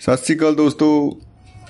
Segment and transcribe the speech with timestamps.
[0.00, 1.18] ਸਤਿ ਸ੍ਰੀ ਅਕਾਲ ਦੋਸਤੋ।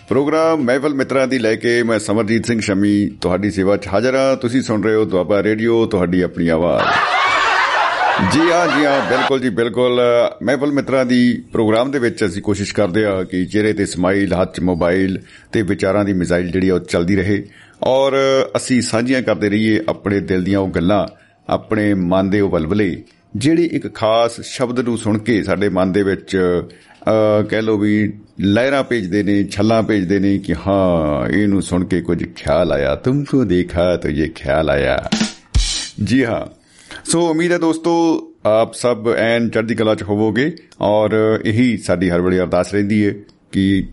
[0.08, 4.36] ਪ੍ਰੋਗਰਾਮ ਮਹਿਫਲ ਮਿੱਤਰਾਂ ਦੀ ਲੈ ਕੇ ਮੈਂ ਸਮਰਜੀਤ ਸਿੰਘ ਸ਼ਮੀ ਤੁਹਾਡੀ ਸੇਵਾ 'ਚ ਹਾਜ਼ਰ ਹਾਂ।
[4.36, 6.84] ਤੁਸੀਂ ਸੁਣ ਰਹੇ ਹੋ ਦੁਆਬਾ ਰੇਡੀਓ, ਤੁਹਾਡੀ ਆਪਣੀ ਆਵਾਜ਼।
[8.32, 10.00] ਜੀ ਹਾਂ ਜੀ ਹਾਂ, ਬਿਲਕੁਲ ਜੀ, ਬਿਲਕੁਲ।
[10.42, 14.56] ਮਹਿਫਲ ਮਿੱਤਰਾਂ ਦੀ ਪ੍ਰੋਗਰਾਮ ਦੇ ਵਿੱਚ ਅਸੀਂ ਕੋਸ਼ਿਸ਼ ਕਰਦੇ ਹਾਂ ਕਿ ਚਿਹਰੇ ਤੇ ਸਮਾਈਲ, ਹੱਥ
[14.56, 15.18] 'ਚ ਮੋਬਾਈਲ
[15.52, 17.44] ਤੇ ਵਿਚਾਰਾਂ ਦੀ ਮਿਜ਼ਾਈਲ ਜਿਹੜੀ ਉਹ ਚੱਲਦੀ ਰਹੇ।
[17.82, 18.12] ਔਰ
[18.56, 21.06] ਅਸੀਂ ਸਾਂਝੀਆਂ ਕਰਦੇ ਰਹੀਏ ਆਪਣੇ ਦਿਲ ਦੀਆਂ ਉਹ ਗੱਲਾਂ,
[21.48, 23.02] ਆਪਣੇ ਮਨ ਦੇ ਉਹ ਬਲਬਲੇ।
[23.36, 26.36] ਜਿਹੜੀ ਇੱਕ ਖਾਸ ਸ਼ਬਦ ਨੂੰ ਸੁਣ ਕੇ ਸਾਡੇ ਮਨ ਦੇ ਵਿੱਚ
[27.50, 32.24] ਕਹਿ ਲੋ ਵੀ ਲਹਿਰਾਂ ਭੇਜਦੇ ਨੇ, ਛੱਲਾਂ ਭੇਜਦੇ ਨੇ ਕਿ ਹਾਂ, ਇਹਨੂੰ ਸੁਣ ਕੇ ਕੁਝ
[32.36, 34.98] ਖਿਆਲ ਆਇਆ। ਤੁਮਕੋ ਦੇਖਾ ਤਾਂ ਇਹ ਖਿਆਲ ਆਇਆ।
[36.04, 36.44] ਜੀ ਹਾਂ।
[37.10, 37.92] ਸੋ ਉਮੀਦ ਹੈ ਦੋਸਤੋ,
[38.46, 43.14] ਆਪ ਸਭ ਐਨ ਚੜ੍ਹਦੀ ਕਲਾ ਚ ਹੋਵੋਗੇ ਔਰ ਇਹੀ ਸਾਡੀ ਹਰ ਵੇਲੇ ਅਰਦਾਸ ਰਹਿੰਦੀ ਹੈ
[43.52, 43.84] ਕਿ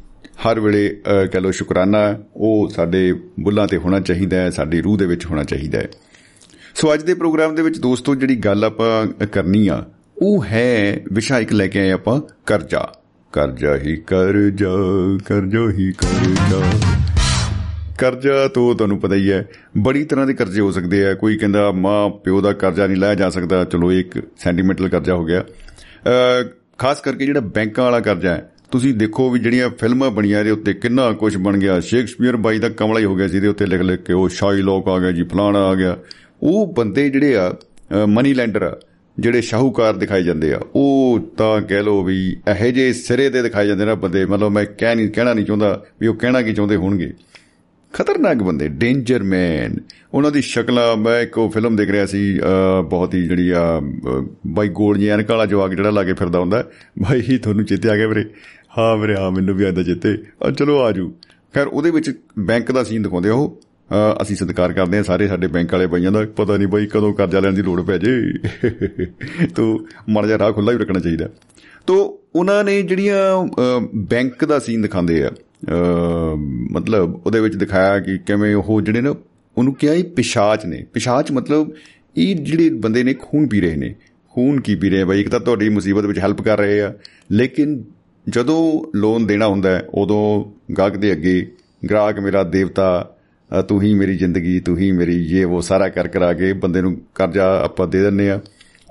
[0.46, 1.02] ਹਰ ਵੇਲੇ
[1.32, 5.44] ਕਹਿ ਲੋ ਸ਼ੁਕਰਾਨਾ, ਉਹ ਸਾਡੇ ਬੁੱਲਾਂ ਤੇ ਹੋਣਾ ਚਾਹੀਦਾ ਹੈ, ਸਾਡੀ ਰੂਹ ਦੇ ਵਿੱਚ ਹੋਣਾ
[5.44, 5.88] ਚਾਹੀਦਾ ਹੈ।
[6.76, 9.84] ਸੋ ਅੱਜ ਦੇ ਪ੍ਰੋਗਰਾਮ ਦੇ ਵਿੱਚ ਦੋਸਤੋ, ਜਿਹੜੀ ਗੱਲ ਆਪਾਂ ਕਰਨੀ ਆ,
[10.18, 12.92] ਉਹ ਹੈ ਵਿਸ਼ਾ ਇੱਕ ਲੈ ਕੇ ਆਏ ਆਪਾਂ, ਕਰਜ਼ਾ।
[13.34, 14.70] ਕਰਜ਼ਾ ਹੀ ਕਰਜ਼ਾ
[15.26, 16.62] ਕਰਜ਼ਾ ਹੀ ਕਰਜ਼ਾ।
[18.00, 19.46] ਕਰਜ਼ਾ ਤੋਂ ਤੁਹਾਨੂੰ ਪਤਾ ਹੀ ਹੈ,
[19.78, 23.16] ਬੜੀ ਤਰ੍ਹਾਂ ਦੇ ਕਰਜ਼ੇ ਹੋ ਸਕਦੇ ਆ। ਕੋਈ ਕਹਿੰਦਾ, ਮਾਂ, ਪਿਓ ਦਾ ਕਰਜ਼ਾ ਨਹੀਂ ਲਾਇਆ
[23.16, 25.44] ਜਾ ਸਕਦਾ। ਚਲੋ, ਇੱਕ ਸੈਂਟੀਮੈਂਟਲ ਕਰਜ਼ਾ ਹੋ ਗਿਆ।
[26.78, 30.74] ਖਾਸ ਕਰਕੇ ਜਿਹੜਾ ਬੈਂਕਾਂ ਵਾਲਾ ਕਰਜ਼ਾ ਹੈ, ਤੁਸੀਂ ਦੇਖੋ ਵੀ ਜਿਹੜੀਆਂ ਫਿਲਮਾਂ ਬਣੀਆਂ ਦੇ ਉੱਤੇ
[30.74, 34.00] ਕਿੰਨਾ ਕੁਝ ਬਣ ਗਿਆ। ਸ਼ੇਕਸਪੀਅਰ ਬਾਈ ਦਾ ਕਮਲਾ ਹੀ ਹੋ ਗਿਆ ਜਿਹਦੇ ਉੱਤੇ ਲਿਖ ਲਿਖ
[34.00, 35.98] ਕੇ ਉਹ ਸ਼ਾਈ ਲੋਕ ਆ ਗਿਆ ਜੀ, ਫਲਾਣਾ ਆ ਗਿਆ।
[36.42, 37.56] ਉਹ ਬੰਦੇ ਜਿਹੜੇ ਆ
[38.08, 38.76] ਮਨੀ ਲੈਂਡਰ ਆ,
[39.18, 43.68] ਜਿਹੜੇ ਸ਼ਾਹੂਕਾਰ ਦਿਖਾਏ ਜਾਂਦੇ ਆ, ਉਹ ਤਾਂ ਕਹਿ ਲੋ ਵੀ ਇਹੋ ਜੇ ਸਿਰੇ ਤੇ ਦਿਖਾਏ
[43.68, 46.76] ਜਾਂਦੇ ਨੇ ਬੰਦੇ, ਮਤਲਬ ਮੈਂ ਕਹਿ ਨਹੀਂ, ਕਹਿਣਾ ਨਹੀਂ ਚਾਹੁੰਦਾ ਵੀ ਉਹ ਕਹਿਣਾ ਕੀ ਚਾਹੁੰਦੇ
[46.76, 47.12] ਹੋਣਗੇ।
[47.94, 49.76] ਖਤਰਨਾਕ ਬੰਦੇ ਡੇਂਜਰ ਮੈਨ
[50.14, 52.40] ਉਹਨਾਂ ਦੀ ਸ਼ਕਲਾਂ, ਮੈਂ ਇੱਕ ਉਹ ਫਿਲਮ ਦੇਖ ਰਿਹਾ ਸੀ
[52.90, 53.80] ਬਹੁਤ ਹੀ ਜਿਹੜੀ ਆ
[54.48, 56.64] ਬਾਈ ਗੋਲ ਜੀ ਐਨਕ ਵਾਲਾ ਜਵਾਕ ਜਿਹੜਾ ਲਾ ਕੇ ਫਿਰਦਾ ਹੁੰਦਾ,
[57.02, 58.26] ਬਾਈ ਹੀ ਤੁਹਾਨੂੰ ਚੇਤੇ ਆ ਗਿਆ ਵੀਰੇ?
[58.78, 60.18] ਹਾਂ ਵੀਰੇ, ਹਾਂ, ਮੈਨੂੰ ਵੀ ਆਂਦਾ ਚੇਤੇ।
[60.58, 61.12] ਚਲੋ ਆਜੂ
[61.54, 63.60] ਖੈਰ, ਉਹਦੇ ਵਿੱਚ ਬੈਂਕ ਦਾ ਸੀਨ ਦਿਖਾਉਂਦੇ ਉਹ।
[64.22, 67.40] ਅਸੀਂ ਸਤਿਕਾਰ ਕਰਦੇ ਹਾਂ, ਸਾਰੇ ਸਾਡੇ ਬੈਂਕ ਵਾਲੇ ਭਾਈਆਂ ਦਾ। ਪਤਾ ਨਹੀਂ ਬਾਈ ਕਦੋਂ ਕਰਜ਼ਾ
[67.40, 68.12] ਲੈਣ ਦੀ ਲੋੜ ਪੈ ਜੇ।
[69.56, 71.30] ਤੋ ਮੜ ਜਾ ਰਾਹ ਖੁੱਲਾ ਹੀ ਰੱਖਣਾ ਚਾਹੀਦਾ।
[71.88, 71.96] ਤੋ
[72.36, 73.22] ਉਹਨਾਂ ਨੇ ਜਿਹੜੀਆਂ
[74.10, 75.32] ਬੈਂਕ ਦਾ ਸੀਨ ਦਿਖਾਉਂਦੇ ਆ
[76.72, 79.10] ਮਤਲਬ ਉਹਦੇ ਵਿੱਚ ਦਿਖਾਇਆ ਕਿ ਕਿਵੇਂ ਉਹ ਜਿਹੜੇ ਨੇ,
[79.58, 81.72] ਉਹਨੂੰ ਕਿਹਾ ਇਹ ਪਿਸ਼ਾਚ ਨੇ। ਪਿਸ਼ਾਚ ਮਤਲਬ
[82.18, 83.94] ਇਹ ਜਿਹੜੇ ਬੰਦੇ ਨੇ ਖੂਨ ਪੀ ਰਹੇ ਨੇ।
[84.34, 85.22] ਖੂਨ ਕੀ ਪੀ ਰਹੇ ਬਾਈ?
[85.22, 86.94] ਇੱਕ ਤਾਂ ਤੁਹਾਡੀ ਮੁਸੀਬਤ ਵਿੱਚ ਹੈਲਪ ਕਰ ਰਹੇ ਆ।
[87.32, 87.84] ਲੇਕਿਨ
[88.28, 91.52] ਜਦੋਂ ਲੋਨ ਦੇਣਾ ਹੁੰਦਾ ਹੈ, ਉਦੋਂ ਗਾਹਕ ਦੇ ਅੱਗੇ
[91.90, 93.16] ਗ੍ਰਾਹਕ ਮੇਰਾ ਦੇਵਤਾ
[93.68, 97.02] ਤੂੰ ਹੀ ਮੇਰੀ ਜ਼ਿੰਦਗੀ, ਤੂੰ ਹੀ ਮੇਰੀ ਇਹ ਉਹ ਸਾਰਾ ਕਰ ਕਰਾ ਕੇ ਬੰਦੇ ਨੂੰ
[97.16, 98.40] ਕਰਜ਼ਾ ਆਪਾਂ ਦੇ ਦਿੰਨੇ ਆ।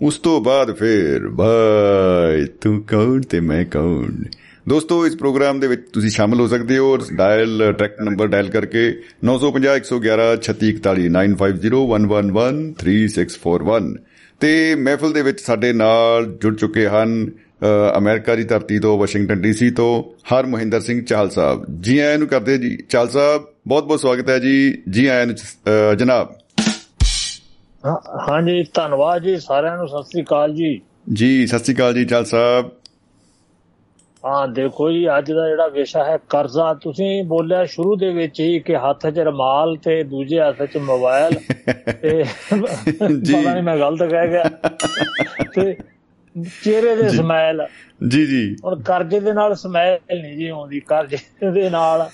[0.02, 4.12] ਉਸ ਤੋਂ ਬਾਅਦ ਫਿਰ ਭਾਈ ਤੂੰ ਕੌਣ ਤੇ ਮੈਂ ਕੌਣ?
[4.68, 9.00] ਦੋਸਤੋ, ਇਸ ਪ੍ਰੋਗਰਾਮ ਦੇ ਵਿੱਚ ਤੁਸੀਂ ਸ਼ਾਮਲ ਹੋ ਸਕਦੇ ਹੋ। ਡਾਇਲ, ਟਰੈਕ ਨੰਬਰ ਡਾਇਲ ਕਰਕੇ
[9.24, 13.97] 950 111 3641 9501113641
[14.41, 17.30] ਤੇ ਮਹਿਫਲ ਦੇ ਵਿੱਚ ਸਾਡੇ ਨਾਲ ਜੁੜ ਚੁੱਕੇ ਹਨ
[17.98, 20.02] ਅਮਰੀਕਾ ਦੀ ਧਰਤੀ ਤੋਂ ਵਾਸ਼ਿੰਗਟਨ ਡੀਸੀ ਤੋਂ
[20.32, 24.28] ਹਰ ਮਹਿੰਦਰ ਸਿੰਘ ਚਾਹਲ ਸਾਹਿਬ। ਜੀ ਆਇਆਂ ਨੂੰ ਕਰਦੇ ਜੀ। ਚਾਹਲ ਸਾਹਿਬ ਬਹੁਤ ਬਹੁਤ ਸਵਾਗਤ
[24.30, 26.34] ਹੈ ਜੀ। ਜੀ ਆਇਆਂ ਨੂੰ ਜਨਾਬ।
[28.28, 30.80] ਹਾਂਜੀ ਧੰਨਵਾਦ ਜੀ ਸਾਰਿਆਂ ਨੂੰ। ਸਤਿ ਸ੍ਰੀ ਅਕਾਲ ਜੀ।
[31.12, 32.70] ਜੀ ਸਤਿ ਸ੍ਰੀ ਅਕਾਲ ਜੀ ਚਾਹਲ ਸਾਹਿਬ।
[34.24, 38.58] ਹਾਂ ਦੇਖੋ ਜੀ ਅੱਜ ਦਾ ਜਿਹੜਾ ਵਿਸ਼ਾ ਹੈ ਕਰਜ਼ਾ। ਤੁਸੀਂ ਬੋਲਿਆ ਸ਼ੁਰੂ ਦੇ ਵਿੱਚ ਹੀ
[38.60, 41.34] ਕਿ ਹੱਥ 'ਚ ਰਮਾਲ ਤੇ ਦੂਜੇ ਹੱਥ 'ਚ ਮੋਬਾਈਲ
[42.02, 44.44] ਤੇ ਪਤਾ ਨਹੀਂ ਮੈਂ ਗਲਤ ਕਹਿ ਗਿਆ।
[45.54, 45.76] ਤੇ
[46.65, 47.62] ਚਿਹਰੇ ਦੇ ਸਮਾਈਲ
[48.09, 51.19] ਜੀ ਜੀ। ਹੁਣ ਕਰਜ਼ੇ ਦੇ ਨਾਲ ਸਮਾਈਲ ਨਹੀਂ ਜੀ ਆਉਂਦੀ ਕਰਜ਼ੇ
[51.50, 52.09] ਦੇ ਨਾਲ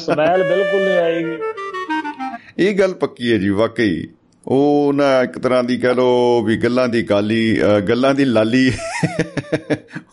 [0.00, 1.36] ਸਮਾਈਲ ਬਿਲਕੁਲ ਨਹੀਂ ਆਏਗੀ।
[2.58, 4.08] ਇਹ ਗੱਲ ਪੱਕੀ ਹੈ ਜੀ ਵਾਕਈ।
[4.46, 8.72] ਉਹ ਨਾ ਇੱਕ ਤਰ੍ਹਾਂ ਦੀ ਕਹ ਲੋ ਵੀ ਗੱਲਾਂ ਦੀ ਗਾਲੀ ਗੱਲਾਂ ਦੀ ਲਾਲੀ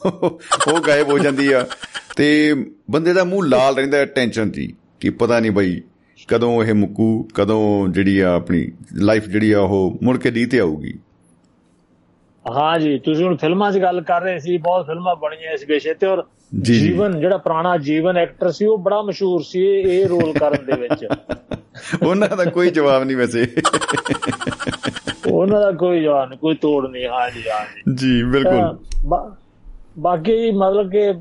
[0.05, 1.65] ਉਹ ਗਾਇਬ ਹੋ ਜਾਂਦੀ ਆ।
[2.15, 2.55] ਤੇ
[2.91, 5.81] ਬੰਦੇ ਦਾ ਮੂੰਹ ਲਾਲ ਰਹਿੰਦਾ ਟੈਨਸ਼ਨ ਜੀ ਕਿ ਪਤਾ ਨਹੀਂ ਬਈ
[6.27, 10.59] ਕਦੋਂ ਇਹ ਮੁੱਕੂ ਕਦੋਂ ਜਿਹੜੀ ਆ ਆਪਣੀ ਲਾਈਫ ਜਿਹੜੀ ਆ ਉਹ ਮੁੜ ਕੇ ਦੀ ਤੇ
[10.59, 10.93] ਆਊਗੀ।
[12.51, 15.93] ਹਾਂ ਜੀ ਤੁਸੀਂ ਹੁਣ ਫਿਲਮਾਂ 'ਚ ਗੱਲ ਕਰ ਰਹੇ ਸੀ ਬਹੁਤ ਫਿਲਮਾਂ ਬਣੀਆਂ ਇਸ ਵਿਸ਼ੇ
[15.93, 16.23] ਤੇ ਔਰ
[16.61, 21.05] ਜੀਵਨ ਜਿਹੜਾ ਪੁਰਾਣਾ ਜੀਵਨ ਐਕਟਰ ਸੀ ਉਹ ਬੜਾ ਮਸ਼ਹੂਰ ਸੀ ਇਹ ਰੋਲ ਕਰਨ ਦੇ ਵਿੱਚ।
[22.03, 23.47] ਉਹਨਾਂ ਦਾ ਕੋਈ ਜਵਾਬ ਨਹੀਂ ਵੈਸੇ।
[25.31, 28.77] ਉਹਨਾਂ ਦਾ ਕੋਈ ਜਵਾਬ ਨਹੀਂ ਕੋਈ ਤੋੜ ਨਹੀਂ ਹਾਂ ਜੀ ਹਾਂ ਜੀ। ਬਿਲਕੁਲ।
[29.99, 31.13] ਬਾਕੀ ਮਤਲਬ ਕਿ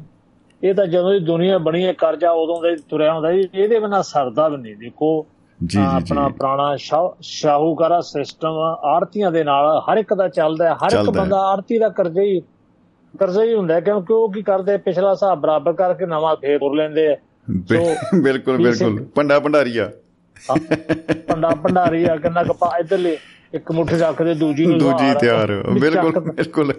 [0.62, 4.02] ਇਹ ਤਾਂ ਜਦੋਂ ਦੀ ਦੁਨੀਆ ਬਣੀ ਹੈ ਕਰਜ਼ਾ ਉਦੋਂ ਦਾ ਤੁਰਿਆ ਹੁੰਦਾ ਜੀ ਇਹਦੇ ਬਿਨਾ
[4.02, 5.26] ਸਰਦਾ ਵੀ ਨਹੀਂ ਦੇਖੋ।
[5.66, 6.76] ਜੀ ਆਪਣਾ ਪੁਰਾਣਾ
[7.20, 11.88] ਸ਼ਾਹੂਕਾਰਾ ਸਿਸਟਮ ਆੜਤੀਆਂ ਦੇ ਨਾਲ ਹਰ ਇੱਕ ਦਾ ਚੱਲਦਾ ਹੈ ਹਰ ਇੱਕ ਬੰਦਾ ਆੜਤੀ ਦਾ
[11.88, 12.40] ਕਰਜ਼ਾ ਹੀ
[13.20, 17.06] ਕਰਜ਼ਾ ਹੀ ਹੁੰਦਾ ਕਿਉਂਕਿ ਉਹ ਕੀ ਕਰਦੇ ਪਿਛਲਾ ਹਿਸਾਬ ਬਰਾਬਰ ਕਰਕੇ ਨਵਾਂ ਫੇਰ ਤੁਰ ਲੈਂਦੇ
[17.08, 17.16] ਆ।
[18.22, 19.90] ਬਿਲਕੁਲ ਬਿਲਕੁਲ। ਪੰਡਾ ਭੰਡਾਰੀਆ।
[21.28, 23.16] ਪੰਡਾ ਭੰਡਾਰੀਆ ਕਿੰਨਾ ਕਪਾ ਇਧਰਲੇ
[23.54, 26.74] ਇੱਕ ਮੁੱਠ ਰੱਖਦੇ ਦੂਜੀ ਨੂੰ ਦੂਜੀ ਤਿਆਰ ਬਿਲਕੁਲ ਬਿਲਕੁਲ।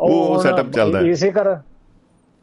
[0.00, 1.56] ਉਹ ਸੈਟਅਪ ਚੱਲਦਾ ਹੈ। ਇਸੇ ਕਰ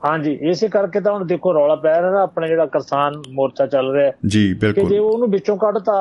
[0.04, 3.92] ਹਾਂਜੀ ਇਸੇ ਕਰਕੇ ਤਾਂ ਹੁਣ ਦੇਖੋ ਰੌਲਾ ਪੈ ਰਿਹਾ ਨਾ ਆਪਣੇ ਜਿਹੜਾ ਕਿਸਾਨ ਮੋਰਚਾ ਚੱਲ
[3.94, 5.96] ਰਿਹਾ ਜੀ ਬਿਲਕੁਲ। ਜੇ ਉਹਨੂੰ ਵਿੱਚੋਂ ਕੱਢਤਾ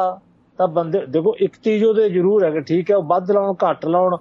[0.59, 3.87] ਤਾਂ ਬੰਦੇ ਦੇਖੋ ਇੱਕ ਚੀਜ਼ ਉਹਦੇ ਜ਼ਰੂਰ ਹੈ ਕਿ ਠੀਕ ਹੈ ਉਹ ਵੱਧ ਲਾਉਣ ਘੱਟ
[3.87, 4.17] ਲਾਉਣ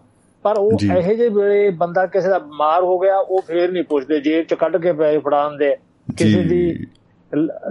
[0.46, 4.20] ਪਰ ਉਹ ਇਹੋ ਜਿਹੇ ਵੇਲੇ ਬੰਦਾ ਕਿਸੇ ਦਾ ਬਿਮਾਰ ਹੋ ਗਿਆ ਉਹ ਫੇਰ ਨਹੀਂ ਪੁੱਛਦੇ
[4.20, 5.76] ਜੇਬ ਚ ਕੱਢ ਕੇ ਪੈਸੇ ਫੜਾਉਂਦੇ
[6.08, 6.62] ਕਿਸੇ ਦੀ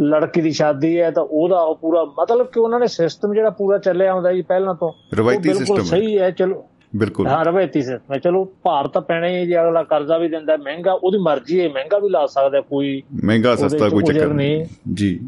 [0.02, 3.78] ਲੜਕੀ ਦੀ ਸ਼ਾਦੀ ਹੈ ਤਾਂ ਉਹਦਾ ਉਹ ਪੂਰਾ ਮਤਲਬ ਕਿ ਉਹਨਾਂ ਨੇ ਸਿਸਟਮ ਜਿਹੜਾ ਪੂਰਾ
[3.78, 8.18] ਚੱਲਿਆ ਹੁੰਦਾ ਜੀ ਪਹਿਲਾਂ ਤੋਂ ਰਵਾਇਤੀ ਸਿਸਟਮ ਸਹੀ ਹੈ ਚਲੋ। ਬਿਲਕੁਲ। ਹਾਂ ਰਵਾਇਤੀ ਸਿਸਟਮ ਹੈ
[8.18, 11.98] ਚਲੋ ਭਾਰ ਤਾਂ ਪੈਣਾ ਹੀ ਜੀ ਅਗਲਾ ਕਰਜ਼ਾ ਵੀ ਦਿੰਦਾ ਮਹਿੰਗਾ ਉਹਦੀ ਮਰਜ਼ੀ ਹੈ ਮਹਿੰਗਾ
[11.98, 14.64] ਵੀ ਲਾ ਸਕਦਾ ਕੋਈ ਮਹਿੰਗਾ ਸਸਤਾ ਕੋਈ ਚੱਕਰ ਨਹੀਂ।
[14.94, 15.18] ਜੀ।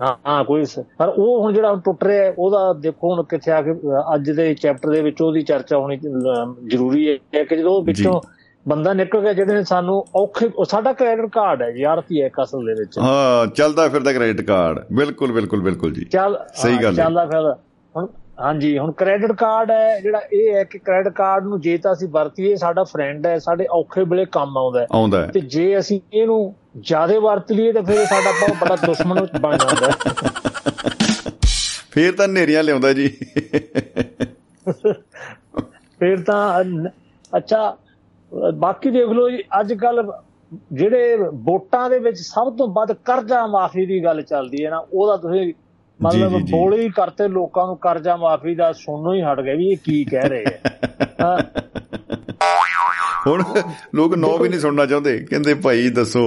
[0.00, 0.64] ਹਾਂ ਹਾਂ ਕੋਈ
[0.98, 3.72] ਪਰ ਉਹ ਹੁਣ ਜਿਹੜਾ ਟੁੱਟ ਰਿਹਾ ਉਹਦਾ ਦੇਖੋ ਹੁਣ ਕਿੱਥੇ ਆ ਕੇ
[4.14, 8.20] ਅੱਜ ਦੇ ਚੈਪਟਰ ਦੇ ਵਿੱਚ ਉਹਦੀ ਚਰਚਾ ਹੋਣੀ ਜ਼ਰੂਰੀ ਹੈ। ਕਿ ਜਦੋਂ ਵਿੱਚੋਂ
[8.66, 12.64] ਬੰਦਾ ਨਿਕਲ ਗਿਆ ਜਿਹੜੇ ਨੇ ਸਾਨੂੰ ਔਖੇ ਸਾਡਾ ਕ੍ਰੈਡਿਟ ਕਾਰਡ ਹੈ ਆਰਤੀ ਹੈ ਇੱਕ ਅਸਲ
[12.66, 17.24] ਦੇ ਵਿੱਚ। ਹਾਂ ਚੱਲਦਾ ਫਿਰਦਾ ਕ੍ਰੈਡਿਟ ਕਾਰਡ ਬਿਲਕੁਲ ਬਿਲਕੁਲ ਬਿਲਕੁਲ ਜੀ। ਚੱਲ ਸਹੀ ਗੱਲ। ਚੱਲਦਾ
[17.26, 17.52] ਫਿਰ
[17.94, 18.06] ਹੁਣ
[18.40, 22.08] ਹਾਂਜੀ ਹੁਣ ਕ੍ਰੈਡਿਟ ਕਾਰਡ ਹੈ ਜਿਹੜਾ ਇਹ ਹੈ ਕਿ ਕ੍ਰੈਡਿਟ ਕਾਰਡ ਨੂੰ ਜੇ ਤਾਂ ਅਸੀਂ
[22.08, 27.18] ਵਰਤੀਏ ਸਾਡਾ ਫਰੈਂਡ ਹੈ ਸਾਡੇ ਔਖੇ ਵੇਲੇ ਕੰਮ ਆਉਂਦਾ ਹੈ। ਤੇ ਜੇ ਅਸੀਂ ਇਹਨੂੰ ਜ਼ਿਆਦਾ
[27.18, 29.94] ਵਰਤ ਲਈਏ ਤਾਂ ਫਿਰ ਸਾਡਾ ਬਹੁਤ ਬੜਾ ਦੁਸ਼ਮਣ ਬਣ ਜਾਂਦਾ ਹੈ।
[31.90, 33.08] ਫੇਰ ਤਾਂ ਨੇਰੀਆਂ ਲਿਆਉਂਦਾ ਜੀ।
[36.00, 36.64] ਫਿਰ ਤਾਂ
[37.36, 37.76] ਅੱਛਾ
[38.54, 40.12] ਬਾਕੀ ਦੇਖ ਲਓ ਜੀ ਅੱਜ ਕੱਲ
[40.72, 45.16] ਜਿਹੜੇ ਵੋਟਾਂ ਦੇ ਵਿੱਚ ਸਭ ਤੋਂ ਵੱਧ ਕਰਜ਼ਾ ਮਾਫੀ ਦੀ ਗੱਲ ਚੱਲਦੀ ਹੈ ਨਾ ਉਹਦਾ
[45.16, 45.52] ਤੁਸੀਂ
[46.00, 49.76] ਮਤਲਬ। ਬੋਲੇ ਹੀ ਕਰਤੇ ਲੋਕਾਂ ਨੂੰ ਕਰਜ਼ਾ ਮਾਫੀ ਦਾ ਸੁਣਨੋਂ ਹੀ ਹਟ ਗਏ ਵੀ ਇਹ
[49.84, 50.44] ਕੀ ਕਹਿ ਰਹੇ
[51.20, 51.36] ਆ
[53.26, 53.42] ਹੁਣ
[53.94, 56.20] ਲੋਕ ਨੋ ਵੀ ਨਹੀਂ ਸੁਣਨਾ ਚਾਹੁੰਦੇ ਕਹਿੰਦੇ ਭਾਈ ਦੱਸੋ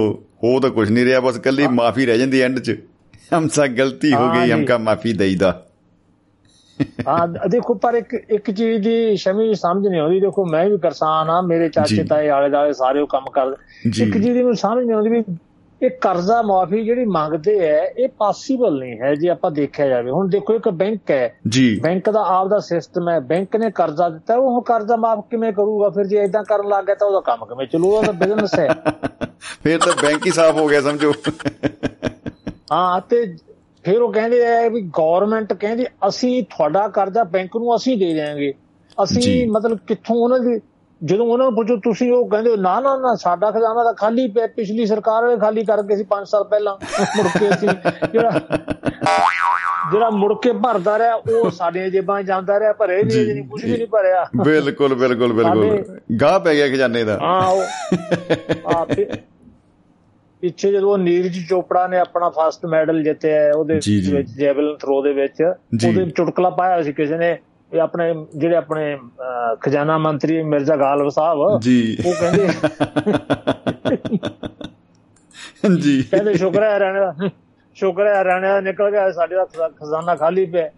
[0.44, 2.76] ਹੋ ਤਾਂ ਕੁਝ ਨਹੀਂ ਰਿਹਾ ਬਸ ਕੱਲੀ ਮਾਫੀ ਰਹਿ ਜਾਂਦੀ ਐਂਡ 'ਚ
[3.34, 5.50] ਹਮਸਾ ਗਲਤੀ ਹੋ ਗਈ। ਹਮਕਾ ਮਾਫੀ ਦੇਈਦਾ
[7.08, 11.30] ਹਾਂ ਦੇਖੋ ਪਰ ਇੱਕ ਇੱਕ ਚੀਜ਼ ਦੀ ਸ਼ਮੀ ਸਮਝ ਨਹੀਂ ਆਉਂਦੀ ਦੇਖੋ ਮੈਂ ਵੀ ਕਿਸਾਨ
[11.30, 14.84] ਆ ਮੇਰੇ ਚਾਚੇ। ਤਾਏ ਆਲੇ ਦਾਲੇ ਸਾਰੇ ਉਹ ਕੰਮ ਕਰਦੇ। ਇੱਕ ਚੀਜ਼ ਦੀ ਮੈਨੂੰ ਸਮਝ
[14.84, 15.22] ਨਹੀਂ ਆਉਂਦੀ ਵੀ
[15.82, 20.28] ਇਹ ਕਰਜ਼ਾ ਮਾਫੀ ਜਿਹੜੀ ਮੰਗਦੇ ਐ ਇਹ ਪੋਸੀਬਲ ਨਹੀਂ ਹੈ ਜੇ ਆਪਾਂ ਦੇਖਿਆ ਜਾਵੇ। ਹੁਣ
[20.28, 24.62] ਦੇਖੋ ਇੱਕ ਬੈਂਕ ਹੈ ਜੀ। ਬੈਂਕ ਦਾ ਆਪਦਾ ਸਿਸਟਮ ਹੈ ਬੈਂਕ ਨੇ ਕਰਜ਼ਾ ਦਿੱਤਾ ਉਹ
[24.62, 25.90] ਕਰਜ਼ਾ ਮਾਫ ਕਿਵੇਂ ਕਰੂਗਾ?
[25.90, 28.68] ਫਿਰ ਜੇ ਇਦਾਂ ਕਰਨ ਲੱਗ ਗਿਆ ਤਾਂ ਉਹਦਾ ਕੰਮ ਕਿਵੇਂ ਚੱਲੂਗਾ ਉਹਦਾ ਬਿਜ਼ਨਸ ਹੈ
[29.64, 31.12] ਫੇਰ ਤਾਂ ਬੈਂਕ ਹੀ ਸਾਫ਼ ਹੋ ਗਿਆ ਸਮਝੋ।
[32.72, 33.36] ਹਾਂ ਤੇ
[33.84, 38.52] ਫਿਰ ਉਹ ਕਹਿੰਦੇ ਆ ਵੀ ਗਵਰਨਮੈਂਟ ਕਹਿੰਦੀ ਅਸੀਂ ਤੁਹਾਡਾ ਕਰਜ਼ਾ ਬੈਂਕ ਨੂੰ ਅਸੀਂ ਦੇ ਦੇਵਾਂਗੇ
[39.04, 40.60] ਅਸੀਂ। ਮਤਲਬ ਕਿੱਥੋਂ ਉਹਨਾਂ ਦੀ
[41.04, 44.46] ਜਦੋਂ ਉਹਨਾਂ ਨੂੰ ਪੁੱਛੋ ਤੁਸੀਂ ਉਹ ਕਹਿੰਦੇ ਨਾ ਨਾ ਨਾ ਸਾਡਾ ਖਜ਼ਾਨਾ ਤਾਂ ਖਾਲੀ ਪਿਆ
[44.46, 46.76] ਪਿਛਲੀ ਸਰਕਾਰ ਵਾਲੇ ਖਾਲੀ ਕਰ ਗਏ ਸੀ 5 ਸਾਲ ਪਹਿਲਾਂ
[47.16, 47.68] ਮੁੜ ਕੇ ਅਸੀਂ
[48.12, 48.40] ਜਿਹੜਾ
[49.92, 53.64] ਜਿਹੜਾ ਮੁੜ ਕੇ ਭਰਦਾ ਰਿਹਾ ਉਹ ਸਾਡੀਆਂ ਜੇਬਾਂ 'ਚ ਜਾਂਦਾ ਰਿਹਾ ਭਰੇ ਨਹੀਂ ਨਹੀਂ ਕੁਝ
[53.64, 58.84] ਵੀ। ਨਹੀਂ ਭਰਿਆ ਬਿਲਕੁਲ ਬਿਲਕੁਲ ਬਿਲਕੁਲ ਗਾਹ ਪੈ ਗਿਆ ਖਜ਼ਾਨੇ ਦਾ ਹਾਂ ਉਹ ਆ
[60.42, 65.42] ਪਿੱਛੇ ਜਦੋਂ ਨੀਰਜ ਚੋਪੜਾ ਨੇ ਆਪਣਾ ਫਸਟ ਮੈਡਲ ਜਿੱਤਿਆ ਉਹਦੇ। ਵਿੱਚ ਜੈਵਲਿਨ ਥਰੋ ਦੇ ਵਿੱਚ।
[65.42, 67.36] ਉਹਦੇ ਚੁਟਕਲਾ ਪਾਇਆ ਸੀ ਕਿਸੇ ਨੇ
[67.72, 68.98] ਇਹ ਆਪਣੇ ਜਿਹੜੇ ਆਪਣੇ
[69.60, 72.48] ਖਜ਼ਾਨਾ ਮੰਤਰੀ ਮਿਰਜ਼ਾ ਗਾਲਬ ਸਾਹਿਬ ਜੀ। ਉਹ ਕਹਿੰਦੇ
[75.80, 77.30] ਜੀ। ਕਹਿੰਦੇ ਸ਼ੁਕਰ ਹੈ ਹਰਿਆਣੇ
[77.74, 80.70] ਸ਼ੁਕਰ ਹੈ ਹਰਿਆਣੇ ਨਿਕਲ ਗਿਆ ਸਾਡੇ ਦਾ ਖਜ਼ਾ- ਖਜ਼ਾਨਾ ਖਾਲੀ ਪਿਆ।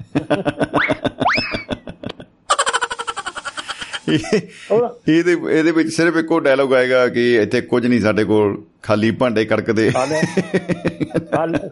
[4.09, 9.45] ਇਹਦੇ ਇਹਦੇ ਵਿੱਚ ਸਿਰਫ ਇੱਕੋ ਡਾਇਲੋਗ ਆਏਗਾ ਕਿ ਇੱਥੇ ਕੁਝ ਨਹੀਂ ਸਾਡੇ ਕੋਲ ਖਾਲੀ ਭਾਂਡੇ
[9.45, 9.93] ਕੜਕਦੇ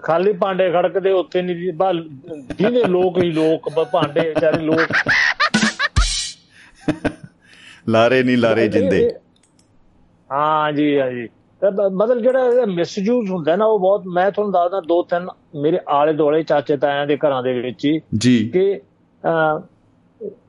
[0.02, 1.72] ਖਾਲੀ ਭਾਂਡੇ ਖੜਕਦੇ ਉੱਥੇ ਨਹੀਂ
[2.58, 4.80] ਜਿਹਦੇ ਲੋਕ ਹੀ ਲੋਕ ਭਾਂਡੇ ਵਿਚਾਰੇ ਲੋਕ।
[7.88, 9.10] ਲਾਰੇ ਨਹੀਂ ਲਾਰੇ ਜਿੰਦੇ।
[10.32, 11.28] ਹਾਂ ਜੀ ਹਾਂ ਜੀ।
[11.92, 15.26] ਮਤਲਬ ਜਿਹੜਾ ਮਿਸਯੂਜ਼ ਹੁੰਦਾ ਨਾ ਉਹ ਬਹੁਤ ਮੈਂ ਤੁਹਾਨੂੰ ਦੱਸਦਾ ਦੋ ਤਿੰਨ
[15.62, 18.80] ਮੇਰੇ ਆਲੇ ਦੁਆਲੇ ਚਾਚੇ ਤਾਇਆਂ ਦੇ ਘਰਾਂ ਦੇ ਵਿੱਚ ਹੀ ਜੀ। ਕਿ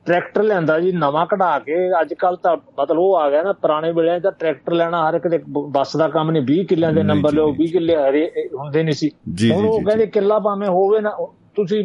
[0.05, 3.91] ਟਰੈਕਟਰ ਲੈਂਦਾ ਜੀ ਨਵਾਂ ਕਢਾ ਕੇ ਅੱਜ ਕੱਲ ਤਾਂ ਮਤਲਬ ਉਹ ਆ ਗਿਆ ਨਾ ਪੁਰਾਣੇ
[3.91, 7.31] ਵੇਲੇ ਤਾਂ ਟਰੈਕਟਰ ਲੈਣਾ ਹਰ ਇੱਕ ਦੇ ਬੱਸ ਦਾ ਕੰਮ ਨਹੀਂ 20 ਕਿੱਲਿਆਂ ਦੇ ਨੰਬਰ
[7.31, 9.11] ਲਿਓ ਨਹੀਂ। 20 ਕਿੱਲੇ ਹਰੇ ਹੁੰਦੇ ਨਹੀਂ ਸੀ।
[9.51, 11.83] ਹੁਣ ਉਹ ਕਹਿੰਦੇ ਕਿੱਲਾ ਭਾਵੇਂ ਹੋਵੇ ਨਾ ਉਹ- ਤੁਸੀਂ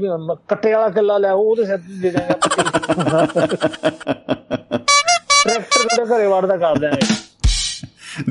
[0.49, 2.33] ਕੱਟੇ ਵਾਲਾ ਕਿੱਲਾ ਲਿਆਓ ਉਹਦੇ ਸਿਰ ਦੇ ਦਾਂਗੇ
[5.45, 7.15] ਟਰੈਕਟਰ ਦੇ ਘਰੇ ਵੜਦਾ ਕਰ ਦਿਆਂਗੇ।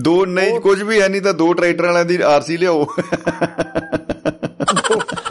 [0.02, 2.86] ਦੋ ਨਹੀਂ ਕੁਝ ਵੀ ਹੈ ਨਹੀਂ ਤਾਂ ਦੋ ਟਰੈਕਟਰ ਵਾਲਿਆਂ ਦੀ ਆਰਸੀ ਲਿਆਓ।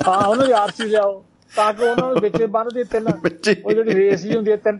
[0.08, 3.94] ਹਾਂ ਉਹਨਾਂ ਦੀ ਆਰਸੀ ਲਿਆਓ। ਤਾਂ ਕਿ ਉਹਨਾਂ ਨੂੰ ਵਿੱਚੇ ਬੰਨ ਦੇ ਤਿੰਨ ਉਹ ਜਿਹੜੀ
[3.94, 4.78] ਰੇਸ ਹੀ ਹੁੰਦੀ ਹੈ ਤਿੰਨ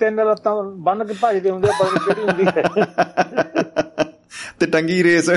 [0.00, 2.62] ਤਿੰਨ ਲੱਤਾਂ ਬੰਨ ਕੇ ਭੱਜਦੇ ਹੁੰਦੇ ਨੀ ਕਿਹੜੀ ਹੁੰਦੀ ਹੈ।
[4.60, 5.30] ਤੇ ਟੰਗੀ ਰੇਸ।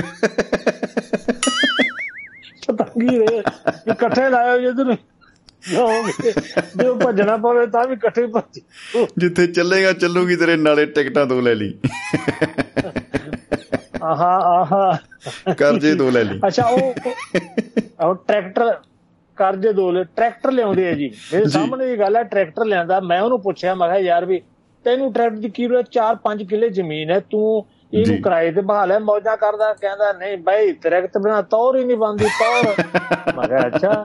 [2.62, 3.26] ਚਤੰਗੀ ਰੇ
[3.86, 6.32] ਵੀ ਇਕੱਠੇ ਲਾਇਓ ਜਾਓਗੇ
[6.76, 8.60] ਜੇ ਉਹ ਭੱਜਣਾ ਪਵੇ ਤਾਂ ਵੀ ਇਕੱਠੇ ਭੱਜ
[9.18, 11.72] ਜਿੱਥੇ ਚੱਲੇਗਾ ਚੱਲੂਗੀ ਤੇਰੇ ਨਾਲੇ ਟਿਕਟਾਂ ਦੋ ਲੈ ਲਈ।
[14.02, 14.98] ਆਹਾ ਆਹਾ।
[15.58, 16.94] ਕਰਜ਼ੇ ਦੋ ਲੈ ਲਈ। ਅੱਛਾ ਉਹ
[18.00, 18.74] ਉਹ ਟਰੈਕਟਰ
[19.40, 23.20] ਕਰਜ਼ੇ ਦੋ ਲੈ ਟਰੈਕਟਰ ਲਿਆਉਂਦੇ ਆ ਜੀ ਮੇਰੇ। ਸਾਹਮਣੇ ਦੀ ਗੱਲ ਹੈ ਟਰੈਕਟਰ ਲਿਆਂਦਾ ਮੈਂ
[23.22, 24.40] ਉਹਨੂੰ ਪੁੱਛਿਆ ਮੈਂ ਕਿਹਾ ਯਾਰ ਵੀ
[24.84, 27.44] ਤੈਨੂੰ ਟਰੈਕਟਰ ਦੀ ਕੀ ਲੋੜ 4-5 ਕਿੱਲੇ ਜ਼ਮੀਨ ਹੈ ਤੂੰ।
[27.92, 31.96] ਇਹਨੂੰ ਕਿਰਾਏ ਤੇ ਬਹਾ ਲੈ ਮੌਜਾਂ ਕਰਦਾ ਕਹਿੰਦਾ ਨਹੀਂ ਬਾਈ ਟਰੈਕਟਰ ਬਿਨਾ ਤੌਰ ਹੀ ਨਹੀਂ
[31.96, 32.66] ਬੰਦੀ ਤੌਰ
[33.36, 34.04] ਮੈਂ ਕਿਹਾ ਅੱਛਾ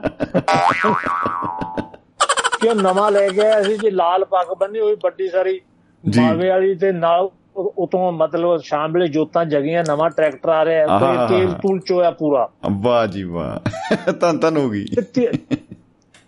[2.60, 5.60] ਕਿਉਂ ਨਵਾਂ ਲੈ ਗਿਆ ਅਸੀਂ ਜੀ ਲਾਲ ਪੱਗ ਬੰਨੀ ਹੋਈ ਵੱਡੀ ਸਾਰੀ
[6.04, 10.80] ਜੀ। ਮਾਲਵੇ ਵਾਲੀ ਤੇ ਨਾਲ ਉਤੋਂ ਮਤਲਬ ਸ਼ਾਮ ਵੇਲੇ ਜੋਤਾਂ ਜਗੀਆਂ ਨਵਾਂ ਟਰੈਕਟਰ ਆ ਰਿਹਾ
[10.80, 10.86] ਹੈ
[11.28, 15.56] ਤੇਲ। ਤੂਲ ਚੋਇਆ ਪੂਰਾ। ਵਾਹ ਜੀ ਵਾਹ। ਧੰਨ ਧੰਨ ਹੋ ਗਈ। ਤੇ ਤੀ-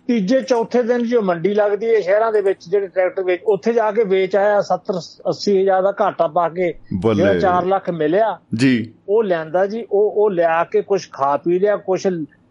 [0.07, 3.91] ਤੀਜੇ ਚੌਥੇ ਦਿਨ ਜੋ ਮੰਡੀ ਲੱਗਦੀ ਹੈ ਸ਼ਹਿਰਾਂ ਦੇ ਵਿੱਚ ਜਿਹੜੇ ਟਰੈਕਟਰ ਵੇਚ ਉੱਥੇ ਜਾ
[3.91, 4.95] ਕੇ ਵੇਚ ਆਇਆ 70
[5.29, 6.73] 80 ਹਜ਼ਾਰ ਦਾ ਘਾਟਾ ਪਾ ਕੇ।
[7.15, 11.59] ਜਿਹੜਾ 4 ਲੱਖ ਮਿਲਿਆ। ਜੀ। ਉਹ ਲਿਆਂਦਾ ਜੀ ਉਹ ਉਹ ਲਿਆ ਕੇ ਕੁਝ ਖਾ ਪੀ
[11.59, 12.07] ਲਿਆ ਕੁਝ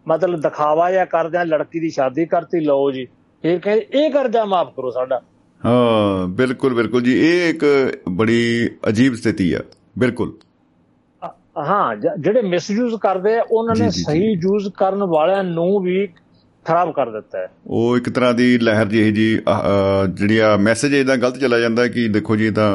[0.07, 3.07] ਮਤਲਬ ਦਿਖਾਵਾ ਜਾਂ ਕਰਦਿਆਂ ਲੜਕੀ ਦੀ ਸ਼ਾਦੀ ਕਰਤੀ ਲਓ ਜੀ।
[3.41, 5.21] ਫਿਰ ਕਹਿੰਦੇ ਇਹ ਕਰਜ਼ਾ ਮਾਫ ਕਰੋ ਸਾਡਾ।
[5.61, 7.65] ਹਾਂ ਬਿਲਕੁਲ ਬਿਲਕੁਲ ਜੀ। ਇਹ ਇੱਕ
[8.09, 9.59] ਬੜੀ ਅਜੀਬ ਸਥਿਤੀ ਆ।
[9.99, 10.33] ਬਿਲਕੁਲ।
[11.67, 16.07] ਹਾਂ ਜਿਹੜੇ ਮਿਸਯੂਜ਼ ਕਰਦੇ ਆ ਉਹਨਾਂ ਨੇ। ਸਹੀ ਯੂਜ਼ ਕਰਨ ਵਾਲਿਆਂ ਨੂੰ ਵੀ
[16.65, 19.27] ਖਰਾਬ ਕਰ ਦਿੱਤਾ ਹੈ। ਉਹ ਇੱਕ ਤਰ੍ਹਾਂ ਦੀ ਲਹਿਰ ਜਿਹੀ ਜੀ
[20.13, 22.69] ਜਿਹੜੀ ਆ ਮੈਸੇਜ ਇਹਦਾ ਗਲਤ ਚਲਾ ਜਾਂਦਾ ਕਿ ਦੇਖੋ ਜੀ ਤਾਂ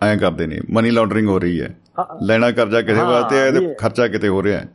[0.00, 1.74] ਐਂ ਕਰਦੇ ਨੇ ਮਨੀ ਲਾਂਡਰਿੰਗ ਹੋ ਰਹੀ ਹੈ।
[2.22, 4.68] ਲੈਣਾ ਕਰਜ਼ਾ ਕਿਸੇ ਵਾਸਤੇ ਹੈ ਤੇ ਖਰਚਾ ਕਿਤੇ ਹੋ ਰਿਹਾ ਹੈ।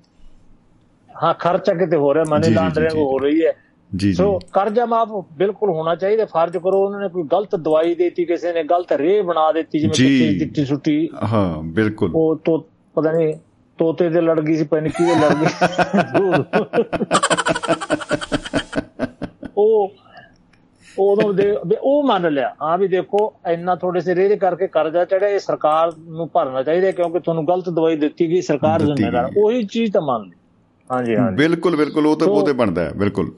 [1.09, 3.51] ਹਾਂ ਖਰਚਾ ਕਿਤੇ ਹੋ ਰਿਹਾ ਮਨੀ ਲਾਂਡਰਿੰਗ ਹੋ ਰਹੀ ਹੈ।
[3.91, 8.25] ਜੀ ਸੋ ਕਰਜ਼ਾ ਮਾਫ ਬਿਲਕੁਲ ਹੋਣਾ ਚਾਹੀਦਾ ਫਰਜ਼ ਕਰੋ ਉਹਨਾਂ ਨੇ ਕੋਈ ਗਲਤ ਦਵਾਈ ਦੇਤੀ
[8.25, 10.97] ਕਿਸੇ ਨੇ ਗਲਤ ਰੇ ਬਣਾ ਦਿੱਤੀ ਜਿਵੇਂ ਕਿਤੇ ਦਿੱਤੀ ਸੁੱਟੀ।
[11.33, 12.59] ਹਾਂ ਬਿਲਕੁਲ। ਉਹ ਤੋਂ
[12.95, 13.33] ਪਤਾ ਨਹੀਂ
[13.79, 15.47] ਤੋਤੇ ਦੇ ਲੜ ਗਈ ਸੀ ਪੈਨ ਕੀ ਲੜ ਗਈ
[19.57, 19.95] ਉਹ
[20.97, 25.29] ਉਦੋਂ ਦੇ ਉਹ ਮੰਨ ਲਿਆ। ਹਾਂ ਵੀ ਦੇਖੋ ਇੰਨਾ ਥੋੜੇ ਸੇ ਰੇਹ ਕਰਕੇ ਕਰਜ਼ਾ ਚੜਿਆ
[25.29, 29.91] ਇਹ ਸਰਕਾਰ ਨੂੰ ਭਰਨਾ ਚਾਹੀਦਾ ਕਿਉਂਕਿ ਤੁਹਾਨੂੰ ਗਲਤ ਦਵਾਈ ਦਿੱਤੀ ਗਈ ਸਰਕਾਰ ਜ਼ਿੰਮੇਦਾਰ। ਉਹੀ ਚੀਜ਼
[29.93, 30.35] ਤਾਂ ਮੰਨ ਲਈ।
[30.89, 33.31] ਹਾਂਜੀ ਹਾਂਜੀ। ਬਿਲਕੁਲ ਬਿਲਕੁਲ ਉਹ ਤਾਂ ਉਹਦੇ ਬਣਦਾ ਹੈ ਬਿਲਕੁਲ।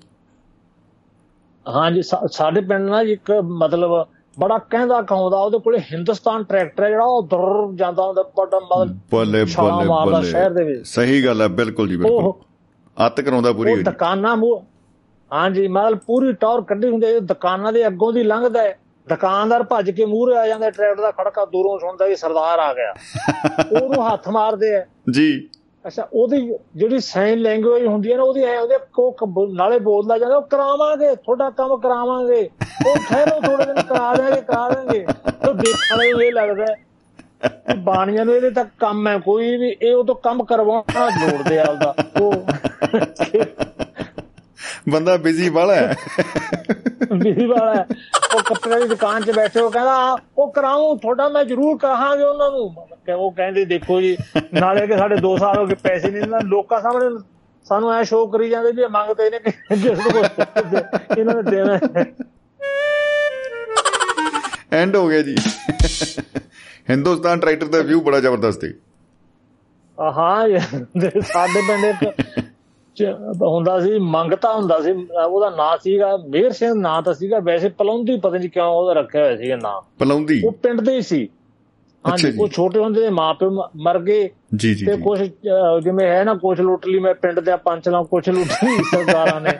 [1.65, 2.01] ਹਾਂਜੀ
[2.31, 4.05] ਸਾਡੇ ਪਿੰਡ ਨਾਲ ਇੱਕ ਮਤਲਬ
[4.39, 8.97] ਬੜਾ ਕਹਿੰਦਾ ਕਹਾਉਂਦਾ ਉਹਦੇ ਕੋਲੇ ਹਿੰਦੁਸਤਾਨ ਟਰੈਕਟਰ ਹੈ ਜਿਹੜਾ ਉਹ ਦਰ ਜਾਂਦਾ ਹੁੰਦਾ ਬੜਾ ਮਤਲਬ
[9.11, 12.33] ਬੱਲੇ ਬੱਲੇ ਬੱਲੇ। ਸ਼ਹਿਰ ਦੇ ਵਿੱਚ। ਸਹੀ ਗੱਲ ਹੈ ਬਿਲਕੁਲ ਜੀ ਬਿਲਕੁਲ।
[13.05, 14.63] ਅੱਤ ਕਰਾਉਂਦਾ ਪੂਰੀ ਉਹ ਦੁਕਾਨਾਂ ਮੂਹ
[15.31, 18.77] ਹਾਂਜੀ ਮਤਲਬ ਪੂਰੀ ਟੌਰ ਕੱਢੀ ਹੁੰਦੀ ਦੁਕਾਨਾਂ ਦੇ ਅੱਗੋਂ ਦੀ ਲੰਘਦਾ ਹੈ।
[19.07, 22.93] ਦੁਕਾਨਦਾਰ ਭੱਜ ਕੇ ਮੂਹਰੇ ਆ ਜਾਂਦਾ ਟਰੈਕਟਰ ਦਾ ਖੜਕਾ ਦੂਰੋਂ ਸੁਣਦਾ ਵੀ ਸਰਦਾਰ ਆ ਗਿਆ।
[23.81, 25.49] ਉਹਨੂੰ ਹੱਥ ਮਾਰਦੇ ਆ। ਜੀ।
[25.87, 26.39] ਅੱਛਾ ਉਹਦੀ
[26.75, 29.15] ਜਿਹੜੀ ਸਾਈਨ ਲੈਂਗੁਏਜ ਹੁੰਦੀ ਹੈ ਨਾ ਉਹਦੀ ਐ ਉਹਦੇ ਕੋ
[29.53, 32.49] ਨਾਲੇ ਬੋਲਦਾ ਜਾਂਦਾ ਉਹ ਕਰਾਵਾਂਗੇ ਤੁਹਾਡਾ ਕੰਮ ਕਰਾਵਾਂਗੇ।
[32.87, 35.05] ਉਹ ਠਹਿਰੋ ਥੋੜੇ ਦਿਨ ਕਰਾ ਦੇਣਗੇ ਕਰਾ ਦੇਣਗੇ
[35.43, 36.65] ਤਾਂ ਦੇਖਣ ਨੂੰ ਇਹ ਲੱਗਦਾ
[37.77, 41.93] ਬਾਣੀਆਂ ਨੂੰ ਇਹਦੇ ਤੱਕ ਕੰਮ ਹੈ ਕੋਈ ਵੀ ਇਹ ਉਹ ਤੋਂ ਕੰਮ ਕਰਵਾਉਣਾ ਲੋੜਦੇ ਆਪਦਾ।
[42.21, 42.33] ਉਹ
[44.89, 45.95] ਬੰਦਾ ਬਿਜ਼ੀ ਵਾਲਾ ਹੈ।
[47.13, 47.85] ਬਿਜ਼ੀ ਵਾਲਾ ਹੈ।
[48.35, 52.51] ਉਹ ਕੱਪੜੇ ਦੀ ਦੁਕਾਨ 'ਚ ਬੈਠੇ ਉਹ ਕਹਿੰਦਾ ਉਹ ਕਰਾਉਂ ਤੁਹਾਡਾ ਮੈਂ ਜ਼ਰੂਰ ਕਹਾਂਗੇ ਉਹਨਾਂ
[52.51, 52.75] ਨੂੰ।
[53.09, 54.17] ਉਹ ਕਹਿੰਦੇ ਦੇਖੋ ਜੀ
[54.53, 57.19] ਨਾਲੇ ਕਿ ਸਾਡੇ 2 ਸਾਲ ਹੋ ਗਏ ਪੈਸੇ ਨਹੀਂ ਦਿੰਦਾ। ਲੋਕਾਂ ਸਾਹਮਣੇ
[57.65, 60.23] ਸਾਨੂੰ ਐ ਸ਼ੋਅ ਕਰੀ ਜਾਂਦੇ ਵੀ ਮੰਗਦੇ ਨੇ ਕਿ ਜਿਸ ਨੂੰ
[61.17, 61.79] ਇਹਨਾਂ ਨੇ ਦੇਣਾ
[64.73, 65.35] ਐਂਡ ਹੋ ਗਿਆ ਜੀ।
[66.89, 68.73] ਹਿੰਦੁਸਤਾਨ ਟਰੈਕਟਰ ਦਾ ਵਿਊ ਬੜਾ ਜ਼ਬਰਦਸਤ ਹੈ
[69.99, 70.47] ਹਾਂ
[71.21, 72.05] ਸਾਡੇ ਪਿੰਡ
[73.41, 74.91] ਹੁੰਦਾ ਸੀ ਮੰਗਤਾ ਹੁੰਦਾ ਸੀ
[75.25, 79.23] ਉਹਦਾ ਨਾਂ ਸੀਗਾ ਮੇਰ ਸਿੰਘ ਨਾਂ ਤਾਂ ਸੀਗਾ ਵੈਸੇ ਪਲੌਂਦੀ ਪਤਾ ਨਹੀਂ ਕਿਉਂ ਉਹਦਾ ਰੱਖਿਆ
[79.23, 80.41] ਹੋਇਆ ਸੀਗਾ ਨਾਂ। ਪਲੌਂਦੀ?
[80.45, 81.29] ਉਹ ਪਿੰਡ ਦੇ ਹੀ ਸੀ।
[82.07, 85.19] ਹਾਂਜੀ ਉਹ ਛੋਟੇ ਹੁੰਦੇ ਦੇ ਮਾਪੇ ਮਰ ਗਏ ਜੀ ਜੀ ਤੇ ਕੁਝ
[85.83, 89.41] ਜਿਵੇਂ ਹੈ ਨਾ ਕੁਝ ਲੁੱਟ ਲਈ ਮੈਂ ਪਿੰਡ ਦੇ ਪੰਜ ਲਾਂ ਕੁਝ ਲੁੱਟ ਲਈ ਸਰਕਾਰਾਂ
[89.41, 89.51] ਨੇ।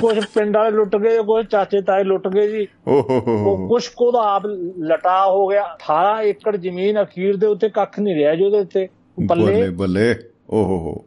[0.00, 4.22] ਕੁਝ ਪਿੰਡ ਵਾਲੇ ਲੁੱਟ ਗਏ ਕੁਝ ਚਾਚੇ ਤਾਏ ਲੁੱਟ ਗਏ ਜੀ। ਓਹ ਕੁਝ ਕੋ ਦਾ
[4.34, 4.46] ਆਪ
[4.80, 8.88] ਲਟਾ ਹੋ ਗਿਆ। 18 ਏਕੜ ਜ਼ਮੀਨ ਅਖੀਰ ਦੇ ਉੱਤੇ ਕੱਖ ਨਹੀਂ ਰਿਹਾ ਜੀ ਉਹਦੇ ਉੱਤੇ।
[9.18, 10.14] ਬੱਲੇ ਬੱਲੇ।
[10.50, 11.04] ਓਹੋ ਹੋ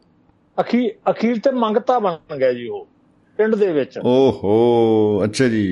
[0.60, 2.86] ਅਖੀਰ ਅਖੀਰ ਤੇ ਮੰਗਤਾ ਬਣ ਗਿਆ ਜੀ ਉਹ
[3.38, 5.70] ਪਿੰਡ ਦੇ ਵਿੱਚ। ਓਹੋ ਅੱਛਾ ਜੀ।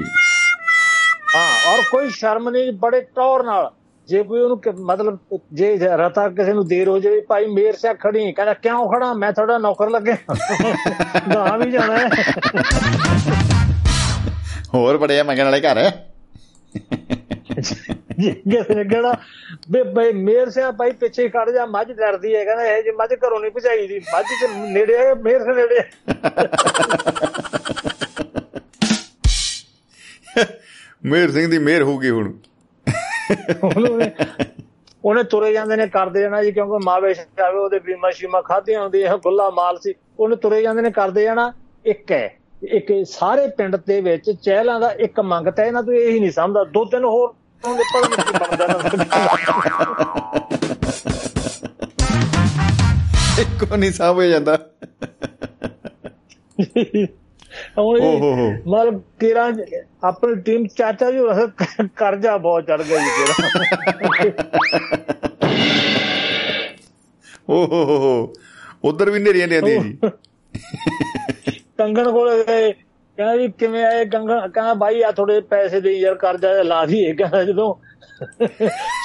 [1.38, 3.70] ਹਾਂ ਔਰ ਕੋਈ ਸ਼ਰਮ ਨਹੀਂ ਬੜੇ ਟੌਰ ਨਾਲ।
[4.08, 5.18] ਜੇ ਕੋਈ ਉਹਨੂੰ ਮਤਲਬ
[5.52, 9.12] ਜੇ ਰਤਾ ਕਿਸੇ ਨੂੰ ਦੇਰ ਹੋ ਜਾਵੇ ਭਾਈ ਮੇਰ ਸਿਆ ਖੜੀ ਕਹਿੰਦਾ ਕਿਉਂ ਖੜਾ?
[9.14, 10.14] ਮੈਂ ਤੁਹਾਡਾ ਨੌਕਰ ਲੱਗੇ
[11.28, 11.98] ਨਾ ਵੀ ਜਾਣਾ
[14.74, 15.90] ਹੋਰ ਬੜੇ ਮੰਗਣ ਵਾਲੇ ਘਰ?
[17.50, 19.12] ਕਿਸੇ ਨੇ ਕਿਹੜਾ
[19.70, 23.12] ਬੇ ਬਈ ਮੇਰ ਸਿਆ ਭਾਈ ਪਿੱਛੇ ਖੜ ਜਾ ਮੱਝ ਡਰਦੀ ਹੈ। ਕਹਿੰਦਾ ਇਹ ਜੇ ਮੱਝ
[23.14, 25.82] ਘਰੋਂ ਨਹੀਂ ਭਜਾਈ ਦੀ। ਮੱਝ ਤੇ ਨੇੜੇ ਆ ਮੇਰ ਸੇ ਨੇੜੇ
[31.02, 32.32] ਮੇਰ ਸਿੰਘ ਦੀ ਮਿਹਰ ਹੋਊਗੀ ਹੁਣ।
[35.04, 39.12] ਉਹਨੇ ਤੁਰੇ ਜਾਂਦੇ ਨੇ ਕਰਦੇ ਜਾਣਾ ਜੀ ਕਿਉਂਕਿ ਮਾਵੇਸ਼ ਆਵੇ ਉਹਦੇ ਬੀਮਾ ਸ਼ੀਮਾ ਖਾਧੀਆਂ ਹੁੰਦੀਆਂ
[39.14, 41.52] ਇਹ ਖੁੱਲਾ ਮਾਲ ਸੀ। ਉਹਨੇ ਤੁਰੇ ਜਾਂਦੇ ਨੇ ਕਰਦੇ ਜਾਣਾ
[41.86, 42.38] ਇੱਕ ਹੈ।
[42.72, 46.64] ਇੱਕ ਸਾਰੇ ਪਿੰਡ ਦੇ ਵਿੱਚ ਚਹਿਲਾਂ ਦਾ ਇੱਕ ਮੰਗਤਾ ਇਹਨਾਂ ਤੋਂ ਇਹ ਹੀ ਨਹੀਂ ਸਮਝਦਾ।
[46.64, 48.66] ਦੋ ਤਿੰਨ ਹੋਰ ਉਹਦੇ ਪਰ ਨਹੀਂ ਬਣਦਾ
[53.40, 54.58] ਇੱਕੋ ਨਹੀਂ ਸਾਹਮਣੇ ਜਾਂਦਾ।
[57.78, 58.00] ਹੁਣ
[58.68, 59.44] ਮਤਲਬ ਤੇਰਾ
[60.04, 61.18] ਆਪਣੀ ਟੀਮ ਚਾਚਾ ਜੀ
[61.96, 63.34] ਕਰਜ਼ਾ ਬਹੁਤ ਚੜ ਗਿਆ ਜੀ ਤੇਰਾ
[67.50, 68.34] ਓਹ
[68.84, 69.96] ਉਧਰ ਵੀ ਨੇਰੀਆਂ ਲੈਂਦੀਆਂ ਜੀ।
[71.78, 74.48] ਕੰਗਣ ਕੋਲ ਗਏ ਕਹਿੰਦਾ ਜੀ ਕਿਵੇਂ ਆਏ ਕੰਗਣ?
[74.48, 77.74] ਕਹਿੰਦਾ ਬਾਈ ਆ ਥੋੜੇ ਪੈਸੇ ਦੇ ਯਾਰ ਕਰਜ਼ਾ ਲਾ ਦੀਏ ਕਹਿੰਦਾ ਜਦੋਂ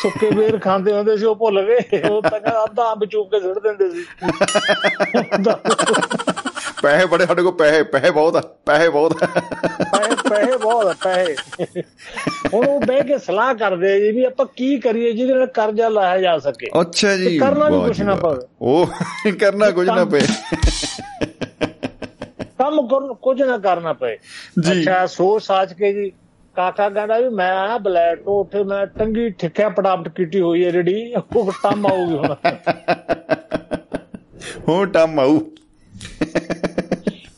[0.02, 3.40] ਸੁੱਕੇ ਬੇਰ ਖਾਂਦੇ ਹੁੰਦੇ ਸੀ ਉਹ ਭੁੱਲ ਗਏ। ਉਹ ਤਾਂ ਕਹਿੰਦਾ ਅੱਧਾ ਅੰਬ ਚੂਕ ਕੇ
[3.40, 4.06] ਸੁੱਟ ਦਿੰਦੇ ਸੀ।
[6.84, 11.36] ਪੈਸੇ ਬੜੇ ਸਾਡੇ ਕੋਲ ਪੈਸੇ ਪੈਸੇ ਬਹੁਤ ਆ ਪੈਸੇ ਬਹੁਤ ਪੈਸੇ ਪੈਸੇ ਬਹੁਤ ਪੈਸੇ।
[12.54, 16.18] ਹੁਣ ਉਹ ਬਹਿ ਕੇ ਸਲਾਹ ਕਰਦੇ ਜੀ ਵੀ ਆਪਾਂ ਕੀ ਕਰੀਏ ਜਿਹਦੇ ਨਾਲ ਕਰਜ਼ਾ ਲਾਇਆ
[16.18, 18.88] ਜਾ ਸਕੇ। ਅੱਛਾ ਜੀ ਕਰਨਾ ਵੀ ਕੁਛ ਨਾ ਪਵੇ। ਉਹ
[19.40, 20.22] ਕਰਨਾ ਕੁਝ ਨਾ ਪਏ
[22.60, 24.18] ਕੰਮ ਕੁਝ ਨਾ ਕਰਨਾ ਪਏ
[24.72, 26.12] ਅੱਛਾ ਸੋਚ ਸਾਚ ਕੇ ਜੀ
[26.56, 30.72] ਕਾਕਾ ਕਹਿੰਦਾ ਵੀ ਮੈਂ ਆ ਬਲੈਕ ਤੋਂ ਉੱਥੇ ਮੈਂ ਟੰਗੀ ਠਿੱਕਿਆ ਪਟਾਪਟ ਕੀਤੀ ਹੋਈ ਹੈ
[30.72, 32.36] ਰੇੜੀ ਉਹ ਟੰਮ ਆਊਗੀ ਹੁਣ।
[34.68, 35.40] ਹੋ ਟੰਮ ਆਊ।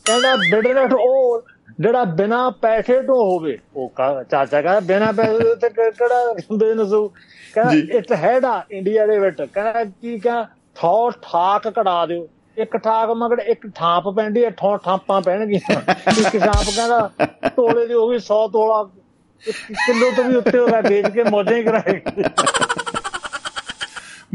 [0.05, 1.41] ਕਹਿੰਦਾ ਬਿਡਨਟ ਉਹ
[1.79, 3.91] ਜਿਹੜਾ ਬਿਨਾ ਪੈਸੇ ਤੋਂ ਹੋਵੇ ਉਹ
[4.31, 7.07] ਚਾਚਾ ਕਹਿੰਦਾ ਬਿਨਾ ਪੈਸੇ ਤੇ ਕਿਹੜਾ ਬਿਜ਼ਨਸ ਹੋ
[7.53, 10.45] ਕਹਿੰਦਾ ਇਟ ਹੈਡਾ ਇੰਡੀਆ ਦੇ ਵਿੱਚ। ਕਹਿੰਦਾ ਕੀ ਕਹਾਂ?
[10.75, 15.81] ਥੌ ਠਾਕ ਕਢਾ ਦਿਓ। ਇੱਕ ਠਾਕ ਮਗੜ ਇੱਕ ਠਾਪ ਪੈਂਦੀ ਐ ਠੌ ਠਾਪਾਂ ਪੈਣਗੀਆਂ।
[16.19, 17.09] ਇੱਕ ਠਾਪ ਕਹਿੰਦਾ
[17.55, 18.83] ਤੋਲੇ ਦੀ ਹੋ ਗਈ 100 ਤੋਲਾ
[19.43, 22.01] ਕਿਲੋ ਤੋਂ ਵੀ ਉੱਤੇ ਹੋ ਗਿਆ ਵੇਚ ਕੇ ਮੌਜਾਂ ਹੀ ਕਰਾਏ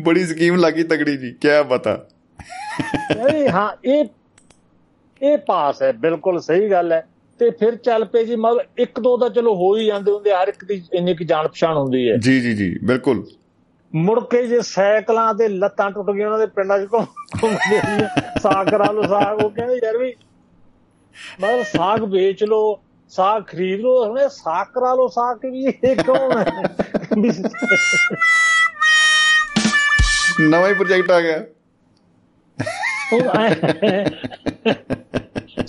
[0.00, 1.99] ਬੜੀ ਸਕੀਮ ਲੱਗੀ ਤਗੜੀ ਜੀ ਕੀ ਪਤਾ।
[3.53, 4.05] ਹਾਂ ਇਹ
[5.23, 7.07] ਇਹ ਪਾਸ ਹੈ ਬਿਲਕੁਲ ਸਹੀ ਗੱਲ ਹੈ।
[7.39, 10.49] ਤੇ ਫਿਰ ਚੱਲ ਪਏ ਜੀ ਮਤਲਬ ਇੱਕ ਦੋ ਤਾਂ ਚਲੋ ਹੋ ਹੀ ਜਾਂਦੇ ਹੁੰਦੇ ਹਰ
[10.49, 13.27] ਇੱਕ ਦੀ ਇੰਨੀ ਕੀ ਜਾਣ ਪਛਾਣ ਹੁੰਦੀ ਹੈ। ਜੀ ਜੀ ਜੀ ਬਿਲਕੁਲ।
[13.95, 17.81] ਮੁੜ ਕੇ ਜੇ ਸਾਈਕਲਾਂ ਤੇ ਲੱਤਾਂ ਟੁੱਟ ਗਈਆਂ ਉਹਨਾਂ ਦੇ ਪਿੰਡਾਂ 'ਚ ਘੁੰਮਦੇ
[18.43, 20.15] ਸਾਗ ਕਰਾ ਲਓ ਸਾਗ ਉਹ ਕਹਿੰਦੇ ਯਾਰ ਵੀ
[21.41, 26.39] ਮਤਲਬ ਸਾਗ ਵੇਚ ਲਓ ਸਾਗ ਖਰੀਦ ਲਓ ਉਹਨੇ ਸਾਗ ਕਰਾ ਲਓ ਸਾਗ ਵੀ ਇਹ ਕੌਣ
[26.39, 26.62] ਹੈ?
[30.41, 31.43] ਨਵਾਂ ਹੀ ਪ੍ਰੋਜੈਕਟ ਆ ਗਿਆ।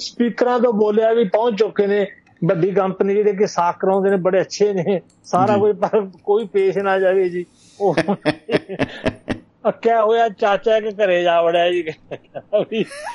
[0.01, 2.08] ਸਪੀਕਰਾਂ ਤੋਂ ਬੋਲਿਆ ਵੀ ਪਹੁੰਚ ਚੁੱਕੇ ਨੇ।
[2.46, 6.77] ਵੱਡੀ ਕੰਪਨੀ ਜਿਹੜੇ ਕਿ ਸਾਖ ਕਰਾਉਂਦੇ ਨੇ ਬੜੇ ਅੱਛੇ ਨੇ। ਸਾਰਾ ਕੁਝ ਪਰ ਕੋਈ ਪੇਸ਼
[6.77, 7.46] ਨਾ ਜਾਵੇ ਜੀ।
[7.79, 7.96] ਉਹ
[9.67, 11.84] ਅੱਕਿਆ ਹੋਇਆ ਚਾਚਾ ਕੇ ਘਰੇ ਜਾ ਵੜਿਆ ਜੀ।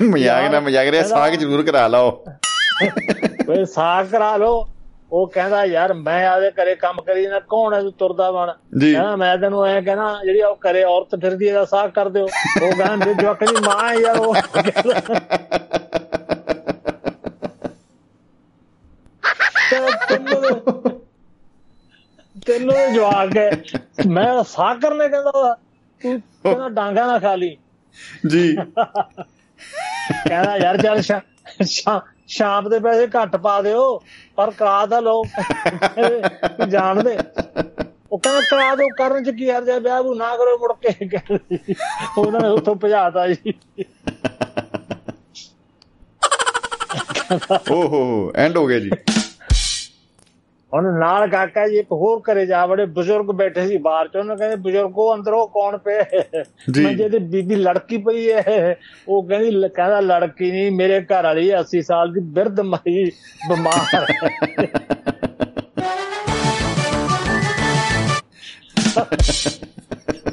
[0.02, 2.24] ਮਜ਼ਾਕ ਨਾ ਮਜ਼ਾਕ ਰਿਹਾ ਸਾਗ ਜ਼ਰੂਰ ਕਰਾ ਲਓ।
[3.48, 4.68] ਵੇ ਸਾਗ ਕਰਾ ਲਓ।
[5.12, 8.52] ਉਹ ਕਹਿੰਦਾ ਯਾਰ ਮੈਂ ਆਦੇ ਘਰੇ ਕੰਮ ਕਰੀ ਨਾ ਕੌਣ ਹੈ ਤੂੰ ਤੁਰਦਾ ਬਣ?
[8.80, 12.72] ਕਹਿੰਦਾ ਮੈਂ ਤੈਨੂੰ ਐ ਕਹਿਣਾ ਜਿਹੜੀ ਉਹ ਘਰੇ ਔਰਤ ਫਿਰਦੀ ਇਹਦਾ ਸਾਗ ਕਰ ਦਿਓ। ਉਹ
[12.72, 14.34] ਕਹਿੰਦਾ ਜੋ ਕਹਿੰਦੀ ਮਾਂ ਯਾਰ ਉਹ
[22.46, 23.50] ਤੈਨੂੰ ਜਵਾਬ ਹੈ।
[24.06, 25.56] ਮੈਂ ਸਾਗ ਕਰਨੇ ਕਹਿੰਦਾ
[26.02, 27.56] ਤੂੰ ਕਹਿੰਦਾ ਡਾਂਗਾ ਨਾ ਖਾ ਲਈ।
[28.26, 28.56] ਜੀ।
[30.28, 31.02] ਕਹਿੰਦਾ ਯਾਰ ਚੱਲ
[32.26, 33.98] ਸ਼ਾਮ ਦੇ ਪੈਸੇ ਘੱਟ ਪਾ ਦਿਓ
[34.36, 35.24] ਪਰ ਕਰਾ ਤਾਂ ਲੋ
[36.68, 37.18] ਜਾਣਦੇ
[38.12, 41.18] ਉਹ ਕਹਿੰਦਾ ਕਰਾ ਦੋ ਕਰਨ ਚ ਕੀ ਹਰਜਾ ਵਿਆਹ ਨੂੰ ਨਾ ਕਰੋ ਮੁੜ ਕੇ।
[42.18, 43.54] ਉਹਨਾਂ ਨੇ ਉੱਥੋਂ ਭਜਾਤਾ ਜੀ।
[47.70, 48.90] ਓਹੋ ਐਂਡ ਹੋ ਗਿਆ ਜੀ।
[50.76, 54.36] ਹੁਣ ਨਾਲ ਕਾਕਾ ਜੀ ਇੱਕ ਹੋਰ ਘਰੇ ਜਾ ਵੜੇ ਬਜ਼ੁਰਗ ਬੈਠੇ ਸੀ ਬਾਹਰ ਚ। ਉਹਨਾਂ
[54.36, 56.00] ਕਹਿੰਦੇ ਬਜ਼ੁਰਗੋ ਅੰਦਰੋਂ ਕੌਣ ਪਏ
[56.78, 58.76] ਮੰਜੇ ਤੇ ਬੀਬੀ ਲੜਕੀ ਪਈ ਹੈ।
[59.08, 63.04] ਉਹ ਕਹਿੰਦੀ ਕਹਿੰਦਾ ਲੜਕੀ ਨਹੀਂ ਮੇਰੇ ਘਰ ਵਾਲੀ 80 ਸਾਲ ਦੀ ਬਿਰਧ ਮਈ
[63.48, 64.04] ਬਿਮਾਰ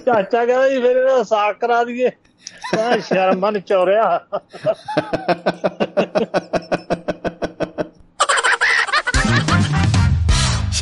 [0.05, 2.09] ਚਾਚਾ ਕਹਿੰਦਾ ਜੀ ਫਿਰ ਇਹਦਾ ਸਾਕ ਕਰਾ ਦਈਏ।
[2.75, 4.19] ਮੈਂ ਸ਼ਰਮਨ ਚੋਰਿਆ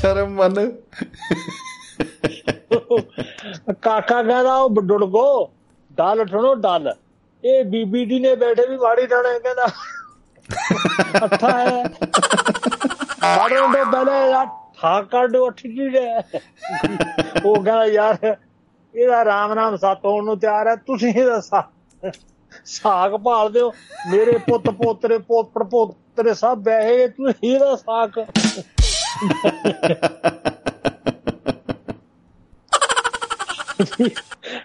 [0.01, 0.71] ਸ਼ਰਮ ਮੰਨ।
[3.81, 5.25] ਕਾਕਾ ਕਹਿੰਦਾ, ਉਹ ਬਡੁੜਗੋ
[5.91, 6.93] ਡਾਲ ਠਣੋ ਡਾਲ।
[7.43, 9.67] ਇਹ ਬੀਬੀਡੀ ਨੇ ਬੈਠੇ ਵੀ ਮਾੜੀ ਠਾਣੇ ਕਹਿੰਦਾ।
[11.25, 11.83] ਅੱਠਾ ਹੈ।
[13.37, 14.47] ਮਾੜੋਂ ਤੋਂ ਪਹਿਲੇ ਯਾਰ
[14.81, 16.07] ਠਾਕਰ ਦੇ ਉੱਠੀ ਦੇ
[17.45, 18.35] ਉਹ ਕਹਿੰਦਾ, ਯਾਰ,
[18.95, 21.39] ਇਹਦਾ ਰਾਮ ਨਾਮ ਸਤ ਹੋਣ ਨੂੰ ਤਿਆਰ ਹੈ, ਤੁਸੀਂ ਇਹਦਾ
[22.65, 23.71] ਸਾਗ ਭਾਲ ਦਿਓ।
[24.11, 28.23] ਮੇਰੇ ਪੁੱਤ, ਪੋਤਰੇ ਪੋਤਰ ਪੋਤਰੇ ਸਭ ਬਹਿਏ ਤੁਸੀਂ ਇਹਦਾ ਸਾਗ।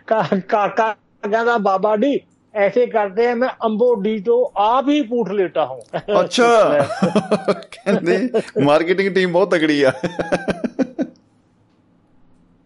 [0.10, 0.89] काका
[1.23, 2.13] कहता बाबा डी
[2.55, 5.81] ऐसे करते हैं मैं अंबो डी तो आप ही पूछ लेता हूँ
[6.15, 6.47] अच्छा
[7.75, 9.93] कहते मार्केटिंग टीम बहुत तगड़ी है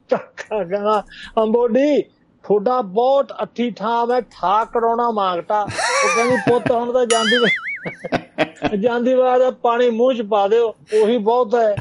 [0.10, 1.04] ਕਾਕਾ ਕਹਿੰਦਾ
[1.40, 2.02] ਅੰਬੋਡੀ
[2.46, 7.38] ਤੁਹਾਡਾ ਬਹੁਤ ਅੱਠੀ ਥਾਂ ਮੈਂ ਠਾ ਕਰਾਉਣਾ ਮੰਗਤਾ ਉਹ ਕਹਿੰਦੀ ਪੁੱਤ ਹੁਣ ਤਾਂ ਜਾਂਦੀ
[8.81, 11.77] ਜਾਂਦੀ ਬਾਅਦ ਪਾਣੀ ਮੂੰਹ ਚ ਪਾ ਦਿਓ, ਉਹੀ ਬਹੁਤ ਹੈ।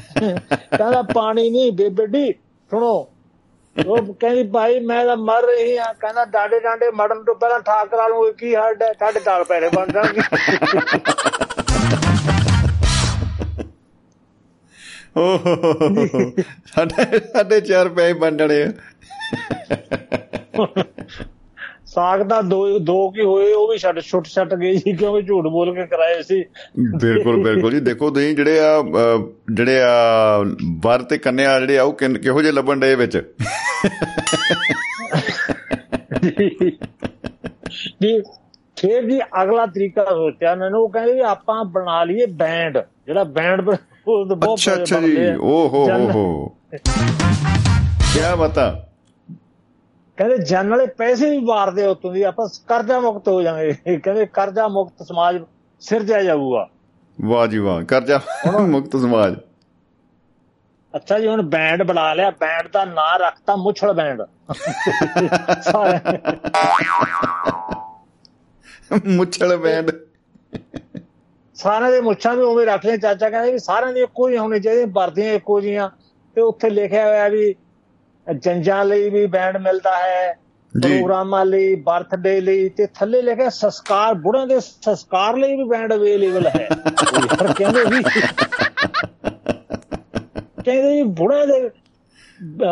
[0.77, 2.33] ਕਹਿੰਦਾ, ਪਾਣੀ ਨਹੀਂ ਬੇਬੇਡੀ
[2.71, 3.07] ਸੁਣੋ।
[3.87, 7.87] ਉਹ ਕਹਿੰਦੀ, ਭਾਈ, ਮੈਂ ਤਾਂ ਮਰ ਰਹੀ ਆ ਕਹਿੰਦਾ, ਡਾਡੇ ਡਾਂਡੇ ਮਰਨ ਤੋਂ ਪਹਿਲਾਂ ਠਾਕ
[7.87, 8.93] ਕਰਾ ਲੂੰ ਕੀ ਹੱਡ ਹੈ?
[8.99, 10.21] ਸਾਡੇ ਤਾਲ ਪੈਰੇ ਬਣ ਜਾਣਗੇ।
[15.17, 15.39] ਓਹ।
[16.65, 18.71] ਸਾਡੇ ਸਾਡੇ 4 ਪੈਸੇ ਵੰਡਣੇ ਆ।
[21.89, 25.47] ਸਾਗ ਦਾ ਦੋ ਦੋ ਕੀ ਹੋਏ ਉਹ ਵੀ ਛੱਡ ਛੁੱਟ ਛੱਟ ਗਏ ਜੀ ਕਿਉਂਕਿ ਝੂਠ
[25.47, 26.43] ਬੋਲ ਕੇ ਕਰਾਏ ਸੀ।
[27.01, 28.83] ਬਿਲਕੁਲ ਬਿਲਕੁਲ ਜੀ। ਦੇਖੋ ਤੁਸੀਂ ਜਿਹੜੇ ਆ
[29.53, 30.43] ਜਿਹੜੇ ਆ
[30.83, 33.17] ਵਰ ਤੇ ਕੰਨਿਆ ਜਿਹੜੇ ਆ ਉਹ ਕਿਹੋ ਜਿਹੇ ਲੱਭਣ ਦੇ ਵਿੱਚ?
[38.01, 38.21] ਜੀ
[38.77, 43.71] ਫੇਰ ਜੀ ਅਗਲਾ ਤਰੀਕਾ ਸੋਚਿਆ ਮੈਨੂੰ ਉਹ ਕਹਿੰਦੇ ਵੀ ਆਪਾਂ ਬਣਾ ਲਈਏ ਬੈਂਡ ਜਿਹੜਾ ਬੈਂਡ
[43.71, 46.55] ਅੱਛਾ ਅੱਛਾ ਜੀ। ਓ ਹੋ ਹੋ ਹੋ।
[48.13, 48.88] ਕੀ ਬਤਾ?
[50.19, 54.67] ਕਹਿੰਦੇ ਜਨ ਵਾਲੇ ਪੈਸੇ ਵੀ ਮਾਰਦੇ ਉਤੋਂ ਦੀ ਆਪਾਂ ਕਰਜ਼ਾ ਮੁਕਤ ਹੋ ਜਾਵਾਂਗੇ ਕਹਿੰਦੇ ਕਰਜ਼ਾ
[54.67, 55.43] ਮੁਕਤ ਸਮਾਜ
[55.79, 56.67] ਸਿਰਜਿਆ ਜਾਊਗਾ।
[57.21, 58.19] ਵਾਹ ਜੀ ਵਾਹ ਕਰਜ਼ਾ
[58.59, 59.35] ਮੁਕਤ ਸਮਾਜ।
[60.95, 64.21] ਅੱਛਾ ਜੀ ਹੁਣ ਬੈਂਡ ਬਣਾ ਲਿਆ ਬੈਂਡ ਦਾ ਨਾਂ ਰੱਖਤਾ ਮੁੱਛੜ ਬੈਂਡ।
[69.07, 69.91] ਮੁੱਛੜ ਬੈਂਡ।
[71.55, 74.59] ਸਾਰਿਆਂ ਦੇ ਮੁੱਛਾਂ ਵੀ ਉਵੇਂ ਰੱਖ ਲੈ ਚਾਚਾ ਕਹਿੰਦੇ ਵੀ ਸਾਰਿਆਂ ਦੀ ਇੱਕੋ ਹੀ ਹੋਣੀ
[74.59, 75.89] ਚਾਹੀਦੀ ਵਰਦੀਆਂ ਇੱਕੋ ਜੀਆਂ
[76.35, 77.55] ਤੇ ਉੱਥੇ ਲਿਖਿਆ ਹੋਇਆ ਵੀ
[78.33, 80.39] ਜੰਜਾਂ ਲਈ ਵੀ ਬੈਂਡ ਮਿਲਦਾ ਹੈ
[80.81, 86.47] ਪ੍ਰੋਗਰਾਮਾਂ ਲਈ ਬਰਥਡੇ ਲਈ ਤੇ ਥੱਲੇ ਲਿਖਿਆ ਸੰਸਕਾਰ ਬੁੜਾਂ ਦੇ ਸੰਸਕਾਰ ਲਈ ਵੀ ਬੈਂਡ ਅਵੇਲੇਬਲ
[86.47, 88.03] ਹੈ। ਯਾਰ ਕਹਿੰਦੇ ਵੀ
[90.65, 91.69] ਕਹਿੰਦੇ ਵੀ ਬੁੜਾਂ ਦੇ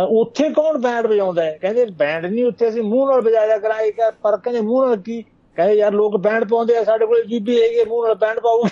[0.10, 1.58] ਉੱਥੇ ਕੌਣ ਬੈਂਡ ਵਜਾਉਂਦਾ ਹੈ?
[1.62, 3.92] ਕਹਿੰਦੇ ਬੈਂਡ ਨਹੀਂ ਉੱਥੇ ਅਸੀਂ ਮੂੰਹ ਨਾਲ ਵਜਾਇਆ ਕਰਾਂਗੇ
[4.24, 5.24] ਪਰ ਕਹਿੰਦੇ ਮੂੰਹ ਨਾਲ ਕੀ?
[5.58, 8.64] ਕਹੇ ਯਾਰ ਲੋਕ ਬੈਂਡ ਪਾਉਂਦੇ ਆ ਸਾਡੇ ਕੋਲ ਬੀਬੀ ਹੈਗੀ ਮੂੰਹ ਨਾਲ ਬੈਂਡ ਪਾਉ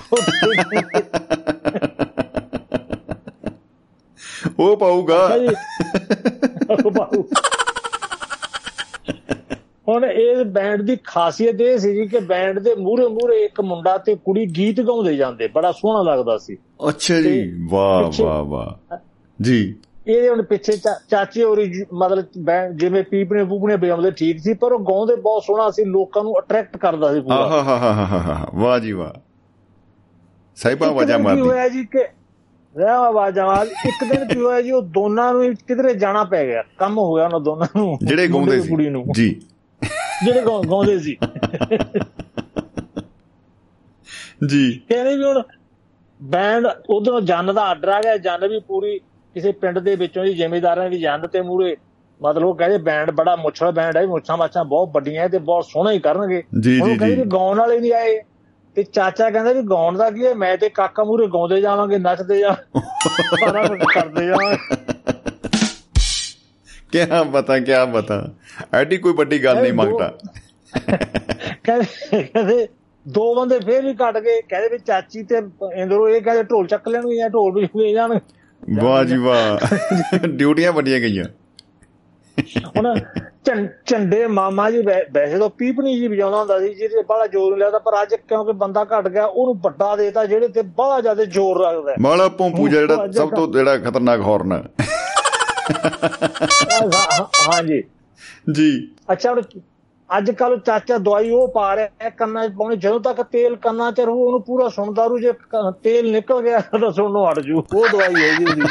[4.59, 5.29] ਉਹ ਪਾਊਗਾ।
[6.75, 7.23] ਪਾਊ
[9.87, 13.97] ਹੁਣ ਇਹ ਬੈਂਡ ਦੀ ਖਾਸੀਅਤ ਇਹ ਸੀ ਜੀ ਕਿ ਬੈਂਡ ਦੇ ਮੂਹਰੇ ਮੂਹਰੇ ਇੱਕ ਮੁੰਡਾ
[13.97, 16.57] ਤੇ ਕੁੜੀ ਗੀਤ ਗਾਉਂਦੇ ਜਾਂਦੇ ਬੜਾ ਸੋਹਣਾ ਲੱਗਦਾ ਸੀ।
[16.89, 18.97] ਅੱਛਾ ਜੀ ਵਾਹ ਵਾਹ ਵਾਹ।
[19.41, 19.75] ਜੀ।
[20.07, 20.77] ਇਹਦੇ ਹੁਣ ਪਿੱਛੇ
[21.09, 22.25] ਚਾਚੇ ਹੋਰੀ ਮਤਲਬ
[22.75, 26.77] ਜਿਵੇਂ ਪੀਪਣੇ ਪੂਪਣੇ ਵਜਾਉਂਦੇ ਠੀਕ ਸੀ ਪਰ ਉਹ ਗਾਉਂਦੇ ਬਹੁਤ ਸੋਹਣਾ ਸੀ ਲੋਕਾਂ ਨੂੰ ਅਟਰੈਕਟ
[26.77, 29.13] ਕਰਦਾ ਸੀ ਪੂਰਾ। ਆਹ ਹਾ ਹਾ ਹਾ ਵਾਹ ਜੀ ਵਾਹ
[30.55, 32.03] ਸਾਹਿਬਾ ਵਜਾ ਮਾਰਦੀ। ਹੋਇਆ ਜੀ ਕਿ
[32.77, 36.63] ਰਹਿ ਆਵਾਜ਼ਾਂ ਵਾਲ ਇੱਕ ਦਿਨ ਕੀ ਹੋਇਆ ਜੀ ਉਹ ਦੋਨਾਂ ਨੂੰ ਕਿਧਰੇ ਜਾਣਾ ਪੈ ਗਿਆ।
[36.77, 39.41] ਕੰਮ ਹੋ ਗਿਆ ਉਹਨਾਂ ਦੋਨਾਂ ਨੂੰ। ਜਿਹੜੇ ਗਾਉਂਦੇ ਸੀ। ਕੁੜੀ ਨੂੰ। ਜੀ।
[40.25, 41.17] ਜਿਹੜੇ ਗਾਉਂਦੇ ਸੀ।
[44.47, 45.43] ਜੀ। ਕਹਿੰਦੇ ਵੀ ਹੁਣ
[46.23, 48.99] ਬੈਂਡ ਉਧਰੋਂ ਜੰਨ ਦਾ ਆਰਡਰ ਆ ਗਿਆ। ਜੰਨ ਵੀ ਪੂਰੀ
[49.33, 51.77] ਕਿਸੇ ਪਿੰਡ ਦੇ ਵਿੱਚੋਂ ਦੀ ਜ਼ਿਮੀਦਾਰਾਂ ਦੀ ਜੰਨ ਤੇ ਮੂਰੇ
[52.21, 55.91] ਮਤਲਬ ਉਹ ਕਹਿੰਦੇ ਬੈਂਡ ਬੜਾ ਮੁੱਛਲ ਬੈਂਡ ਹੈ ਮੁੱਛਾਂ ਮਾਛਾਂ ਬਹੁਤ ਵੱਡੀਆਂ ਤੇ ਬਹੁਤ ਸੋਹਣਾ
[55.91, 58.21] ਹੀ ਕਰਨਗੇ। ਜੀ ਜੀ ਗਾਉਣ ਵਾਲੇ ਨਹੀਂ ਆਏ।
[58.75, 62.39] ਤੇ ਚਾਚਾ ਕਹਿੰਦਾ ਵੀ ਗਾਉਣ ਦਾ ਕੀ ਹੈ ਮੈਂ ਤੇ ਕਾਕਾ ਮੂਰੇ ਗਾਉਂਦੇ ਜਾਵਾਂਗੇ ਨੱਚਦੇ
[62.39, 62.55] ਜਾ
[63.39, 64.57] ਸਾਰਾ ਕੁਝ ਕਰਦੇ ਜਾਵਾਂਗੇ
[66.91, 68.17] ਕਿਆ ਪਤਾ ਕਿਆ ਪਤਾ।
[68.73, 70.17] ਐਡੀ ਕੋਈ ਵੱਡੀ ਗੱਲ ਨਹੀਂ ਮੰਗਦਾ।
[71.63, 72.67] ਕਹਿੰਦੇ
[73.05, 75.41] ਦੋ ਬੰਦੇ ਫੇਰ ਵੀ ਕੱਟ ਗਏ। ਕਹਿੰਦੇ ਵੀ ਚਾਚੀ ਤੇ
[75.75, 78.19] ਇੰਦਰੋ ਇਹ ਕਹਿੰਦੇ ਢੋਲ ਚੱਕ ਲੈਣਗੇ ਜਾਂ ਢੋਲ ਵੀ ਲੈ ਜਾਣ
[78.83, 79.75] ਵਾਹ ਜੀ ਵਾਹ।
[80.27, 81.25] ਡਿਊਟੀਆਂ ਵੱਡੀਆਂ ਗਈਆਂ।
[82.77, 82.99] ਹੁਣ
[83.85, 87.79] ਝੰਡੇ ਮਾਮਾ ਜੀ ਵੈਸੇ ਤਾਂ ਪੀਪਣੀ ਜੀ ਵਜਾਉਂਦਾ ਹੁੰਦਾ ਸੀ ਜਿਹਦੇ ਬੜਾ ਜ਼ੋਰ ਨਹੀਂ ਲੱਗਦਾ
[87.79, 91.95] ਪਰ ਅੱਜ ਕਿਉਂਕਿ ਬੰਦਾ ਘਟ ਗਿਆ ਉਹਨੂੰ ਵੱਡਾ ਦੇਤਾ ਜਿਹੜੇ ਤੇ ਬੜਾ ਜ਼ਿਆਦਾ ਜ਼ੋਰ ਲੱਗਦਾ
[91.99, 94.63] ਮਾਲਾ ਪੌਂਪੂ ਜਿਹੜਾ ਸਭ ਤੋਂ ਜਿਹੜਾ ਖਤਰਨਾਕ ਹਾਰਨ ਹੈ।
[97.53, 97.83] ਹਾਂਜੀ
[98.51, 99.41] ਜੀ। ਅੱਛਾ ਹੁਣ
[100.17, 103.99] ਅੱਜ ਕੱਲ ਚਾਚਾ ਦਵਾਈ ਉਹ ਪਾ ਰਿਹਾ ਕੰਨਾਂ 'ਚ ਪਾਉਣੀ ਜਦੋਂ ਤੱਕ ਤੇਲ ਕੰਨਾਂ 'ਚ
[103.99, 105.31] ਰਹੂ ਉਹਨੂੰ ਪੂਰਾ ਸੁਣਦਾ ਰੂ ਜੇ
[105.83, 108.61] ਤੇਲ ਨਿਕਲ ਗਿਆ ਤਾਂ ਸੁਣਨੋਂ ਹਟ ਜੂ। ਉਹ ਦਵਾਈ ਹੈ ਜੀ ਉਹਦੀ।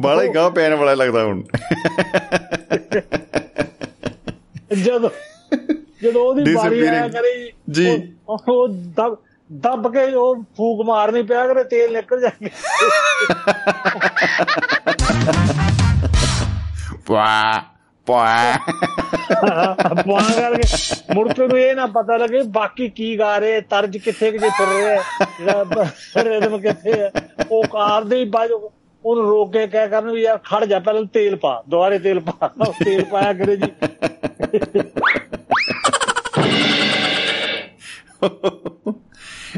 [0.00, 1.42] ਬਾਲੇ ਗਾਂ ਪੈਣ ਵਾਲਾ ਲੱਗਦਾ ਹੁਣ।
[4.82, 5.10] ਜਦੋਂ
[6.02, 9.16] ਜਦੋਂ ਉਹਦੀ ਬਾਰੀ ਆਇਆ ਕਰੇ ਜੀ। ਉਹ ਦਬ
[9.52, 12.48] ਦੱਬ ਕੇ ਉਹ ਫੂਕ ਮਾਰਨੀ ਪਿਆ ਕਰੇ ਤੇਲ ਨਿਕਲ ਜਾਏ
[17.10, 17.60] ਵਾਹ
[18.06, 18.58] ਪਾ
[20.06, 20.62] ਪਾ ਕਰਕੇ
[21.14, 24.66] ਮੁੜ ਕੇ ਨੂੰ ਇਹ ਨਾ ਪਤਾ ਲੱਗੇ ਬਾਕੀ ਕੀ ਗਾ ਰਹੇ ਤਰਜ ਕਿੱਥੇ ਕਿੱਥੇ ਫਿਰ
[26.24, 27.10] ਰਹੇ ਰਿਦਮ ਕਿੱਥੇ ਹੈ
[27.50, 28.50] ਉਹ ਕਾਰ ਦੇ ਬਾਜ
[29.04, 32.50] ਉਹਨੂੰ ਰੋਕ ਕੇ ਕਹਿ ਕਰਨ ਵੀ ਯਾਰ ਖੜ ਜਾ ਪਹਿਲਾਂ ਤੇਲ ਪਾ ਦੁਬਾਰੇ ਤੇਲ ਪਾ।
[32.84, 33.72] ਤੇਲ ਪਾਇਆ ਕਰੇ ਜੀ।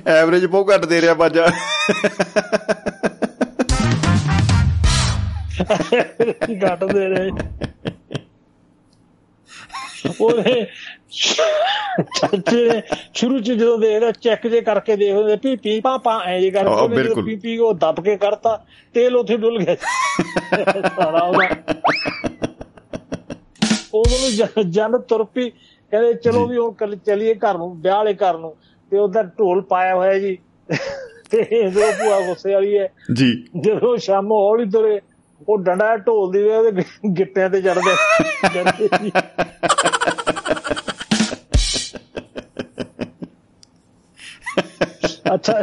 [0.07, 1.47] ਐਵਰੇਜ ਬਹੁਤ ਘੱਟ ਦੇ ਰਿਹਾ ਬਾਜਾ।
[6.65, 7.31] ਘੱਟ ਦੇ ਰਹੇ
[10.21, 10.67] ਉਹਨੇ
[11.11, 12.83] ਚਾਚੇ
[13.15, 17.37] ਸ਼ੁਰੂ ਚ ਜਦੋਂ ਦੇਖਦਾ ਚੈੱਕ ਜੇ ਕਰਕੇ ਦੇਖਦੇ ਪੀ ਪੀ ਪਾਪਾ ਐ ਜੇ ਕਰਕੇ ਪੀ
[17.37, 18.65] ਪੀ ਉਹ ਦੱਬ ਕੇ ਕਰਤਾ
[18.95, 19.75] ਤੇਲ ਉੱਥੇ ਡੁੱਲ ਗਿਆ।
[20.97, 21.49] ਸਾਰਾ ਉਹਦਾ।
[23.95, 25.51] ਉਹਨੂੰ ਜਨ ਤੁਰਪੀ
[25.91, 28.57] ਕਹਿੰਦੇ ਚਲੋ ਵੀ ਹੁਣ ਚਲੀਏ ਘਰ ਨੂੰ ਵਿਆਹ ਵਾਲੇ ਘਰ ਨੂੰ
[28.91, 30.39] ਤੇ ਉਹਦਾ ਢੋਲ ਪਾਇਆ ਹੋਇਆ ਜੀ।
[31.31, 35.01] ਤੇ ਜੋ ਭੂਆ ਗੁੱਸੇ ਵਾਲੀ ਹੈ। ਜੀ। ਜਦੋਂ ਸ਼ਾਮੋਂ ਹੌਲੀ ਤੁਰੇ
[35.49, 36.83] ਉਹ ਡੰਡਾ ਢੋਲ ਦੀ ਉਹਦੇ
[37.19, 37.95] ਗਿੱਟਿਆਂ ਤੇ ਚੜਦੇ
[45.35, 45.63] ਅੱਛਾ।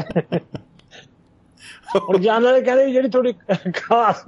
[1.96, 3.34] ਹੁਣ ਜਾਣਦੇ ਕਹਿੰਦੇ ਜਿਹੜੀ ਥੋੜੀ
[3.76, 4.26] ਖਾਸ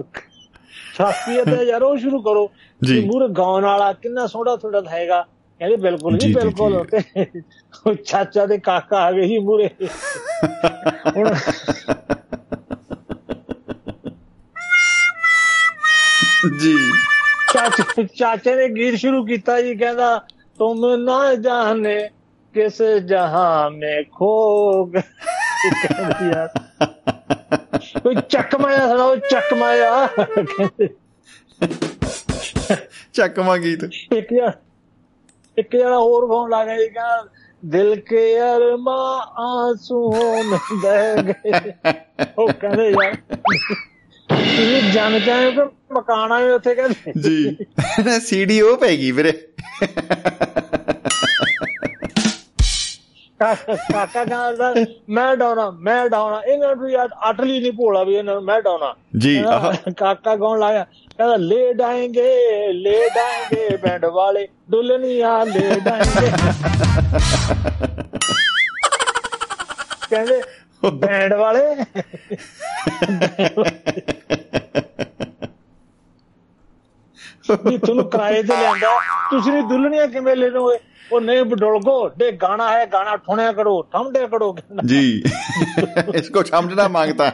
[0.95, 2.51] ਸ਼ਾਸਤਰੀਅਤ ਹੈ ਯਾਰ ਉਹ ਸ਼ੁਰੂ ਕਰੋ।
[2.83, 5.27] ਜੀ। ਮੂਰ ਗਾਉਣ ਵਾਲਾ ਕਿੰਨਾ ਸੋਹਣਾ ਥੋੜਾ ਹੈਗਾ।
[5.59, 7.25] ਕਹਿੰਦੇ ਬਿਲਕੁਲ ਨਹੀਂ ਬਿਲਕੁਲ। ਤੇ
[7.87, 9.69] ਉਹ ਚਾਚਾ ਦੇ ਕਾਕਾ ਆ ਗਏ ਹੀ ਮੂਰੇ
[11.15, 11.35] ਹੁਣ
[16.59, 16.77] ਜੀ।
[17.53, 20.19] ਚਾਚੇ ਚਾਚੇ ਨੇ ਗੀਤ ਸ਼ੁਰੂ ਕੀਤਾ ਜੀ ਕਹਿੰਦਾ
[20.59, 22.09] ਤੁਮ ਨਾ ਜਾਣੇ
[22.54, 25.00] ਕਿਸ ਜਹਾਂ ਮੇ ਖੋ ਗਏ
[26.32, 26.48] ਯਾਰ
[28.02, 30.08] ਕੋਈ ਚੱਕ ਮਾਇਆ ਸੜਾ ਉਹ ਚੱਕ ਮਾਇਆ
[33.12, 34.52] ਚੱਕਵਾ ਗੀਤ ਇੱਕ ਯਾਰ
[35.58, 37.24] ਇੱਕ ਜਣਾ ਹੋਰ ਗਾਉਣ ਲੱਗਾ ਜੀ ਕਹਿੰਦਾ
[37.64, 41.52] ਦਿਲ ਕੇ ਅਰਮਾ ਆਂਸੂਆਂ में बह ਗਏ
[42.38, 43.16] ਉਹ ਕਹਿੰਦੇ ਯਾਰ
[44.32, 45.60] ਇਹ ਜਾਣ ਚਾਹੇ ਕਿ
[45.92, 47.56] ਮਕਾਨ ਆਏ ਉੱਥੇ ਕਹਿੰਦੇ ਜੀ
[48.20, 49.32] ਸੀਡੀ ਉਹ ਪੈ ਗਈ ਵੀਰੇ
[53.53, 54.73] ਕਾਕਾ ਕਹਿੰਦਾ
[55.09, 58.93] ਮੈਂ ਡਾਉਣਾ ਮੈਂ ਡਾਉਣਾ। ਇਹਨਾਂ ਨੂੰ ਯਾਰ ਅਟਲੀ ਨਹੀਂ ਭੋਲਾ ਵੀ ਇਹਨਾਂ ਨੂੰ ਮੈਂ ਡਾਉਣਾ।
[59.17, 59.43] ਜੀ
[59.97, 60.85] ਕਾਕਾ ਗਾਉਣ ਲਾਇਆ?
[61.17, 66.31] ਕਹਿੰਦਾ ਲੈ ਡਾਏਂਗੇ ਲੈ ਡਾਏਂਗੇ ਬੈਂਡ ਵਾਲੇ। ਦੁਲਨੀਆਂ ਲੈ ਡਾਏਂਗੇ
[70.09, 70.41] ਕਹਿੰਦੇ
[70.93, 71.61] ਬੈਂਡ ਵਾਲੇ?
[77.51, 80.77] ਵੀ ਤੁਹਾਨੂੰ ਕਿਰਾਏ ਤੇ ਲੈਂਦਾ ਤੁਸੀਂ ਨੇ ਦੁਲਹਨੀਆਂ ਕਿਵੇਂ ਲੈ ਲਓਗੇ?
[81.11, 84.55] ਉਹ ਨਹੀਂ ਬਡੋਲਗੋ ਦੇ ਗਾਣਾ ਹੈ ਗਾਣਾ ਠੋਣਿਆ ਕਰੋ ਠਮਡੇ ਕਰੋ।
[84.85, 85.23] ਜੀ।
[86.15, 87.31] ਇਸ ਕੋ ਛਮਟਣਾ ਮੰਗਤਾ।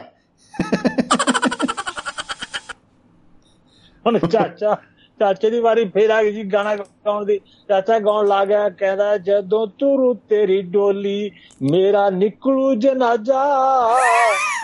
[4.06, 4.76] ਹੁਣ ਚਾਚਾ
[5.22, 9.16] ਚਾਚੇ ਦੀ ਵਾਰੀ ਫੇਰ ਆ ਗਈ ਜੀ ਗਾਣਾ ਗਾਉਣ ਦੀ। ਚਾਚਾ ਗਾਉਣ ਲੱਗ ਗਿਆ ਕਹਿੰਦਾ
[9.18, 11.30] ਜਦੋਂ ਤੁਰੂ ਤੇਰੀ ਡੋਲੀ
[11.70, 13.44] ਮੇਰਾ ਨਿਕਲੂ ਜਨਾਜ਼ਾ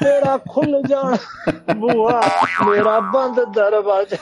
[0.05, 1.16] ਤੇਰਾ ਖੁੱਲ ਜਾਣ
[1.75, 2.21] ਬੂਆ
[2.66, 4.16] ਮੇਰਾ ਬੰਦ ਦਰਵਾਜ਼ਾ।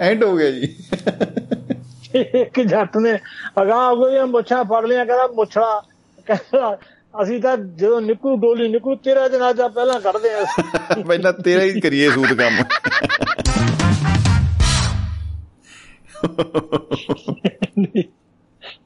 [0.00, 0.74] ਐਂਡ ਹੋ ਗਿਆ ਜੀ।
[2.14, 3.18] ਇੱਕ ਜੱਟ ਨੇ
[3.62, 5.82] ਅਗਾਹ ਹੋ ਗਈਆਂ ਮੁੱਛਾਂ ਫੜ ਲਿਆ ਕਹਿੰਦਾ ਮੁੱਛੜਾ
[6.26, 6.78] ਕਹਿੰਦਾ
[7.22, 10.44] ਅਸੀਂ ਤਾਂ ਜਦੋਂ ਨਿਕਲੂ ਡੋਲੀ ਨਿਕਲੂ ਤੇਰਾ ਜਨਾਜ਼ਾ ਪਹਿਲਾਂ ਕੱਢਦੇ ਆ।
[11.06, 12.62] ਪਹਿਲਾਂ ਤੇਰਾ ਹੀ ਕਰੀਏ ਸੂਤ ਕੰਮ।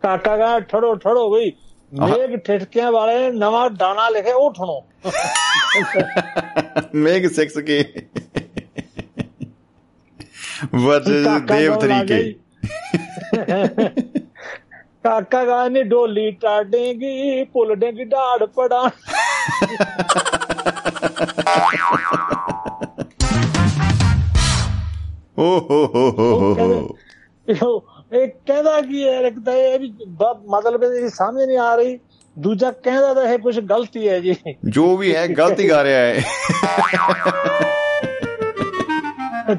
[0.03, 1.53] ਕਾਕਾ ਗਾ ਠੜੋ ਠੜੋ ਬਈ
[1.93, 4.85] ਮੇਘ ਠਿਠਕਿਆਂ ਵਾਲੇ ਨਵਾਂ ਦਾਣਾ ਲਿਖਿਆ ਉਹ ਠਣੋ।
[6.95, 7.83] ਮੇਗ 6 ਕੇ।
[11.25, 12.39] ਕਾਕਾ ਦੇਵ ਗਾਉਣ ਲੱਗ 3 ਗਿਆ ਕੇ ਜੀ।
[15.05, 18.81] ਕਾਕਾ ਗਾ ਨੇ ਢੋਲੀ ਟਾਡੇਗੀ ਭੁੱਲ ਡੇਗੀ ਢਾੜ ਪੜਾ।
[25.39, 26.31] ਓ ਹੋ ਹੋ ਹੋ
[27.49, 27.71] ਹੋ
[28.13, 29.93] ਇਹ ਕਹਿੰਦਾ ਕੀ ਹੈ ਤਾਂ ਇਹ ਵੀ
[30.51, 31.99] ਮਤਲਬ ਇਹਦੀ ਸਮਝ ਨਹੀਂ ਆ ਰਹੀ।
[32.37, 34.35] ਦੂਜਾ ਕਹਿੰਦਾ ਤਾਂ ਇਹ ਕੁਝ ਗਲਤੀ ਹੈ ਜੀ।
[34.71, 36.15] ਜੋ ਵੀ ਹੈ ਗਲਤੀ ਕਰ ਰਿਹਾ ਹੈ।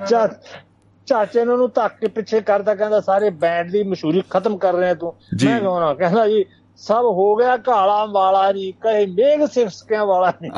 [0.10, 0.28] ਚਾ
[1.08, 4.94] ਚਾਚੇ ਨੂੰ ਉਹਨੂੰ ਧੱਕ ਕੇ ਪਿੱਛੇ ਕਰਦਾ ਕਹਿੰਦਾ ਸਾਰੇ ਬੈਂਡ ਦੀ ਮਸ਼ਹੂਰੀ ਖਤਮ ਕਰ ਰਿਹਾ
[4.94, 5.14] ਤੂੰ।
[5.46, 6.44] ਮੈਂ ਕਹਣਾ ਕਹਿੰਦਾ ਜੀ
[6.80, 10.52] ਸਭ ਹੋ ਗਿਆ ਕਾਲਾ ਵਾਲਾ ਨਹੀਂ ਕਹੇ ਮੇਘ ਸਿਰਸਕਿਆਂ ਵਾਲਾ ਨਹੀਂ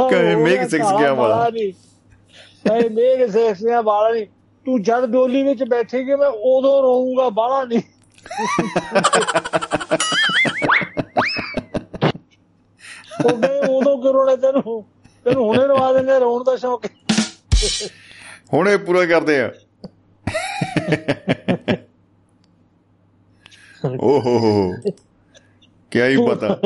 [0.00, 1.72] ਕਹੇ ਮੇਘ ਕਾਲਾ ਵਾਲਾ। ਨਹੀਂ
[2.64, 4.26] ਕਹੇ ਮੇਘ ਸਿਰਸਕਿਆਂ ਵਾਲਾ ਨਹੀਂ
[4.66, 7.82] ਤੂੰ ਜਦ ਡੋਲੀ ਵਿੱਚ ਬੈਠੇਗੀ ਮੈਂ ਉਦੋਂ ਰੋਊਂਗਾ ਬਾਹਲਾ ਨਹੀਂ
[13.24, 14.84] ਉਹ ਕਹੇ ਉਦੋਂ ਕਿਉਂ ਰੋਣਾ ਤੈਨੂੰ
[15.24, 16.86] ਤੈਨੂੰ ਹੁਣੇ ਰਵਾ ਦਿੰਦੇ ਰੋਣ ਦਾ ਸ਼ੌਕ।
[18.54, 19.50] ਹੁਣ ਪੂਰਾ ਕਰਦੇ ਆ।
[24.00, 24.74] ਓ ਹੋ
[25.90, 26.58] ਕੀ ਹੀ। ਪਤਾ।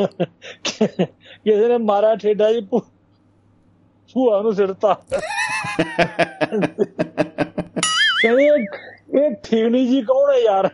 [1.43, 4.93] ਕਿਸੇ ਨੇ ਮਾਰਾ ਠੇਡਾ ਜੀ ਭੂਆ ਨੂੰ ਸਿਰਤਾ
[8.21, 10.69] ਕਹਿੰਦੇ ਇਹ- ਠੀਣੀ ਜੀ ਕੌਣ ਹੈ ਯਾਰ?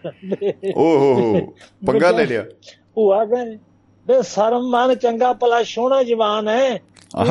[0.75, 1.53] ਓ ਹੋ ਹੋ।
[1.87, 2.45] ਪੰਗਾ ਲੈ ਲਿਆ।
[2.95, 3.57] ਭੂਆ ਕਹਿੰਦੇ
[4.09, 6.79] ਬੇ ਸ਼ਰਮ ਮਨ ਚੰਗਾ ਭਲਾ ਸੋਹਣਾ ਜਵਾਨ ਹੈ।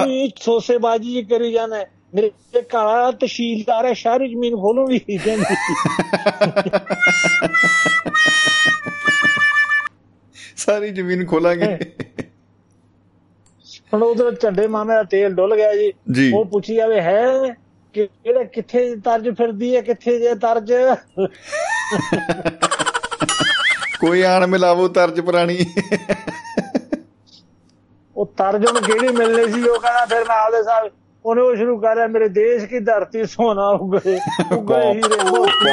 [0.09, 2.31] ਇਹ ਸੋਸੇਬਾਜੀ ਜੀ ਕਰੀ ਜਾਣਾ। ਮੇਰੇ
[2.63, 5.55] ਕਾਲਾ ਤਹਿਸੀਲਦਾਰ ਹੈ ਸ਼ਹਿਰੀ ਜ਼ਮੀਨ ਖੋਲੂਗੀ। ਕਹਿੰਦੀ
[10.57, 11.79] ਸਾਰੀ ਜ਼ਮੀਨ ਖੋਲਾਂਗੇ।
[13.95, 17.25] ਹੁਣ ਉਧਰ ਝੰਡੇ ਮਾਮੇ ਦਾ ਤੇਲ ਡੁੱਲ ਗਿਆ ਜੀ। ਉਹ ਪੁੱਛੀ ਜਾਵੇ ਹੈ
[17.93, 20.73] ਕਿ ਕਿਹੜਾ ਕਿੱਥੇ ਤਰਜ ਫਿਰਦੀ ਹੈ ਕਿੱਥੇ ਜੇ ਤਰਜ?
[24.01, 25.59] ਕੋਈ ਆਣ ਮਿਲਾਵੋ ਤਰਜ ਪੁਰਾਣੀ।
[28.19, 29.69] ਉਹ ਤਰਜ ਉਹਨੂੰ ਕਿਹੜੀ ਮਿਲਣੀ ਸੀ?
[29.69, 30.89] ਉਹ ਕਹਿੰਦਾ ਫਿਰ ਮੈਂ ਆਪਦੇ ਸਾਹ
[31.25, 34.19] ਉਹਨੇ ਉਹ ਸ਼ੁਰੂ ਕਰਿਆ ਮੇਰੇ ਦੇਸ਼ ਕੀ ਧਰਤੀ ਸੋਨਾ ਉਗੇ।
[34.57, 35.69] ਉਗੇ ਹੀਰੇ ਮੋਤੀ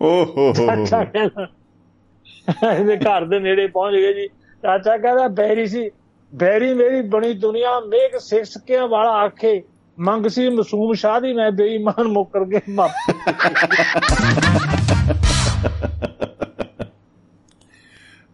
[0.00, 0.86] ਓ ਹੋ ਹੋ
[2.72, 4.28] ਇਹਦੇ ਘਰ ਦੇ ਨੇੜੇ ਪਹੁੰਚ ਗਏ ਜੀ।
[4.62, 5.90] ਚਾਚਾ ਕਹਿੰਦਾ ਬੈਰੀ ਸੀ।
[6.34, 9.62] ਬੈਰੀ ਮੇਰੀ ਬਣੀ ਦੁਨੀਆ ਮੇਕ ਸਿਕਸਕਿਆਂ ਵਾਲਾ ਆਖੇ।
[9.98, 12.88] ਮੰਗ ਸੀ ਮਸੂਮ ਸ਼ਾਹ ਦੀ ਮੈਂ ਬੇਈਮਾਨ ਮੁੱਕਰ ਕੇ ਮਰ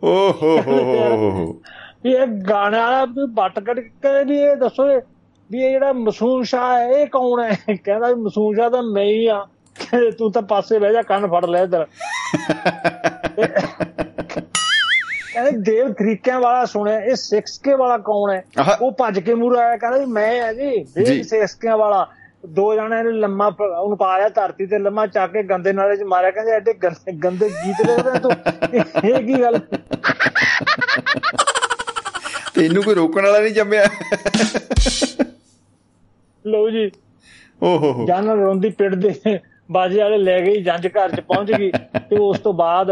[0.03, 1.63] ਓ ਹੋ ਹੋ ਹੋ
[2.07, 4.87] ਇਹ ਗਾਣੇ ਵੀ ਬੱਟ ਕੱਢ ਕੇ ਵੀ ਇਹ ਦੱਸੋ
[5.51, 7.77] ਵੀ ਇਹ ਜਿਹੜਾ ਮਸੂਮ ਸ਼ਾਹ ਹੈ ਇਹ ਕੌਣ ਹੈ?
[7.85, 9.47] ਕਹਿੰਦਾ ਵੀ ਮਸੂਮ ਸ਼ਾਹ ਤਾਂ ਮੈਂ ਹੀ ਆ।
[10.19, 11.87] ਤੂੰ ਤਾਂ ਪਾਸੇ ਬਹਿ ਜਾ ਕੰਨ ਫੜ ਲੈ ਇਧਰ।
[15.35, 18.43] ਕਹਿੰਦੇ ਦੇਵ ਤਰੀਕਿਆਂ ਵਾਲਾ ਸੁਣਿਆ ਇਹ 6K ਵਾਲਾ ਕੌਣ ਹੈ।
[18.81, 22.07] ਉਹ ਭੱਜ ਕੇ ਮੂਰ ਆਇਆ ਕਹਿੰਦਾ ਜੀ ਮੈਂ ਆ ਜੀ। ਦੇਵ 6K ਵਾਲਾ।
[22.55, 26.03] ਦੋ ਜਣਿਆਂ ਨੇ ਲੰਮਾ ਉਹਨੂੰ ਪਾ ਲਿਆ ਧਰਤੀ ਤੇ ਲੰਮਾ ਚੱਕ ਕੇ ਗੰਦੇ ਨਾਲੇ 'ਚ
[26.03, 28.31] ਮਾਰਿਆ ਕਹਿੰਦੇ ਐਡੇ ਗੰਦੇ ਗੰਦੇ ਗੀਤ ਲਿਖਦਾ ਤੂੰ।
[29.05, 29.59] ਇਹ ਕੀ ਗੱਲ?
[32.55, 33.85] ਤੈਨੂੰ ਕੋਈ ਰੋਕਣ ਵਾਲਾ ਨਹੀਂ ਜੰਮਿਆ?
[36.45, 36.91] ਲਓ ਜੀ।
[37.63, 39.39] ਓ ਹੋ ਹੋ ਜਾਨ ਰੋਂਦੀ ਪਿੱਟਦੇ
[39.71, 41.71] ਬਾਜੇ ਵਾਲੇ ਲੈ ਗਈ ਜੰਜ ਘਰ ਚ ਪਹੁੰਚ ਗਈ
[42.11, 42.91] ਤੇ ਉਸ ਤੋਂ ਬਾਅਦ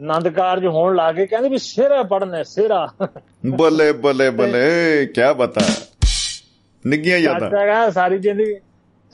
[0.00, 2.88] ਆਨੰਦ ਕਾਰਜ ਹੋਣ ਲੱਗੇ ਕਹਿੰਦੇ ਵੀ ਸਿਹਰਾ ਪੜਨਾ ਸਿਹਰਾ
[3.46, 5.60] ਬੱਲੇ ਬੱਲੇ ਬੱਲੇ ਕੀ ਬਤਾ
[6.84, 8.54] ਨਿੱਗੀਆਂ ਯਾਦਾਂ ਚਾਚਾ ਕਹਿੰਦਾ ਸਾਰੀ ਜ਼ਿੰਦਗੀ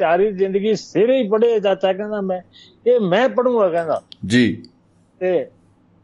[0.00, 2.40] ਸਾਰੀ ਜ਼ਿੰਦਗੀ ਸਿਹਰੇ ਹੀ ਪੜੇ ਚਾਚਾ ਕਹਿੰਦਾ ਮੈਂ
[2.86, 4.62] ਇਹ ਮੈਂ ਪੜੂੰਗਾ ਕਹਿੰਦਾ ਜੀ
[5.20, 5.50] ਤੇ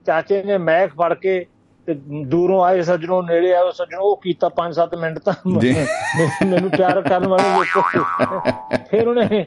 [0.07, 1.45] ਚਾਚੇ ਨੇ ਮੈਕ ਫੜ ਕੇ
[1.88, 5.35] ਤੇ ਦੂਰੋਂ ਆਏ ਸੱਜਣੋਂ ਨੇੜੇ ਆਏ ਸੱਜਣੋਂ ਉਹ ਕੀਤਾ 5-7 ਮਿੰਟ ਤਾਂ।
[6.47, 7.81] ਮੈਨੂੰ ਪਿਆਰ ਕਰਨ ਵਾਲੇ ਵੇਖੋ
[8.90, 9.45] ਫਿਰ ਉਹਨੇ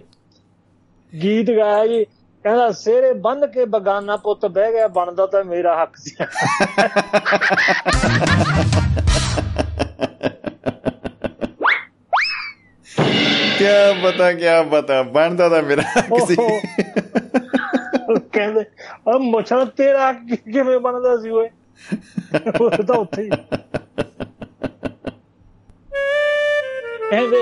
[1.13, 2.05] ਗੀਤ ਗਾਇਆ ਜੀ
[2.45, 6.15] ਕਹਿੰਦਾ ਸਿਹਰੇ ਬੰਨ ਕੇ ਬਗਾਨਾ ਪੁੱਤ ਬਹਿ ਗਿਆ ਬਣਦਾ ਤਾਂ ਮੇਰਾ ਹੱਕ ਸੀ।
[13.57, 13.65] ਕੀ
[14.01, 16.35] ਬਤਾ ਕੀ ਬਤਾ ਬਣਦਾ ਤਾਂ ਮੇਰਾ ਕਿਸੇ
[18.09, 18.63] ਉਹ ਕਹਿੰਦੇ
[19.07, 21.49] ਉਹ ਮੁਛੜ ਤੇਰਾ ਕਿਵੇਂ ਬਣਦਾ ਸੀ ਓਏ?
[22.61, 23.29] ਉਹ ਤਾਂ ਉੱਥੇ ਹੀ।
[27.09, 27.41] ਕਹਿੰਦੇ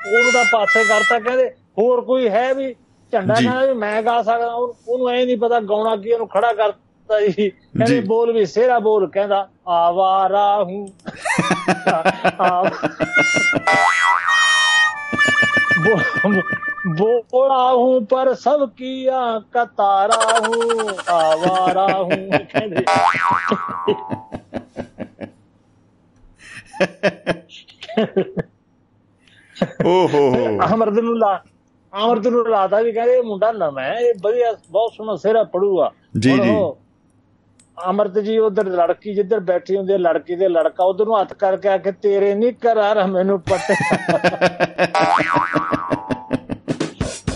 [0.00, 1.48] ਉਹਨੂੰ ਤਾਂ ਪਾਸੇ ਕਰਤਾ ਕਹਿੰਦੇ
[1.78, 2.74] ਹੋਰ ਕੋਈ ਹੈ ਵੀ?
[3.12, 7.50] ਝੰਡਾ ਨਾਲ ਮੈਂ ਗਾ ਸਕਦਾ ਉਹਨੂੰ ਐ ਨਹੀਂ ਪਤਾ ਗਾਉਣਾ ਕੀ ਉਹਨੂੰ ਖੜਾ ਕਰਤਾ ਜੀ।
[7.50, 10.88] ਕਹਿੰਦੇ ਬੋਲ ਵੀ ਸੇਰਾ ਬੋਲ ਕਹਿੰਦਾ ਆਵਾਰਾ ਹੂੰ
[16.90, 22.84] ਬੋੜਾ ਹੂੰ ਪਰ ਸਭ ਕੀਆ ਕਤਾਰਾ ਹੂੰ ਆਵਾਰਾ ਹੂੰ ਕਹਿੰਦੇ।
[29.86, 31.42] ਓਹੋ ਅਮਰਦ ਨੂੰ ਲਾ
[31.92, 36.32] ਅਮਰਦ ਨੂੰ ਲਾਤਾ ਵੀ ਕਹਿੰਦੇ ਮੁੰਡਾ ਨਵਾਂ ਹੈ ਇਹ ਵਧੀਆ ਬਹੁਤ ਸੋਹਣਾ ਸਿਰਾ ਪੜੂਗਾ। ਜੀ,
[36.32, 36.54] ਜੀ।
[37.90, 41.68] ਅਮਰਤ ਜੀ ਉਧਰ ਲੜਕੀ ਜਿੱਧਰ ਬੈਠੀ ਹੁੰਦੀ ਹੈ ਲੜਕੀ ਦੇ ਲੜਕਾ ਉਧਰ ਨੂੰ ਹੱਥ ਕਰਕੇ
[41.68, 43.74] ਆ ਕੇ ਤੇਰੇ ਨਹੀਂ ਕਰਾਰ ਮੈਨੂੰ ਪੱਟੇ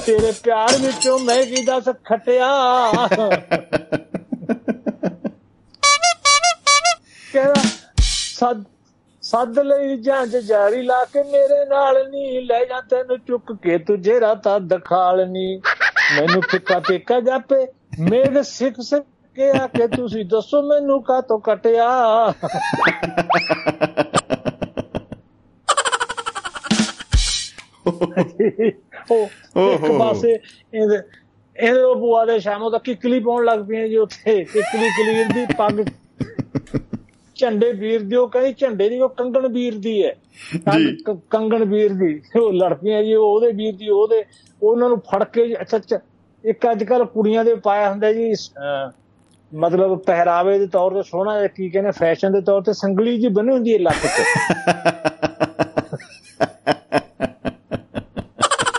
[0.06, 2.48] ਤੇਰੇ ਪਿਆਰ ਵਿੱਚੋਂ ਮੈਂ ਕੀ ਦੱਸ ਖਟਿਆ?
[7.32, 7.62] ਕਹਿੰਦਾ
[8.02, 8.62] ਸੱਦ
[9.24, 14.18] ਸੱਦ ਲਈ ਜਾਂਚ ਜਾਰੀ ਲਾ ਕੇ ਮੇਰੇ ਨਾਲ ਨਹੀਂ ਲੈ ਜਾ ਤੈਨੂੰ ਚੁੱਕ ਕੇ ਤੁਝੇ
[14.20, 15.58] ਰਾਤਾ ਦਖਾਲ ਨਹੀਂ
[16.16, 17.66] ਮੈਨੂੰ ਫਿੱਕਾ ਟੇਕਾ ਜਾਪੇ
[18.00, 19.04] ਮੇਘ ਸਿੱਖ ਸਿੱਖ
[19.36, 21.88] ਕੇ ਆ ਕੇ ਤੁਸੀਂ ਦੱਸੋ ਮੈਨੂੰ ਕਾ ਤੋਂ ਕਟਿਆ
[29.10, 30.98] ਉਹ ਇੱਕ। ਪਾਸੇ ਇਹਦੇ
[31.56, 35.44] ਇਹਦੇ ਉਹ ਬੁਆ ਦੇ ਸ਼ਾਮੋਂ ਤਾਂ ਕਿਕਲੀ ਪਾਉਣ ਲੱਗ ਪਈਆਂ ਜੀ ਉੱਥੇ ਕਿਕਲੀ ਕਲੀਰ ਦੀ
[35.58, 35.80] ਪੱਗ
[37.36, 40.14] ਝੰਡੇ ਵੀਰ ਦੀ ਉਹ ਕਹਿੰਦੀ ਝੰਡੇ ਦੀ ਉਹ ਕੰਗਣ ਵੀਰ ਦੀ ਹੈ।
[40.78, 40.96] ਜੀ।
[41.30, 44.24] ਕੰਗਣ ਵੀਰ ਦੀ। ਉਹ ਲੜ ਪਈਆਂ ਜੀ ਉਹ ਉਹਦੇ ਵੀਰ ਦੀ ਉਹਦੇ
[44.62, 46.00] ਉਹਨਾਂ ਨੂੰ ਫੜ ਕੇ ਅੱਛਾ ਅੱਛਾ
[46.44, 48.34] ਇੱਕ ਅੱਜ ਕੱਲ ਕੁੜੀਆਂ ਦੇ ਪਾਇਆ ਹੁੰਦਾ ਜੀ
[49.52, 53.28] ਮਤਲਬ ਪਹਿਰਾਵੇ ਦੇ ਤੌਰ ਤੇ ਸੋਹਣਾ ਜਿਹਾ ਕੀ ਕਹਿੰਦੇ ਫੈਸ਼ਨ ਦੇ ਤੌਰ ਤੇ ਸੰਗਲੀ ਜੀ
[53.28, 54.08] ਬਣੀ ਹੁੰਦੀ ਹੈ ਲੱਕ 'ਚ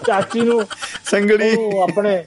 [0.07, 0.65] ਚਾਚੀ ਨੂੰ
[1.05, 2.23] ਸੰਗੜੀ ਉਹ ਆਪਣੇ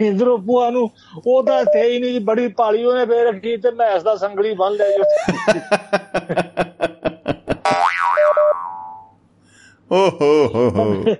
[0.00, 0.90] ਇੰਦਰੋ ਭੂਆ ਨੂੰ
[1.26, 4.72] ਉਹ ਤਾਂ ਥੇ ਹੀ ਨਹੀਂ ਬੜੀ ਪਾਲੀ ਉਹਨੇ ਫੇਰ ਰੱਖੀ ਤੇ ਮੈਸ ਦਾ ਸੰਗਲੀ ਬੰਨ
[4.72, 5.34] ਲਿਆ ਜੀ।
[9.92, 11.14] ਓ ਹੋ ਹੋ ਹੋ।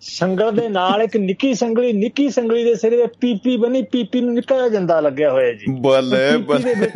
[0.00, 4.34] ਸੰਗਲ ਦੇ ਨਾਲ ਇੱਕ ਨਿੱਕੀ ਸੰਗਲੀ ਨਿੱਕੀ ਸੰਗਲੀ ਦੇ ਸਿਰੇ ਤੇ ਪੀਪੀ ਬਣੀ ਪੀਪੀ ਨੂੰ
[4.34, 6.86] ਨਿੱਕਾ ਜਿਹਾ ਜੰਦਾ ਲੱਗਿਆ ਹੋਇਆ ਜੀ। ਬੱਲੇ ਬੱਲੇ।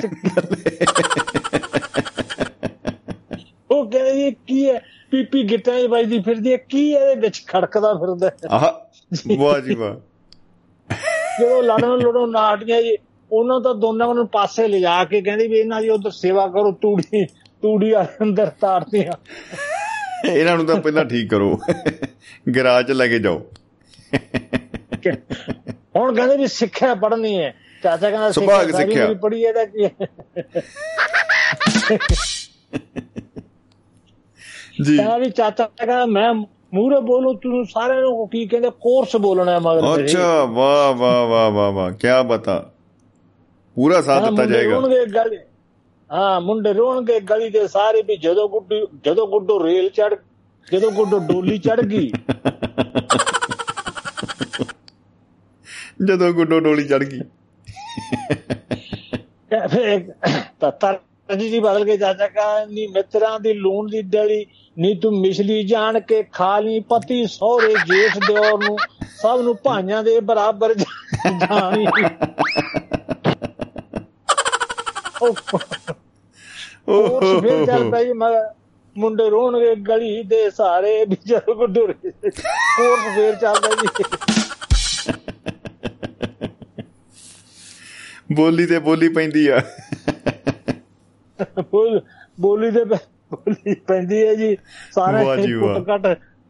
[3.71, 4.83] ਉਹ ਕਹਿੰਦੇ ਜੀ ਕੀ ਹੈ?
[5.11, 8.31] ਪੀਪੀ ਗਿੱਟਾਂ 'ਚ ਵੱਜਦੀ ਫਿਰਦੀ ਹੈ ਕੀ ਇਹਦੇ ਵਿੱਚ ਖੜਕਦਾ ਫਿਰਦਾ?
[8.51, 8.71] ਆਹ
[9.37, 10.10] ਵਾਹ ਜੀ ਵਾਹ।
[11.41, 12.97] ਜਦੋਂ ਲੜਨ ਲੜੋ ਨਾਟੀਆਂ ਜੀ
[13.33, 17.27] ਉਹਨਾਂ ਤਾਂ ਦੋਨਾਂ ਨੂੰ ਪਾਸੇ ਲਿਜਾ ਕੇ ਕਹਿੰਦੀ ਵੀ ਇਹਨਾਂ ਦੀ ਉਧਰ ਸੇਵਾ ਕਰੋ ਤੂੜੀ
[17.63, 19.13] ਤੂੜੀ ਅੰਦਰ ਤਾਰਦੀਆਂ
[20.31, 21.61] ਇਹਨਾਂ ਨੂੰ ਤਾਂ ਪਹਿਲਾਂ ਠੀਕ ਕਰੋ।
[22.57, 23.47] ਗਰਾਜ ਲੈ ਕੇ ਜਾਓ।
[25.97, 29.89] ਹੁਣ ਕਹਿੰਦੇ ਵੀ ਸਿੱਖਿਆ ਪੜ੍ਹਨੀ ਹੈ। ਚਾਚਾ ਕਹਿੰਦਾ ਸੁਭਾਗ ਸਿੱਖਿਆ। ਹੀ ਪੜ੍ਹੀ ਇਹਦਾ ਕੀ?
[34.83, 36.35] ਜੀ। ਕਹਿੰਦਾ ਵੀ ਚਾਚਾ ਕਹਿੰਦਾ ਮੈਂ
[36.75, 41.27] ਮੂਹਰੇ ਬੋਲੂ ਤੂੰ ਸਾਰਿਆਂ ਨੂੰ ਕੀ ਕਹਿੰਦੇ ਕੋਰਸ ਬੋਲਣਾ ਹੈ ਮਗਰ ਮੇਰੇ। ਅੱਛਾ ਵਾਹ ਵਾਹ
[41.27, 42.73] ਵਾਹ ਵਾਹ ਵਾਹ ਕੀ ਬਤਾ।
[43.75, 45.39] ਪੂਰਾ ਸਾਥ ਦਿੱਤਾ ਮੁੰਡੇ ਜਾਏਗਾ। ਰੋਣਗੇ ਗਲੀ।
[46.13, 50.15] ਹਾਂ ਮੁੰਡੇ ਰੋਣਗੇ ਗਲੀ ਦੇ ਸਾਰੇ ਵੀ ਜਦੋਂ ਗੁੱਡੂ ਜਦੋਂ ਗੁੱਡੂ ਰੇਲ ਚੜ
[50.73, 52.13] ਜਦੋਂ ਗੁੱਡੂ ਡੋਲੀ ਚੜ ਗਈ।
[56.07, 57.21] ਜਦੋਂ ਗੁੱਡੋ ਡੋਲੀ ਚੜ ਗਈ।
[60.61, 64.47] ਤਾਂ ਜੀ ਬਦਲ ਕੇ ਚਾਚਾ ਕਾ ਨੀ ਮਿੱਤਰਾਂ ਦੀ ਲੂਣ ਦੀ ਡਲੀ
[64.79, 68.77] ਨੀ ਤੂੰ ਮਿਸਲੀ ਜਾਣ ਕੇ ਖਾ ਲਈ ਪਤੀ ਸਹੁਰੇ ਜੇਠ ਦਿਓਰ ਨੂੰ
[69.23, 71.87] ਸਭ ਨੂੰ ਭਾਈਆਂ ਦੇ ਬਰਾਬਰ ਜਾਣੀ।
[76.89, 78.13] ਉਹ ਫਿਰ ਚੱਲ ਪਿਆ ਜੀ
[78.97, 84.05] ਮੁੰਡੇ ਰੋਣਗੇ ਗਲੀ ਦੇ ਸਾਰੇ ਵੀ ਜਦੋਂ ਗੁੱਡੂ ਕੋਰਸ ਫੇਰ ਚੱਲਦਾ ਜੀ।
[88.33, 89.61] ਬੋਲੀ ਤੇ ਬੋਲੀ ਪੈਂਦੀ ਆ।
[91.71, 92.01] ਬੋਲ-
[92.85, 94.57] ਪੈ- ਬੋਲੀ ਪੈਂਦੀ ਹੈ ਜੀ।
[94.93, 95.25] ਸਾਰੇ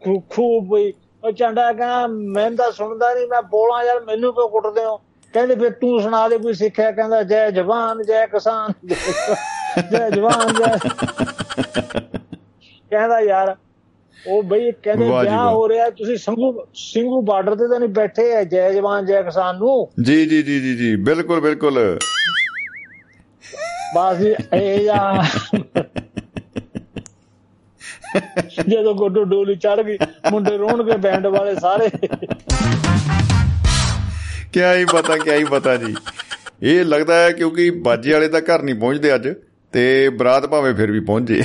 [0.03, 4.49] ਖੂ- ਖੂਬ ਪਈ ਉਹ ਚੰਡਾ ਕਹਿੰਦਾ ਮੈਂ ਤਾਂ ਸੁਣਦਾ ਨਹੀਂ ਮੈਂ ਬੋਲਾਂ ਯਾਰ ਮੈਨੂੰ ਕਿਉਂ
[4.49, 4.97] ਕੁੱਟਦੇ ਹੋ?
[5.35, 6.91] ਕਹਿੰਦੇ ਫਿਰ ਤੂੰ ਸੁਣਾ ਦੇ ਕੋਈ ਸਿੱਖਿਆ?
[6.91, 8.73] ਕਹਿੰਦਾ ਜੈ ਜਵਾਨ ਜੈ ਕਿਸਾਨ।
[9.93, 10.77] ਜੈ ਜਵਾਨ ਜੈ
[12.91, 13.57] ਕਹਿੰਦਾ ਯਾਰ
[14.19, 18.43] ਉਹ ਬਈ ਕਹਿੰਦੇ ਵਿਆਹ। ਹੋ ਰਿਹਾ ਤੁਸੀਂ ਸੰਗੂ ਸਿੰਘੂ ਬਾਰਡਰ ਤੇ ਤਾਂ ਨਹੀਂ ਬੈਠੇ ਐ
[18.45, 19.89] ਜੈ ਜਵਾਨ ਜੈ ਕਿਸਾਨ ਨੂੰ?
[20.03, 21.99] ਜੀ ਜੀ ਜੀ ਜੀ ਜੀ। ਬਿਲਕੁਲ ਬਿਲਕੁਲ।
[23.97, 25.23] ਬਸ ਜੀ ਇਹ ਜਾਂ
[28.69, 29.99] ਜਦੋਂ ਗੋਡੋ ਡੋਲੀ ਚੜ ਗਈ
[30.31, 31.91] ਮੁੰਡੇ ਰੋਣਗੇ ਬੈਂਡ ਵਾਲੇ ਸਾਰੇ।
[34.53, 35.95] ਕਿਆ ਹੀ ਪਤਾ ਕਿਆ ਹੀ ਪਤਾ ਜੀ।
[36.63, 39.29] ਇਹ ਲੱਗਦਾ ਹੈ ਕਿਉਂਕਿ ਬਾਜੇ ਵਾਲੇ ਤਾਂ ਘਰ ਨਹੀਂ ਪਹੁੰਚਦੇ ਅੱਜ
[39.73, 41.43] ਤੇ ਬਰਾਤ ਭਾਵੇਂ ਫਿਰ ਵੀ ਪਹੁੰਚ। ਜੇ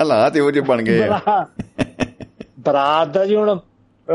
[0.00, 1.46] ਹਾਲਾਤ ਇਹੋ ਜਿਹੇ ਬਣ ਗਏ ਆ। ਬਰਾ-
[2.58, 3.60] ਬਰਾਤ ਦਾ ਜੀ ਹੁਣ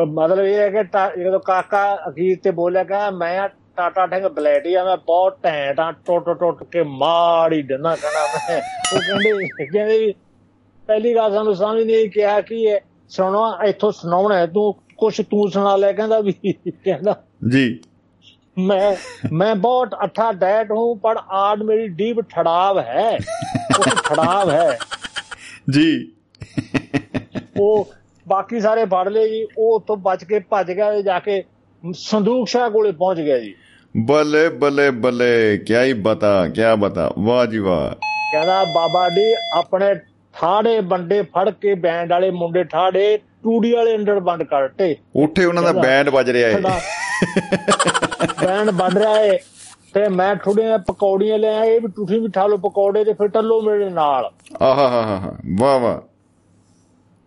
[0.08, 0.84] ਮਤਲਬ ਇਹ ਹੈ ਕਿ
[1.24, 6.40] ਜਦੋਂ ਕਾਕਾ ਅਖੀਰ ਤੇ ਬੋਲਿਆ ਕਿ ਮੈਂ ਟਾਟਾ ਠੰਗ ਬਲੈਡੀ ਆ ਮੈਂ ਬਹੁਤ ਟੈਂਟ ਟੁੱਟ
[6.40, 8.62] ਟੁੱਟ ਕੇ ਮਾੜੀ ਡੰਨਾ ਕਹਣਾ ਮੈਂ।
[8.94, 10.14] ਉਹ ਕਹਿੰਦੇ ਕਹਿੰਦੇ
[10.88, 12.80] ਪਹਿਲੀ ਗੱਲ ਸਾਨੂੰ ਸਮਝ ਨਹੀਂ ਕਿਹਾ ਕਿ ਇਹ
[13.10, 16.32] ਸੁਣੋ ਇੱਥੋਂ ਸੁਣਾਉਣਾ ਤੂੰ ਕੁਛ ਤੂੰ ਸੁਣਾ ਲੈ ਕਹਿੰਦਾ ਵੀ
[16.72, 17.80] ਕਹਿੰਦਾ ਜੀ।
[18.58, 18.96] ਮੈਂ
[19.32, 23.18] ਮੈਂ ਬਹੁਤ ਅੱਠਾ ਡੈਟ ਹੂੰ ਪਰ ਆੜ ਮੇਰੀ ਡੀਪ ਠੜਾਵ ਹੈ।
[23.80, 24.80] ਉਹ ਠੜਾਵ ਹੈ।
[25.70, 26.12] ਜੀ।
[27.60, 27.92] ਉਹ
[28.28, 31.44] ਬਾਕੀ ਸਾਰੇ ਫੜ ਲਏ ਜੀ ਉਹ ਤੋਂ ਬਚ ਕੇ ਭੱਜ ਗਿਆ ਜਾ ਕੇ
[31.94, 33.56] ਸੰਦੂਕ ਸ਼ਾਹ ਕੋਲੇ ਪਹੁੰਚ ਗਿਆ ਜੀ।
[33.98, 37.92] ਬਲੇ ਬਲੇ ਬਲੇ ਕੀ ਹੀ ਬਤਾ ਕੀ ਬਤਾ। ਵਾਹ ਜੀ ਵਾਹ।
[38.32, 39.96] ਕਹਿੰਦਾ ਬਾਬਾ ਜੀ ਆਪਣੇ
[40.42, 45.64] ਠਾੜੇ ਬੰਡੇ ਫੜ ਕੇ ਬੈਂਡ ਵਾਲੇ ਮੁੰਡੇ ਠਾੜੇ ਟੂੜੀ ਵਾਲੇ ਅੰਡਰ ਬੰਦ ਕਰਤੇ ਉੱਥੇ ਉਹਨਾਂ
[45.64, 46.60] ਦਾ ਬੈਂਡ ਵੱਜ ਰਿਹਾ ਹੈ
[48.46, 49.38] ਬੈਂਡ ਵੱਜ ਰਿਹਾ ਹੈ
[49.94, 53.62] ਤੇ ਮੈਂ ਥੋੜੀਆਂ ਪਕੌੜੀਆਂ ਲੈ ਆਏ ਵੀ ਤੁਸੀਂ ਵੀ ਠਾ ਲਓ ਪਕੌੜੇ ਤੇ ਫਿਰ ਟੱਲੋ
[53.62, 54.32] ਮੇਰੇ ਨਾਲ।
[54.62, 56.02] ਆਹਾ ਹਾ ਹਾ ਵਾਹ ਵਾਹ।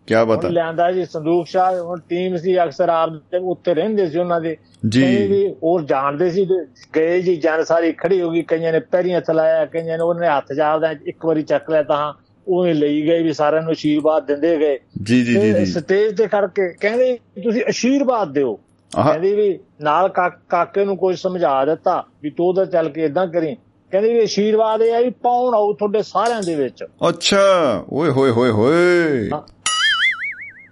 [0.07, 4.19] ਕੀ ਬਤਾ ਲਿਆਂਦਾ ਜੀ ਸੰਦੂਕ ਸ਼ਾਹ ਹੁਣ ਟੀਮ ਸੀ ਅਕਸਰ ਆਪ ਦੇ ਉੱਤੇ ਰਹਿੰਦੇ ਸੀ
[4.19, 4.57] ਉਹਨਾਂ ਦੇ।
[4.89, 6.47] ਜੀ। ਵੀ ਹੋਰ ਜਾਣਦੇ ਸੀ
[6.95, 10.53] ਗਏ ਜੀ ਜਨ ਸਾਰੀ ਖੜੀ ਹੋ ਗਈ ਕਈਆਂ ਨੇ ਪੈਰੀਆਂ ਚਲਾਇਆ ਕਈਆਂ ਨੇ ਉਹਨੇ ਹੱਥ
[10.53, 12.13] ਜਾਵਦਾ ਇੱਕ ਵਾਰੀ ਚੱਕ ਲਿਆ ਤਾਂ
[12.47, 16.73] ਉਹਨੇ ਲਈ ਗਏ ਵੀ ਸਾਰਿਆਂ ਨੂੰ ਅਸ਼ੀਰਵਾਦ ਦਿੰਦੇ ਗਏ। ਜੀ ਜੀ ਜੀ ਸਟੇਜ ਤੇ ਕਰਕੇ
[16.73, 18.59] ਕਹਿੰਦੇ ਤੁਸੀਂ ਅਸ਼ੀਰਵਾਦ ਦਿਓ।
[18.91, 20.13] ਕਹਿੰਦੀ ਵੀ ਨਾਲ
[20.49, 23.57] ਕਾਕੇ ਨੂੰ ਕੋਈ ਸਮਝਾ ਦਿੱਤਾ ਵੀ ਤੂੰ ਉਹਦਾ ਚੱਲ ਕੇ ਇਦਾਂ ਕਰੀ।
[23.91, 28.31] ਕਹਿੰਦੀ ਵੀ ਅਸ਼ੀਰਵਾਦ ਇਹ ਆ ਵੀ ਪਾਉਣ ਆਉ ਤੁਹਾਡੇ ਸਾਰਿਆਂ ਦੇ ਵਿੱਚ। ਅੱਛਾ। ਓਏ ਹੋਏ
[28.31, 29.29] ਹੋਏ ਹੋਏ।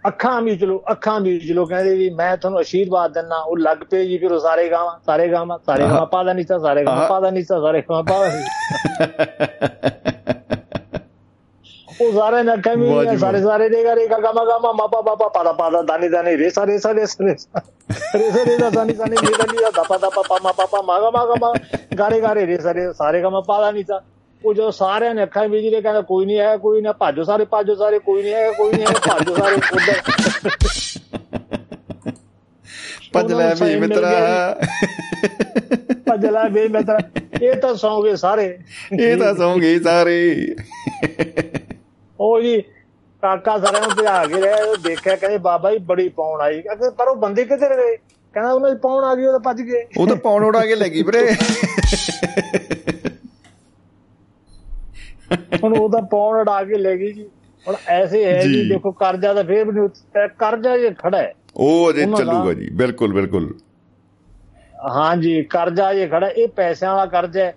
[0.08, 4.06] ਅੱਖਾਂ ਮੀਚ ਲੋ ਅੱਖਾਂ ਮੀਚ ਲੋ ਕਹਿੰਦੇ ਵੀ ਮੈਂ ਤੁਹਾਨੂੰ ਅਸ਼ੀਰਵਾਦ ਦਿੰਨਾ। ਉਹ ਲੱਗ ਪਏ
[4.06, 7.30] ਜੀ ਫਿਰ ਉਹ ਸਾਰੇ ਗਾਵਾਂ ਸਾਰੇ ਗਾਵਾਂ ਸਾਰੇ ਗਾਵਾਂ ਪਾਦਾ ਨਹੀਂ ਤਾਂ ਸਾਰੇ ਗਾਵਾਂ ਪਾਦਾ
[7.30, 8.32] ਨਹੀਂ ਤਾਂ ਸਾਰੇ ਗਾਵਾਂ ਪਾਦਾ
[12.02, 16.10] ਉਹ ਸਾਰੇ ਨਾ ਕਮੀ ਸਾਰੇ ਸਾਰੇ ਦੇ ਗਰੇ ਗਾਮਾ ਗਾਮਾ ਮਾਪਾ ਬਾਪਾ ਪਾਦਾ ਪਾਦਾ ਦਾਨੀ
[16.10, 20.22] ਦਾਨੀ ਰੇ ਸਾਰੇ ਸਾਰੇ ਸਾਰੇ ਰੇ ਸਾਰੇ ਦਾ ਦਾਨੀ ਦਾਨੀ ਰੇ ਦਾਨੀ ਦਾ ਦਪਾ ਦਪਾ
[20.30, 21.54] ਪਾਮਾ ਪਾਪਾ ਮਾਗਾ ਮਾਗਾ ਮਾ
[22.00, 24.00] ਗਾਰੇ ਗਾਰੇ ਰੇ ਸਾਰੇ ਸਾਰੇ ਗਾਮਾ ਪਾਦਾ ਨਹੀਂ ਤਾਂ।
[24.46, 27.46] ਉਹ ਜੋ ਸਾਰਿਆਂ ਨੇ ਅੱਖਾਂ ਵਿੱਚ ਦੇ ਕਹਿੰਦਾ ਕੋਈ ਨਹੀਂ ਹੈ ਕੋਈ ਨਾ ਭਾਜੋ ਸਾਰੇ
[27.46, 30.02] ਭਾਜੋ ਸਾਰੇ ਕੋਈ ਨਹੀਂ ਹੈ ਕੋਈ ਨਹੀਂ ਹੈ ਭਾਜੋ ਸਾਰੇ ਉਧਰ।
[33.14, 34.58] ਭੱਜ ਲੈ ਵੀ ਮਿੱਤਰਾ।
[36.10, 37.00] ਭੱਜ ਲੈ ਵੀ ਮਿੱਤਰਾ।
[37.42, 38.58] ਇਹ ਤਾਂ ਸੌਂਗੇ ਸਾਰੇ।
[39.00, 40.56] ਇਹ ਤਾਂ ਸੌਂਗੇ ਸਾਰੇ।
[42.20, 42.62] ਉਹ ਜੀ
[43.24, 46.62] ਕਾਕਾ ਸਾਰਿਆਂ ਨੂੰ ਭਜਾ ਕੇ ਰਿਹਾ ਦੇਖਿਆ ਕਹਿੰਦੇ ਬਾਬਾ ਜੀ ਬੜੀ ਪਾਉਣ ਆਈ।
[46.98, 47.96] ਪਰ ਉਹ ਬੰਦੇ ਕਿੱਧਰ ਗਏ?
[48.34, 50.76] ਕਹਿੰਦਾ ਉਹਨਾਂ ਦੀ ਪਾਉਣ ਆ ਗਈ ਉਹ ਤਾਂ ਭੱਜ ਗਏ। ਉਹ ਤਾਂ ਪਾਉਣ ਉਡਾ ਕੇ
[50.76, 51.34] ਲੱਗੀ ਵੀਰੇ।
[55.64, 57.28] ਹੁਣ ਉਹ ਤਾਂ ਪਾਉਣ ਉਡਾ ਕੇ ਲੈ ਗਈ ਜੀ।
[57.66, 59.88] ਹੁਣ ਐਸੇ ਹੈ ਜੀ ਦੇਖੋ ਕਰਜ਼ਾ ਤਾਂ ਫੇਰ ਵੀ
[60.40, 63.54] ਕਰਜ਼ਾ ਜੇ ਖੜਾ ਹੈ ਉਹ ਅਜੇ ਚੱਲੂਗਾ ਜੀ ਬਿਲਕੁਲ ਬਿਲਕੁਲ।
[64.90, 67.54] ਹਾਂ ਜੀ ਕਰਜ਼ਾ ਜੇ ਖੜਾ ਇਹ ਪੈਸਿਆਂ ਵਾਲਾ ਕਰਜ਼ਾ ਹੈ।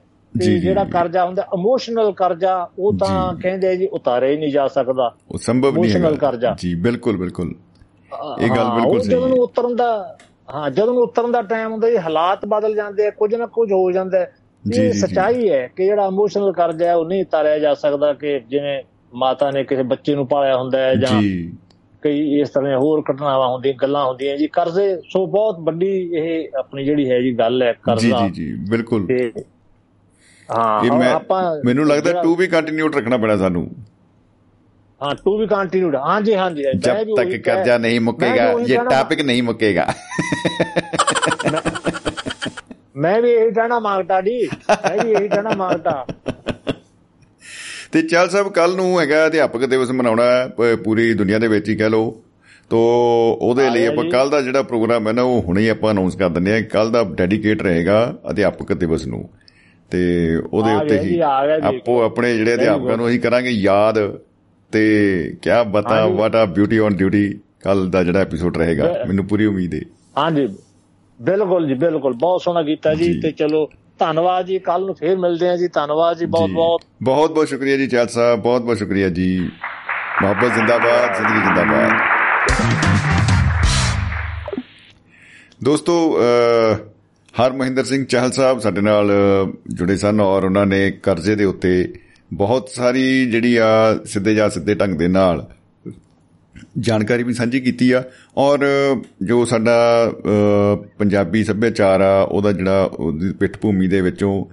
[0.47, 5.15] ਤੇ ਜਿਹੜਾ ਕਰਜ਼ਾ ਹੁੰਦਾ ਇਮੋਸ਼ਨਲ ਕਰਜ਼ਾ ਉਹ ਤਾਂ ਕਹਿੰਦੇ ਜੀ ਉਤਾਰੇ ਹੀ ਨਹੀਂ ਜਾ ਸਕਦਾ।
[5.31, 7.55] ਉਹ ਸੰਭਵ ਨਹੀਂ ਹੈ ਕਰਜ਼ਾ। ਜੀ ਬਿਲਕੁਲ ਬਿਲਕੁਲ।
[8.41, 10.19] ਇਹ ਗੱਲ ਬਿਲਕੁਲ ਸਹੀ ਹੈ। ਜਦੋਂ ਉਤਰਨ ਦਾ
[10.55, 13.91] ਹਾਂ ਜਦੋਂ ਉਤਰਨ ਦਾ ਟਾਈਮ ਹੁੰਦਾ ਜੀ ਹਾਲਾਤ ਬਦਲ ਜਾਂਦੇ ਆ ਕੁਝ ਨਾ ਕੁਝ ਹੋ
[13.91, 14.27] ਜਾਂਦਾ
[14.75, 18.83] ਇਹ ਸਚਾਈ ਹੈ ਕਿ ਜਿਹੜਾ ਇਮੋਸ਼ਨਲ ਕਰਜ਼ਾ ਹੈ ਉਹ ਨਹੀਂ ਉਤਾਰਿਆ ਜਾ ਸਕਦਾ ਕਿ ਜਿਵੇਂ
[19.15, 21.23] ਮਾਤਾ ਨੇ ਕਿਸੇ ਬੱਚੇ ਨੂੰ ਪਾਲਿਆ ਹੁੰਦਾ ਹੈ ਜਾਂ
[22.03, 26.85] ਕਈ ਇਸ ਤਰ੍ਹਾਂ ਹੋਰ ਘਟਨਾਵਾਂ ਹੁੰਦੀਆਂ ਗੱਲਾਂ ਹੁੰਦੀਆਂ ਜੀ। ਕਰਜ਼ੇ ਸੋ ਬਹੁਤ ਵੱਡੀ ਇਹ ਆਪਣੀ
[26.85, 29.07] ਜਿਹੜੀ ਹੈ ਜੀ ਗੱਲ ਹੈ ਕਰਜ਼ਾ। ਜੀ ਜੀ ਬਿਲਕੁਲ।
[30.49, 31.15] ਹਾਂ ਇਹ ਮੈਂ
[31.65, 33.69] ਮੈਨੂੰ ਲੱਗਦਾ ਟੂ ਵੀ ਕੰਟੀਨਿਊ ਰੱਖਣਾ ਪੈਣਾ ਸਾਨੂੰ।
[35.01, 39.21] ਹਾਂ ਟੂ ਵੀ ਕੰਟੀਨਿਊਡ ਹਾਂ ਜੀ ਹਾਂ ਜੀ ਜਬ ਤੱਕ ਕਰਜ਼ਾ ਨਹੀਂ ਮੁੱਕੇਗਾ ਇਹ ਟਾਪਿਕ
[39.21, 39.87] ਨਹੀਂ ਮੁੱਕੇਗਾ।
[42.97, 44.39] ਮੈਂ ਵੀ ਇਹੀ ਕਹਿਣਾ ਮੰਗਦਾ ਜੀ।
[44.71, 46.05] ਮੈਂ ਵੀ ਇਹੀ ਕਹਿਣਾ ਮੰਗਦਾ
[47.93, 50.25] ਤੇ ਚੱਲ ਸਾਹਿਬ ਕੱਲ ਨੂੰ ਹੈਗਾ ਅਧਿਆਪਕ ਦਿਵਸ ਮਨਾਉਣਾ
[50.85, 52.11] ਪੂਰੀ ਦੁਨੀਆ ਦੇ ਵਿੱਚ ਹੀ ਕਹਿ ਲਓ।
[52.71, 52.79] ਤੋ
[53.43, 56.29] ਉਹਦੇ ਲਈ ਆਪਾਂ ਕੱਲ ਦਾ ਜਿਹੜਾ ਪ੍ਰੋਗਰਾਮ ਹੈ ਨਾ ਉਹ ਹੁਣੇ ਹੀ ਆਪਾਂ ਅਨਾਉਂਸ ਕਰ
[56.29, 59.29] ਦਿੰਦੇ ਆ ਕੱਲ ਦਾ ਡੈਡੀਕੇਟ ਰਹੇਗਾ ਅਧਿਆਪਕ ਦਿਵਸ ਨੂੰ।
[59.91, 60.01] ਤੇ
[60.53, 64.19] ਉਹਦੇ ਉੱਤੇ ਹੀ ਆਪੋ ਆਪਣੇ ਜਿਹੜੇ ਅਧਿਆਪਕਾਂ ਨੂੰ ਅਸੀਂ ਕਰਾਂਗੇ ਯਾਦ
[64.73, 64.83] ਤੇ
[65.43, 69.75] ਕਿਆ ਬਤਾ ਵਾਟ ਆ ਬਿਊਟੀ ਔਨ ਡਿਊਟੀ ਕੱਲ ਦਾ ਜਿਹੜਾ ਐਪੀਸੋਡ ਰਹੇਗਾ। ਮੈਨੂੰ ਪੂਰੀ ਉਮੀਦ
[69.75, 69.81] ਹੈ
[70.19, 70.49] ਹਾਂਜੀ।
[71.23, 75.49] ਬਿਲਕੁਲ ਜੀ ਬਿਲਕੁਲ। ਬਹੁਤ ਸੋਹਣਾ ਕੀਤਾ ਜੀ ਤੇ ਚਲੋ ਧੰਨਵਾਦ ਜੀ। ਕੱਲ ਨੂੰ ਫੇਰ ਮਿਲਦੇ
[75.49, 79.09] ਆ ਜੀ। ਧੰਨਵਾਦ ਜੀ। ਬਹੁਤ ਬਹੁਤ। ਬਹੁਤ ਬਹੁਤ ਸ਼ੁਕਰੀਆ ਜੀ ਚਾਲ ਸਾਹਿਬ। ਬਹੁਤ ਬਹੁਤ ਸ਼ੁਕਰੀਆ
[79.09, 79.51] ਜੀ।
[80.23, 81.93] ਮੁਹੱਬਤ ਜ਼ਿੰਦਾਬਾਦ ਜ਼ਿੰਦਗੀ ਜ਼ਿੰਦਾਬਾਦ।
[85.65, 86.17] ਦੋਸਤੋ
[87.41, 89.11] ਹਰ ਮਹਿੰਦਰ ਸਿੰਘ ਚਾਹਲ ਸਾਹਿਬ ਸਾਡੇ ਨਾਲ
[89.75, 91.73] ਜੁੜੇ ਸਨ ਔਰ ਉਹਨਾਂ ਨੇ ਕਰਜ਼ੇ ਦੇ ਉੱਤੇ
[92.33, 93.69] ਬਹੁਤ ਸਾਰੀ ਜਿਹੜੀ ਆ
[94.05, 95.47] ਸਿੱਧੇ ਜਾਂ ਸਿੱਧੇ ਢੰਗ ਦੇ ਨਾਲ
[96.79, 98.03] ਜਾਣਕਾਰੀ ਵੀ ਸਾਂਝੀ ਕੀਤੀ ਆ
[98.37, 98.67] ਔਰ
[99.23, 99.77] ਜੋ ਸਾਡਾ
[100.99, 104.45] ਪੰਜਾਬੀ ਸੱਭਿਆਚਾਰ ਆ, ਉਹਦਾ ਜਿਹੜਾ ਉਹਦੀ ਪਿੱਠ ਭੂਮੀ ਦੇ ਵਿੱਚੋਂ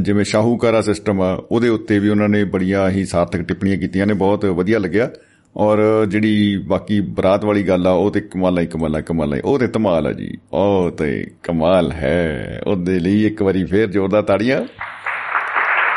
[0.00, 4.14] ਜਿਵੇਂ ਸ਼ਾਹੂਕਾਰਾ ਸਿਸਟਮ ਆ, ਉਹਦੇ ਉੱਤੇ ਵੀ ਉਹਨਾਂ ਨੇ ਬੜੀਆਂ ਹੀ ਸਾਰਥਕ ਟਿੱਪਣੀਆਂ ਕੀਤੀਆਂ ਨੇ,
[4.14, 5.10] ਬਹੁਤ ਵਧੀਆ ਲੱਗਿਆ।
[5.58, 9.40] ਔਰ ਜਿਹੜੀ ਬਾਕੀ ਬਰਾਤ ਵਾਲੀ ਗੱਲ ਆ, ਉਹ ਤੇ ਕਮਾਲ ਹੈ ਕਮਾਲ ਹੈ ਕਮਾਲ ਹੈ
[9.44, 14.22] ਉਹ ਤੇ ਧਮਾਲ ਆ ਜੀ। ਉਹ ਤੇ ਕਮਾਲ ਹੈ। ਉਹਦੇ ਲਈ ਇੱਕ ਵਾਰੀ ਫੇਰ ਜ਼ੋਰਦਾਰ
[14.22, 14.62] ਤਾੜੀਆਂ।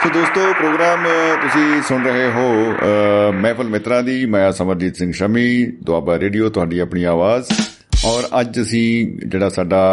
[0.03, 1.03] ਸੋ ਦੋਸਤੋ, ਪ੍ਰੋਗਰਾਮ
[1.41, 2.73] ਤੁਸੀਂ ਸੁਣ ਰਹੇ ਹੋ
[3.33, 7.45] ਮਹਿਫਲ ਮਿੱਤਰਾਂ ਦੀ। ਮੈਂ ਸਮਰਜੀਤ ਸਿੰਘ ਸ਼ਮੀ, ਦੁਆਬਾ ਰੇਡੀਓ, ਤੁਹਾਡੀ ਆਪਣੀ ਆਵਾਜ਼।
[8.05, 9.83] ਔਰ ਅੱਜ ਅਸੀਂ ਜਿਹੜਾ ਸਾਡਾ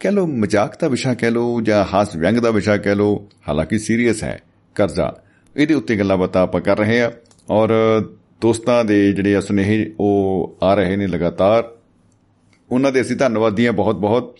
[0.00, 3.78] ਕਹਿ ਲੋ ਮਜ਼ਾਕ ਦਾ ਵਿਸ਼ਾ ਕਹਿ ਲੋ ਜਾਂ ਹਾਸ ਵਿਅੰਗ ਦਾ ਵਿਸ਼ਾ ਕਹਿ ਲੋ ਹਾਲਾਂਕਿ
[3.78, 4.40] ਸੀਰੀਅਸ ਹੈ,
[4.74, 5.16] ਕਰਜ਼ਾ।
[5.56, 7.10] ਇਹਦੇ ਉੱਤੇ ਗੱਲਾਂ ਬਾਤਾਂ ਆਪਾਂ ਕਰ ਰਹੇ ਹਾਂ।
[7.50, 7.70] ਔਰ
[8.40, 11.70] ਦੋਸਤਾਂ ਦੇ ਜਿਹੜੇ ਸੁਨੇਹੇ ਉਹ ਆ ਰਹੇ ਨੇ ਲਗਾਤਾਰ।
[12.70, 14.38] ਉਹਨਾਂ ਦੇ ਅਸੀਂ ਧੰਨਵਾਦੀ ਹਾਂ ਬਹੁਤ ਬਹੁਤ।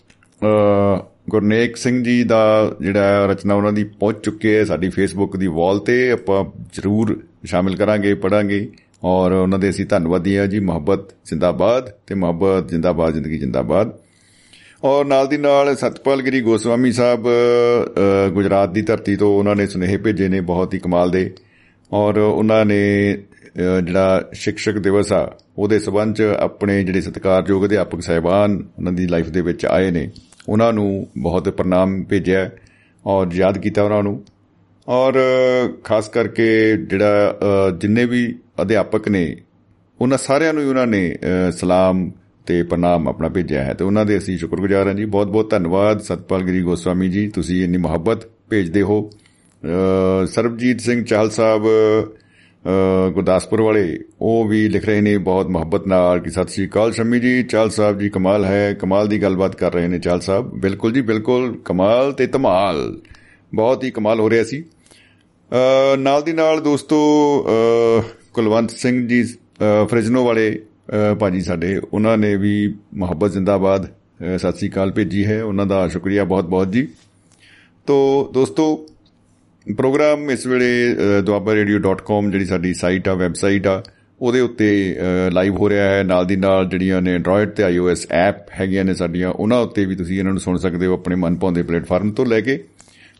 [1.31, 5.79] ਗੁਰਨੇਕ ਸਿੰਘ ਜੀ ਦਾ ਜਿਹੜਾ ਰਚਨਾ ਉਹਨਾਂ ਦੀ ਪਹੁੰਚ ਚੁੱਕੀ ਹੈ ਸਾਡੀ ਫੇਸਬੁੱਕ ਦੀ ਵਾਲ
[5.79, 8.69] ਤੇ। ਆਪਾਂ ਜ਼ਰੂਰ ਸ਼ਾਮਿਲ ਕਰਾਂਗੇ ਪੜਾਂਗੇ
[9.05, 13.93] ਔਰ ਉਹਨਾਂ ਦੇ ਅਸੀਂ ਧੰਨਵਾਦੀ ਹਾਂ ਜੀ, ਮੁਹੱਬਤ ਜ਼ਿੰਦਾਬਾਦ ਤੇ ਮੁਹੱਬਤ ਜ਼ਿੰਦਾਬਾਦ, ਜ਼ਿੰਦਗੀ ਜ਼ਿੰਦਾਬਾਦ।
[14.85, 17.27] ਔਰ ਨਾਲ ਦੀ ਨਾਲ ਸਤਪਾਲ ਗਿਰੀ ਗੋਸਵਾਮੀ ਸਾਹਿਬ
[18.35, 21.31] ਗੁਜਰਾਤ ਦੀ ਧਰਤੀ ਤੋਂ ਉਹਨਾਂ ਨੇ ਸੁਨੇਹੇ ਭੇਜੇ ਨੇ, ਬਹੁਤ ਹੀ ਕਮਾਲ ਦੇ।
[21.93, 22.83] ਔਰ ਉਹਨਾਂ ਨੇ
[23.57, 29.29] ਜਿਹੜਾ ਸਿੱਖਸ਼ਕ ਦਿਵਸ ਆ, ਉਹਦੇ ਸਬੰਧ ਚ ਆਪਣੇ ਜਿਹੜੇ ਸਤਿਕਾਰਯੋਗ ਅਧਿਆਪਕ ਸਹਿਬਾਨ ਉਹਨਾਂ ਦੀ ਲਾਈਫ
[29.29, 30.11] ਦੇ ਵਿੱਚ ਆਏ ਨੇ,
[30.49, 32.51] ਉਹਨਾਂ ਨੂੰ ਬਹੁਤ ਪ੍ਰਣਾਮ ਭੇਜਿਆ
[33.07, 34.23] ਔਰ ਯਾਦ ਕੀਤਾ ਉਹਨਾਂ ਨੂੰ।
[34.89, 35.15] ਔਰ
[35.85, 37.37] ਖਾਸ ਕਰਕੇ ਜਿਹੜਾ
[37.81, 39.37] ਜਿੰਨੇ ਵੀ ਅਧਿਆਪਕ ਨੇ,
[40.01, 41.17] ਉਹਨਾਂ ਸਾਰਿਆਂ ਨੂੰ ਹੀ ਉਹਨਾਂ ਨੇ
[41.53, 42.11] ਸਲਾਮ
[42.47, 46.01] ਤੇ ਪ੍ਰਣਾਮ ਆਪਣਾ ਭੇਜਿਆ ਹੈ। ਤੇ ਉਹਨਾਂ ਦੇ ਅਸੀਂ ਸ਼ੁਕਰਗੁਜ਼ਾਰ ਹਾਂ ਜੀ। ਬਹੁਤ ਬਹੁਤ ਧੰਨਵਾਦ।
[46.01, 49.11] ਸਤਪਾਲ ਗਰੀ ਗੋਸਵਾਮੀ ਜੀ, ਤੁਸੀਂ ਇੰਨੀ ਮੁਹੱਬਤ ਭੇਜਦੇ ਹੋ।
[50.27, 51.67] ਸਰਬਜੀਤ ਸਿੰਘ ਚਾਹਲ ਸਾਹਿਬ
[52.65, 57.21] ਗੁਰਦਾਸਪੁਰ ਵਾਲੇ, ਉਹ ਵੀ ਲਿਖ ਰਹੇ ਨੇ ਬਹੁਤ ਮੁਹੱਬਤ ਨਾਲ ਕਿ ਸਤਿ ਸ੍ਰੀ ਅਕਾਲ ਸ਼ਮੀ
[57.21, 60.93] ਜੀ, ਚਾਲ ਸਾਹਿਬ ਜੀ, ਕਮਾਲ ਹੈ, ਕਮਾਲ ਦੀ ਗੱਲਬਾਤ ਕਰ ਰਹੇ ਨੇ ਚਾਲ ਸਾਹਿਬ। ਬਿਲਕੁਲ
[60.93, 63.01] ਜੀ, ਬਿਲਕੁਲ, ਕਮਾਲ ਤੇ ਧਮਾਲ।
[63.55, 64.63] ਬਹੁਤ ਹੀ ਕਮਾਲ ਹੋ ਰਿਹਾ ਸੀ।
[65.99, 66.97] ਨਾਲ ਦੀ ਨਾਲ ਦੋਸਤੋ
[68.35, 69.23] ਕੁਲਵੰਤ ਸਿੰਘ ਜੀ
[69.89, 70.63] ਫ੍ਰਿਜਨੋ ਵਾਲੇ
[71.21, 73.87] ਭਾਜੀ ਸਾਡੇ, ਉਹਨਾਂ ਨੇ ਵੀ ਮੁਹੱਬਤ ਜ਼ਿੰਦਾਬਾਦ
[74.37, 76.87] ਸਤਿ ਸ੍ਰੀ ਅਕਾਲ ਭੇਜੀ ਹੈ। ਉਹਨਾਂ ਦਾ ਸ਼ੁਕਰੀਆ ਬਹੁਤ ਬਹੁਤ ਜੀ।
[77.87, 78.65] ਤੋਂ ਦੋਸਤੋ
[79.67, 80.69] ਪ੍ਰੋਗਰਾਮ ਇਸ ਵੇਲੇ
[81.21, 83.83] dwabarradio.com ਜਿਹੜੀ ਸਾਡੀ ਸਾਈਟ ਆ ਵੈਬਸਾਈਟ ਆ,
[84.21, 84.97] ਉਹਦੇ ਉੱਤੇ
[85.33, 88.95] ਲਾਈਵ ਹੋ ਰਿਹਾ ਹੈ। ਨਾਲ ਦੀ ਨਾਲ ਜਿਹੜੀਆਂ ਨੇ ਐਂਡਰੋਇਡ ਤੇ iOS ਐਪ ਹੈਗੀਆਂ ਨੇ
[88.95, 92.41] ਸਾਡੀਆਂ, ਉਹਨਾਂ ਉੱਤੇ ਵੀ ਤੁਸੀਂ ਇਹਨਾਂ ਨੂੰ ਸੁਣ ਸਕਦੇ ਹੋ ਆਪਣੇ ਮਨਪਾਉਂਦੇ ਪਲੇਟਫਾਰਮ ਤੋਂ ਲੈ
[92.41, 92.59] ਕੇ।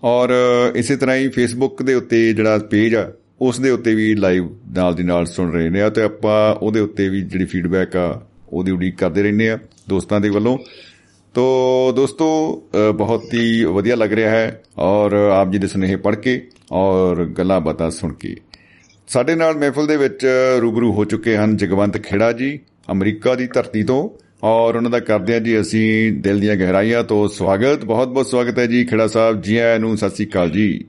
[0.05, 0.31] ਔਰ
[0.77, 3.11] ਇਸੇ ਤਰ੍ਹਾਂ ਹੀ ਫੇਸਬੁੱਕ ਦੇ ਉੱਤੇ ਜਿਹੜਾ ਪੇਜ ਆ,
[3.41, 6.81] ਉਸ ਦੇ ਉੱਤੇ ਵੀ ਲਾਈਵ ਨਾਲ ਦੀ ਨਾਲ ਸੁਣ ਰਹੇ ਨੇ। ਆ ਤੇ ਆਪਾਂ ਉਹਦੇ
[6.81, 10.59] ਉੱਤੇ ਵੀ ਜਿਹੜੀ ਫੀਡਬੈਕ ਆ, ਉਹਦੀ ਉਡੀਕ ਕਰਦੇ ਰਹਿੰਦੇ ਆ ਦੋਸਤਾਂ ਦੇ ਵੱਲੋਂ।
[11.35, 12.29] ਤੋ ਦੋਸਤੋ
[12.97, 16.41] ਬਹੁਤ ਹੀ ਵਧੀਆ ਲੱਗ ਰਿਹਾ ਹੈ ਔਰ ਆਪ ਜੀ ਦੇ ਸੁਨੇਹੇ ਪੜ੍ਹ ਕੇ
[16.73, 18.35] ਔਰ ਗੱਲਾਂ ਬਾਤਾਂ ਸੁਣ ਕੇ।
[19.09, 20.27] ਸਾਡੇ ਨਾਲ ਮਹਿਫਲ ਦੇ ਵਿੱਚ
[20.61, 22.59] ਰੂਬਰੂ ਹੋ ਚੁੱਕੇ ਹਨ ਜਗਵੰਤ ਖੇੜਾ ਜੀ
[22.93, 24.09] ਅਮਰੀਕਾ ਦੀ ਧਰਤੀ ਤੋਂ
[24.47, 28.59] ਔਰ ਉਹਨਾਂ ਦਾ ਕਰਦੇ ਆ ਜੀ ਅਸੀਂ ਦਿਲ ਦੀਆਂ ਗਹਿਰਾਈਆਂ ਤੋਂ ਸਵਾਗਤ। ਬਹੁਤ ਬਹੁਤ ਸਵਾਗਤ
[28.59, 30.85] ਹੈ ਜੀ ਖੇੜਾ ਸਾਹਿਬ ਜੀ ਆਇਆਂ ਨੂੰ। ਸਤਿ ਸ੍ਰੀ ਅਕਾਲ ਜੀ।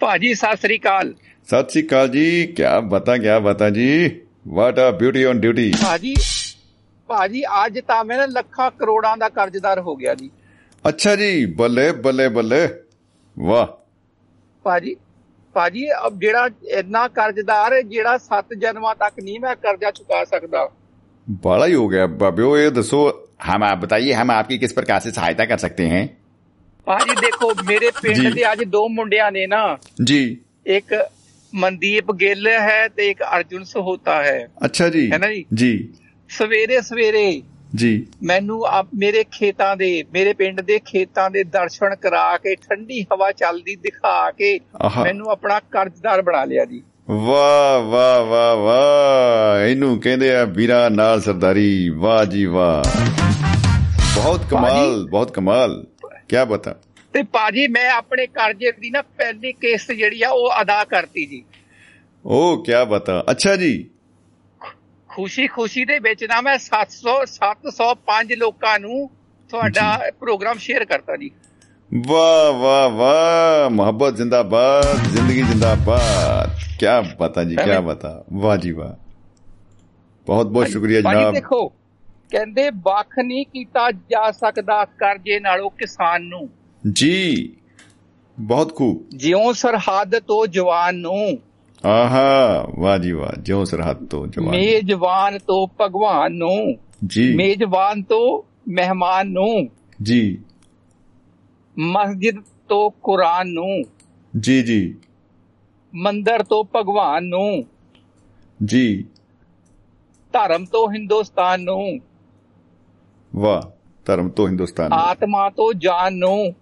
[0.00, 1.14] ਭਾਜੀ ਸਤਿ ਸ੍ਰੀ ਅਕਾਲ।
[1.48, 4.10] ਸਤਿ ਸ੍ਰੀ ਅਕਾਲ ਜੀ। ਕੀ ਬਤਾ ਕੀ ਬਤਾ ਜੀ।
[4.48, 6.14] ਵਾਟ ਆ ਬਿਊਟੀ ਔਨ ਡਿਊਟੀ ਭਾਜੀ
[7.08, 10.30] ਭਾਜੀ ਅੱਜ ਤਾਂ ਮੈਂ ਲੱਖਾਂ ਕਰੋੜਾਂ ਦਾ ਕਰਜ਼ਦਾਰ ਹੋ ਗਿਆ ਜੀ।
[10.88, 12.68] ਅੱਛਾ ਜੀ ਬੱਲੇ ਬੱਲੇ ਬੱਲੇ।
[13.38, 13.66] ਵਾਹ।
[14.62, 14.96] ਭਾਜੀ
[15.52, 20.70] ਭਾਜੀ ਅਬ ਜਿਹੜਾ ਇੰਨਾ ਕਰਜ਼ਦਾਰ ਹੈ ਜਿਹੜਾ 7 ਜਨਮਾਂ ਤੱਕ ਨਹੀਂ ਮੈਂ ਕਰਜ਼ਾ ਚੁਕਾ ਸਕਦਾ।
[21.30, 25.10] ਬੜਾ ਹੀ ਹੋ ਗਿਆ। ਬਾਬਿਓ ਇਹ ਦੱਸੋ ਹਮ ਆਪ ਬਤਾਈਏ ਹਮ ਆਪਕੀ ਕਿਸ ਪ੍ਰਕਾਰ ਸੇ
[25.10, 26.08] ਸਹਾਇਤਾ ਕਰ ਸਕਤੇ हैं
[26.84, 30.36] ਭਾਜੀ ਦੇਖੋ ਮੇਰੇ ਪਿੰਡ ਦੇ ਅੱਜ ਦੋ ਮੁੰਡਿਆਂ ਨੇ ਨਾ। ਜੀ।
[30.66, 31.10] ਇੱਕ
[31.54, 35.44] ਮਨਦੀਪ ਗਿੱਲ ਹੈ ਤੇ ਇੱਕ ਅਰਜੁਨ ਸਹੋਤਾ ਹੈ। ਅੱਛਾ ਜੀ। ਹੈ ਨਾ ਜੀ?
[35.54, 35.94] ਜੀ।
[36.28, 37.42] ਸਵੇਰੇ ਸਵੇਰੇ
[37.74, 43.02] ਜੀ। ਮੈਨੂੰ ਆਪ ਮੇਰੇ ਖੇਤਾਂ ਦੇ ਮੇਰੇ ਪਿੰਡ ਦੇ ਖੇਤਾਂ ਦੇ ਦਰਸ਼ਨ ਕਰਾ ਕੇ ਠੰਡੀ
[43.02, 44.60] ਹਵਾ ਚੱਲਦੀ ਦਿਖਾ ਕੇ
[45.02, 51.20] ਮੈਨੂੰ ਆਪਣਾ ਕਰਜ਼ਦਾਰ ਬਣਾ ਲਿਆ ਜੀ। ਵਾਹ ਵਾਹ ਵਾਹ ਵਾਹ। ਇਹਨੂੰ ਕਹਿੰਦੇ ਆ ਵੀਰਾ ਨਾਲ
[51.20, 53.00] ਸਰਦਾਰੀ। ਵਾਹ ਜੀ ਵਾਹ।
[54.14, 55.86] ਬਹੁਤ ਕਮਾਲ ਬਹੁਤ ਕਮਾਲ।
[56.28, 56.74] ਕੀ ਬਤਾ।
[57.12, 61.44] ਤੇ ਪਾਜੀ ਮੈਂ ਆਪਣੇ ਕਰਜ਼ੇ ਦੀ ਨਾ ਪਹਿਲੀ ਕਿਸ਼ਤ ਜਿਹੜੀ ਆ ਉਹ ਅਦਾ ਕਰਤੀ ਜੀ।
[62.24, 63.90] ਉਹ ਕੀ ਬਤਾ। ਅੱਛਾ ਜੀ।
[65.18, 69.10] ਖੁਸ਼ੀ ਖੁਸ਼ੀ ਦੇ ਵਿੱਚ ਨਾ ਮੈਂ 700 705 ਲੋਕਾਂ ਨੂੰ
[69.48, 71.30] ਤੁਹਾਡਾ ਪ੍ਰੋਗਰਾਮ ਸ਼ੇਅਰ ਕਰਤਾ ਜੀ।
[72.06, 78.92] ਵਾਹ ਵਾਹ ਵਾਹ ਮੁਹੱਬਤ ਜ਼ਿੰਦਾਬਾਦ ਜ਼ਿੰਦਗੀ ਜ਼ਿੰਦਾਬਾਦ। ਕੀ ਬਤਾ ਜੀ ਕੀ ਬਤਾ। ਵਾਹ ਜੀ ਵਾਹ।
[80.26, 81.68] ਬਹੁਤ ਬਹੁਤ ਸ਼ੁਕਰੀਆ ਜਨਾਬ। ਦੇਖੋ
[82.30, 86.48] ਕਹਿੰਦੇ ਵੱਖ ਨਹੀਂ ਕੀਤਾ ਜਾ ਸਕਦਾ ਕਰਜ਼ੇ ਨਾਲੋਂ ਕਿਸਾਨ ਨੂੰ।
[86.92, 87.52] ਜੀ
[88.40, 91.38] ਬਹੁਤ ਖੂਬ। ਜਿਉਂ ਸਰਹੱਦ ਤੋਂ ਜਵਾਨ ਨੂੰ
[91.84, 98.42] ਆਹਾ ਵਾਹ ਜੀ ਵਾਹ ਜਿਉਂ ਸਰਹੱਦ ਤੋਂ ਜਵਾਨ ਮੇਜਵਾਨ ਤੋਂ ਭਗਵਾਨ ਨੂੰ ਜੀ ਮੇਜਵਾਨ ਤੋਂ
[98.68, 99.68] ਮਹਿਮਾਨ ਨੂੰ
[100.02, 100.38] ਜੀ
[101.76, 103.84] ਮਸਜਿਦ ਤੋਂ ਕੁਰਾਨ ਨੂੰ
[104.34, 104.94] ਜੀ ਜੀ
[105.92, 107.64] ਮੰਦਰ ਤੋਂ ਭਗਵਾਨ ਨੂੰ
[108.60, 109.04] ਜੀ
[110.34, 112.00] ਧਰਮ ਤੋਂ ਹਿੰਦੁਸਤਾਨ ਨੂੰ
[113.32, 113.62] ਵਾਹ
[114.06, 116.52] ਧਰਮ ਤੋਂ ਹਿੰਦੁਸਤਾਨ ਆਤਮਾ ਤੋਂ ਜਾਨ ਨੂੰ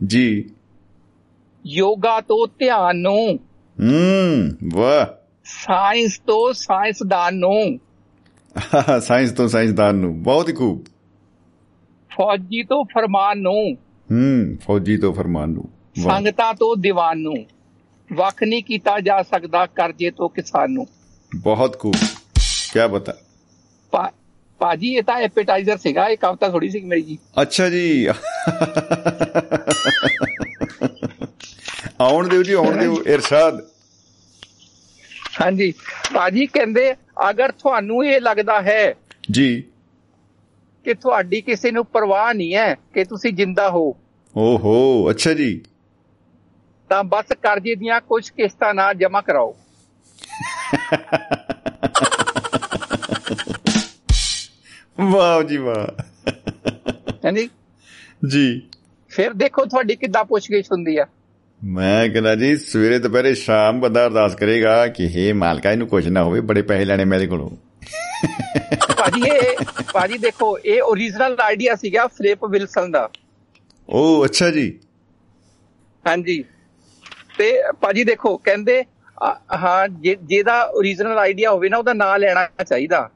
[0.00, 0.50] ਜੀ
[1.64, 3.38] ਯੋਗਾ ਤੋਂ ਧਿਆਨ ਨੂੰ
[3.80, 5.06] ਹੂੰ ਵਾਹ।
[5.44, 7.80] ਸਾਇੰਸ ਤੋਂ ਸਾਇੰਸਦਾਨ ਨੂੰ।
[9.00, 10.84] ਸਾਇੰਸ ਤੋਂ ਸਾਇੰਸਦਾਨ ਨੂੰ ਬਹੁਤ ਹੀ ਖੂਬ।
[12.10, 13.74] ਫੌਜੀ ਤੋਂ ਫਰਮਾਨ ਨੂੰ।
[14.12, 15.68] ਹੂੰ ਫੌਜੀ ਤੋਂ ਫਰਮਾਨ ਨੂੰ
[16.02, 17.46] ਸੰਗਤਾਂ ਤੋਂ ਦੀਵਾਨ ਨੂੰ।
[18.14, 20.86] ਵੱਖ ਨਹੀਂ ਕੀਤਾ ਜਾ ਸਕਦਾ ਕਰਜ਼ੇ ਤੋਂ ਕਿਸਾਨ ਨੂੰ।
[21.36, 21.94] ਬਹੁਤ ਖੂਬ
[22.72, 23.12] ਕੀ ਬਤਾ।
[24.62, 28.08] ਪਾਜੀ ਇਹ ਤਾਂ ਐਪੀਟਾਈਜ਼ਰ ਸੀਗਾ ਇਹ ਕਵਤਾ ਥੋੜੀ ਸੀ ਮੇਰੀ ਜੀ। ਅੱਛਾ ਜੀ।
[32.00, 33.66] ਆਉਣ ਦਿਓ ਜੀ ਆਉਣ ਦਿਓ ਇਰਸ਼ਾਦ।
[35.40, 35.74] ਹਾਂਜੀ।
[36.14, 36.94] ਪਾਜੀ ਕਹਿੰਦੇ
[37.30, 38.94] ਅਗਰ ਤੁਹਾਨੂੰ ਇਹ ਲੱਗਦਾ ਹੈ
[39.30, 39.64] ਜੀ।
[40.84, 43.96] ਕਿ ਤੁਹਾਡੀ ਕਿਸੇ ਨੂੰ ਪਰਵਾਹ ਨਹੀਂ ਹੈ ਕਿ ਤੁਸੀਂ ਜਿੰਦਾ ਹੋ
[44.36, 45.62] ਓਹੋ ਅੱਛਾ ਜੀ।
[46.88, 49.54] ਤਾਂ ਬਸ ਕਰਜ਼ੇ ਦੀਆਂ ਕੁਝ ਕਿਸ਼ਤਾਂ ਨਾ ਜਮ੍ਹਾਂ ਕਰਾਓ।
[55.00, 55.86] ਵਾਹ ਜੀ ਵਾਹ।
[57.24, 57.48] ਹਾਂਜੀ।
[58.28, 58.62] ਜੀ।
[59.10, 61.06] ਫਿਰ ਦੇਖੋ ਤੁਹਾਡੀ ਕਿੱਦਾਂ ਪੁੱਛਗਿੱਛ ਹੁੰਦੀ ਆ।
[61.64, 66.22] ਮੈਂ ਕਹਿੰਦਾ ਜੀ ਸਵੇਰੇ ਦੁਪਹਿਰੇ ਸ਼ਾਮ ਬੰਦਾ ਅਰਦਾਸ ਕਰੇਗਾ ਕਿ हे ਮਾਲਕਾ ਇਹਨੂੰ ਕੁਝ ਨਾ
[66.22, 67.50] ਹੋਵੇ ਬੜੇ ਪੈਸੇ ਲੈਣੇ ਮੇਰੇ ਕੋਲੋਂ।
[68.96, 73.08] ਭਾਜੀ ਇਹ ਭਾਜੀ ਦੇਖੋ ਇਹ origignal ਆਈਡੀਆ ਸੀਗਾ ਫਲਿਪ ਵਿਲਸਨ ਦਾ।
[73.88, 74.78] ਓ ਅੱਛਾ ਜੀ।
[76.06, 76.44] ਹਾਂਜੀ।
[77.38, 78.84] ਤੇ ਭਾਜੀ ਦੇਖੋ ਕਹਿੰਦੇ
[79.56, 83.10] ਹਾਂ ਜਿਹਦਾ origignal ਆਈਡੀਆ ਹੋਵੇ ਨਾ ਉਹਦਾ ਨਾਮ ਲੈਣਾ ਚਾਹੀਦਾ।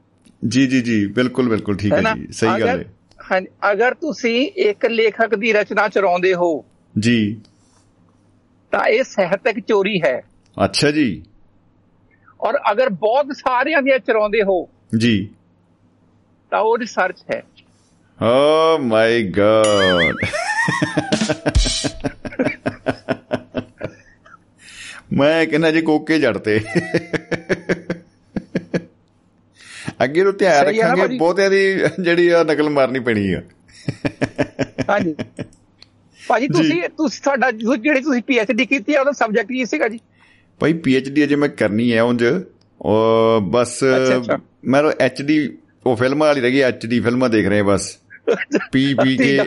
[0.47, 2.85] ਜੀ ਜੀ ਜੀ ਬਿਲਕੁਲ ਬਿਲਕੁਲ ਠੀਕ ਹੈ ਜੀ ਸਹੀ ਗੱਲ ਹੈ।
[3.31, 6.65] ਹਾਂ ਅਗਰ ਤੁਸੀਂ ਇੱਕ ਲੇਖਕ ਦੀ ਰਚਨਾ ਚਰਾਉਂਦੇ ਹੋ
[6.99, 7.41] ਜੀ।
[8.71, 10.21] ਤਾਂ ਇਹ ਸਾਹਿਤਕ ਚੋਰੀ ਹੈ।
[10.65, 11.23] ਅੱਛਾ ਜੀ।
[12.41, 15.29] ਔਰ ਅਗਰ ਬਹੁਤ ਸਾਰਿਆਂ ਦੀਆਂ ਚਰਾਉਂਦੇ ਹੋ ਜੀ।
[16.51, 17.43] ਤਾਂ ਉਹ ਰਿਸਰਚ ਹੈ।
[18.23, 20.27] ਓ ਮਾਈ ਗॉड
[25.13, 26.61] ਮੈਂ ਕਹਿੰਦਾ ਜੀ ਕੋਕੇ ਜੜਤੇ।
[30.03, 31.17] ਅੱਗੇ ਨੂੰ ਧਿਆਨ ਆ ਰੱਖਾਂਗੇ?
[31.17, 31.61] ਬਹੁਤਿਆਂ ਦੀ
[31.99, 33.41] ਜਿਹੜੀ ਆ ਨਕਲ ਮਾਰਨੀ ਪੈਣੀ ਆ।
[34.89, 35.15] ਹਾਂਜੀ।
[36.19, 38.21] ਭਾਜੀ ਤੁਸੀਂ ਤੁਸੀਂ ਤੁਹਾਡਾ ਜਿਹੜੀ ਤੁਸੀਂ
[38.53, 39.99] ਡੀ ਕੀਤੀ ਹੈ ਉਹਦਾ ਸਬਜੈਕਟ ਕੀ ਸੀਗਾ ਜੀ?
[40.59, 42.23] ਭਾਈ ਡੀ ਅਜੇ ਮੈਂ ਕਰਨੀ ਹੈ ਉਂਝ।
[42.81, 43.83] ਉਹ ਬਸ।
[44.65, 44.83] ਮੈਂ
[45.21, 47.97] ਡੀ ਉਹ ਫਿਲਮਾਂ ਵਾਲੀ ਰਹਿ ਗਈ ਡੀ ਫਿਲਮਾਂ ਦੇਖ ਰਹੇ ਬਸ।
[48.71, 49.39] ਪੀ ਪੀ ਕੇ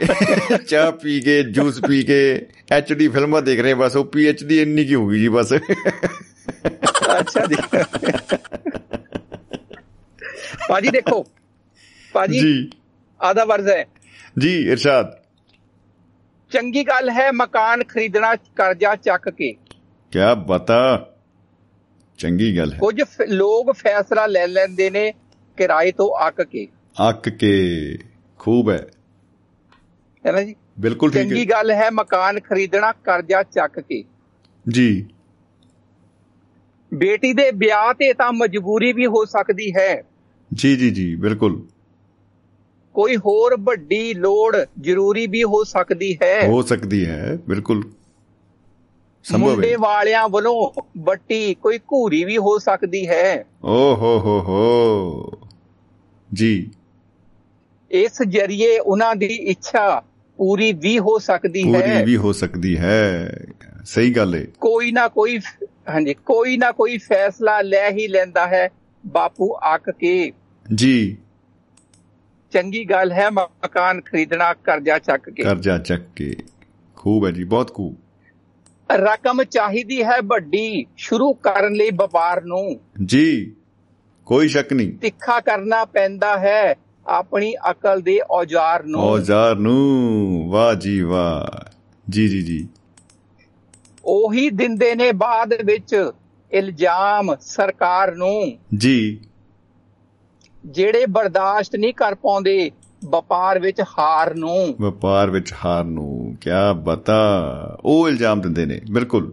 [0.66, 2.46] ਚਾਹ ਪੀ ਕੇ ਜੂਸ ਪੀ ਕੇ
[2.92, 4.10] ਡੀ ਫਿਲਮਾਂ ਦੇਖ ਰਹੇ ਬਸ। ਉਹ
[4.44, 5.52] ਡੀ ਇੰਨੀ ਕੀ ਹੋਗੀ ਜੀ ਬਸ।
[7.18, 7.56] ਅੱਛਾ ਜੀ।
[10.70, 11.22] ਭਾਜੀ ਦੇਖੋ
[12.14, 12.70] ਭਾਜੀ ਜੀ
[13.20, 13.84] ਆਦਾ ਵਰਜ਼ ਹੈ
[14.38, 15.16] ਜੀ ਇਰਸ਼ਾਦ
[16.52, 19.52] ਚੰਗੀ ਗੱਲ ਹੈ ਮਕਾਨ ਖਰੀਦਣਾ ਕਰਜ਼ਾ ਚੱਕ ਕੇ
[20.12, 20.78] ਕਿਆ ਬਤਾ
[22.18, 25.12] ਚੰਗੀ ਗੱਲ ਹੈ ਕੁਝ ਲੋਕ ਫੈਸਲਾ ਲੈ ਲੈਂਦੇ ਨੇ
[25.58, 26.66] ਕਿਰਾਏ ਤੋਂ ਅੱਕ ਕੇ
[27.08, 27.52] ਅੱਕ ਕੇ
[28.40, 28.80] ਖੂਬ ਹੈ
[30.24, 34.02] ਹੈ ਨਾ ਜੀ ਬਿਲਕੁਲ ਠੀਕ ਚੰਗੀ ਹੈ ਗੱਲ ਹੈ ਮਕਾਨ ਖਰੀਦਣਾ ਕਰਜ਼ਾ ਚੱਕ ਕੇ
[34.66, 34.88] ਜੀ
[36.92, 39.90] ਬੇਟੀ ਦੇ ਵਿਆਹ ਤੇ ਤਾਂ ਮਜਬੂਰੀ ਵੀ ਹੋ ਸਕਦੀ ਹੈ
[40.54, 41.62] ਜੀ ਜੀ ਜੀ ਬਿਲਕੁਲ।
[42.94, 46.48] ਕੋਈ ਹੋਰ ਵੱਡੀ ਲੋੜ ਜ਼ਰੂਰੀ ਵੀ ਹੋ ਸਕਦੀ ਹੈ?
[46.48, 47.90] ਹੋ ਸਕਦੀ ਹੈ ਬਿਲਕੁਲ।
[49.24, 53.44] ਸੰਭਵ ਮੁੰਡੇ ਹੈ ਵਾਲਿਆਂ ਵੱਲੋਂ ਬੱਟੀ ਕੋਈ ਘੂਰੀ ਵੀ ਹੋ ਸਕਦੀ ਹੈ?
[53.64, 55.30] ਓ ਹੋ ਹੋ ਹੋ।
[56.32, 56.70] ਜੀ।
[57.90, 60.02] ਇਸ ਜਰੀਏ ਉਹਨਾਂ ਦੀ ਇੱਛਾ
[60.36, 63.32] ਪੂਰੀ ਵੀ ਹੋ ਸਕਦੀ ਪੂਰੀ ਹੈ ਵੀ ਹੋ ਸਕਦੀ ਹੈ।
[63.84, 65.38] ਸਹੀ ਗੱਲ ਹੈ ਕੋਈ ਨਾ ਕੋਈ
[65.88, 68.68] ਹਾਂਜੀ ਕੋਈ ਨਾ ਕੋਈ ਫੈਸਲਾ ਲੈ ਹੀ ਲੈਂਦਾ ਹੈ।
[69.06, 70.32] ਬਾਪੂ ਅੱਕ ਕੇ
[70.74, 71.16] ਜੀ।
[72.52, 76.36] ਚੰਗੀ ਗੱਲ ਹੈ ਮਕਾਨ ਖਰੀਦਣਾ ਕਰਜ਼ਾ ਚੱਕ ਕੇ। ਕਰਜ਼ਾ ਚੱਕ ਕੇ।
[76.96, 77.96] ਖੂਬ ਹੈ ਜੀ ਬਹੁਤ ਖੂਬ।
[78.92, 83.56] ਰਕਮ ਚਾਹੀਦੀ ਹੈ ਵੱਡੀ ਸ਼ੁਰੂ ਕਰਨ ਲਈ ਵਪਾਰ ਨੂੰ। ਜੀ
[84.26, 86.74] ਕੋਈ ਸ਼ੱਕ ਨਹੀਂ। ਤਿੱਖਾ ਕਰਨਾ ਪੈਂਦਾ ਹੈ
[87.06, 91.70] ਆਪਣੀ ਅਕਲ ਦੇ ਔਜ਼ਾਰ ਨੂੰ। ਔਜ਼ਾਰ ਨੂੰ। ਵਾਹ ਜੀ ਵਾਹ।
[92.10, 92.68] ਜੀ ਜੀ ਜੀ।
[94.04, 96.10] ਉਹੀ ਦਿੰਦੇ ਨੇ ਬਾਅਦ ਵਿੱਚ
[96.52, 99.20] ਇਲਜ਼ਾਮ ਸਰਕਾਰ ਨੂੰ। ਜੀ।
[100.66, 102.70] ਜਿਹੜੇ ਬਰਦਾਸ਼ਤ ਨਹੀਂ ਕਰ ਪਾਉਂਦੇ
[103.04, 107.18] ਵਪਾਰ ਵਿੱਚ ਹਾਰ ਨੂੰ। ਵਪਾਰ ਵਿੱਚ ਹਾਰ ਨੂੰ ਕਿਆ ਬਤਾ?
[107.84, 109.32] ਉਹ ਇਲਜ਼ਾਮ ਦਿੰਦੇ ਨੇ ਬਿਲਕੁਲ।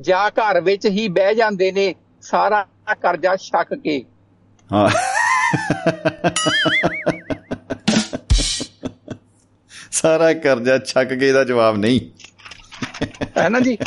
[0.00, 4.04] ਜਾਂ ਘਰ ਵਿੱਚ ਹੀ ਬਹਿ ਜਾਂਦੇ ਨੇ ਸਾਰਾ ਕਰਜ਼ਾ ਛੱਕ ਕੇ।
[4.72, 4.88] ਹਾਂ।
[9.90, 12.00] ਸਾਰਾ ਕਰਜ਼ਾ ਛੱਕ ਕੇ ਇਹਦਾ ਜਵਾਬ ਨਹੀਂ।
[13.38, 13.78] ਹੈ ਨਾ ਜੀ?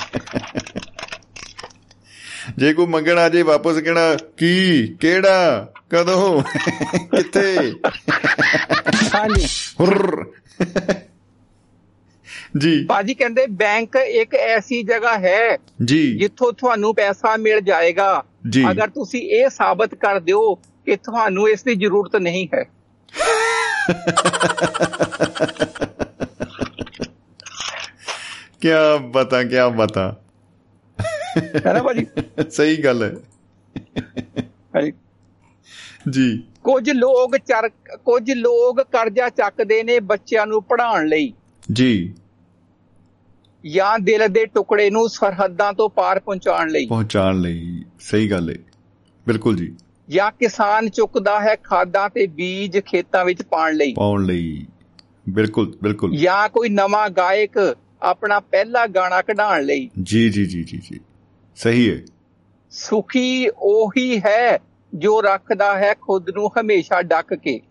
[2.57, 6.43] ਜੇ ਕੋਈ ਮੰਗਣ ਆ ਜੇ ਵਾਪਸ ਕਹਿਣਾ ਕੀ ਕਿਹੜਾ ਕਦੋਂ
[6.97, 7.73] ਕਿੱਥੇ?
[9.15, 9.47] ਹਾਂਜੀ।
[12.57, 18.23] ਜੀ। ਬਾਜੀ ਕਹਿੰਦੇ ਬੈਂਕ ਇੱਕ ਐਸੀ ਜਗ੍ਹਾ ਹੈ ਜੀ। ਜਿੱਥੋਂ ਤੁਹਾਨੂੰ ਪੈਸਾ ਮਿਲ ਜਾਏਗਾ।
[18.71, 22.63] ਅਗਰ ਤੁਸੀਂ ਇਹ ਸਾਬਤ ਕਰ ਦਿਓ ਕਿ ਤੁਹਾਨੂੰ ਇਸ ਦੀ ਜ਼ਰੂਰਤ ਨਹੀਂ ਹੈ।
[28.61, 30.22] ਕਿਆ ਬਤਾ ਕਿਆ ਬਤਾ।
[31.37, 32.07] ਹੈ ਨਾ ਭਾਜੀ?
[32.51, 33.13] ਸਹੀ ਗੱਲ ਹੈ।
[36.09, 41.33] ਜੀ। ਕੁਝ ਲੋਕ ਚਰ ਕੁਝ ਲੋਕ ਕਰਜ਼ਾ ਚੱਕਦੇ ਨੇ ਬੱਚਿਆਂ ਨੂੰ ਪੜ੍ਹਾਉਣ ਲਈ।
[41.71, 42.13] ਜੀ।
[43.73, 48.55] ਜਾਂ ਦਿਲ ਦੇ ਟੁਕੜੇ ਨੂੰ ਸਰਹੱਦਾਂ ਤੋਂ ਪਾਰ ਪਹੁੰਚਾਉਣ ਲਈ। ਪਹੁੰਚਾਉਣ ਲਈ। ਸਹੀ ਗੱਲ ਹੈ।
[49.27, 49.75] ਬਿਲਕੁਲ ਜੀ।
[50.09, 54.65] ਜਾਂ ਕਿਸਾਨ ਚੁੱਕਦਾ ਹੈ ਖਾਦਾਂ ਤੇ ਬੀਜ ਖੇਤਾਂ ਵਿੱਚ ਪਾਉਣ ਲਈ। ਪਾਉਣ ਲਈ।
[55.29, 60.81] ਬਿਲਕੁਲ ਬਿਲਕੁਲ। ਜਾਂ ਕੋਈ ਨਵਾਂ ਗਾਇਕ ਆਪਣਾ ਪਹਿਲਾ ਗਾਣਾ ਕਢਾਉਣ ਲਈ। ਜੀ ਜੀ ਜੀ ਜੀ
[60.91, 60.99] ਜੀ।
[61.55, 62.01] ਸਹੀ ਹੈ।
[62.71, 64.59] ਸੁਖੀ ਉਹੀ ਹੈ
[64.95, 67.61] ਜੋ ਰੱਖਦਾ ਹੈ ਖੁਦ ਨੂੰ ਹਮੇਸ਼ਾ ਡੱਕ ਕੇ।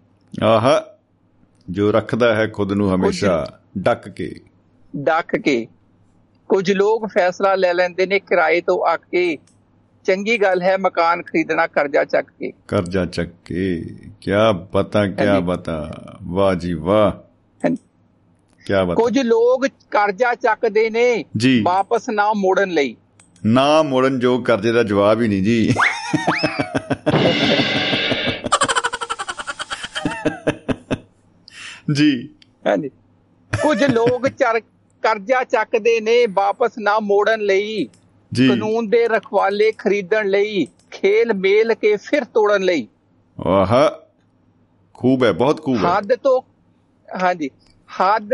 [0.42, 0.84] ਆਹਾ
[1.70, 4.40] ਜੋ ਰੱਖਦਾ ਹੈ ਖੁਦ ਨੂੰ ਹਮੇਸ਼ਾ ਡੱਕ ਕੇ।
[4.96, 5.66] ਡੱਕ ਕੇ।
[6.48, 9.38] ਕੁਝ ਲੋਕ ਫੈਸਲਾ ਲੈ ਲੈਂਦੇ ਨੇ ਕਿਰਾਏ ਤੋਂ ਆ ਕੇ।
[10.04, 13.84] ਚੰਗੀ ਗੱਲ ਹੈ ਮਕਾਨ ਖਰੀਦਣਾ ਕਰਜ਼ਾ ਚੱਕ ਕੇ। ਕਰਜ਼ਾ ਚੱਕ ਕੇ।
[14.72, 15.90] ਬਤਾ ਕਿਆ ਹਾਂਜੀ। ਬਤਾ
[16.22, 17.12] ਵਾਹ ਜੀ ਵਾਹ।
[18.66, 21.24] ਕਿਆ ਬਤਾ ਕੁਝ ਲੋਕ ਕਰਜ਼ਾ ਚੱਕਦੇ ਨੇ
[21.62, 22.96] ਵਾਪਸ ਨਾ ਮੋੜਨ ਲਈ।
[23.46, 25.74] ਨਾ ਮੋੜਨ ਜੋ ਕਰਜ਼ੇ ਦਾ ਜਵਾਬ ਹੀ ਨਹੀਂ ਜੀ।
[31.92, 32.28] ਜੀ।
[32.66, 32.88] ਹਾਂਜੀ।
[33.62, 34.60] ਕੁਝ ਲੋਕ ਚਰ
[35.02, 37.88] ਕਰਜ਼ਾ ਚੱਕਦੇ ਨੇ ਵਾਪਸ ਨਾ ਮੋੜਨ ਲਈ।
[38.32, 42.88] ਜੀ। ਕਾਨੂੰਨ ਦੇ ਰਖਵਾਲੇ ਖਰੀਦਣ ਲਈ ਖੇਲ ਮੇਲ ਕੇ ਫਿਰ ਤੋੜਨ ਲਈ।
[43.46, 43.98] ਆਹਾ
[44.94, 46.42] ਖੂਬ ਹੈ ਬਹੁਤ ਖੂਬ ਹੈ। ਹੱਦ ਤੋਂ
[47.22, 47.50] ਹਾਂਜੀ।
[48.00, 48.30] ਹੱਦ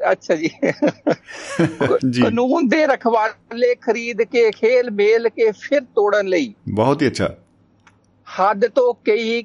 [0.00, 0.34] ਅੱਛਾ
[2.10, 7.28] ਜੀ। ਕਾਨੂੰਨ ਦੇ ਰਖਵਾਲੇ ਖਰੀਦ ਕੇ ਖੇਲ ਮੇਲ ਕੇ ਫਿਰ ਤੋੜਨ ਲਈ। ਬਹੁਤ ਹੀ ਅੱਛਾ।
[8.28, 9.42] ਹੱਦ ਤੋਂ ਕਈ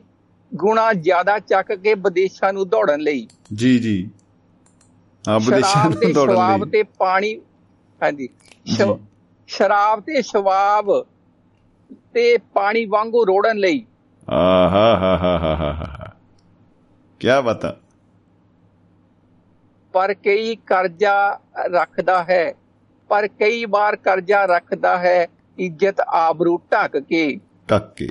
[0.51, 3.95] ਗੁਣਾ ਜ਼ਿਆਦਾ ਚੱਕ ਕੇ ਵਿਦੇਸ਼ਾਂ ਨੂੰ ਦੌੜਨ ਲਈ। ਜੀ ਜੀ।
[5.25, 7.35] ਆ ਵਿਦੇਸ਼ਾਂ ਸ਼ਰਾਬ ਨੂੰ ਦੌੜਨ ਲਈ। ਤੇ ਪਾਣੀ
[8.01, 8.27] ਹਾਂਜੀ।
[9.49, 10.91] ਸ਼ਰਾਬ ਤੇ ਸ਼ਵਾਬ
[12.13, 13.85] ਤੇ ਪਾਣੀ ਵਾਂਗੂ ਰੋੜਨ ਲਈ।
[14.27, 16.11] ਆਹਾ ਹਾ ਹਾ ਹਾ ਹਾ
[17.21, 17.75] ਕੀ ਬਤਾ
[19.95, 22.53] ਪਰ ਕਈ ਕਰਜ਼ਾ ਰੱਖਦਾ ਹੈ
[23.09, 25.27] ਪਰ ਕਈ ਵਾਰ ਕਰਜ਼ਾ ਰੱਖਦਾ ਹੈ
[25.57, 27.39] ਇੱਜ਼ਤ ਆਬਰੂ ਢੱਕ ਕੇ।
[27.71, 28.07] ਢੱਕ ਕੇ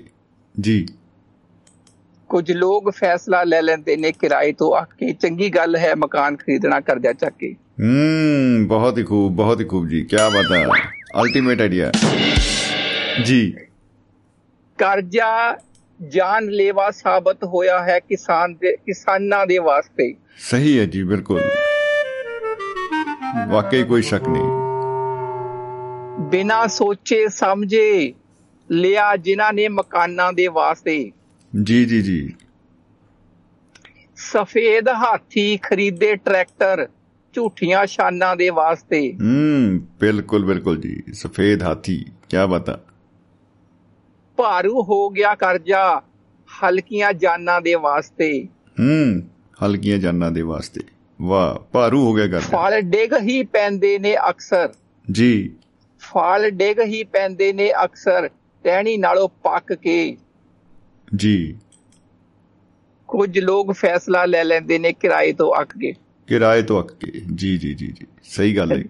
[0.60, 0.86] ਜੀ।
[2.28, 6.80] ਕੁਝ ਲੋਕ ਫੈਸਲਾ ਲੈ ਲੈਂਦੇ ਨੇ ਕਿਰਾਏ ਤੋਂ ਆ ਕੇ। ਚੰਗੀ ਗੱਲ ਹੈ ਮਕਾਨ ਖਰੀਦਣਾ
[6.80, 10.62] ਕਰਜ਼ਾ ਚੱਕ ਕੇ। ਹੂੰ ਬਹੁਤ ਹੀ ਖੂਬ ਬਹੁਤ ਹੀ ਖੂਬ ਜੀ ਕੀ ਬਤਾ
[11.22, 11.92] ਅਲਟੀਮੇਟ ਆਈਡੀਆ
[13.24, 13.52] ਜੀ।
[14.78, 15.58] ਕਰਜ਼ਾ
[16.08, 20.14] ਜਾਨ ਲੈਵਾ ਸਾਬਤ ਹੋਇਆ ਹੈ ਕਿਸਾਨ ਦੇ ਕਿਸਾਨਾਂ ਦੇ ਵਾਸਤੇ।
[20.50, 21.42] ਸਹੀ ਹੈ ਜੀ ਬਿਲਕੁਲ।
[23.48, 24.48] ਵਾਕਈ ਕੋਈ ਸ਼ੱਕ ਨਹੀਂ।
[26.30, 28.14] ਬਿਨਾ ਸੋਚੇ ਸਮਝੇ
[28.70, 31.12] ਲਿਆ ਜਿਨ੍ਹਾਂ ਨੇ ਮਕਾਨਾਂ ਦੇ ਵਾਸਤੇ।
[31.62, 32.34] ਜੀ ਜੀ ਜੀ।
[34.16, 36.88] ਸਫੇਦ ਹਾਥੀ ਖਰੀਦੇ ਟਰੈਕਟਰ
[37.32, 42.80] ਝੂਠੀਆਂ ਸ਼ਾਨਾਂ ਦੇ ਵਾਸਤੇ। ਹੂੰ ਬਿਲਕੁਲ ਬਿਲਕੁਲ ਜੀ। ਸਫੇਦ ਹਾਥੀ ਕੀ ਬਤਾ
[44.36, 46.02] ਭਾਰੂ ਹੋ ਗਿਆ ਕਰਜ਼ਾ
[46.48, 48.48] ਹਲਕੀਆਂ ਜਾਨਾਂ ਦੇ ਵਾਸਤੇ।
[48.80, 49.22] ਹੂੰ
[49.64, 50.80] ਹਲਕੀਆਂ ਜਾਨਾਂ ਦੇ ਵਾਸਤੇ।
[51.24, 54.74] ਵਾਹ ਭਾਰੂ ਹੋ ਗਿਆ ਗੱਲ ਫਲ ਡਿੱਗ ਹੀ ਪੈਂਦੇ ਨੇ ਅਕਸਰ।
[55.12, 55.50] ਜੀ।
[56.00, 58.28] ਫਲ ਡਿੱਗ ਹੀ ਪੈਂਦੇ ਨੇ ਅਕਸਰ
[58.64, 60.16] ਟਹਿਣੀ ਨਾਲੋਂ ਪੱਕ ਕੇ।
[61.16, 61.56] ਜੀ।
[63.06, 65.92] ਕੁਝ ਲੋਕ ਫੈਸਲਾ ਲੈ ਲੈਂਦੇ ਨੇ ਕਿਰਾਏ ਤੋਂ ਅੱਕ ਕੇ।
[66.26, 68.84] ਕਿਰਾਏ ਤੋਂ ਅੱਕ ਕੇ। ਜੀ ਜੀ ਜੀ ਜੀ। ਸਹੀ ਗੱਲ ਹੈ।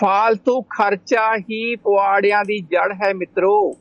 [0.00, 3.76] ਫਾਲਤੂ ਖਰਚਾ ਹੀ ਪਵਾੜਿਆਂ ਦੀ ਜੜ ਹੈ ਮਿੱਤਰੋ।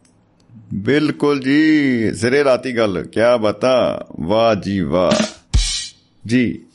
[0.73, 5.23] ਬਿਲਕੁਲ ਜੀ। ਸਿਰੇ ਰਾਤੀ ਗੱਲ। ਕੀ ਬਤਾ। ਵਾਹ ਜੀ ਵਾਹ।
[6.25, 6.66] ਜੀ।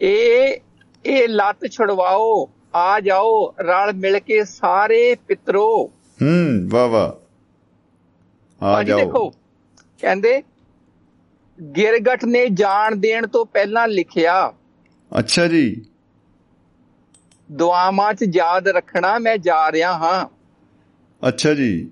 [0.00, 0.60] ਇਹ
[1.06, 5.90] ਇਹ ਲੱਤ ਛੁਡਵਾਓ ਆ ਜਾਓ ਰਲ ਮਿਲ ਕੇ ਸਾਰੇ ਪਿੱਤਰੋ।
[6.22, 9.30] ਹੂੰ ਵਾਹ ਵਾਹ। ਆ ਜਾਓ। ਦੇਖੋ
[10.00, 10.42] ਕਹਿੰਦੇ
[11.76, 14.52] ਗਿਰਗਟ ਨੇ ਜਾਣ ਦੇਣ ਤੋਂ ਪਹਿਲਾਂ ਲਿਖਿਆ
[15.18, 15.84] ਅੱਛਾ ਜੀ।
[17.52, 20.26] ਦੁਆਵਾਂ 'ਚ ਯਾਦ ਰੱਖਣਾ ਮੈਂ ਜਾ ਰਿਹਾ ਹਾਂ।
[21.28, 21.90] ਅੱਛਾ ਜੀ।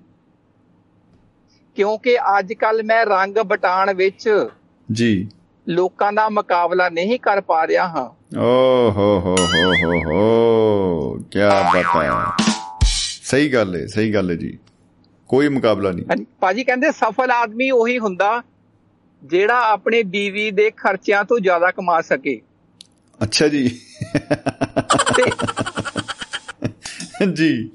[1.75, 4.47] ਕਿਉਂਕਿ ਅੱਜ ਕੱਲ ਮੈਂ ਰੰਗ ਬਟਾਣ ਵਿੱਚ
[4.91, 5.27] ਜੀ।
[5.69, 11.39] ਲੋਕਾਂ ਦਾ ਮੁਕਾਬਲਾ ਨਹੀਂ ਕਰ ਪਾ ਰਿਹਾ ਹਾਂ। ਓ ਹੋ ਹੋ ਹੋ ਹੋ ਹੋ ਕੀ
[11.39, 12.35] ਬਤਾ
[13.23, 14.57] ਸਹੀ ਗੱਲ ਹੈ ਸਹੀ ਗੱਲ ਹੈ ਜੀ।
[15.27, 18.43] ਕੋਈ ਮੁਕਾਬਲਾ ਨਹੀਂ। ਭਾਜੀ ਕਹਿੰਦੇ ਸਫਲ ਆਦਮੀ ਉਹੀ ਹੁੰਦਾ
[19.23, 22.41] ਜਿਹੜਾ ਆਪਣੇ ਬੀਵੀ ਦੇ ਖਰਚਿਆਂ ਤੋਂ ਜ਼ਿਆਦਾ ਕਮਾ ਸਕੇ।
[23.23, 23.81] ਅੱਛਾ ਜੀ।
[27.33, 27.71] ਜੀ।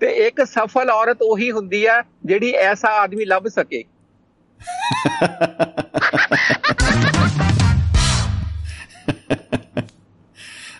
[0.00, 3.84] ਤੇ ਇੱਕ ਸਫਲ ਔਰਤ ਉਹੀ ਹੁੰਦੀ ਹੈ ਜਿਹੜੀ ਐਸਾ ਆਦਮੀ ਲੱਭ ਸਕੇ।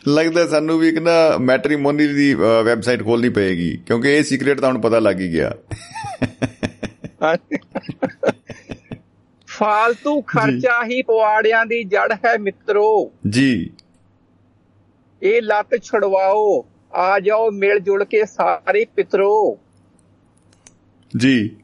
[0.08, 4.80] ਲੱਗਦਾ ਸਾਨੂੰ ਵੀ ਇੱਕ ਨਾ ਮੈਟ੍ਰੀਮੋਨੀ ਦੀ ਵੈਬਸਾਈਟ ਖੋਲਣੀ ਪਏਗੀ ਕਿਉਂਕਿ ਇਹ ਸੀਕ੍ਰੀਟ ਤਾਂ ਹੁਣ
[4.80, 5.52] ਪਤਾ ਲੱਗ ਹੀ ਗਿਆ।
[9.46, 13.70] ਫਾਲਤੂ ਖਰਚਾ ਹੀ ਪਵਾੜਿਆਂ ਦੀ ਜੜ ਹੈ ਮਿੱਤਰੋ। ਜੀ।
[15.22, 19.58] ਇਹ ਲੱਤ ਛੁਡਵਾਓ ਆ ਜਾਓ ਮਿਲ ਜੁਲ ਕੇ ਸਾਰੇ ਪਿੱਤਰੋ।
[21.16, 21.56] ਜੀ।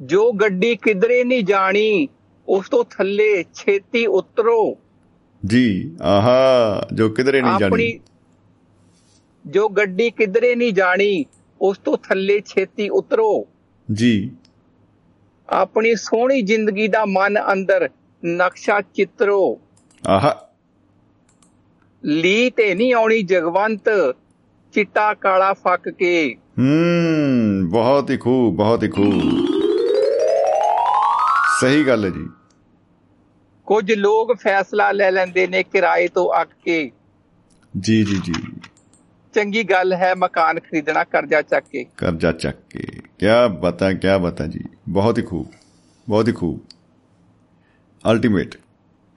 [0.00, 2.08] ਜੋ ਗੱਡੀ ਕਿਧਰੇ ਨਹੀਂ ਜਾਣੀ
[2.48, 4.78] ਉਸ ਤੋਂ ਥੱਲੇ ਛੇਤੀ ਉਤਰੋ।
[5.46, 8.00] ਜੀ ਆਹਾ ਜੋ ਕਿਧਰੇ ਨਹੀਂ ਜਾਣੀ। ਆਪਣੀ
[9.46, 11.24] ਜੋ ਗੱਡੀ ਕਿਧਰੇ ਨਹੀਂ ਜਾਣੀ
[11.60, 13.46] ਉਸ ਤੋਂ ਥੱਲੇ ਛੇਤੀ ਉਤਰੋ।
[13.92, 14.30] ਜੀ।
[15.48, 17.88] ਆਪਣੀ ਸੋਹਣੀ ਜ਼ਿੰਦਗੀ ਦਾ ਮਨ ਅੰਦਰ
[18.26, 19.60] ਨਕਸ਼ਾ ਚਿੱਤਰੋ।
[20.08, 20.48] ਆਹਾ।
[22.04, 24.14] ਲੀ ਤੇ ਨਹੀਂ ਆਉਣੀ ਜਗਵੰਤ
[24.72, 29.46] ਚਿੱਟਾ ਕਾਲਾ ਫੱਕ ਕੇ। ਹੂੰ ਬਹੁਤ ਹੀ ਖੂਬ ਬਹੁਤ ਹੀ ਖੂਬ
[31.60, 32.26] ਸਹੀ ਗੱਲ ਹੈ ਜੀ।
[33.66, 36.90] ਕੁਝ ਲੋਕ ਫੈਸਲਾ ਲੈ ਲੈਂਦੇ ਨੇ ਕਿਰਾਏ ਤੋਂ ਅੱਕ ਕੇ।
[37.80, 38.60] ਜੀ ਜੀ ਜੀ।
[39.34, 42.86] ਚੰਗੀ ਗੱਲ ਹੈ ਮਕਾਨ ਖਰੀਦਣਾ ਕਰਜ਼ਾ ਚੱਕ ਕੇ। ਕਰਜ਼ਾ ਚੱਕ ਕੇ।
[43.18, 45.46] ਕਿਆ ਬਤਾ ਕਿਆ ਬਤਾ ਜੀ। ਬਹੁਤ ਹੀ ਖੂਬ
[46.08, 46.60] ਬਹੁਤ ਹੀ ਖੂਬ।
[48.10, 48.56] ਅਲਟੀਮੇਟ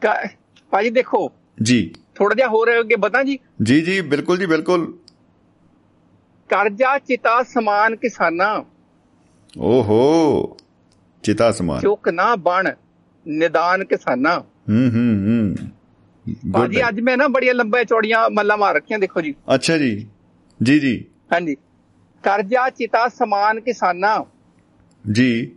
[0.01, 0.27] ਕ-
[0.69, 1.31] ਭਾਜੀ ਦੇਖੋ
[1.63, 4.97] ਜੀ। ਥੋੜਾ ਜਿਹਾ ਹੋਰ ਅੱਗੇ ਬਤਾ ਜੀ। ਜੀ ਜੀ ਬਿਲਕੁਲ ਜੀ ਬਿਲਕੁਲ।
[6.49, 8.63] ਕਰਜ਼ਾ ਚਿਤਾ ਸਮਾਨ ਕਿਸਾਨਾਂ।
[9.57, 10.57] ਓਹੋ
[11.23, 12.71] ਚਿਤਾ ਸਮਾਨ। ਚੁੱਕ ਨਾ ਬਣ।
[13.27, 15.55] ਨਿਦਾਨ ਕਿਸਾਨਾਂ। ਹੂੰ ਹੂੰ ਹੂੰ।
[16.77, 20.07] ਹੈ। ਅੱਜ ਮੈਂ ਨਾ ਬੜੀਆਂ ਲੰਬੇ ਚੌੜੀਆਂ ਮੱਲਾਂ ਮਾਰ ਰੱਖੀਆਂ ਦੇਖੋ ਜੀ। ਅੱਛਾ ਜੀ।
[20.63, 21.55] ਜੀ ਜੀ। ਹਾਂਜੀ।
[22.23, 24.23] ਕਰਜ਼ਾ ਚਿਤਾ ਸਮਾਨ ਕਿਸਾਨਾਂ।
[25.11, 25.51] ਜੀ।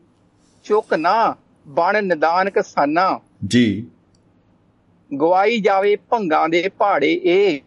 [0.65, 1.37] ਚੁੱਕ ਨਾ
[1.69, 3.87] ਬਣ ਨਿਦਾਨ ਕਿਸਾਨਾਂ। ਜੀ।
[5.21, 7.61] ਗਵਾਈ ਜਾਵੇ ਭੰਗਾਂ ਦੇ ਪਹਾੜੇ ਇਹ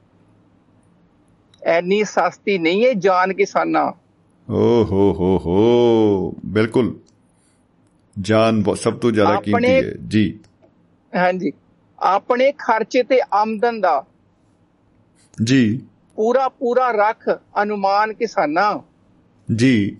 [1.63, 3.91] ਐਨੀ ਸਸਤੀ ਨਹੀਂ ਹੈ ਜਾਨ ਕਿਸਾਨਾਂ।
[4.51, 7.00] ਓ ਹੋ ਹੋ ਹੋ। ਬਿਲਕੁਲ।
[8.20, 10.39] ਜਾਨ ਸਭ ਤੋਂ ਜ਼ਿਆਦਾ ਕੀਮਤੀ ਹੈ। ਜੀ।
[11.16, 11.51] ਹਾਂਜੀ।
[11.99, 14.05] ਆਪਣੇ ਖਰਚੇ ਤੇ ਆਮਦਨ ਦਾ
[15.43, 15.86] ਜੀ।
[16.16, 17.30] ਪੂਰਾ ਪੂਰਾ ਰੱਖ
[17.62, 18.80] ਅਨੁਮਾਨ ਕਿਸਾਨਾਂ।
[19.55, 19.97] ਜੀ।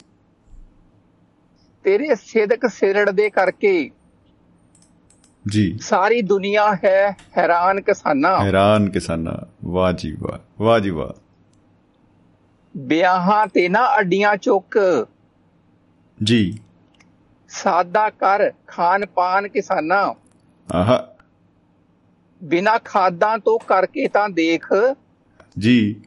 [1.84, 3.92] ਤੇਰੇ ਸਿਦਕ ਸਿਰੜ ਦੇ ਕਰਕੇ
[5.48, 11.20] ਜੀ। ਸਾਰੀ ਦੁਨੀਆ ਹੈ ਹੈਰਾਨ ਕਿਸਾਨਾਂ। ਹੈਰਾਨ ਕਿਸਾਨਾ। ਵਾਹ ਜੀ ਵਾਹ। ਵਾਹ ਜੀ ਵਾਹ।
[12.78, 15.08] ਵਿਆਹਾਂ ਤੇ ਨਾ ਅੱਡੀਆਂ ਚੁੱਕ।
[16.24, 16.60] ਜੀ।
[17.52, 20.14] ਸਾਦਾ ਕਰ ਖਾਨ ਪਾਨ ਕਿਸਾਨਾਂ।
[20.78, 21.08] ਆਹਾ।
[22.44, 24.68] ਬਿਨਾ ਖਾਦਾਂ ਤੋਂ ਕਰਕੇ ਤਾਂ ਦੇਖ।
[25.60, 26.02] ਜੀ।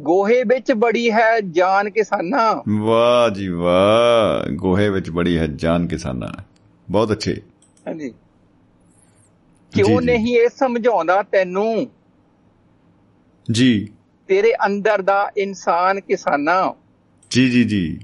[0.00, 6.42] ਗੋਹੇ ਵਿੱਚ ਬੜੀ ਹੈ ਜਾਨ ਕਿਸਾਨਾਂ। ਵਾਹ ਜੀ ਵਾਹ। ਗੋਹੇ ਵਿੱਚ ਬੜੀ ਹੈ ਜਾਨ ਕਿਸਾਨਾਂ।
[6.90, 7.42] ਬਹੁਤ ਅੱਛੇ।
[7.88, 8.14] ਹਾਂਜੀ।
[9.74, 11.90] ਕਿਉਂ। ਨਹੀਂ ਇਹ ਸਮਝਾਉਂਦਾ ਤੈਨੂੰ?
[13.52, 13.88] ਜੀ।
[14.28, 16.72] ਤੇਰੇ ਅੰਦਰ ਦਾ ਇਨਸਾਨ ਕਿਸਾਨਾਂ।
[17.30, 18.00] ਜੀ ਜੀ ਜੀ।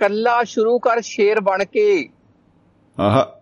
[0.00, 2.08] ਕੱਲਾ ਸ਼ੁਰੂ ਕਰ ਸ਼ੇਰ ਬਣ ਕੇ।
[3.00, 3.40] ਆਹਾ।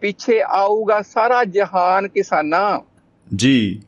[0.00, 2.80] ਪਿੱਛੇ ਆਊਗਾ ਸਾਰਾ ਜਹਾਨ ਕਿਸਾਨਾਂ।
[3.36, 3.82] ਜੀ।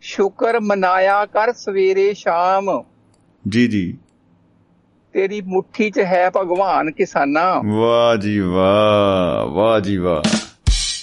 [0.00, 2.84] ਸ਼ੁਕਰ ਮਨਾਇਆ ਕਰ ਸਵੇਰੇ ਸ਼ਾਮ।
[3.48, 3.98] ਜੀ ਜੀ।
[5.12, 10.22] ਤੇਰੀ ਮੁਠੀ 'ਚ ਹੈ ਭਗਵਾਨ ਕਿਸਾਨਾਂ। ਵਾਹ ਜੀ ਵਾਹ ਵਾਹ ਜੀ ਵਾਹ।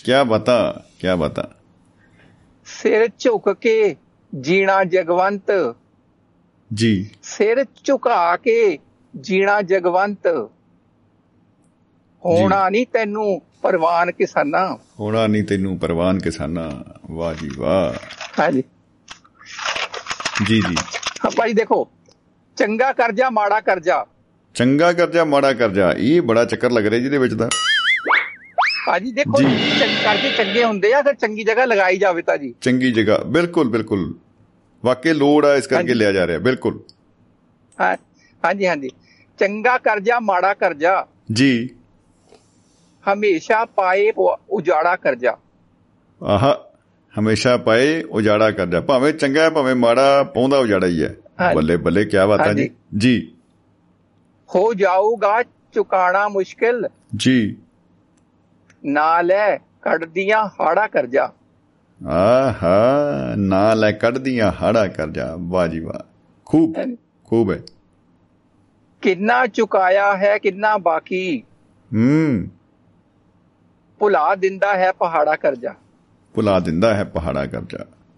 [0.05, 1.49] ਕੀ ਬਤਾ ਕੀ ਬਤਾ।
[2.65, 3.95] ਸਿਰ ਝੁਕ ਕੇ
[4.41, 5.75] ਜੀਣਾ ਜਗਵੰਤ।
[6.73, 8.77] ਜੀ। ਸਿਰ ਝੁਕਾ ਕੇ
[9.19, 10.27] ਜੀਣਾ ਜਗਵੰਤ।
[12.25, 16.71] ਹੋਣਾ ਨਹੀਂ ਤੈਨੂੰ ਪਰਵਾਨ ਕਿਸਾਨਾਂ। ਹੋਣਾ ਨਹੀਂ ਤੈਨੂੰ ਪਰਵਾਨ ਕਿਸਾਨਾਂ।
[17.11, 17.93] ਵਾਹ ਜੀ ਵਾਹ।
[18.39, 18.63] ਹਾਂਜੀ।
[20.45, 20.75] ਜੀ ਜੀ।
[21.25, 21.87] ਹਾਂ ਭਾਈ ਦੇਖੋ
[22.57, 24.05] ਚੰਗਾ ਕਰਜਾ ਮਾੜਾ ਕਰਜਾ।
[24.55, 27.49] ਚੰਗਾ ਕਰਜਾ ਮਾੜਾ ਕਰਜਾ ਇਹ ਬੜਾ ਚੱਕਰ ਲੱਗ ਰਿਹਾ ਜਿਹਦੇ ਵਿੱਚ ਦਾ
[28.87, 29.37] ਭਾਜੀ ਦੇਖੋ
[30.03, 34.15] ਕਰਜੇ ਚੰਗੇ ਹੁੰਦੇ ਆ ਅਗਰ ਚੰਗੀ ਜਗ੍ਹਾ ਲਗਾਈ ਜਾਵੇ ਤਾਂ ਜੀ। ਚੰਗੀ ਜਗ੍ਹਾ ਬਿਲਕੁਲ ਬਿਲਕੁਲ।
[34.85, 36.79] ਵਾਕਈ ਲੋੜ ਆ ਇਸ ਕਰਕੇ। ਲਿਆ ਜਾ ਰਿਹਾ ਬਿਲਕੁਲ।
[37.81, 37.97] ਹਾਂ
[38.45, 38.89] ਹਾਂਜੀ ਹਾਂਜੀ।
[39.39, 41.69] ਚੰਗਾ ਕਰਜਾ ਮਾੜਾ ਕਰਜਾ। ਜੀ।
[43.13, 44.11] ਹਮੇਸ਼ਾ ਪਾਏ
[44.49, 45.37] ਉਜਾੜਾ ਕਰਜਾ।
[46.23, 46.65] ਆਹਾ
[47.19, 51.15] ਹਮੇਸ਼ਾ ਪਾਏ ਉਜਾੜਾ ਕਰਜਾ। ਭਾਵੇਂ ਚੰਗਾ ਹੈ ਭਾਵੇਂ ਮਾੜਾ ਪਾਉਂਦਾ ਉਜਾੜਾ ਹੀ ਹੈ।
[51.55, 53.35] ਬੱਲੇ ਬੱਲੇ ਕੀ ਬਾਤ ਹੈ ਜੀ। ਜੀ।
[54.55, 57.55] ਹੋ ਜਾਊਗਾ ਚੁਕਾਣਾ ਮੁਸ਼ਕਿਲ। ਜੀ।
[58.85, 61.33] ਨਾ ਲੈ ਕੱਢਦੀਆਂ ਹਾੜਾ ਕਰਜਾ।
[62.07, 66.11] ਆਹਾ ਨਾ ਲੈ ਕੱਢਦੀਆਂ ਹਾੜਾ ਕਰਜਾ ਵਾਹ ਜੀ ਵਾਹ।
[66.45, 66.95] ਖੂਬ
[67.25, 67.59] ਖੂਬ ਹੈ।
[69.01, 71.43] ਕਿੰਨਾ ਚੁਕਾਇਆ ਹੈ ਕਿੰਨਾ ਬਾਕੀ।
[71.93, 72.47] ਹੂੰ।
[73.99, 75.75] ਭੁਲਾ ਦਿੰਦਾ ਹੈ ਪਹਾੜਾ ਕਰਜਾ
[76.33, 77.77] ਭੁਲਾ ਦਿੰਦਾ ਹੈ ਪਹਾੜਾ ਕਰਜਾ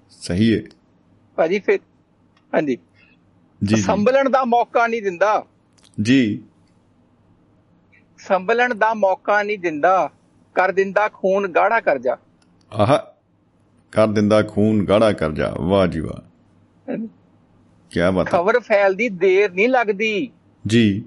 [0.10, 0.62] ਸਹੀ ਹੈ।
[1.36, 1.80] ਭਾਜੀ ਫਿਰ
[2.56, 2.78] ਹਾਂਜੀ।
[3.64, 5.46] ਜੀ ਜੀ। ਸੰਭਲਣ ਦਾ ਮੌਕਾ ਨਹੀਂ ਦਿੰਦਾ।
[6.02, 6.44] ਜੀ।
[8.18, 10.10] ਸੰਭਲਣ ਦਾ ਮੌਕਾ ਨਹੀਂ ਦਿੰਦਾ।
[10.56, 12.18] ਕਰ ਦਿੰਦਾ ਖੂਨ ਗਾੜਾ ਕਰਜਾ
[12.74, 13.13] ਆਹਾ
[13.94, 16.22] ਕਰ ਦਿੰਦਾ ਖੂਨ ਗਾੜਾ ਕਰਜਾ ਵਾਹ ਜੀ ਵਾਹ।
[17.92, 20.30] ਕੀ ਬਾਤ ਖਬਰ ਫੈਲਦੀ ਦੇਰ ਨਹੀਂ ਲੱਗਦੀ।
[20.68, 21.04] ਜੀ।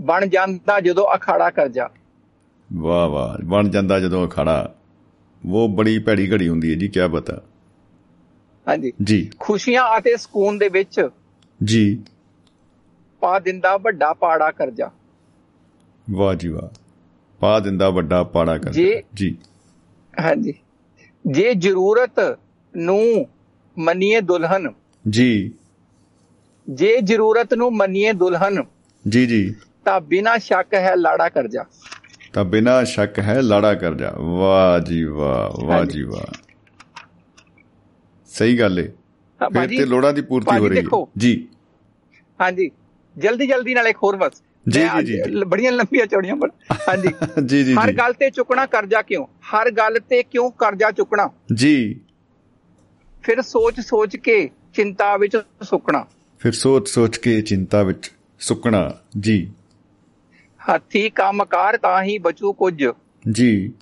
[0.00, 1.90] ਬਣ ਜਾਂਦਾ ਜਦੋਂ ਅਖਾੜਾ ਕਰਜਾ
[2.72, 4.74] ਵਾਹ ਵਾਹ ਬਣ ਜਾਂਦਾ ਜਦੋਂ ਅਖਾੜਾ।
[5.46, 7.42] ਉਹ ਬੜੀ ਭੈੜੀ ਘੜੀ ਹੁੰਦੀ ਹੈ ਜੀ ਕੀ ਬਤਾ
[8.68, 11.08] ਹਾਂਜੀ। ਜੀ। ਖੁਸ਼ੀਆਂ ਅਤੇ ਸਕੂਨ ਦੇ ਵਿੱਚ
[11.64, 12.02] ਜੀ।
[13.20, 14.90] ਪਾ ਦਿੰਦਾ ਵੱਡਾ ਪਾੜਾ ਕਰਜਾ
[16.10, 16.74] ਵਾਹ ਜੀ ਵਾਹ।
[17.40, 19.38] ਪਾ ਦਿੰਦਾ ਵੱਡਾ ਪਾੜਾ ਕਰ ਜੀ। ਜੀ।
[20.20, 20.54] ਹਾਂਜੀ।
[21.26, 22.38] ਜੇ ਜ਼ਰੂਰਤ
[22.76, 23.28] ਨੂੰ
[23.78, 24.72] ਮੰਨੀਏ ਦੁਲਹਨ
[25.10, 25.52] ਜੀ।
[26.70, 28.64] ਜੇ ਜ਼ਰੂਰਤ ਨੂੰ ਮੰਨੀਏ ਦੁਲਹਨ
[29.08, 29.54] ਜੀ ਜੀ।
[29.84, 31.64] ਤਾਂ ਬਿਨਾਂ ਸ਼ੱਕ ਹੈ ਲਾੜਾ ਕਰਜਾ
[32.32, 36.32] ਤਾਂ ਬਿਨਾ ਸ਼ੱਕ ਹੈ ਲਾੜਾ ਕਰ ਜਾ। ਵਾਹ ਜੀ ਵਾਹ ਵਾਹ। ਜੀ ਵਾਹ।
[38.26, 38.88] ਸਹੀ ਗੱਲ ਹੈ
[39.42, 41.48] ਹਾਂ, ਫਿਰ ਤੇ ਲੋੜਾਂ ਦੀ ਪੂਰਤੀ ਹੋ ਰਹੀ ਹੈ। ਜੀ।
[42.40, 42.70] ਹਾਂਜੀ।
[43.18, 46.48] ਜਲਦੀ ਜਲਦੀ ਨਾਲ ਇੱਕ ਹੋਰ ਬਸ। ਜੀ, ਜੀ, ਜੀ। ਬੜੀਆਂ ਲੰਬੀਆਂ ਚੌੜੀਆਂ ਪਰ
[46.88, 47.08] ਹਾਂਜੀ।
[47.46, 49.26] ਜੀ ਜੀ ਹਰ ਗੱਲ ਤੇ ਚੁੱਕਣਾ ਕਰਜ਼ਾ ਕਿਉਂ?
[49.26, 51.30] ਹਰ ਗੱਲ ਤੇ ਕਿਉਂ ਕਰਜ਼ਾ ਚੁੱਕਣਾ?
[51.54, 52.00] ਜੀ।
[53.22, 56.06] ਫਿਰ ਸੋਚ ਸੋਚ ਕੇ ਚਿੰਤਾ ਵਿੱਚ ਸੁੱਕਣਾ।
[56.38, 59.52] ਫਿਰ ਸੋਚ ਸੋਚ ਕੇ ਚਿੰਤਾ ਵਿੱਚ ਸੁੱਕਣਾ ਜੀ।
[60.74, 62.88] ਹੱਥੀ ਕੰਮਕਾਰ ਤਾਂ ਹੀ ਬਚੂ ਕੁਝ।
[63.30, 63.72] ਜੀ।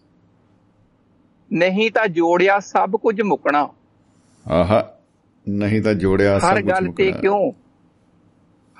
[1.53, 3.69] ਨਹੀਂ ਤਾਂ ਜੋੜਿਆ ਸਭ ਕੁਝ ਮੁੱਕਣਾ।
[4.49, 4.95] ਆਹਾ
[5.49, 7.53] ਨਹੀਂ ਤਾਂ ਜੋੜਿਆ ਸਭ ਹਰ ਕੁਝ ਗੱਲ ਤੇ ਮੁੱਕਣਾ। ਕਿਉਂ?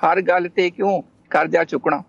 [0.05, 1.01] ਹਰ ਗੱਲ ਤੇ ਕਿਉਂ?
[1.29, 2.03] ਕਰਜ਼ਾ ਚੁੱਕਣਾ।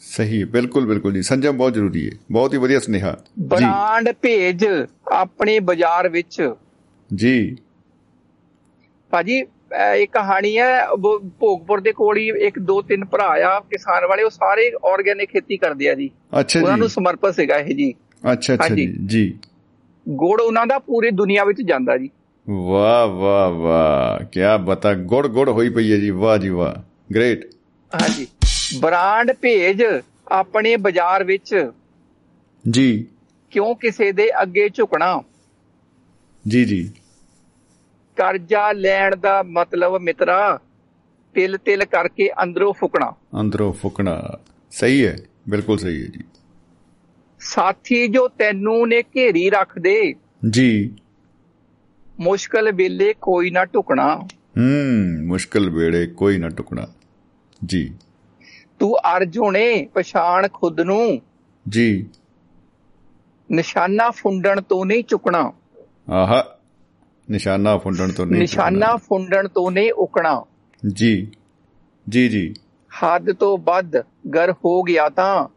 [0.00, 4.66] ਸਹੀ ਬਿਲਕੁਲ ਬਿਲਕੁਲ ਜੀ। ਸੰਜਮ ਬਹੁਤ ਜ਼ਰੂਰੀ ਹੈ। ਬਹੁਤ ਹੀ ਵਧੀਆ ਸੁਨੇਹਾ। ਜੀ। ਬ੍ਰਾਂਡ ਭੇਜ
[5.12, 6.50] ਆਪਣੇ ਬਾਜ਼ਾਰ ਵਿੱਚ।
[7.14, 7.56] ਜੀ।
[9.10, 9.42] ਭਾਜੀ
[10.00, 10.86] ਇਹ ਕਹਾਣੀ ਹੈ
[11.40, 15.56] ਭੋਗਪੁਰ ਦੇ ਕੋਲ ਹੀ ਇੱਕ ਦੋ ਤਿੰਨ ਭਰਾ ਆ ਕਿਸਾਨ ਵਾਲੇ ਉਹ ਸਾਰੇ ਆਰਗੈਨਿਕ ਖੇਤੀ
[15.56, 16.10] ਕਰਦੇ ਆ ਜੀ।
[16.40, 17.94] ਅੱਛਾ ਉਹਨਾਂ ਨੂੰ ਜੀ ਸਮਰਪਿਤ ਸੀਗਾ ਇਹ ਜੀ।
[18.32, 19.38] ਅੱਛਾ ਅੱਛਾ। ਜੀ। ਜੀ।
[20.08, 22.10] ਗੁੜ ਉਹਨਾਂ ਦਾ ਪੂਰੀ ਦੁਨੀਆ ਵਿੱਚ ਜਾਂਦਾ ਜੀ।
[22.50, 26.74] ਵਾਹ ਵਾਹ ਵਾਹ। ਕੀ ਬਤਾ ਗੁੜ ਗੁੜ ਹੋਈ ਪਈ ਹੈ ਜੀ। ਵਾਹ ਜੀ ਵਾਹ।
[27.14, 27.50] ਗ੍ਰੇਟ
[28.02, 28.26] ਹਾਂਜੀ।
[28.80, 29.82] ਬ੍ਰਾਂਡ ਭੇਜ
[30.28, 31.70] ਆਪਣੇ ਬਾਜ਼ਾਰ ਵਿੱਚ।
[32.70, 33.06] ਜੀ।
[33.50, 35.22] ਕਿਉਂ ਕਿਸੇ ਦੇ ਅੱਗੇ ਝੁਕਣਾ?
[36.48, 36.92] ਜੀ ਜੀ।
[38.16, 40.60] ਕਰਜ਼ਾ ਲੈਣ ਦਾ ਮਤਲਬ ਮਿੱਤਰਾ
[41.34, 44.22] ਤਿਲ ਤਿਲ ਕਰਕੇ ਅੰਦਰੋਂ ਫੁਕਣਾ। ਅੰਦਰੋਂ ਫੁਕਣਾ।
[44.70, 46.24] ਸਹੀ ਹੈ ਬਿਲਕੁਲ ਸਹੀ ਹੈ ਜੀ।
[47.40, 50.14] ਸਾਥੀ ਜੋ ਤੈਨੂੰ ਨੇ ਘੇਰੀ ਰੱਖਦੇ
[50.50, 50.96] ਜੀ।
[52.20, 54.16] ਮੁਸ਼ਕਲ ਵੇਲੇ ਕੋਈ ਨਾ ਢੁਕਣਾ।
[54.58, 56.86] ਹੂੰ ਮੁਸ਼ਕਲ ਵੇੜੇ ਕੋਈ ਨਾ ਟੁਕਣਾ
[57.64, 57.94] ਜੀ।
[58.78, 61.20] ਤੂੰ ਅਰਜੁਨੇ ਪਛਾਣ ਖੁਦ ਨੂੰ।
[61.68, 62.06] ਜੀ।
[63.50, 65.52] ਨਿਸ਼ਾਨਾ ਫੁੰਡਣ ਤੋਂ ਨਹੀਂ ਚੁੱਕਣਾ।
[66.10, 66.58] ਆਹਾ
[67.30, 70.44] ਨਿਸ਼ਾਨਾ ਫੁੰਡਣ ਤੋਂ ਨਹੀਂ ਨਿਸ਼ਾਨਾ ਫੁੰਡਣ ਤੋਂ ਨਹੀਂ ਉਕਣਾ।
[70.92, 71.32] ਜੀ
[72.08, 72.54] ਜੀ ਜੀ।
[72.90, 73.96] ਹੱਦ ਤੋਂ ਵੱਧ
[74.34, 75.48] ਗਰ ਹੋ ਗਿਆ ਤਾਂ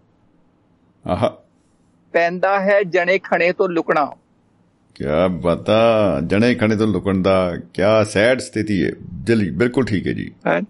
[1.09, 1.30] ਆਹ।
[2.13, 4.11] ਪੈਂਦਾ ਹੈ ਜਣੇ ਖਣੇ ਤੋਂ ਲੁਕਣਾ।
[4.95, 8.91] ਕਿਆ ਬਤਾ ਜਣੇ ਖਣੇ ਤੋਂ ਲੁਕਣ ਦਾ ਕਿਆ ਸੈਡ ਸਥਿਤੀ ਹੈ।
[9.24, 10.61] ਜਲੀ ਬਿਲਕੁਲ ਠੀਕ ਹੈ ਜੀ। ਹੈ?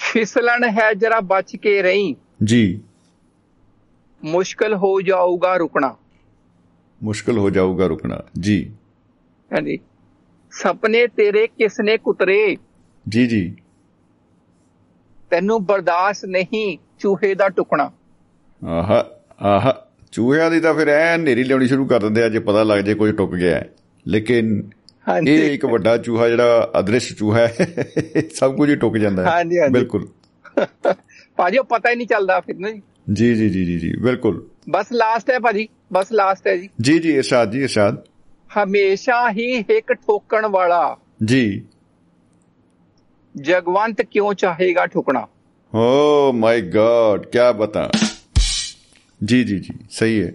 [0.00, 2.80] ਫਿਸਲਣ ਹੈ ਜਰਾ ਬਚ ਕੇ ਰਹੀ। ਜੀ।
[4.24, 5.96] ਮੁਸ਼ਕਲ ਹੋ ਜਾਊਗਾ ਰੁਕਣਾ।
[7.02, 8.72] ਮੁਸ਼ਕਲ ਹੋ ਜਾਊਗਾ ਰੁਕਣਾ ਜੀ।
[9.52, 9.78] ਹਾਂਜੀ।
[10.52, 12.56] ਸੁਪਨੇ ਤੇਰੇ ਕਿਸ ਨੇ ਕੁਤਰੇ?
[13.08, 13.56] ਜੀ ਜੀ।
[15.30, 17.92] ਤੈਨੂੰ ਬਰਦਾਸ਼ਤ ਨਹੀਂ ਚੂਹੇ ਦਾ ਟੁਕਣਾ।
[18.66, 19.02] ਆਹ
[19.44, 19.72] ਆਹ
[20.12, 22.94] ਚੂਹਿਆਂ ਦੀ ਤਾਂ ਫਿਰ ਐ ਨੇਰੀ ਲਿਆਉਣੀ ਸ਼ੁਰੂ ਕਰ ਦਿੰਦੇ ਆ ਜੇ ਪਤਾ ਲੱਗ ਜੇ
[22.94, 23.64] ਕੋਈ ਟੁੱਕ ਗਿਆ।
[24.06, 24.70] ਲੇਕਿਨ
[25.28, 27.86] ਇਹ ਇੱਕ ਵੱਡਾ ਚੂਹਾ ਜਿਹੜਾ ਅਦ੍ਰਿਸ਼ ਚੂਹਾ ਹੈ
[28.34, 30.08] ਸਭ ਕੁਝ ਹੀ ਟੁੱਕ ਜਾਂਦਾ ਹੈ। ਹਾਂਜੀ, ਹਾਂਜੀ। ਬਿਲਕੁਲ।
[31.36, 32.82] ਭਾਜੀ ਉਹ ਪਤਾ ਹੀ ਨਹੀਂ ਚੱਲਦਾ ਫਿਰ ਨਾ ਜੀ।
[33.12, 37.16] ਜੀ ਜੀ ਜੀ ਜੀ ਬਿਲਕੁਲ। ਬਸ ਲਾਸਟ ਹੈ ਭਾਜੀ ਬਸ ਲਾਸਟ ਹੈ ਜੀ। ਜੀ ਜੀ
[37.16, 37.96] ਇਰਸ਼ਾਦ ਜੀ ਇਰਸ਼ਾਦ।
[38.64, 41.62] ਹਮੇਸ਼ਾ ਹੀ ਹਿੱਕ ਠੋਕਣ ਵਾਲਾ। ਜੀ।
[43.36, 45.26] ਜਗਵੰਤ ਕਿਉਂ ਚਾਹੇਗਾ ਠੁਕਣਾ?
[45.74, 47.90] ਓ ਮਾਈ ਗॉड ਕੀ ਬਤਾ।
[49.24, 50.32] ਜੀ ਜੀ ਜੀ ਸਹੀ ਹੈ।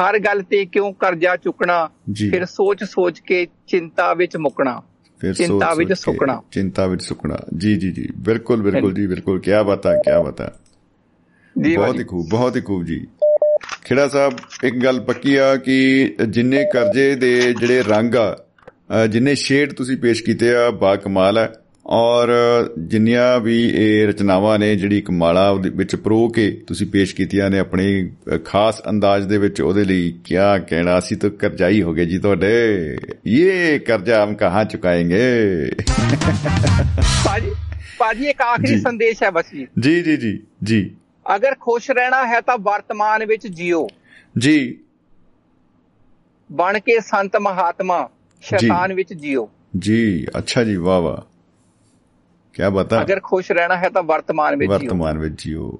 [0.00, 1.86] ਹਰ ਗੱਲ ਤੇ ਕਿਉਂ ਕਰਜ਼ਾ ਚੁੱਕਣਾ।
[2.30, 4.80] ਫਿਰ ਸੋਚ ਸੋਚ ਕੇ ਚਿੰਤਾ ਵਿੱਚ ਮੁੱਕਣਾ।
[5.20, 9.50] ਫਿਰ ਚਿੰਤਾ ਵਿੱਚ ਸੁੱਕਣਾ। ਚਿੰਤਾ ਵਿੱਚ ਸੁੱਕਣਾ। ਜੀ ਜੀ ਜੀ। ਬਿਲਕੁਲ ਬਿਲਕੁਲ ਜੀ ਬਿਲਕੁਲ। ਕੀ
[9.66, 10.52] ਬਤਾ ਕੀ ਬਤਾ
[11.62, 13.06] ਜੀ ਬਹੁਤ ਹੀ ਖੂਬ ਬਹੁਤ ਹੀ ਖੂਬ ਜੀ।
[13.84, 14.32] ਖੇੜਾ ਸਾਹਿਬ
[14.64, 15.76] ਇੱਕ ਗੱਲ ਪੱਕੀ ਆ ਕਿ
[16.28, 21.52] ਜਿੰਨੇ ਕਰਜ਼ੇ ਦੇ ਜਿਹੜੇ ਰੰਗ ਆ ਜਿੰਨੇ ਸ਼ੇਡ ਤੁਸੀਂ ਪੇਸ਼ ਕੀਤੇ ਆ ਬਾ ਕਮਾਲ ਹੈ।
[21.90, 22.28] ਔਰ
[22.78, 27.58] ਜਿੰਨੀਆਂ ਵੀ ਇਹ ਰਚਨਾਵਾਂ ਨੇ ਜਿਹੜੀ ਇੱਕ ਮਾਲਾ ਵਿੱਚ ਪਰੋ ਕੇ ਤੁਸੀਂ ਪੇਸ਼ ਕੀਤੀਆਂ ਨੇ
[27.58, 28.10] ਆਪਣੀ
[28.44, 30.34] ਖਾਸ ਅੰਦਾਜ਼ ਦੇ ਵਿੱਚ ਉਹਦੇ ਲਈ ਕੀ
[30.68, 35.24] ਕਹਿਣਾ ਅਸੀਂ ਤਾਂ ਕਰਜ਼ਾਈ ਹੋ ਗਏ ਜੀ ਤੁਹਾਡੇ। ਇਹ ਕਰਜ਼ਾ ਹਮ ਕਹਾਂ ਚੁਕਾਏਂਗੇ?
[37.24, 37.50] ਭਾਜੀ
[37.98, 40.96] ਭਾਜੀ ਇੱਕ ਆਖਰੀ। ਸੰਦੇਸ਼ ਹੈ ਬਸ ਜੀ। ਜੀ ਜੀ ਜੀ ਜੀ।
[41.36, 43.88] ਅਗਰ ਖੁਸ਼ ਰਹਿਣਾ ਹੈ ਤਾਂ ਵਰਤਮਾਨ ਵਿੱਚ ਜੀਓ।
[44.38, 44.78] ਜੀ।
[46.52, 48.08] ਬਣ ਕੇ ਸੰਤ ਮਹਾਤਮਾ
[48.42, 51.37] ਸ਼ੈਤਾਨ ਵਿੱਚ ਜੀਓ। ਜੀ ਅੱਛਾ ਜੀ ਵਾਹ ਵਾਹ।
[52.54, 55.78] ਕੀ ਬਤਾ ਅਗਰ ਖੁਸ਼ ਰਹਿਣਾ ਹੈ ਤਾਂ ਵਰਤਮਾਨ ਵਿੱਚ ਜੀਓ ਵਰਤਮਾਨ ਵਿੱਚ ਜੀਓ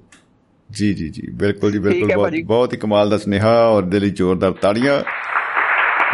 [0.71, 4.53] ਜੀ ਜੀ ਜੀ। ਬਿਲਕੁਲ ਜੀ ਬਿਲਕੁਲ ਬਹੁਤ। ਬਹੁਤ ਹੀ ਕਮਾਲ ਦਾ ਸੁਨੇਹਾ ਔਰ ਦਿਲੀ ਜ਼ੋਰਦਾਰ
[4.53, 5.03] ਤਾੜੀਆਂ।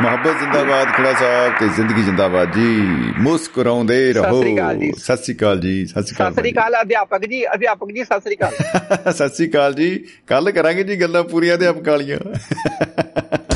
[0.01, 2.67] ਮੁਹੱਬਤ ਜ਼ਿੰਦਾਬਾਦ ਖੜਾ ਸਾਹਿਬ ਤੇ ਜ਼ਿੰਦਗੀ ਜ਼ਿੰਦਾਬਾਦ ਜੀ।
[3.19, 7.93] ਮੁਸਕਰਾਉਂਦੇ ਰਹੋ। ਸਤਿ ਸ੍ਰੀ ਅਕਾਲ ਜੀ। ਸਤਿ ਸ੍ਰੀ ਅਕਾਲ ਸਤਿ ਸ੍ਰੀ ਅਕਾਲ ਅਧਿਆਪਕ ਜੀ ਅਧਿਆਪਕ
[7.93, 8.53] ਜੀ ਸਤਿ ਸ੍ਰੀ ਅਕਾਲ।
[9.13, 12.19] ਸਤਿ ਸ੍ਰੀ ਅਕਾਲ ਜੀ। ਕੱਲ ਕਰਾਂਗੇ ਜੀ ਗੱਲਾਂ ਪੂਰੀਆਂ ਤੇ ਵਾਲੀਆਂ।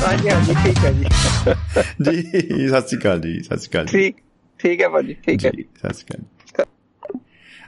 [0.07, 1.05] ਹਾਂਜੀ ਹਾਂਜੀ ਠੀਕ ਹੈ ਜੀ।
[2.03, 4.15] ਜੀ ਸਤਿ ਸ੍ਰੀ ਅਕਾਲ ਜੀ ਸਤਿ ਸ੍ਰੀ ਅਕਾਲ ਠੀਕ
[4.59, 6.38] ਠੀਕ ਹੈ ਭਾਜੀ ਠੀਕ ਹੈ। ਜੀ ਸਤਿ ਸ਼੍ਰੀ ਅਕਾਲ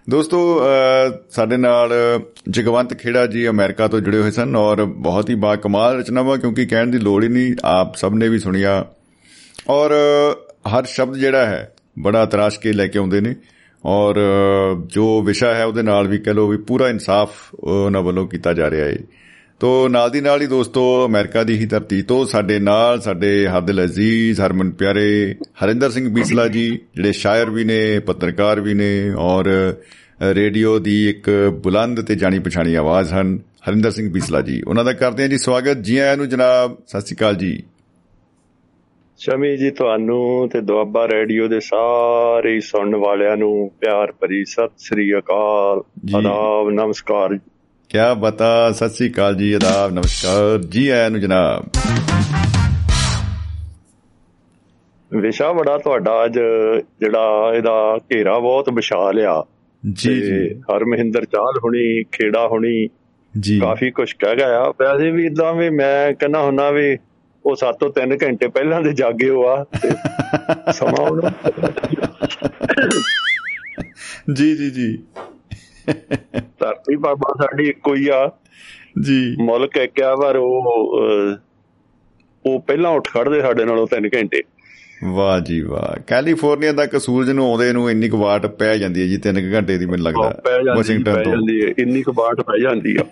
[0.09, 1.93] ਦੋਸਤੋ ਅਹ, ਸਾਡੇ ਨਾਲ
[2.49, 6.65] ਜਗਵੰਤ ਖੇੜਾ ਜੀ ਅਮਰੀਕਾ ਤੋਂ ਜੁੜੇ ਹੋਏ ਸਨ ਔਰ ਬਹੁਤ ਹੀ ਬਾ ਕਮਾਲ ਰਚਨਾਵਾਂ ਕਿਉਂਕਿ
[6.65, 8.85] ਕਹਿਣ ਦੀ ਲੋੜ ਹੀ ਨਹੀਂ ਆਪ ਸਭ ਨੇ ਵੀ ਸੁਣਿਆ।
[9.69, 9.91] ਔਰ
[10.45, 13.35] ਹਰ ਸ਼ਬਦ ਜਿਹੜਾ ਹੈ ਬੜਾ ਤਰਾਸ਼ ਕੇ ਲੈ ਕੇ ਆਉਂਦੇ ਨੇ।
[13.85, 14.15] ਔਰ
[14.85, 18.69] ਜੋ ਵਿਸ਼ਾ ਹੈ ਉਹਦੇ ਨਾਲ ਵੀ ਕਹ ਲੋ ਵੀ ਪੂਰਾ ਇਨਸਾਫ ਉਹਨਾਂ ਵੱਲੋਂ ਕੀਤਾ ਜਾ
[18.69, 18.97] ਰਿਹਾ ਹੈ
[19.61, 23.83] ਤੋ ਨਾਲ ਦੀ ਨਾਲ ਹੀ ਦੋਸਤੋ ਅਮਰੀਕਾ ਦੀ ਹੀ ਧਰਤੀ ਤੋਂ ਸਾਡੇ ਨਾਲ ਸਾਡੇ ਹਰਦਿਲ
[23.83, 25.35] ਅਜ਼ੀਜ਼ ਹਰਮਨ ਪਿਆਰੇ
[25.65, 29.75] ਹਰਿੰਦਰ ਸਿੰਘ ਬੀਸਲਾ ਜੀ ਜਿਹੜੇ ਸ਼ਾਇਰ ਵੀ ਨੇ ਪੱਤਰਕਾਰ ਵੀ ਨੇ ਔਰ
[30.21, 31.29] ਰੇਡੀਓ ਦੀ ਇੱਕ
[31.63, 33.39] ਬੁਲੰਦ ਤੇ ਜਾਣੀ ਪਛਾਣੀ ਆਵਾਜ਼ ਹਨ
[33.69, 37.01] ਹਰਿੰਦਰ ਸਿੰਘ ਬੀਸਲਾ ਜੀ। ਉਹਨਾਂ ਦਾ ਕਰਦੇ ਹਾਂ ਜੀ ਸਵਾਗਤ। ਜੀ ਆਇਆਂ ਨੂੰ ਜਨਾਬ ਸਤਿ
[37.01, 37.63] ਸ਼੍ਰੀ ਅਕਾਲ ਜੀ।
[39.17, 45.17] ਸ਼ਮੀ ਜੀ ਤੁਹਾਨੂੰ ਤੇ ਦੁਆਬਾ ਰੇਡੀਓ ਦੇ ਸਾਰੇ ਸੁਣਨ ਵਾਲਿਆਂ ਨੂੰ ਪਿਆਰ ਭਰੀ ਸਤਿ ਸ੍ਰੀ
[45.17, 45.81] ਅਕਾਲ।
[46.17, 47.39] ਆਦਾਬ ਨਮਸਕਾਰ।
[47.91, 48.71] ਕਿਆ ਬਤਾ?
[48.71, 51.65] ਸਤਿ ਸ਼੍ਰੀ ਅਕਾਲ ਜੀ ਆਦਾਬ ਨਮਸਕਾਰ। ਜੀ ਆਇਆਂ ਨੂੰ ਜਨਾਬ।
[55.21, 56.39] ਵਿਸ਼ਾ ਬੜਾ ਤੁਹਾਡਾ ਅੱਜ
[56.99, 59.45] ਜਿਹੜਾ ਇਹਦਾ ਘੇਰਾ ਬਹੁਤ ਵਿਸ਼ਾਲ ਆ।
[59.93, 62.87] ਜੀ ਜੀ। ਹਰਮਹਿੰਦਰ ਚਾਹਲ ਹੁਣੀ ਖੇੜਾ ਹੁਣੀ
[63.39, 66.97] ਜੀ। ਕਾਫੀ ਕੁਝ ਕਹਿ ਗਿਆ ਵੈਸੇ ਵੀ ਇਦਾਂ ਵੀ ਮੈਂ ਕਹਿੰਦਾ ਹੁੰਨਾ ਵੀ
[67.45, 69.65] ਉਹ 7 ਤੋਂ 3 ਘੰਟੇ ਪਹਿਲਾਂ ਦੇ ਜਾਗੇ ਹੋ ਆ
[70.71, 71.31] ਸਮਾਂ ਉਹਨਾਂ
[74.33, 75.03] ਜੀ ਜੀ ਜੀ।
[76.59, 78.31] ਧਰਤੀ ਬਾਬਾ ਸਾਡੀ ਇੱਕੋ ਹੀ ਆ।
[79.01, 80.85] ਜੀ। ਮੁਲਕ ਇੱਕ ਆ ਪਰ ਉਹ
[82.45, 84.41] ਉਹ ਪਹਿਲਾਂ ਉੱਠ ਖੜਦੇ ਸਾਡੇ ਨਾਲੋਂ 3 ਘੰਟੇ।
[85.03, 89.07] ਵਾਹ ਜੀ ਵਾਹ। ਕੈਲੀਫੋਰਨੀਆ ਤੱਕ ਸੂਰਜ ਨੂੰ ਆਉਂਦੇ ਨੂੰ ਇੰਨੀ ਕੁ ਵਾਟ ਪੈ ਜਾਂਦੀ ਹੈ
[89.07, 90.41] ਜੀ 3 ਘੰਟੇ ਦੀ ਮੈਨੂੰ ਲੱਗਦਾ।
[90.75, 93.05] ਵਾਸ਼ਿੰਗਟਨ ਤੋਂ। ਹੈ। ਇੰਨੀ ਕੁ ਬਾਟ ਪੈ ਜਾਂਦੀ ਆ।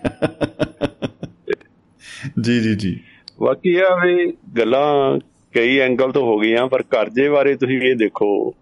[2.40, 3.00] ਜੀ ਜੀ ਜੀ।
[3.42, 5.18] ਬਾਕੀ ਆ ਵੀ ਗੱਲਾਂ
[5.54, 8.54] ਕਈ ਐਂਗਲ ਤੋਂ ਹੋ ਗਈਆਂ ਪਰ ਕਰਜ਼ੇ ਬਾਰੇ ਤੁਸੀਂ ਇਹ ਦੇਖੋ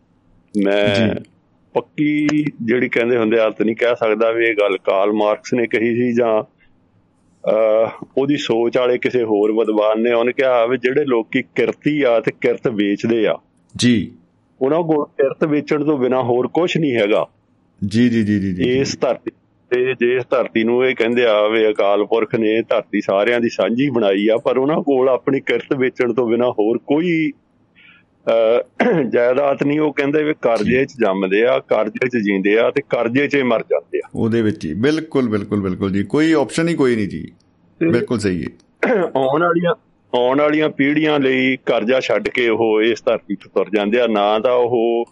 [0.64, 1.14] ਮੈਂ।
[1.80, 5.94] ਪੱਕੀ ਜਿਹੜੀ ਕਹਿੰਦੇ ਹੁੰਦੇ ਅਰਥ ਨਹੀਂ ਕਹਿ ਸਕਦਾ ਵੀ ਇਹ ਗੱਲ ਕਾਰਲ ਮਾਰਕਸ ਨੇ ਕਹੀ
[5.94, 6.58] ਸੀ ਜਾਂ
[8.16, 12.32] ਉਹਦੀ ਸੋਚ ਵਾਲੇ ਕਿਸੇ ਹੋਰ ਵਿਦਵਾਨ ਨੇ ਉਹਨੇ ਕਿਹਾ ਵੀ ਜਿਹੜੇ ਲੋਕੀ ਕਿਰਤੀ ਆ ਤੇ
[12.40, 13.34] ਕਿਰਤ ਵੇਚਦੇ ਆ।
[13.76, 14.12] ਜੀ।
[14.62, 17.26] ਉਹਨਾਂ ਕੋਲ ਕਿਰਤ ਵੇਚਣ ਤੋਂ ਬਿਨਾ ਹੋਰ ਕੁਝ ਨਹੀਂ ਹੈਗਾ।
[17.86, 19.30] ਜੀ ਜੀ ਜੀ ਜੀ। ਇਸ ਧਰਤੀ
[19.70, 23.48] ਤੇ ਜੇ ਇਸ ਧਰਤੀ ਨੂੰ ਇਹ ਕਹਿੰਦੇ ਆ ਵੀ ਅਕਾਲ ਪੁਰਖ ਨੇ ਧਰਤੀ ਸਾਰਿਆਂ ਦੀ
[23.48, 27.32] ਸਾਂਝੀ ਬਣਾਈ ਆ ਪਰ ਉਹਨਾਂ ਕੋਲ ਆਪਣੀ ਕਿਰਤ ਵੇਚਣ ਤੋਂ ਬਿਨਾ ਹੋਰ ਕੋਈ
[29.08, 33.28] ਜਾਇਦਾਦ ਨਹੀਂ ਉਹ ਕਹਿੰਦੇ ਵੀ ਕਰਜ਼ੇ 'ਚ ਜੰਮਦੇ ਆ ਕਰਜ਼ੇ 'ਚ ਜੀਂਦੇ ਆ ਤੇ ਕਰਜ਼ੇ
[33.28, 36.74] 'ਚ ਹੀ ਮਰ ਜਾਂਦੇ ਆ। ਉਹਦੇ ਵਿੱਚ ਹੀ। ਬਿਲਕੁਲ ਬਿਲਕੁਲ ਬਿਲਕੁਲ ਜੀ। ਕੋਈ ਆਪਸ਼ਨ ਹੀ
[36.74, 37.32] ਕੋਈ ਨਹੀਂ ਜੀ।
[37.82, 38.48] ਬਿਲਕੁਲ ਸਹੀ ਹੈ।
[39.16, 39.74] ਆਉਣ ਵਾਲੀਆਂ
[40.14, 44.38] ਆਉਣ ਵਾਲੀਆਂ ਪੀੜ੍ਹੀਆਂ ਲਈ ਕਰਜ਼ਾ ਛੱਡ ਕੇ ਉਹ ਇਸ ਧਰਤੀ ਤੋਂ ਤੁਰ ਜਾਂਦੇ ਆ। ਨਾ
[44.38, 45.04] ਤਾਂ ਉਹ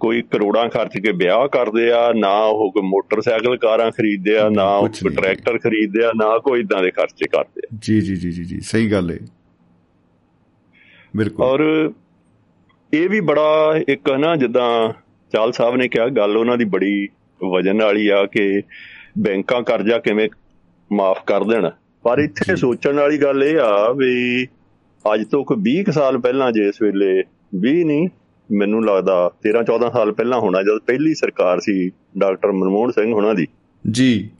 [0.00, 4.64] ਕੋਈ ਕਰੋੜਾਂ ਖਰਚ ਕੇ ਵਿਆਹ ਕਰਦੇ ਆ ਨਾ ਉਹ ਕੋਈ ਮੋਟਰਸਾਈਕਲ ਕਾਰਾਂ ਖਰੀਦਦੇ ਆ ਨਾ
[4.64, 8.60] ਉਹ ਟਰੈਕਟਰ ਖਰੀਦਦੇ ਆ ਨਾ ਕੋਈ ਇਦਾਂ ਦੇ ਖਰਚੇ ਕਰਦੇ ਆ। ਜੀ ਜੀ ਜੀ ਜੀ।
[8.60, 9.18] ਸਹੀ ਗੱਲ ਹੈ।
[11.16, 11.92] ਬਿਲਕੁਲ। ਔਰ
[12.94, 14.92] ਇਹ ਵੀ ਬੜਾ ਇੱਕ ਨਾ ਜਿੱਦਾਂ
[15.32, 17.08] ਚਾਲ ਸਾਹਿਬ ਨੇ ਕਿਹਾ ਗੱਲ ਉਹਨਾਂ ਦੀ ਬੜੀ
[17.54, 18.62] ਵਜਨ ਵਾਲੀ ਆ ਕਿ
[19.18, 20.28] ਬੈਂਕਾਂ ਕਰਜ਼ਾ ਕਿਵੇਂ
[20.92, 21.70] ਮਾਫ ਕਰ ਦੇਣ।
[22.02, 24.46] ਪਰ ਇੱਥੇ ਸੋਚਣ ਵਾਲੀ ਗੱਲ ਇਹ ਆ ਵੀ
[25.14, 27.22] ਅੱਜ ਤੋਂ ਕੋਈ 20 ਸਾਲ ਪਹਿਲਾਂ ਜੇ ਇਸ ਵੇਲੇ
[27.70, 28.08] 20 ਨਹੀਂ
[28.52, 33.34] ਮੈਨੂੰ ਲੱਗਦਾ 13 14 ਸਾਲ ਪਹਿਲਾਂ ਹੋਣਾ ਜਦ ਪਹਿਲੀ ਸਰਕਾਰ ਸੀ ਡਾਕਟਰ ਮਨਮੋਹਨ ਸਿੰਘ ਹੁਣਾਂ
[33.34, 33.46] ਦੀ।
[33.90, 34.30] ਜੀ।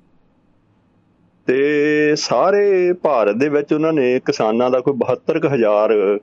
[1.46, 6.18] ਤੇ ਸਾਰੇ ਭਾਰਤ ਦੇ ਵਿੱਚ ਉਹਨਾਂ ਨੇ ਕਿਸਾਨਾਂ ਦਾ ਕੋਈ 72000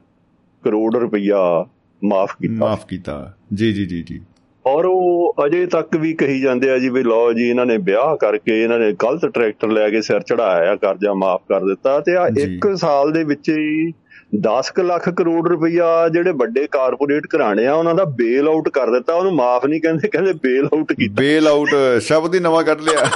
[0.64, 1.66] ਕਰੋੜ ਰੁਪਈਆ
[2.06, 4.22] ਮਾਫ ਕੀਤਾ। ਮਾਫ ਕੀਤਾ। ਜੀ ਜੀ ਜੀ ਜੀ।
[4.66, 8.16] ਔਰ ਉਹ ਅਜੇ ਤੱਕ ਵੀ ਕਹੀ ਜਾਂਦੇ ਆ ਜੀ ਵੀ ਲਓ ਜੀ ਇਹਨਾਂ ਨੇ ਵਿਆਹ
[8.16, 12.28] ਕਰਕੇ ਇਹਨਾਂ ਨੇ ਗਲਤ ਟਰੈਕਟਰ ਲੈ ਕੇ ਸਿਰ ਚੜਾਇਆ ਕਰਜ਼ਾ ਮਾਫ ਕਰ ਦਿੱਤਾ ਤੇ ਆ
[12.28, 13.94] ਇੱਕ ਸਾਲ ਦੇ ਵਿੱਚ ਹੀ
[14.40, 19.14] 10 ਲੱਖ ਕਰੋੜ ਰੁਪਈਆ ਜਿਹੜੇ ਵੱਡੇ ਕਾਰਪੋਰੇਟ ਘਰਾਣੇ ਆ ਉਹਨਾਂ ਦਾ ਬੇਲ ਆਊਟ ਕਰ ਦਿੱਤਾ।
[19.14, 21.70] ਉਹਨੂੰ ਮਾਫ ਨਹੀਂ ਕਹਿੰਦੇ ਕਹਿੰਦੇ ਬੇਲ ਆਊਟ ਕੀਤਾ। ਬੇਲ ਆਊਟ
[22.02, 23.10] ਸ਼ਬਦ ਹੀ ਨਵਾਂ ਕੱਢ ਲਿਆ।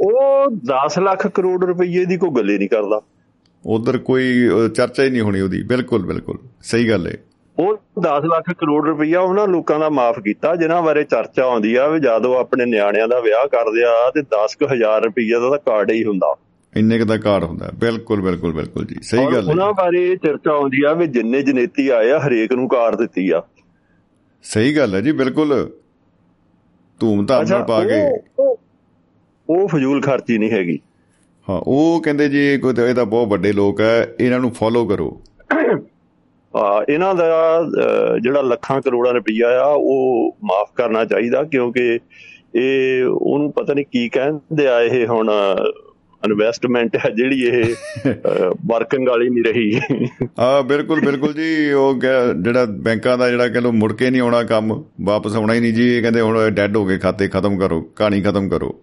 [0.00, 3.00] ਉਹ 10 ਲੱਖ ਕਰੋੜ ਰੁਪਏ ਦੀ ਕੋਈ ਗੱਲੇ ਨਹੀਂ ਕਰਦਾ।
[3.66, 7.12] ਉਧਰ ਕੋਈ ਚਰਚਾ ਹੀ ਨਹੀਂ ਹੋਣੀ ਉਹਦੀ। ਬਿਲਕੁਲ ਬਿਲਕੁਲ। ਸਹੀ ਗੱਲ ਹੈ
[7.58, 11.88] ਉਹ 10 ਲੱਖ ਕਰੋੜ ਰੁਪਈਆ ਉਹਨਾਂ ਲੋਕਾਂ ਦਾ ਮਾਫ ਕੀਤਾ ਜਿਨ੍ਹਾਂ ਬਾਰੇ ਚਰਚਾ ਆਉਂਦੀ ਆ
[11.88, 16.04] ਵੀ ਜਦੋਂ ਆਪਣੇ ਨਿਆਣਿਆਂ ਦਾ ਵਿਆਹ ਕਰਦੇ ਆ ਤੇ 10000 ਰੁਪਈਆ ਦਾ ਤਾਂ ਕਾਰਡ ਹੀ
[16.04, 16.34] ਹੁੰਦਾ।
[16.76, 20.50] ਇੰਨੇ ਕ ਦਾ ਕਾਰਡ ਹੁੰਦਾ। ਬਿਲਕੁਲ ਬਿਲਕੁਲ ਬਿਲਕੁਲ ਜੀ। ਸਹੀ ਗੱਲ ਹੈ ਉਹਨਾਂ ਬਾਰੇ ਚਰਚਾ
[20.50, 23.42] ਆਉਂਦੀ ਆ ਵੀ ਜਿੰਨੇ ਜਨੇਤੀ ਆਏ ਆ ਹਰੇਕ ਨੂੰ ਕਾਰ ਦਿੱਤੀ ਆ।
[24.42, 25.70] ਸਹੀ ਗੱਲ ਹੈ ਜੀ ਬਿਲਕੁਲ।
[27.00, 28.18] ਧੂਮ ਧਾਮ ਨਾਲ ਪਾ ਕੇ।
[29.50, 30.78] ਉਹ ਫਜ਼ੂਲ ਖਰਚੀ ਨਹੀਂ ਹੈਗੀ।
[31.48, 35.22] ਹਾਂ ਉਹ ਕਹਿੰਦੇ ਜੀ ਕੋਈ ਇਹ ਤਾਂ ਬਹੁਤ ਵੱਡੇ ਲੋਕ ਹੈ ਇਹਨਾਂ ਨੂੰ ਫੋਲੋ ਕਰੋ।
[36.54, 37.26] ਆ ਇਹਨਾਂ ਦਾ
[38.22, 41.98] ਜਿਹੜਾ ਲੱਖਾਂ ਕਰੋੜਾਂ ਰੁਪਈਆ ਆ ਉਹ ਮਾਫ ਕਰਨਾ ਚਾਹੀਦਾ ਕਿਉਂਕਿ
[42.54, 45.30] ਇਹ ਉਹਨੂੰ ਪਤਾ ਨਹੀਂ ਕੀ ਕਹਿੰਦੇ ਆ ਇਹ ਹੁਣ
[46.22, 47.74] ਇਨਵੈਸਟਮੈਂਟ ਹੈ ਜਿਹੜੀ ਇਹ
[48.66, 49.80] ਵਰਕਿੰਗ ਵਾਲੀ ਨਹੀਂ ਰਹੀ।
[50.38, 51.94] ਆ ਬਿਲਕੁਲ ਬਿਲਕੁਲ ਜੀ ਉਹ
[52.42, 55.88] ਜਿਹੜਾ ਬੈਂਕਾਂ ਦਾ ਜਿਹੜਾ ਕਹਿੰਦੇ ਮੁੜ ਕੇ ਨਹੀਂ ਆਉਣਾ ਕੰਮ ਵਾਪਸ ਆਉਣਾ ਹੀ ਨਹੀਂ ਜੀ
[55.96, 58.80] ਇਹ ਕਹਿੰਦੇ ਹੁਣ ਡੈੱਡ ਹੋ ਗਏ ਖਾਤੇ ਖਤਮ ਕਰੋ ਕਹਾਣੀ ਖਤਮ ਕਰੋ।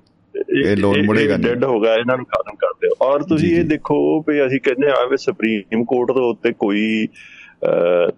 [0.63, 3.63] ਇਹ ਲੋਨ ਮੁੜੇਗਾ ਨਹੀਂ ਡੈੱਡ ਹੋ ਗਿਆ ਇਹਨਾਂ ਨੂੰ ਖਤਮ ਕਰ ਦਿਓ। ਔਰ ਤੁਸੀਂ ਇਹ
[3.65, 3.97] ਦੇਖੋ
[4.27, 7.07] ਵੀ ਅਸੀਂ ਕਹਿੰਦੇ ਆ ਵੀ ਸੁਪਰੀਮ ਕੋਰਟ ਦੇ ਉੱਤੇ ਕੋਈ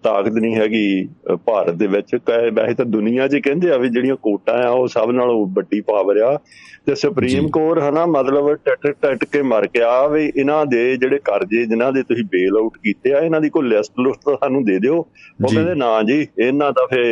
[0.03, 1.07] ਤਾਕਤ ਨਹੀਂ ਹੈਗੀ
[1.45, 2.15] ਭਾਰਤ ਦੇ ਵਿੱਚ।
[2.53, 6.17] ਵੈਸੇ ਤਾਂ ਦੁਨੀਆ 'ਚ ਕਹਿੰਦੇ ਆ ਵੀ ਜਿਹੜੀਆਂ ਕੋਟਾਂ ਆ ਉਹ ਸਭ ਨਾਲੋਂ ਵੱਡੀ ਪਾਵਰ
[6.21, 6.37] ਆ।
[6.85, 11.65] ਤੇ ਸੁਪਰੀਮ ਕੋਰਟ ਹਨਾ ਮਤਲਬ ਟੱਟ ਟੱਟ ਕੇ ਮਰ ਗਿਆ ਵੀ ਇਹਨਾਂ ਦੇ ਜਿਹੜੇ ਕਰਜ਼ੇ
[11.65, 14.97] ਜਿਨ੍ਹਾਂ ਦੇ ਤੁਸੀਂ ਬੇਲ ਆਊਟ ਕੀਤੇ ਆ ਇਹਨਾਂ ਦੀ ਕੋਈ ਲਿਸਟ ਲੁਸਟ ਸਾਨੂੰ ਦੇ ਦਿਓ।
[14.97, 17.03] ਉਹ ਕਹਿੰਦੇ ਨਾ ਜੀ ਇਹਨਾਂ ਦਾ ਫੇ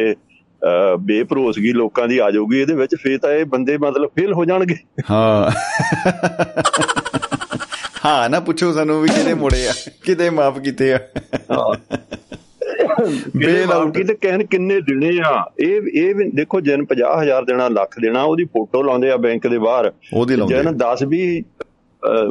[0.99, 4.75] ਬੇਪਰੋਸਗੀ ਲੋਕਾਂ ਦੀ ਆ ਜਾਊਗੀ ਇਹਦੇ ਵਿੱਚ ਫੇਰ ਤਾਂ ਇਹ ਬੰਦੇ ਮਤਲਬ ਫੇਲ ਹੋ ਜਾਣਗੇ।
[5.11, 5.51] ਹਾਂ।
[8.05, 9.73] ਹਾਂ ਨਾ ਪੁੱਛੋ ਸਾਨੂੰ ਵੀ ਕਿਹਦੇ ਮੋੜੇ ਆ
[10.05, 10.99] ਕਿਤੇ ਮਾਫ ਕੀਤੇ ਆ।
[13.37, 17.99] ਬੇਲ ਆਊਟ ਤੇ ਕਹਿਣ ਕਿੰਨੇ ਦਿਨੇ ਆ। ਇਹ ਇਹ ਵੀ ਦੇਖੋ ਜਨ 50000 ਦੇਣਾ ਲੱਖ
[18.01, 21.43] ਦੇਣਾ ਉਹਦੀ ਫੋਟੋ ਲਾਉਂਦੇ ਆ ਬੈਂਕ ਦੇ ਬਾਹਰ। ਉਹਦੀ ਲਾਉਂਦੇ ਜਨ 10 ਵੀ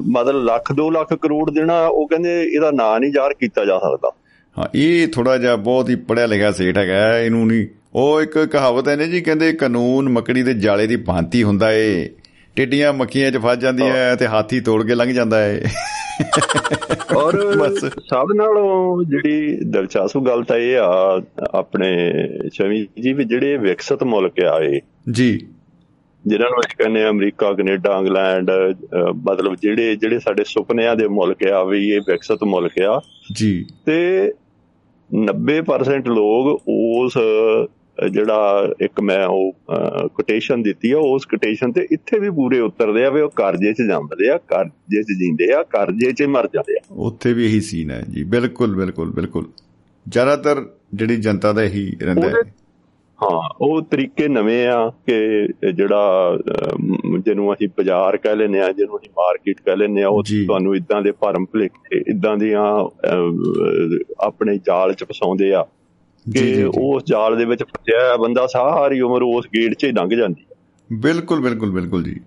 [0.09, 4.11] ਮਤਲਬ ਲੱਖ 2 ਲੱਖ ਕਰੋੜ ਦੇਣਾ ਉਹ ਕਹਿੰਦੇ ਇਹਦਾ ਨਾਂ ਨਹੀਂ ਜ਼ਾਹਰ ਕੀਤਾ ਜਾ ਸਕਦਾ।
[4.57, 8.89] ਹਾਂ ਇਹ ਥੋੜਾ ਜਿਹਾ ਬਹੁਤ ਹੀ ਪੜਿਆ ਲਿਖਿਆ ਸੇਠ ਹੈਗਾ ਇਹਨੂੰ ਨਹੀਂ ਉਹ ਇੱਕ ਕਹਾਵਤ
[8.89, 12.09] ਹੈ ਨੇ ਜੀ ਕਹਿੰਦੇ ਕਾਨੂੰਨ ਮੱਕੜੀ ਦੇ ਜਾਲੇ ਦੀ ਭਾਂਤੀ ਹੁੰਦਾ ਏ।
[12.57, 15.61] ਟਿੱਡੀਆਂ ਮੱਖੀਆਂ 'ਚ ਫਸ ਜਾਂਦੀਆਂ ਤੇ ਹਾਥੀ ਤੋੜ ਕੇ ਲੰਘ ਜਾਂਦਾ ਏ।
[17.17, 17.33] ਔਰ
[17.79, 21.23] ਸਭ ਨਾਲੋਂ ਜਿਹੜੀ ਦਿਲਚਸਪ ਗੱਲ ਤਾਂ ਇਹ ਆ
[21.55, 21.89] ਆਪਣੇ
[22.53, 24.81] ਸ਼ਮੀ ਜੀ ਵੀ ਜਿਹੜੇ ਵਿਕਸਿਤ ਮੁਲਕ ਆਏ
[25.13, 25.33] ਜੀ।
[26.27, 28.51] ਜਿਨ੍ਹਾਂ ਨੂੰ ਅਸੀਂ ਕਹਿੰਦੇ ਅਮਰੀਕਾ ਕੈਨੇਡਾ ਇੰਗਲੈਂਡ
[29.31, 33.01] ਮਤਲਬ ਜਿਹੜੇ ਜਿਹੜੇ ਸਾਡੇ ਸੁਪਨਿਆਂ ਦੇ ਮੁਲਕ ਆ ਵੀ ਇਹ ਵਿਕਸਿਤ ਮੁਲਕ ਆ।
[33.33, 34.33] ਜੀ। ਤੇ
[35.11, 37.19] 90% ਲੋਕ ਉਸ
[38.13, 39.53] ਜਿਹੜਾ ਇੱਕ ਮੈਂ ਉਹ
[40.09, 43.83] ਕੋਟੇਸ਼ਨ ਦਿੱਤੀ ਆ ਉਸ ਕੋਟੇਸ਼ਨ ਤੇ ਇੱਥੇ ਵੀ ਪੂਰੇ ਉਤਰਦੇ ਆ ਵੀ ਉਹ ਕਰਜ਼ੇ 'ਚ
[43.83, 47.91] ਜਾਂਦੇ ਆ ਕਰਜ਼ੇ 'ਚ ਜਿੰਦੇ ਆ ਕਰਜ਼ੇ 'ਚ ਮਰ ਜਾਂਦੇ ਆ। ਉੱਥੇ ਵੀ ਇਹੀ ਸੀਨ
[47.91, 49.45] ਹੈ ਜੀ। ਬਿਲਕੁਲ ਬਿਲਕੁਲ ਬਿਲਕੁਲ।
[50.09, 50.65] ਜ਼ਿਆਦਾਤਰ
[50.95, 52.43] ਜਿਹੜੀ ਜਨਤਾ ਦਾ ਇਹੀ ਰਹਿੰਦਾ ਹੈ।
[53.23, 56.39] ਹਾਂ ਉਹ ਤਰੀਕੇ ਨਵੇਂ ਆ ਕਿ ਜਿਹੜਾ
[57.27, 61.03] ਜਿਹਨੂੰ ਅਸੀਂ ਬਾਜ਼ਾਰ ਕਹਿ ਲੈਨੇ ਆ ਜਿਹਨੂੰ ਅਸੀਂ ਮਾਰਕੀਟ ਕਹਿ ਲੈਨੇ ਆ ਉਹ ਤੁਹਾਨੂੰ ਇਦਾਂ
[61.03, 62.65] ਦੇ ਭਰਮ ਭਲੇਖੇ ਇਦਾਂ ਦੀਆਂ
[64.21, 65.65] ਆਪਣੇ ਜਾਲ 'ਚ ਫਸਾਉਂਦੇ ਆ।
[66.33, 70.45] ਕਿ ਉਸ ਜਾਲ ਦੇ ਵਿੱਚ ਫਸਿਆ ਬੰਦਾ ਸਾਰੀ ਉਮਰ ਉਸ ਗੇਟ 'ਚ ਹੀ ਲੰਘ ਜਾਂਦੀ
[70.93, 72.21] ਬਿਲਕੁਲ ਬਿਲਕੁਲ ਬਿਲਕੁਲ ਜੀ।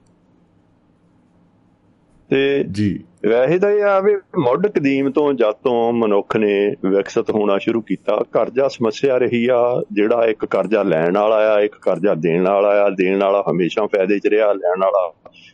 [2.30, 7.30] ਤੇ ਜੀ। ਵੈਸੇ ਤਾਂ ਇਹ ਆ ਵੀ ਮੁੱਢ ਕਦੀਮ ਤੋਂ ਜਦ ਤੋਂ ਮਨੁੱਖ ਨੇ ਵਿਕਸਿਤ
[7.30, 12.14] ਹੋਣਾ ਸ਼ੁਰੂ ਕੀਤਾ ਕਰਜ਼ਾ ਸਮੱਸਿਆ ਰਹੀ ਆ ਜਿਹੜਾ ਇੱਕ ਕਰਜ਼ਾ ਲੈਣ ਵਾਲਾ ਆ ਇੱਕ ਕਰਜ਼ਾ
[12.14, 15.14] ਦੇਣ ਵਾਲਾ ਆ ਦੇਣ ਵਾਲਾ ਹਮੇਸ਼ਾ ਫਾਇਦੇ 'ਚ ਰਿਹਾ ਲੈਣ ਵਾਲਾ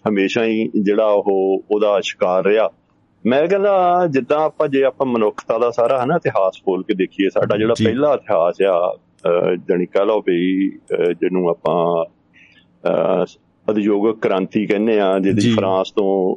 [0.09, 2.69] ਹਮੇਸ਼ਾ ਹੀ ਜਿਹੜਾ ਉਹ ਉਹਦਾ ਸ਼ਿਕਾਰ ਰਿਹਾ।
[3.25, 7.57] ਮੈਂ ਕਹਿੰਦਾ ਜਿੱਦਾਂ ਆਪਾਂ ਜੇ ਆਪਾਂ ਮਨੁੱਖਤਾ ਦਾ ਸਾਰਾ ਹਨਾ ਇਤਿਹਾਸ ਖੋਲ ਕੇ ਦੇਖੀਏ ਸਾਡਾ
[7.57, 8.97] ਜਿਹੜਾ ਪਹਿਲਾ ਇਤਿਹਾਸ ਆ
[9.69, 10.69] ਜਣੀ ਕਹ ਲਓ ਵੀ
[11.19, 12.05] ਜਿਹਨੂੰ ਆਪਾਂ
[13.69, 16.35] ਉਦਯੋਗਿਕ ਕ੍ਰਾਂਤੀ ਕਹਿੰਦੇ ਆ ਜਿਹਦੀ ਫਰਾਂਸ ਤੋਂ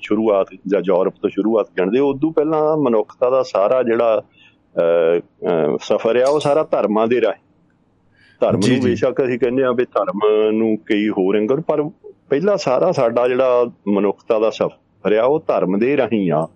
[0.00, 4.22] ਸ਼ੁਰੂਆਤ ਜਾਂ ਯੂਰਪ ਤੋਂ ਸ਼ੁਰੂਆਤ ਕਰਦੇ ਉਦੋਂ ਪਹਿਲਾਂ ਮਨੁੱਖਤਾ ਦਾ ਸਾਰਾ ਜਿਹੜਾ
[5.80, 7.42] ਸਫ਼ਰ ਆ ਉਹ ਸਾਰਾ ਧਰਮਾਂ ਦੇ ਰਾਹੀਂ।
[8.40, 10.20] ਧਰਮ ਨੂੰ ਬੇਸ਼ੱਕ ਅਸੀਂ ਕਹਿੰਦੇ ਆ ਵੀ ਧਰਮ
[10.50, 11.82] ਨੂੰ ਕਈ ਹੋਰ ਐਂਗਲ ਪਰ
[12.30, 14.50] ਪਹਿਲਾ ਸਾਰਾ ਸਾਡਾ ਜਿਹੜਾ ਮਨੁੱਖਤਾ ਦਾ
[15.06, 16.46] ਰਿਹਾ ਉਹ ਧਰਮ ਦੇ ਰਹੀ ਆ।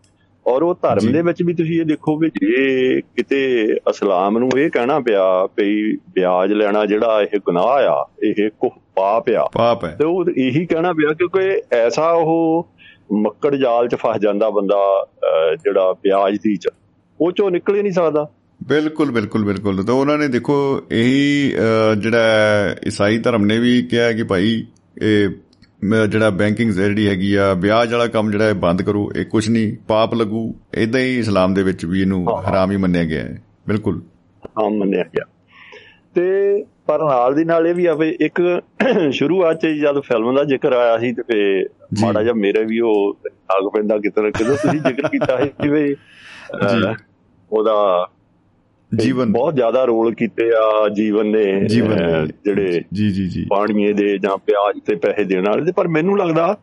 [0.47, 3.43] ਔਰ ਉਹ ਧਰਮ ਦੇ ਵਿੱਚ ਵੀ ਤੁਸੀਂ ਇਹ ਦੇਖੋ ਵੀ ਜੇ ਕਿਤੇ
[3.91, 5.25] ਇਸਲਾਮ ਨੂੰ ਇਹ ਕਹਿਣਾ ਪਿਆ
[5.57, 10.31] ਵੀ ਵਿਆਜ ਲੈਣਾ ਜਿਹੜਾ ਇਹ ਗੁਨਾਹ ਆ ਇਹ ਕੁ ਪਾਪ ਆ ਪਾਪ ਹੈ। ਤੇ ਉਹ
[10.37, 12.69] ਇਹੀ ਕਹਿਣਾ ਪਿਆ ਕਿਉਂਕਿ ਐਸਾ ਉਹ
[13.13, 14.81] ਮੱਕੜ ਜਾਲ 'ਚ ਫਸ ਜਾਂਦਾ ਬੰਦਾ
[15.65, 16.69] ਜਿਹੜਾ ਵਿਆਜ ਦੀ 'ਚ
[17.21, 18.27] ਉਹ ਚੋਂ ਨਿਕਲ ਹੀ ਨਹੀਂ ਸਕਦਾ।
[18.61, 20.55] ਬਿਲਕੁਲ ਬਿਲਕੁਲ ਬਿਲਕੁਲ। ਤਾਂ ਉਹਨਾਂ ਨੇ ਦੇਖੋ
[20.91, 21.53] ਇਹੀ
[21.99, 24.65] ਜਿਹੜਾ ਈਸਾਈ ਧਰਮ ਨੇ ਵੀ ਕਿਹਾ ਕਿ ਭਾਈ
[25.03, 25.29] ਇਹ
[25.83, 29.77] ਜਿਹੜਾ ਬੈਂਕਿੰਗ ਜਿਹੜੀ ਹੈਗੀ ਆ ਵਿਆਜ ਵਾਲਾ ਕੰਮ ਜਿਹੜਾ ਹੈ ਬੰਦ ਕਰੋ ਇਹ ਕੁਝ ਨਹੀਂ
[29.89, 34.03] ਪਾਪ ਲੱਗੂ ਇਦਾਂ ਹੀ ਇਸਲਾਮ ਦੇ ਵਿੱਚ ਵੀ ਇਹਨੂੰ ਹਰਾਮ ਹੀ ਮੰਨਿਆ ਗਿਆ ਹੈ। ਬਿਲਕੁਲ।
[34.45, 35.25] ਹਾਂ ਮੰਨਿਆ ਗਿਆ।
[36.15, 38.61] ਤੇ ਪਰ ਨਾਲ ਦੀ ਨਾਲ ਇਹ ਵੀ ਆਵੇ ਇੱਕ
[39.11, 41.65] ਸ਼ੁਰੂਆਤ ਚ ਜਦ ਫਿਲਮ ਦਾ ਜ਼ਿਕਰ ਆਇਆ ਸੀ ਤੇ ਫੇ
[42.03, 45.69] ਮਾੜਾ ਜਿਹਾ ਮੇਰੇ ਵੀ ਉਹ ਆਗ ਪੈਂਦਾ ਕਿਤੇ ਨਾ ਕਿਤੇ ਤੁਸੀਂ ਜ਼ਿਕਰ ਕੀਤਾ ਹੈ ਕਿ
[45.69, 45.97] ਵੀ
[47.51, 48.07] ਉਹਦਾ
[48.99, 51.67] ਜੀਵਨ ਬਹੁਤ ਜ਼ਿਆਦਾ ਰੋਲ ਕੀਤੇ ਆ ਜੀਵਨ ਨੇ
[52.45, 56.57] ਜਿਹੜੇ ਜੀ ਜੀ ਜੀ। ਪਾਣੀਏ ਦੇ ਜਾਂ ਪਿਆਜ ਤੇ ਪੈਸੇ ਦੇਣ ਵਾਲੇ ਪਰ ਮੈਨੂੰ ਲੱਗਦਾ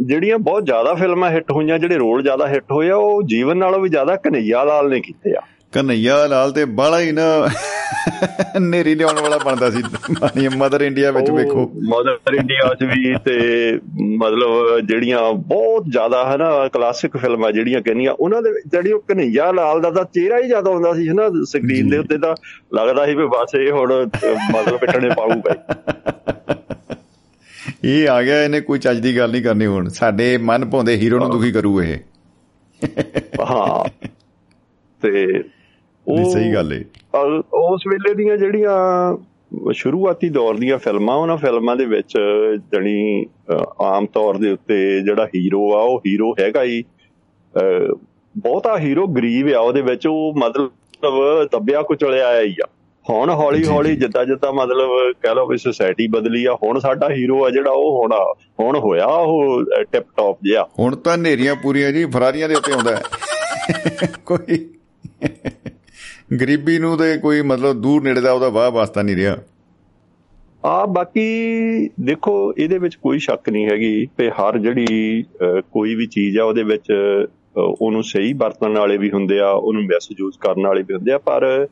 [0.00, 3.80] ਜਿਹੜੀਆਂ ਬਹੁਤ ਜ਼ਿਆਦਾ ਫਿਲਮਾਂ ਹਿੱਟ ਹੋਈਆਂ ਜਿਹੜੇ ਰੋਲ ਜ਼ਿਆਦਾ ਹਿੱਟ ਹੋਏ ਆ ਉਹ ਜੀਵਨ ਨਾਲੋਂ
[3.80, 5.40] ਵੀ ਜ਼ਿਆਦਾ ਕਨਈਆ ਲਾਲ ਨੇ ਕੀਤੇ ਆ।
[5.72, 7.48] ਕਨਈਆ ਲਾਲ ਤੇ ਬਾਲਾ ਹੀ ਨਾ।
[8.60, 13.36] ਨੇਰੀ ਲਿਆਉਣ ਵਾਲਾ ਬਣਦਾ ਸੀ। ਮਾਨੀ ਮਦਰ ਇੰਡੀਆ ਵਿੱਚ ਵੇਖੋ। ਮਦਰ ਇੰਡੀਆ 'ਚ ਵੀ ਤੇ
[14.16, 19.52] ਮਤਲਬ ਜਿਹੜੀਆਂ ਬਹੁਤ ਜ਼ਿਆਦਾ ਹੈ ਨਾ ਕਲਾਸਿਕ ਫਿਲਮਾਂ ਜਿਹੜੀਆਂ ਕਹਿੰਦੀਆਂ ਉਹਨਾਂ ਦੇ ਜਿਹੜੀ ਉਹ ਕਨਈਆ
[19.52, 22.36] ਲਾਲ ਦਾ ਤਾਂ ਚਿਹਰਾ ਹੀ ਜ਼ਿਆਦਾ ਹੁੰਦਾ ਸੀ ਨਾ ਸਕਰੀਨ ਦੇ ਉੱਤੇ ਤਾਂ
[22.74, 24.08] ਲੱਗਦਾ ਸੀ ਵੀ ਬਸ ਇਹ ਹੁਣ
[24.52, 25.54] ਮਤਲਬ ਪਿੱਟਣੇ ਪਾਊਗਾ
[27.84, 31.18] ਇਹ ਆ ਗਿਆ ਇਹਨੇ ਕੋਈ ਚੱਜ ਦੀ ਗੱਲ ਨਹੀਂ ਕਰਨੀ ਹੁਣ। ਸਾਡੇ ਮਨ ਭਾਉਂਦੇ ਹੀਰੋ
[31.18, 31.98] ਨੂੰ ਦੁਖੀ ਕਰੂ ਇਹ।
[33.40, 34.06] ਹਾਂ।
[35.02, 35.44] ਤੇ
[36.12, 36.84] ਉਹ ਸਹੀ ਗੱਲ ਏ।
[37.54, 38.76] ਉਸ ਵੇਲੇ ਦੀਆਂ ਜਿਹੜੀਆਂ
[39.72, 42.12] ਸ਼ੁਰੂਆਤੀ ਦੌਰ ਦੀਆਂ ਫਿਲਮਾਂ ਉਹਨਾਂ ਫਿਲਮਾਂ ਦੇ ਵਿੱਚ
[42.72, 43.26] ਜਣੀ
[43.82, 46.82] ਆਮ ਤੌਰ ਦੇ ਉੱਤੇ ਜਿਹੜਾ ਹੀਰੋ ਆ ਉਹ ਹੀਰੋ ਹੈਗਾ ਹੀ
[48.34, 50.70] ਬਹੁਤਾ ਹੀਰੋ ਗਰੀਬ ਆ ਉਹਦੇ ਵਿੱਚ ਉਹ ਮਤਲਬ
[51.52, 52.68] ਦੱਬਿਆ ਕੁਚਲਿਆ ਆਇਆ ਹੀ ਆ।
[53.04, 54.90] ਹੁਣ ਹੌਲੀ ਹੌਲੀ ਜਿੱਦਾਂ ਜਿੱਦਾਂ ਮਤਲਬ
[55.22, 58.18] ਕਹਿ ਲਓ ਵੀ ਸੋਸਾਇਟੀ ਬਦਲੀ ਆ ਹੁਣ ਸਾਡਾ ਹੀਰੋ ਆ ਜਿਹੜਾ ਉਹ ਹੋਣਾ
[58.60, 63.00] ਹੁਣ ਹੋਇਆ ਉਹ ਟਿਪ ਟੌਪ ਜਿਹਾ। ਹੁਣ ਤਾਂ ਨੇਰੀਆਂ ਪੂਰੀਆਂ ਜੀ ਫਰਾਰੀਆਂ ਦੇ ਉੱਤੇ ਆਉਂਦਾ।
[64.26, 64.58] ਕੋਈ
[66.40, 69.36] ਗਰੀਬੀ ਨੂੰ ਤੇ ਕੋਈ ਮਤਲਬ ਦੂਰ ਨੇੜੇ ਦਾ ਉਹਦਾ ਵਾਹ ਵਾਸਤਾ ਨਹੀਂ ਰਿਹਾ।
[70.64, 71.24] ਆ ਬਾਕੀ
[72.00, 76.62] ਦੇਖੋ ਇਹਦੇ ਵਿੱਚ ਕੋਈ ਸ਼ੱਕ ਨਹੀਂ ਹੈਗੀ ਕਿ ਹਰ ਜਿਹੜੀ ਕੋਈ ਵੀ ਚੀਜ਼ ਆ ਉਹਦੇ
[76.62, 76.92] ਵਿੱਚ
[77.56, 81.66] ਉਹਨੂੰ ਸਹੀ ਵਰਤਣ ਵਾਲੇ ਵੀ ਹੁੰਦੇ ਆ ਉਹਨੂੰ ਮਿਸਯੂਜ਼ ਕਰਨ ਵਾਲੇ ਵੀ ਹੁੰਦੇ ਆ ਪਰ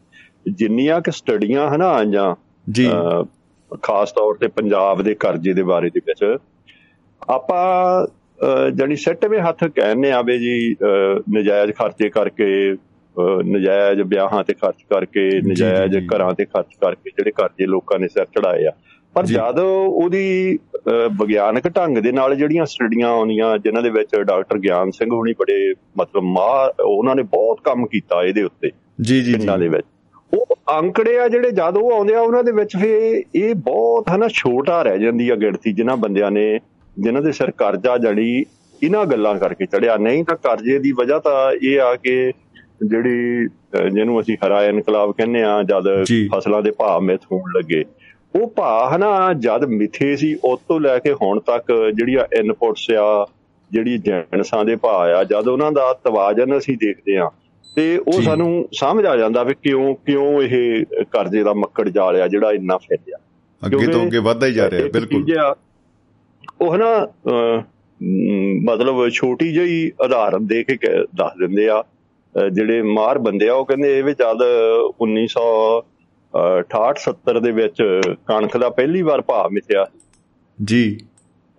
[0.53, 2.35] ਜਿੰਨੀਆਂ ਕਿ ਸਟੱਡੀਆਂ ਹਨਾ ਆਈਆਂ
[2.71, 2.89] ਜੀ।
[3.83, 6.37] ਖਾਸ ਤੌਰ ਤੇ ਪੰਜਾਬ ਦੇ ਕਰਜ਼ੇ ਦੇ ਬਾਰੇ ਦੇ ਵਿੱਚ
[7.31, 8.07] ਆਪਾਂ
[8.71, 10.77] ਜਣੀ ਸੱਟਵੇਂ ਹੱਥ ਕਹਿੰਨੇ ਆਵੇ ਜੀ
[11.37, 12.77] ਨਜਾਇਜ਼ ਖਰਚੇ ਕਰਕੇ
[13.47, 18.25] ਨਜਾਇਜ਼ ਵਿਆਹਾਂ ਤੇ ਖਰਚ ਕਰਕੇ ਨਜਾਇਜ਼ ਘਰਾਂ ਤੇ ਖਰਚ ਕਰਕੇ ਜਿਹੜੇ ਕਰਜ਼ੇ ਲੋਕਾਂ ਨੇ ਸਿਰ
[18.25, 18.73] ਚੜਾਏ ਆ।
[19.15, 20.59] ਪਰ ਜਦ ਉਹਦੀ
[21.21, 25.73] ਵਿਗਿਆਨਕ ਢੰਗ ਦੇ ਨਾਲ ਜਿਹੜੀਆਂ ਸਟੱਡੀਆਂ ਆਉਂਦੀਆਂ ਜਿਨ੍ਹਾਂ ਦੇ ਵਿੱਚ ਡਾਕਟਰ ਗਿਆਨ ਸਿੰਘ ਹੁਣੀ ਬੜੇ
[25.99, 28.71] ਮਤਲਬ ਮਾਹ ਉਹਨਾਂ ਨੇ ਬਹੁਤ ਕੰਮ ਕੀਤਾ ਇਹਦੇ ਉੱਤੇ
[29.01, 29.87] ਜੀ ਜੀ ਦੇ ਵਿੱਚ।
[30.33, 34.29] ਉਹ ਅੰਕੜੇ ਆ ਜਿਹੜੇ ਜਦ ਉਹ ਆਉਂਦੇ ਆ ਉਹਨਾਂ ਦੇ ਵਿੱਚ ਫੇ ਇਹ ਬਹੁਤ ਹਨਾ
[34.29, 36.47] ਛੋਟਾ ਰਹਿ ਜਾਂਦੀ ਆ ਗਿਣਤੀ ਜਿਨ੍ਹਾਂ ਬੰਦਿਆਂ ਨੇ
[36.97, 38.45] ਜਿਨ੍ਹਾਂ ਦੇ ਸਿਰ ਕਰਜ਼ਾ ਜੜੀ
[38.83, 42.33] ਇਹਨਾਂ ਗੱਲਾਂ ਕਰਕੇ ਚੜਿਆ। ਨਹੀਂ ਤਾਂ ਕਰਜ਼ੇ ਦੀ ਵਜ੍ਹਾ ਤਾਂ ਇਹ ਆ ਕਿ
[42.87, 43.47] ਜਿਹੜੀ
[43.95, 45.89] ਜਿਹਨੂੰ ਅਸੀਂ ਹਰਾ ਇਨਕਲਾਬ ਕਹਿੰਦੇ ਆ ਜਦ
[46.35, 47.85] ਫਸਲਾਂ ਦੇ ਭਾਅ ਮਿੱਥ ਹੋਣ ਲੱਗੇ
[48.41, 53.27] ਉਹ ਭਾਅ ਹਨਾ ਜਦ ਮਿੱਥੇ ਸੀ ਉਸ ਤੋਂ ਲੈ ਕੇ ਹੁਣ ਤੱਕ ਜਿਹੜੀਆਂ ਇਨਪੁਟਸ ਆ
[53.71, 57.31] ਜਿਹੜੀ ਜੈਨਸਾਂ ਦੇ ਭਾਅ ਆ ਜਦ ਉਹਨਾਂ ਦਾ ਤਵਾਜ਼ਨ ਅਸੀਂ ਦੇਖਦੇ ਆ
[57.77, 62.29] ਤੇ ਉਹ ਸਾਨੂੰ ਸਮਝ ਆ ਜਾਂਦਾ ਵੀ ਕਿਉਂ ਕਿਉਂ ਇਹ ਕਰਜ਼ੇ ਦਾ ਮੱਕੜ ਜਾਲ ਆ
[62.29, 63.19] ਜਿਹੜਾ ਇੰਨਾ ਫੈਲਿਆ।
[63.67, 65.25] ਅੱਗੇ ਤੋਂ ਅੱਗੇ ਵੱਧਦਾ ਹੀ ਜਾ ਰਿਹਾ ਬਿਲਕੁਲ।
[66.61, 67.09] ਉਹ ਹਨਾ
[68.65, 70.77] ਮਤਲਬ ਛੋਟੀ ਜਿਹੀ ਉਦਾਹਰਨ ਦੇ ਕੇ
[71.15, 71.83] ਦੱਸ ਦਿੰਦੇ ਆ
[72.53, 74.39] ਜਿਹੜੇ ਮਾਰ ਬੰਦੇ ਆ ਉਹ ਕਹਿੰਦੇ ਇਹ ਵੀ ਜਦ
[75.01, 79.87] 1968 70 ਦੇ ਵਿੱਚ ਕਣਕ ਦਾ ਪਹਿਲੀ ਵਾਰ ਭਾਅ ਮਿਥਿਆ।
[80.65, 81.01] ਜੀ।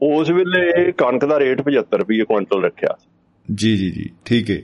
[0.01, 2.97] ਉਸ ਵੇਲੇ ਕਣਕ ਦਾ ਰੇਟ 75 ਰੁਪਏ ਕੁਇੰਟਲ ਰੱਖਿਆ।
[3.55, 4.61] ਜੀ ਜੀ ਜੀ ਠੀਕ ਹੈ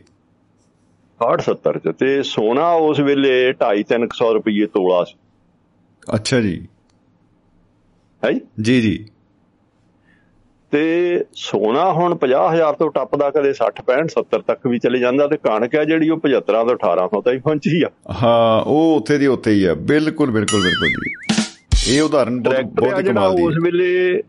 [1.19, 5.15] 68 70 ਚ ਤੇ ਸੋਨਾ ਉਸ ਵੇਲੇ 2.5 300 ਰੁਪਏ ਤੋਲਾ ਸੀ।
[6.15, 6.67] ਅੱਛਾ ਜੀ।
[8.25, 8.31] ਹੈ
[8.61, 9.05] ਜੀ ਜੀ।
[10.71, 15.37] ਤੇ ਸੋਨਾ ਹੁਣ 50000 ਤੋਂ ਟੱਪਦਾ ਕਦੇ 60 65 70 ਤੱਕ ਵੀ ਚਲੇ ਜਾਂਦਾ ਤੇ
[15.37, 17.89] ਕਣਕ ਹੈ ਜਿਹੜੀ ਉਹ 75 ਤੋਂ 1800 ਤੱਕ ਪਹੁੰਚੀ ਆ।
[18.23, 23.01] ਹਾਂ ਉਹ ਉੱਥੇ ਦੀ ਉੱਥੇ ਹੀ ਆ। ਬਿਲਕੁਲ ਬਿਲਕੁਲ ਬਿਲਕੁਲ ਜੀ। ਇਹ ਉਦਾਹਰਨ ਬਹੁਤ ਬਹੁਤ
[23.01, 24.21] ਕਮਾਲ ਦੀ ਉਸ ਵੇਲੇ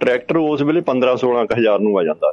[0.00, 2.32] ਟਰੈਕਟਰ ਉਸ ਵੇਲੇ 15 16000 ਨੂੰ ਆ ਜਾਂਦਾ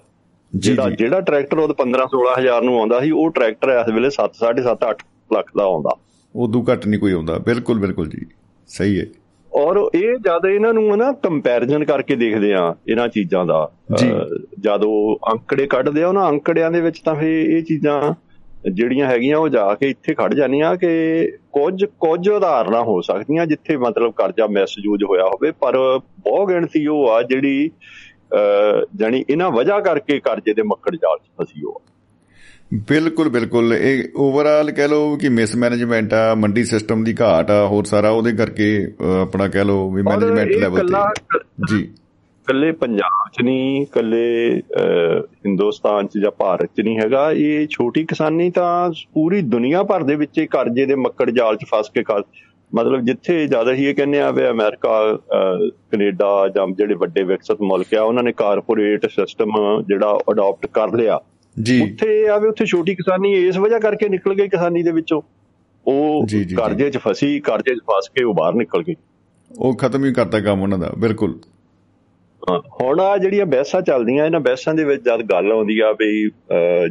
[0.56, 4.88] ਜਿਹੜਾ ਜਿਹੜਾ ਟਰੈਕਟਰ ਉਹ 15 16000 ਨੂੰ ਆਉਂਦਾ ਸੀ ਉਹ ਟਰੈਕਟਰ ਇਸ ਵੇਲੇ 7 7.5
[4.92, 5.98] 8 ਲੱਖ ਦਾ ਆਉਂਦਾ।
[6.36, 8.26] ਉਦੋਂ ਘੱਟ ਨਹੀਂ ਕੋਈ ਆਉਂਦਾ। ਬਿਲਕੁਲ ਬਿਲਕੁਲ ਜੀ।
[8.68, 9.06] ਸਹੀ ਹੈ।
[9.52, 13.68] ਔਰ ਇਹ ਜਦ ਇਹਨਾਂ ਨੂੰ ਨਾ ਕੰਪੈਰੀਜ਼ਨ ਕਰਕੇ ਦੇਖਦੇ ਆ ਇਹਨਾਂ ਚੀਜ਼ਾਂ ਦਾ
[14.60, 18.14] ਜਦੋਂ ਅੰਕੜੇ ਕੱਢਦੇ ਆ ਉਹਨਾਂ ਅੰਕੜਿਆਂ ਦੇ ਵਿੱਚ ਤਾਂ ਫੇ ਇਹ ਚੀਜ਼ਾਂ
[18.66, 20.90] ਜਿਹੜੀਆਂ ਹੈਗੀਆਂ ਉਹ ਜਾ ਕੇ ਇੱਥੇ ਖੜ ਜਾਂਦੀਆਂ ਕਿ
[21.52, 25.78] ਕੁਝ ਕੁਝ ਉਦਾਹਰਨਾਂ ਹੋ ਸਕਦੀਆਂ ਜਿੱਥੇ ਮਤਲਬ ਕਰਜ਼ਾ ਮਿਸਯੂਜ ਹੋਇਆ ਹੋਵੇ ਪਰ
[26.20, 27.70] ਬਹੁ ਗਿਣਤੀ ਉਹ ਆ ਜਿਹੜੀ
[28.96, 31.82] ਜਾਨੀ ਇਹਨਾਂ ਵਜ੍ਹਾ ਕਰਕੇ ਕਰਜ਼ੇ ਦੇ ਮੱਕੜ ਜਾਲ 'ਚ ਫਸੀ ਹੋ
[32.74, 37.84] ਬਿਲਕੁਲ ਬਿਲਕੁਲ। ਇਹ ਓਵਰਆਲ ਕਹਿ ਲਓ ਕਿ ਮਿਸਮੈਨੇਜਮੈਂਟ ਆ ਮੰਡੀ ਸਿਸਟਮ ਦੀ ਘਾਟ ਆ ਹੋਰ
[37.84, 38.68] ਸਾਰਾ ਉਹਦੇ ਕਰਕੇ
[39.22, 41.40] ਆਪਣਾ ਕਹਿ ਲਓ ਵੀ ਮੈਨੇਜਮੈਂਟ ਲੈਵਲ ਤੇ।
[41.70, 41.88] ਜੀ।
[42.48, 44.62] ਕੱਲੇ ਪੰਜਾਬ 'ਚ ਨਹੀਂ ਕੱਲੇ
[45.46, 50.16] ਹਿੰਦੁਸਤਾਨ 'ਚ ਜਾਂ ਭਾਰਤ 'ਚ ਨਹੀਂ ਹੈਗਾ। ਇਹ ਛੋਟੀ ਕਿਸਾਨੀ ਤਾਂ ਪੂਰੀ ਦੁਨੀਆ ਭਰ ਦੇ
[50.16, 52.04] ਵਿੱਚ ਕਰਜ਼ੇ ਦੇ ਮੱਕੜ ਜਾਲ 'ਚ ਫਸ ਕੇ
[52.76, 55.20] ਮਤਲਬ ਜਿੱਥੇ ਜ਼ਿਆਦਾ ਹੀ ਇਹ ਕਹਿੰਦੇ ਆ ਵੀ ਅਮਰੀਕਾ
[55.92, 61.20] ਕੈਨੇਡਾ ਜਾਂ ਜਿਹੜੇ ਵੱਡੇ ਵਿਕਸਿਤ ਮੁਲਕ ਆ ਉਹਨਾਂ ਨੇ ਕਾਰਪੋਰੇਟ ਸਿਸਟਮ ਜਿਹੜਾ ਅਡਾਪਟ ਕਰ ਲਿਆ।
[61.56, 65.22] ਜੀ। ਉੱਥੇ ਆਵੇ ਉੱਥੇ ਛੋਟੀ ਕਿਸਾਨੀ ਇਸ ਵਜ੍ਹਾ ਕਰਕੇ ਨਿਕਲ ਗਈ ਕਿਸਾਨੀ ਦੇ ਵਿੱਚੋਂ।
[65.86, 66.26] ਉਹ
[66.58, 68.96] ਕਰਜ਼ੇ 'ਚ ਫਸੀ ਕਰਜ਼ੇ 'ਚ ਫਸ ਕੇ ਉਹ ਬਾਹਰ ਨਿਕਲ ਗਈ।
[69.52, 71.40] ਉਹ ਖਤਮ ਹੀ ਕਰਤਾ ਕੰਮ ਉਹਨਾਂ ਦਾ ਬਿਲਕੁਲ।
[72.82, 76.30] ਹੁਣ ਆ ਜਿਹੜੀਆਂ ਬੈਸਾਂ ਚੱਲਦੀਆਂ ਇਹਨਾਂ ਬੈਸਾਂ ਦੇ ਵਿੱਚ ਜਦ ਗੱਲ ਆਉਂਦੀ ਆ ਵੀ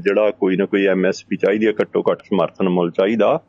[0.03, 3.41] ਜਿਹੜਾ ਕੋਈ ਨਾ ਕੋਈ ਐਮਐਸਪੀ ਚਾਹੀਦੀ ਆ ਘੱਟੋ ਘੱਟ ਸਮਰਥਨ ਮੁੱਲ ਚਾਹੀਦਾ।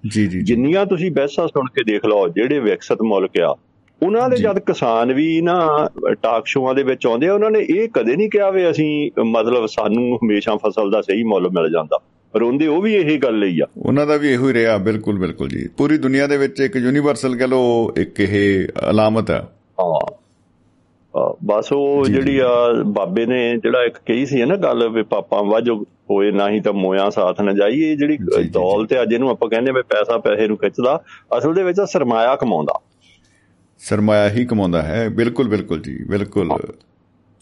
[0.43, 3.55] ਜਿੰਨੀਆਂ ਤੁਸੀਂ ਬੈਸਾਂ ਸੁਣ ਕੇ ਦੇਖ ਲਓ ਜਿਹੜੇ ਵਿਕਸਿਤ ਮੁਲਕ ਆ
[4.03, 5.89] ਉਹਨਾਂ ਦੇ ਜਦ ਕਿਸਾਨ ਵੀ ਨਾ
[6.21, 9.65] ਟਾਕ ਸ਼ੋਆਂ ਦੇ ਵਿੱਚ ਆਉਂਦੇ ਆ ਉਹਨਾਂ ਨੇ ਇਹ ਕਦੇ ਨਹੀਂ ਕਿਹਾ ਵੀ ਅਸੀਂ ਮਤਲਬ
[9.65, 11.99] ਸਾਨੂੰ ਹਮੇਸ਼ਾ ਫਸਲ ਦਾ ਸਹੀ ਮੁੱਲ ਮਿਲ ਜਾਂਦਾ।
[12.35, 15.47] ਰੋਂਦੇ ਉਹ ਵੀ ਇਹੀ ਗੱਲ ਲਈ ਆ। ਉਹਨਾਂ ਦਾ ਵੀ ਇਹੋ ਹੀ ਰਿਹਾ ਬਿਲਕੁਲ ਬਿਲਕੁਲ
[15.49, 19.47] ਜੀ। ਪੂਰੀ ਦੁਨੀਆ ਦੇ ਵਿੱਚ ਇੱਕ ਯੂਨੀਵਰਸਲ ਕਹ ਲੋ ਇੱਕ ਇਹ ਅਲਾਮਤ ਹੈ।
[19.79, 22.49] ਹਾਂ ਬਸ ਉਹ ਜਿਹੜੀ ਆ
[22.85, 25.75] ਬਾਬੇ ਨੇ ਜਿਹੜਾ ਇੱਕ ਕਹੀ ਸੀ ਨਾ ਗੱਲ ਵੀ ਪਾਪਾ ਵਾਜੋ
[26.11, 28.17] ਹੋਏ ਨਹੀਂ ਤਾਂ ਮੋਇਆ ਸਾਥ ਨਾ ਜਾਈਏ ਜਿਹੜੀ
[28.49, 31.01] ਦੌਲਤ ਹੈ ਜਿਹਨੂੰ ਆਪਾਂ ਕਹਿੰਦੇ ਵੀ ਪੈਸਾ ਪੈਸੇ ਨੂੰ ਖਿੱਚਦਾ
[31.37, 32.79] ਅਸਲ ਦੇ ਵਿੱਚ ਸਰਮਾਇਆ ਕਮਾਉਂਦਾ।
[33.79, 36.51] ਸਰਮਾਇਆ ਹੀ ਕਮਾਉਂਦਾ ਹੈ। ਬਿਲਕੁਲ ਬਿਲਕੁਲ ਜੀ ਬਿਲਕੁਲ।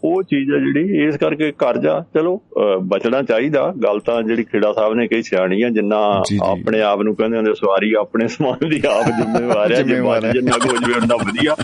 [0.03, 2.41] ਉਹ ਚੀਜ਼ ਹੈ ਜਿਹੜੀ ਇਸ ਕਰਕੇ ਕਰਜ਼ਾ ਚਲੋ
[2.83, 5.97] ਬਚਣਾ ਚਾਹੀਦਾ। ਗੱਲ ਤਾਂ ਜਿਹੜੀ ਖੇੜਾ ਸਾਹਿਬ ਨੇ ਕਹੀ ਸਿਆਣੀ ਆ ਜਿੰਨਾ
[6.41, 10.93] ਆਪਣੇ ਆਪ ਨੂੰ ਕਹਿੰਦੇ ਹੁੰਦੇ ਸਵਾਰੀ ਆਪਣੇ ਸਮਾਨ ਦੀ ਆਪ ਜ਼ਿੰਮੇਵਾਰ ਹੈ ਜਿੰਨਾ ਕੁਝ ਵੀ
[10.93, 11.55] ਹੁੰਦਾ ਵਧੀਆ।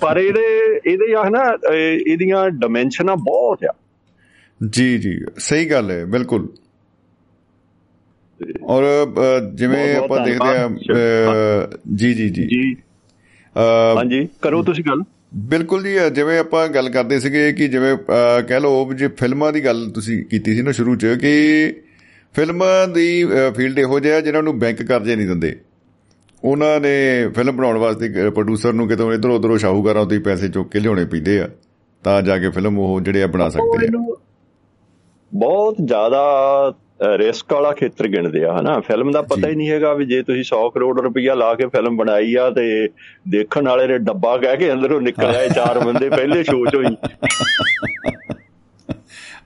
[0.00, 0.46] ਪਰ ਇਹਦੇ
[0.86, 1.44] ਇਹਦੇ ਆ ਨਾ
[2.06, 3.74] ਇਹਦੀਆਂ ਡਾਈਮੈਂਸ਼ਨਾਂ ਬਹੁਤ ਆ।
[4.60, 6.48] ਜੀ ਜੀ ਸਹੀ ਗੱਲ ਹੈ ਬਿਲਕੁਲ।
[8.66, 8.84] ਔਰ
[9.54, 10.68] ਜਿਵੇਂ ਆਪਾਂ ਦੇਖਦੇ ਆ
[11.94, 12.76] ਜੀ ਜੀ ਜੀ। ਜੀ।
[13.58, 15.02] ਹਾਂਜੀ ਕਰੋ ਤੁਸੀਂ ਗੱਲ।
[15.48, 17.96] ਬਿਲਕੁਲ ਜੀ ਜਿਵੇਂ ਆਪਾਂ ਗੱਲ ਕਰਦੇ ਸੀਗੇ ਕਿ ਜਿਵੇਂ
[18.48, 21.32] ਕਹਿ ਲਓ ਜੇ ਫਿਲਮਾਂ ਦੀ ਗੱਲ ਤੁਸੀਂ ਕੀਤੀ ਸੀ ਨਾ ਸ਼ੁਰੂ 'ਚ ਕਿ
[22.34, 23.24] ਫਿਲਮਾਂ ਦੀ
[23.56, 25.54] ਫੀਲਡ ਇਹੋ ਜਿਹਾ ਜਿਹਨਾਂ ਨੂੰ ਬੈਂਕ ਕਰਜ਼ੇ ਨਹੀਂ ਦਿੰਦੇ।
[26.44, 26.94] ਉਹਨਾਂ ਨੇ
[27.28, 31.04] ਫਿਲਮ ਬਣਾਉਣ ਵਾਸਤੇ ਪ੍ਰੋਡਿਊਸਰ ਨੂੰ ਕਿਤੋਂ ਇਧਰ ਉਧਰੋਂ ਸ਼ਾਹੂਕਾਰਾਂ ਤੋਂ ਹੀ ਪੈਸੇ ਚੁੱਕ ਕੇ ਲਿਆਉਣੇ
[31.04, 31.48] ਪੈਂਦੇ ਆ
[32.04, 34.14] ਤਾਂ ਜਾ ਕੇ ਫਿਲਮ ਉਹ ਜਿਹੜੇ ਆ ਬਣਾ ਸਕਦੇ ਆ।
[35.32, 36.22] ਬਹੁਤ ਜ਼ਿਆਦਾ
[37.18, 38.80] ਰਿਸਕ ਵਾਲਾ ਖੇਤਰ ਗਿਣਦੇ ਆ ਹਨਾ?
[38.80, 41.96] ਫਿਲਮ ਦਾ ਪਤਾ ਹੀ ਨਹੀਂ ਹੈਗਾ ਵੀ ਜੇ ਤੁਸੀਂ 100 ਕਰੋੜ ਰੁਪਈਆ ਲਾ ਕੇ ਫਿਲਮ
[41.96, 42.88] ਬਣਾਈ ਆ ਤੇ
[43.28, 46.96] ਦੇਖਣ ਵਾਲੇ ਨੇ ਡੱਬਾ ਕਹਿ ਕੇ ਅੰਦਰੋਂ ਨਿਕਲ ਆਏ ਚਾਰ ਬੰਦੇ ਪਹਿਲੇ ਸ਼ੋਅ ਚੋਂ ਹੀ।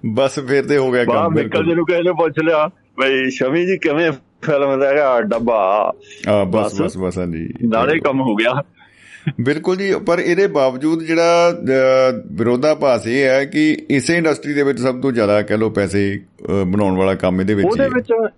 [0.07, 2.69] ਬਸ ਫੇਰ ਤੇ ਹੋ ਗਿਆ ਕੰਮ ਬਿਲਕੁਲ। ਜਿਹਨੂੰ ਕਹਿੰਦੇ ਪੁੱਛ ਲਿਆ
[3.01, 4.12] ਬਈ ਸ਼ਮੀ ਜੀ ਕਿਵੇਂ
[4.43, 5.93] ਫਿਲਮ ਦਾ ਹੈਗਾ ਡੱਬਾ?
[6.29, 8.62] ਆ ਬਸ। ਬਸ ਬਸ ਹਾਂਜੀ। ਨਾਲੇ ਕੰਮ ਹੋ ਗਿਆ।
[9.40, 11.55] ਬਿਲਕੁਲ ਜੀ ਪਰ ਇਹਦੇ ਬਾਵਜੂਦ ਜਿਹੜਾ
[12.32, 16.20] ਵਿਰੋਧਾਭਾਸ ਇਹ ਹੈ ਕਿ ਇਸੇ ਇੰਡਸਟਰੀ ਦੇ ਵਿੱਚ ਸਭ ਤੋਂ ਜ਼ਿਆਦਾ ਕਹ ਲੋ ਪੈਸੇ
[16.66, 18.31] ਬਣਾਉਣ ਵਾਲਾ ਕੰਮ ਇਹਦੇ ਵਿੱਚ ਉਹਦੇ ਵਿੱਚ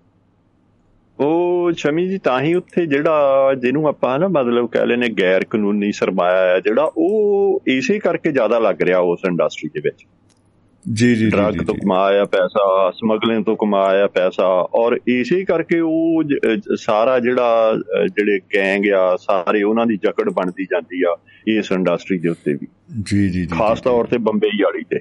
[1.21, 5.93] ਉਹ ਸ਼ਮੀ ਜੀ ਤਾਂ ਹੀ ਉੱਥੇ ਜਿਹੜਾ ਜਿਹਨੂੰ ਆਪਾਂ ਨਾ ਮਤਲਬ ਕਹਿ ਲੈਨੇ ਗੈਰ ਕਾਨੂੰਨੀ
[5.93, 10.07] ਸਰਮਾਇਆ ਹੈ ਜਿਹੜਾ ਉਹ ਇਸੇ ਕਰਕੇ ਜ਼ਿਆਦਾ ਲੱਗ ਰਿਹਾ ਉਸ ਇੰਡਸਟਰੀ ਦੇ ਵਿੱਚ।
[10.93, 16.23] ਜੀ ਜੀ ਡਰੱਗ ਤੋਂ ਕਮਾਇਆ ਪੈਸਾ ਸਮਗਲਿੰਗ ਤੋਂ ਕਮਾਇਆ ਪੈਸਾ ਔਰ ਇਸੇ ਕਰਕੇ ਉਹ
[16.77, 17.75] ਸਾਰਾ ਜਿਹੜਾ
[18.07, 21.17] ਜਿਹੜੇ ਗੈਂਗ ਆ ਸਾਰੇ ਉਹਨਾਂ ਦੀ ਜਕੜ ਬਣਦੀ ਜਾਂਦੀ ਆ
[21.49, 22.67] ਇਸ ਇੰਡਸਟਰੀ ਦੇ ਉੱਤੇ ਵੀ।
[23.03, 25.01] ਜੀ ਜੀ ਖਾਸ ਤੌਰ ਤੇ ਬੰਬਈ ਵਾਲੀ ਤੇ।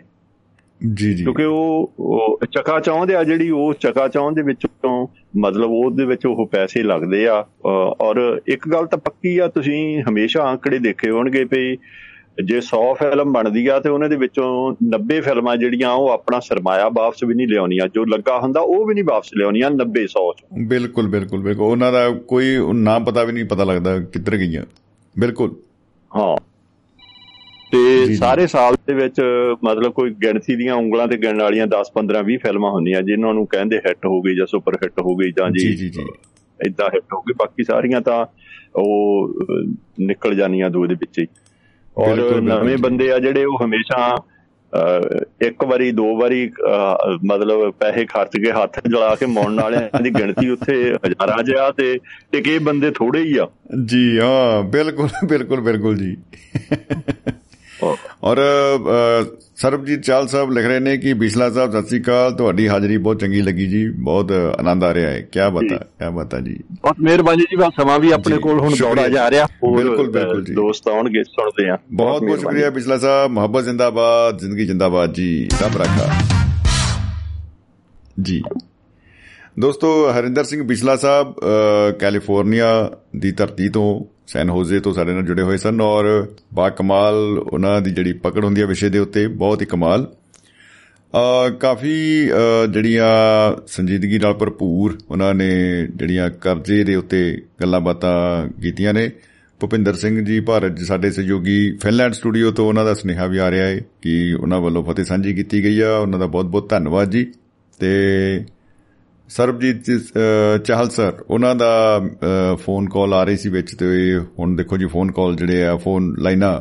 [0.93, 5.07] ਜੀ ਜੀ। ਕਿਉਂਕਿ ਉਹ ਚਕਾ ਚਾਹੁੰਦੇ ਆ ਜਿਹੜੀ ਉਹ ਚਕਾ ਚਾਹੁੰਦੇ ਵਿੱਚੋਂ
[5.37, 7.45] ਮਤਲਬ ਉਹਦੇ ਵਿੱਚ ਉਹ ਪੈਸੇ ਲੱਗਦੇ ਆ
[8.01, 11.77] ਔਰ ਇੱਕ ਗੱਲ ਤਾਂ ਪੱਕੀ ਆ ਤੁਸੀਂ ਹਮੇਸ਼ਾ ਆંકੜੇ ਦੇਖੇ ਹੋਣਗੇ ਵੀ
[12.45, 16.89] ਜੇ 100 ਫਿਲਮ ਬਣਦੀ ਆ ਤੇ ਉਹਨਾਂ ਦੇ ਵਿੱਚੋਂ 90 ਫਿਲਮਾਂ ਜਿਹੜੀਆਂ ਉਹ ਆਪਣਾ ਸਰਮਾਇਆ
[16.89, 20.43] ਵਾਪਸ ਵੀ ਨਹੀਂ ਲਿਆਉਣੀਆਂ। ਜੋ ਲੱਗਾ ਹੁੰਦਾ ਉਹ ਵੀ ਨਹੀਂ ਵਾਪਸ ਲਿਆਉਣੀਆਂ 90 100 ਚ।
[20.67, 24.63] ਬਿਲਕੁਲ ਬਿਲਕੁਲ ਬਿਲਕੁਲ। ਉਹਨਾਂ ਦਾ ਕੋਈ ਨਾਮ ਪਤਾ ਵੀ ਨਹੀਂ ਪਤਾ ਲੱਗਦਾ ਕਿੱਧਰ ਗਈਆਂ।
[25.19, 25.55] ਬਿਲਕੁਲ।
[26.15, 26.37] ਹਾਂ।
[27.71, 29.21] ਤੇ ਸਾਰੇ ਸਾਲ ਦੇ ਵਿੱਚ
[29.63, 33.47] ਮਤਲਬ ਕੋਈ ਗਿਣਤੀ ਦੀਆਂ ਉਂਗਲਾਂ ਤੇ ਗਿਣਨ ਵਾਲੀਆਂ 10 15 20 ਫਿਲਮਾਂ ਹੁੰਦੀਆਂ ਜਿਨ੍ਹਾਂ ਨੂੰ
[33.47, 36.01] ਕਹਿੰਦੇ ਹਿੱਟ ਹੋ ਗਈ ਜਾਂ ਸੁਪਰ ਹਿੱਟ ਹੋ ਗਈ ਜਾਂ ਜੀ ਜੀ ਜੀ
[36.65, 38.25] ਇਦਾਂ ਹਿੱਟ ਹੋ ਗਈ। ਬਾਕੀ ਸਾਰੀਆਂ ਤਾਂ
[38.75, 39.33] ਉਹ
[39.99, 41.27] ਨਿਕਲ ਜਾਣੀਆਂ ਦੋ ਦੇ ਵਿੱਚ ਹੀ।
[41.97, 44.15] ਔਰ ਨਵੇਂ ਬੰਦੇ ਆ ਜਿਹੜੇ ਉਹ ਹਮੇਸ਼ਾ
[45.41, 46.51] ਇੱਕ ਵਾਰੀ ਦੋ ਵਾਰੀ
[47.25, 51.97] ਮਤਲਬ ਪੈਸੇ ਖਰਚ ਕੇ ਹੱਥ ਜਲਾ ਕੇ ਮੌਣ ਵਾਲਿਆਂ ਦੀ ਗਿਣਤੀ ਉੱਥੇ ਹਜ਼ਾਰਾਂ ਜਿਆ ਤੇ
[52.31, 53.47] ਟਿਕੇ ਬੰਦੇ ਥੋੜੇ ਹੀ ਆ।
[53.85, 56.17] ਜੀ ਹਾਂ ਬਿਲਕੁਲ ਬਿਲਕੁਲ ਬਿਲਕੁਲ ਜੀ।
[58.23, 58.37] ਔਰ
[59.55, 63.19] ਸਰਬਜੀਤ ਚਾਲ ਸਾਹਿਬ ਲਿਖ ਰਹੇ ਨੇ ਕਿ ਬਿਸਲਾ ਸਾਹਿਬ ਸਤਿ ਸ੍ਰੀ ਅਕਾਲ। ਤੁਹਾਡੀ ਹਾਜ਼ਰੀ ਬਹੁਤ
[63.19, 67.41] ਚੰਗੀ ਲੱਗੀ ਜੀ। ਬਹੁਤ ਆਨੰਦ ਆ ਰਿਹਾ ਹੈ। ਕੀ ਬਤਾ ਕੀ ਬਤਾ ਜੀ। ਬਹੁਤ ਮਿਹਰਬਾਨੀ
[67.41, 71.23] ਜੀ ਬਸ ਸਮਾਂ ਵੀ ਆਪਣੇ ਕੋਲ ਹੁਣ ਦੌੜਾ ਜਾ ਰਿਹਾ। ਬਿਲਕੁਲ ਬਿਲਕੁਲ ਜੀ। ਦੋਸਤ ਆਉਣਗੇ
[71.23, 76.09] ਸੁਣਦੇ ਆ ਬਹੁਤ ਬਹੁਤ ਸ਼ੁਕਰੀਆ ਬਿਸਲਾ ਸਾਹਿਬ। ਮੁਹੱਬਤ ਜ਼ਿੰਦਾਬਾਦ ਜ਼ਿੰਦਗੀ ਜ਼ਿੰਦਾਬਾਦ ਜੀ। ਰੱਬ ਰੱਖਾ।
[78.21, 78.41] ਜੀ।
[79.59, 81.33] ਦੋਸਤੋ ਹਰਿੰਦਰ ਸਿੰਘ ਬਿਸਲਾ ਸਾਹਿਬ
[81.99, 86.05] ਕੈਲੀਫੋਰਨੀਆ ਦੀ ਧਰਤੀ ਤੋਂ ਸੈਨ ਹੋਜ਼ੇ ਤੋਂ ਸਾਡੇ ਨਾਲ ਜੁੜੇ ਹੋਏ ਸਨ ਔਰ
[86.53, 90.07] ਬਾ ਕਮਾਲ ਉਹਨਾਂ ਦੀ ਜਿਹੜੀ ਪਕੜ ਹੁੰਦੀ ਹੈ ਵਿਸ਼ੇ ਦੇ ਉੱਤੇ, ਬਹੁਤ ਹੀ ਕਮਾਲ।
[91.15, 91.95] ਆ ਕਾਫੀ
[92.69, 93.07] ਜਿਹੜੀਆਂ
[93.67, 95.49] ਸੰਜੀਦਗੀ ਨਾਲ ਭਰਪੂਰ ਉਹਨਾਂ ਨੇ
[95.95, 99.09] ਜਿਹੜੀਆਂ ਕਰਜ਼ੇ ਦੇ ਉੱਤੇ ਗੱਲਾਂ ਬਾਤਾਂ ਕੀਤੀਆਂ ਨੇ।
[99.59, 103.67] ਭੁਪਿੰਦਰ ਸਿੰਘ ਜੀ ਭਾਰਤ ਸਾਡੇ ਸਹਿਯੋਗੀ ਫਿਨਲੈਂਡ ਸਟੂਡੀਓ ਤੋਂ ਉਹਨਾਂ ਦਾ ਸੁਨੇਹਾ ਵੀ ਆ ਰਿਹਾ
[103.67, 107.25] ਹੈ ਕਿ ਉਹਨਾਂ ਵੱਲੋਂ ਫਤਿਹ ਸਾਂਝੀ ਕੀਤੀ ਗਈ ਆ। ਉਹਨਾਂ ਦਾ ਬਹੁਤ ਬਹੁਤ ਧੰਨਵਾਦ ਜੀ।
[107.79, 108.45] ਤੇ
[109.29, 109.85] ਸਰਬਜੀਤ
[110.65, 111.69] ਚਾਹਲ ਸਰ ਉਹਨਾਂ ਦਾ
[112.65, 113.85] ਫੋਨ ਕਾਲ ਆ ਰਹੀ ਸੀ ਵਿੱਚ ਤੇ
[114.39, 116.59] ਹੁਣ ਦੇਖੋ ਜੀ ਫੋਨ ਕਾਲ ਜਿਹੜੇ ਆ ਫੋਨ ਲਾਈਨਾਂ,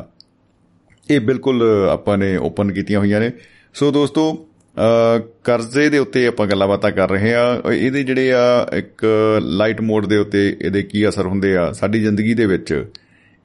[1.07, 3.31] ਇਹ ਬਿਲਕੁਲ ਆਪਾਂ ਨੇ ਓਪਨ ਕੀਤੀਆਂ ਹੋਈਆਂ ਨੇ।
[3.75, 4.25] ਸੋ ਦੋਸਤੋ
[5.45, 9.05] ਕਰਜ਼ੇ ਦੇ ਉੱਤੇ ਆਪਾਂ ਗੱਲਾਂ ਬਾਤਾਂ ਕਰ ਰਹੇ ਆ ਇਹਦੇ ਜਿਹੜੇ ਆ, ਇੱਕ
[9.41, 12.83] ਲਾਈਟ ਮੋਡ ਦੇ ਉੱਤੇ ਇਹਦੇ ਕੀ ਅਸਰ ਹੁੰਦੇ ਆ, ਸਾਡੀ ਜ਼ਿੰਦਗੀ ਦੇ ਵਿੱਚ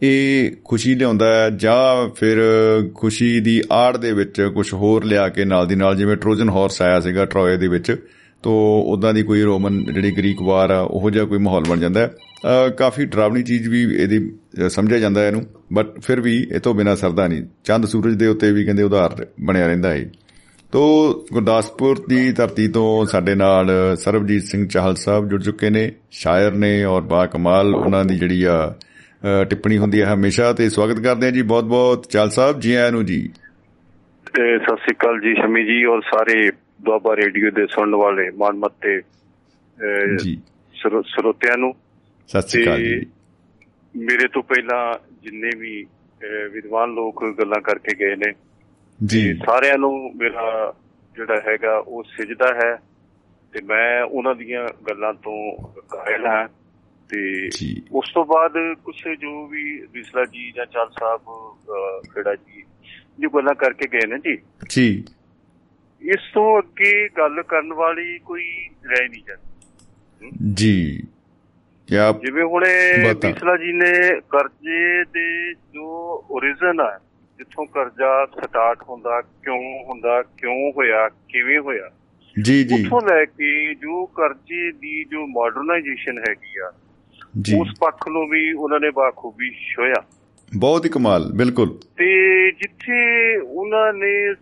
[0.03, 2.39] ਇਹ ਖੁਸ਼ੀ ਲਿਆਉਂਦਾ ਹੈ ਜਾਂ ਫਿਰ
[2.95, 6.81] ਖੁਸ਼ੀ ਦੀ ਆੜ ਦੇ ਵਿੱਚ ਕੁਝ ਹੋਰ ਲਿਆ ਕੇ ਨਾਲ ਦੀ ਨਾਲ, ਜਿਵੇਂ ਟ੍ਰੋਜਨ ਹਾਰਸ
[6.83, 7.97] ਆਇਆ ਸੀਗਾ ਟਰੋਏ ਦੇ ਵਿੱਚ
[8.43, 8.53] ਤੋ
[8.89, 12.69] ਉਦਾਂ ਦੀ ਕੋਈ ਰੋਮਨ ਜਿਹੜੀ ਗ੍ਰੀਕ ਵਾਰ ਆ, ਉਹੋ ਜਿਹਾ ਕੋਈ ਮਾਹੌਲ ਬਣ ਜਾਂਦਾ ਹੈ।
[12.79, 17.27] ਕਾਫੀ ਡਰਾਵਣੀ ਚੀਜ਼ ਵੀ ਇਹਦੀ ਸਮਝਿਆ ਜਾਂਦਾ ਇਹਨੂੰ, ਬਟ ਫਿਰ ਵੀ ਇਹ ਤੋਂ ਬਿਨਾ ਸਰਦਾ
[17.29, 20.05] ਨਹੀਂ। ਚੰਦ ਸੂਰਜ ਦੇ ਉੱਤੇ ਵੀ ਕਹਿੰਦੇ ਉਧਾਰ ਬਣਿਆ ਰਹਿੰਦਾ ਹੈ।
[20.73, 20.83] ਤੋ
[21.33, 26.85] ਗੁਰਦਾਸਪੁਰ ਦੀ ਧਰਤੀ ਤੋਂ ਸਾਡੇ ਨਾਲ ਸਰਬਜੀਤ ਸਿੰਘ ਚਾਹਲ ਸਾਹਿਬ ਜੁੜ ਚੁੱਕੇ ਨੇ, ਸ਼ਾਇਰ ਨੇ
[26.85, 28.75] ਔਰ ਬਾ ਕਮਾਲ ਉਹਨਾਂ ਦੀ ਜਿਹੜੀ ਆ
[29.51, 32.93] ਟਿੱਪਣੀ ਹੁੰਦੀ ਹੈ ਹਮੇਸ਼ਾ ਤੇ ਸਵਾਗਤ ਕਰਦੇ ਹਾਂ ਜੀ ਬਹੁਤ ਬਹੁਤ ਚਾਲ ਸਾਹਿਬ, ਜੀ ਆਇਆਂ
[32.93, 33.21] ਨੂੰ ਜੀ।
[34.27, 39.01] ਤੇ ਸਤਿ ਸ੍ਰੀ ਅਕਾਲ ਜੀ, ਸ਼ਮੀ ਜੀ ਔਰ ਸਾਰੇ ਦੁਆਬਾ ਰੇਡੀਓ ਦੇ ਸੁਣਨ ਵਾਲੇ ਮਾਨਮੱਤੇ
[40.19, 40.43] ਜੀ।
[41.05, 41.75] ਸਰੋਤਿਆਂ ਨੂੰ।
[42.29, 43.07] ਸਤਿ ਸ੍ਰੀ ਅਕਾਲ ਜੀ।
[43.97, 45.87] ਮੇਰੇ ਤੋਂ ਪਹਿਲਾਂ ਜਿੰਨੇ ਵੀ
[46.53, 48.33] ਵਿਦਵਾਨ ਲੋਕ ਗੱਲਾਂ ਕਰਕੇ ਗਏ ਨੇ
[49.07, 50.75] ਜੀ। ਸਾਰਿਆਂ ਨੂੰ ਮੇਰਾ
[51.17, 52.77] ਜਿਹੜਾ ਹੈਗਾ ਉਹ ਸਿਜਦਾ ਹੈ
[53.53, 56.49] ਤੇ ਮੈਂ ਉਹਨਾਂ ਦੀਆਂ ਗੱਲਾਂ ਤੋਂ ਕਾਇਲ ਹਾਂ।
[57.09, 57.49] ਤੇ
[57.93, 58.53] ਉਸ ਤੋਂ ਬਾਅਦ
[58.85, 61.21] ਕੁਝ ਜੋ ਵੀ ਵਿਸਲਾ ਜੀ ਜਾਂ ਚਾਲ ਸਾਹਿਬ
[62.15, 62.63] ਖੇੜਾ ਜੀ
[63.21, 65.05] ਜੋ ਗੱਲਾਂ ਕਰਕੇ ਗਏ ਨੇ ਜੀ। ਜੀ।
[66.03, 68.45] ਇਸ ਤੋਂ ਅੱਗੇ ਗੱਲ ਕਰਨ ਵਾਲੀ ਕੋਈ
[68.85, 71.03] ਰਹਿ ਨਹੀਂ ਜਾਂਦੀ। ਜੀ।
[71.89, 72.69] ਕਿਆ ਜਿਵੇਂ ਹੁਣੇ
[73.09, 77.01] ਵਿਸਲਾ ਜੀ ਨੇ ਕਰਜ਼ੇ ਦੇ ਜੋ origin ਆ
[77.39, 81.91] ਜਿੱਥੋਂ ਕਰਜ਼ਾ ਸਟਾਰਟ ਹੁੰਦਾ ਕਿਉਂ ਹੁੰਦਾ ਕਿਉਂ ਹੋਇਆ ਕਿਵੇਂ ਹੋਇਆ
[82.43, 86.73] ਜੀ ਜੀ। ਉੱਥੋਂ ਲੈ ਕੇ ਜੋ ਕਰਜ਼ੇ ਦੀ ਜੋ ਮਾਡਰਨਾਈਜੇਸ਼ਨ ਹੈਗੀ ਆ
[87.61, 90.03] ਉਸ ਪੱਖ ਨੂੰ ਵੀ ਉਹਨਾਂ ਨੇ ਬਾਖੂਬੀ ਛੋਇਆ
[90.57, 94.35] ਬਹੁਤ ਹੀ ਕਮਾਲ ਬਿਲਕੁਲ। ਤੇ ਜਿੱਥੇ ਉਹਨਾਂ ਨੇ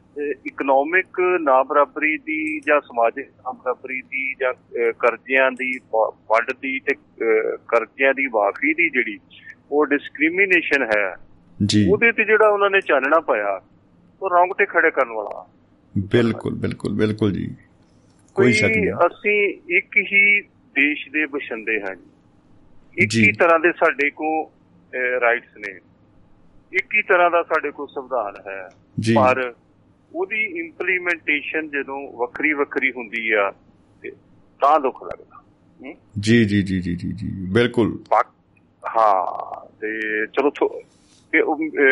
[0.46, 4.54] ਇਕਨੋਮਿਕ ਨਾ ਬਰਾਬਰੀ ਦੀ ਜਾਂ ਸਮਾਜਿਕ ਨਾ ਬਰਾਬਰੀ ਦੀ ਜਾਂ
[4.98, 6.94] ਕਰਜ਼ਿਆਂ ਦੀ ਵੰਡ ਦੀ ਤੇ
[7.68, 9.18] ਕਰਜ਼ਿਆਂ ਦੀ ਵਾਫੀ ਦੀ ਜਿਹੜੀ
[9.70, 11.16] ਉਹ ਡਿਸਕ੍ਰਿਮੀਨੇਸ਼ਨ ਹੈ
[11.66, 13.62] ਜੀ। ਉਹਦੇ ਤੇ ਜਿਹੜਾ ਉਹਨਾਂ ਨੇ ਚਾਨਣਾ ਪਾਇਆ
[14.22, 15.46] ਉਹ ਰੌਂਗਟੇ ਖੜੇ ਕਰਨ ਵਾਲਾ।
[15.98, 17.54] ਬਿਲਕੁਲ ਬਿਲਕੁਲ ਬਿਲਕੁਲ ਜੀ।
[18.34, 20.40] ਕੋਈ ਸ਼ੱਕ ਨਹੀਂ। ਅਸੀਂ ਇੱਕ ਹੀ
[20.76, 22.10] ਦੇਸ਼ ਦੇ ਬਸ਼ੰਦੇ ਹਾਂ ਜੀ।
[22.98, 24.52] ਇੱਕ ਹੀ ਤਰ੍ਹਾਂ ਦੇ ਸਾਡੇ ਕੋ
[25.20, 25.78] ਰਾਈਟਸ ਨੇ।
[26.72, 28.68] ਇੱਕ ਹੀ ਤਰ੍ਹਾਂ ਦਾ ਸਾਡੇ ਕੋਲ ਸੰਵਿਧਾਨ ਹੈ।
[29.16, 29.55] ਪਰ
[30.14, 33.52] ਉਹਦੀ ਇੰਪਲੀਮੈਂਟੇਸ਼ਨ ਜਦੋਂ ਵੱਖਰੀ ਵੱਖਰੀ ਹੁੰਦੀ ਆ
[34.60, 35.43] ਤਾਂ ਦੁੱਖ ਲੱਗਦਾ।
[36.20, 38.05] ਜੀ ਜੀ ਜੀ ਜੀ ਜੀ ਜੀ ਬਿਲਕੁਲ।
[38.97, 41.43] ਹਾਂ ਤੇ ਚਲੋ ਕਿ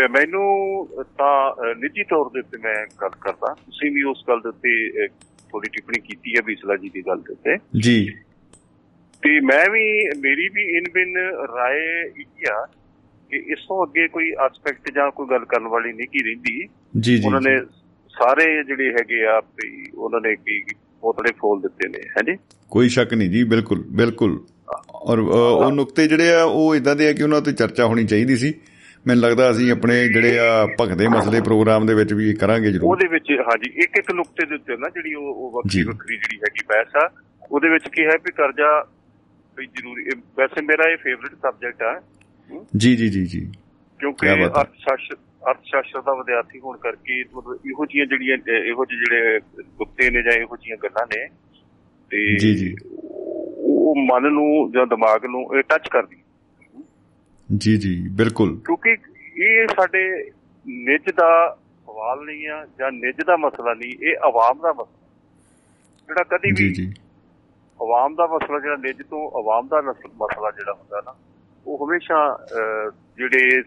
[0.09, 5.09] ਮੈਨੂੰ ਤਾਂ ਨਿੱਜੀ ਤੌਰ ਦੇ ਉੱਤੇ ਮੈਂ ਗੱਲ ਕਰਦਾ। ਤੁਸੀਂ ਵੀ ਉਸ ਗੱਲ ਦੇ ਉੱਤੇ
[5.51, 8.15] ਥੋੜੀ ਟਿੱਪਣੀ ਕੀਤੀ ਹੈ ਬਿਸਲਾ ਜੀ ਦੀ ਗੱਲ ਦੇ ਉੱਤੇ। ਜੀ।
[9.23, 11.17] ਤੇ ਮੈਂ ਵੀ ਮੇਰੀ ਵੀ ਇਨ ਬਿਨ
[11.57, 12.69] ਰਾਏ ਇਹ ਆ
[13.31, 16.67] ਕਿ ਇਸ ਤੋਂ ਅੱਗੇ ਕੋਈ ਐਸਪੈਕਟ ਜਾਂ ਕੋਈ ਗੱਲ ਕਰਨ ਵਾਲੀ ਨਹੀਂ ਕੀ ਰਹਿੰਦੀ।
[17.01, 17.59] ਜੀ ਜੀ ਉਹਨਾਂ ਨੇ
[18.15, 19.41] ਸਾਰੇ ਜਿਹੜੇ ਹੈਗੇ ਆ
[19.95, 20.63] ਉਹਨਾਂ ਨੇ ਕੀ
[21.03, 22.37] ਪੋਤੜੇ ਫੋਲ ਦਿੱਤੇ ਨੇ ਹਾਂਜੀ
[22.71, 24.39] ਕੋਈ ਸ਼ੱਕ ਨਹੀਂ ਜੀ ਬਿਲਕੁਲ ਬਿਲਕੁਲ।
[24.95, 28.37] ਔਰ ਉਹ ਨੁਕਤੇ ਜਿਹੜੇ ਆ ਉਹ ਇਦਾਂ ਦੇ ਆ ਕਿ ਉਹਨਾਂ ਤੇ ਚਰਚਾ ਹੋਣੀ ਚਾਹੀਦੀ
[28.37, 28.53] ਸੀ।
[29.07, 33.09] ਮੈਨੂੰ ਲੱਗਦਾ ਅਸੀਂ ਆਪਣੇ ਜਿਹੜੇ ਆ ਭਗਦੇ ਮਸਲੇ ਪ੍ਰੋਗਰਾਮ ਦੇ ਵਿੱਚ ਵੀ ਕਰਾਂਗੇ ਜ਼ਰੂਰ। ਉਹਦੇ
[33.09, 36.97] ਵਿੱਚ ਹਾਂਜੀ ਇੱਕ ਇੱਕ ਨੁਕਤੇ ਦੇ ਉੱਤੇ ਨਾ ਜਿਹੜੀ ਉਹ ਵੱਖਰੀ ਵੱਖਰੀ ਜਿਹੜੀ ਹੈਗੀ ਬਹਿਸ
[36.97, 37.09] ਆ
[37.51, 38.71] ਉਹਦੇ ਵਿੱਚ ਕੀ ਹੈ ਵੀ ਕਰਜ਼ਾ
[39.59, 40.05] ਵੀ ਜ਼ਰੂਰੀ
[40.39, 42.01] ਵੈਸੇ ਮੇਰਾ ਇਹ ਫੇਵਰਿਟ ਸਬਜੈਕਟ ਆ।
[42.77, 43.53] ਜੀ ਜੀ ਜੀ ਜੀ।
[43.99, 45.17] ਕਿਉਂਕਿ ਅਰਥ ਸ਼ਾਸਤਰ
[45.51, 50.23] ਅਰਥ ਸ਼ਾਸਤਰ ਦਾ ਵਿਦਿਆਰਥੀ ਹੋਣ ਕਰਕੇ ਮਤਲਬ ਇਹੋ ਜੀਆਂ ਜਿਹੜੀਆਂ ਇਹੋ ਜਿਹੇ ਜਿਹੜੇ ਨੁਕਤੇ ਨੇ
[50.23, 51.29] ਜਾਂ ਇਹੋ ਜੀਆਂ ਗੱਲਾਂ ਨੇ
[52.11, 52.77] ਤੇ ਜੀ ਜੀ।
[53.59, 56.17] ਉਹ ਮਨ ਨੂੰ ਜਾਂ ਦਿਮਾਗ ਨੂੰ ਇਹ ਟੱਚ ਕਰਦੀ।
[57.57, 58.97] ਜੀ ਜੀ ਬਿਲਕੁਲ। ਕਿਉਂਕਿ
[59.43, 60.31] ਇਹ ਸਾਡੇ
[60.67, 65.09] ਨਿੱਜ ਦਾ ਸਵਾਲ ਨਹੀਂ ਆ ਜਾਂ ਨਿੱਜ ਦਾ ਮਸਲਾ ਨਹੀਂ ਇਹ ਆਵਾਮ ਦਾ ਮਸਲਾ।
[66.07, 66.95] ਜਿਹੜਾ ਕਦੀ ਵੀ ਜੀ। ਜੀ
[67.83, 71.15] ਆਵਾਮ ਦਾ ਮਸਲਾ ਜਿਹੜਾ ਨਿੱਜ ਤੋਂ ਆਵਾਮ ਦਾ ਮਸਲਾ ਜਿਹੜਾ ਹੁੰਦਾ ਨਾ
[71.67, 72.19] ਉਹ ਹਮੇਸ਼ਾ
[73.17, 73.63] ਜਿਹੜੇ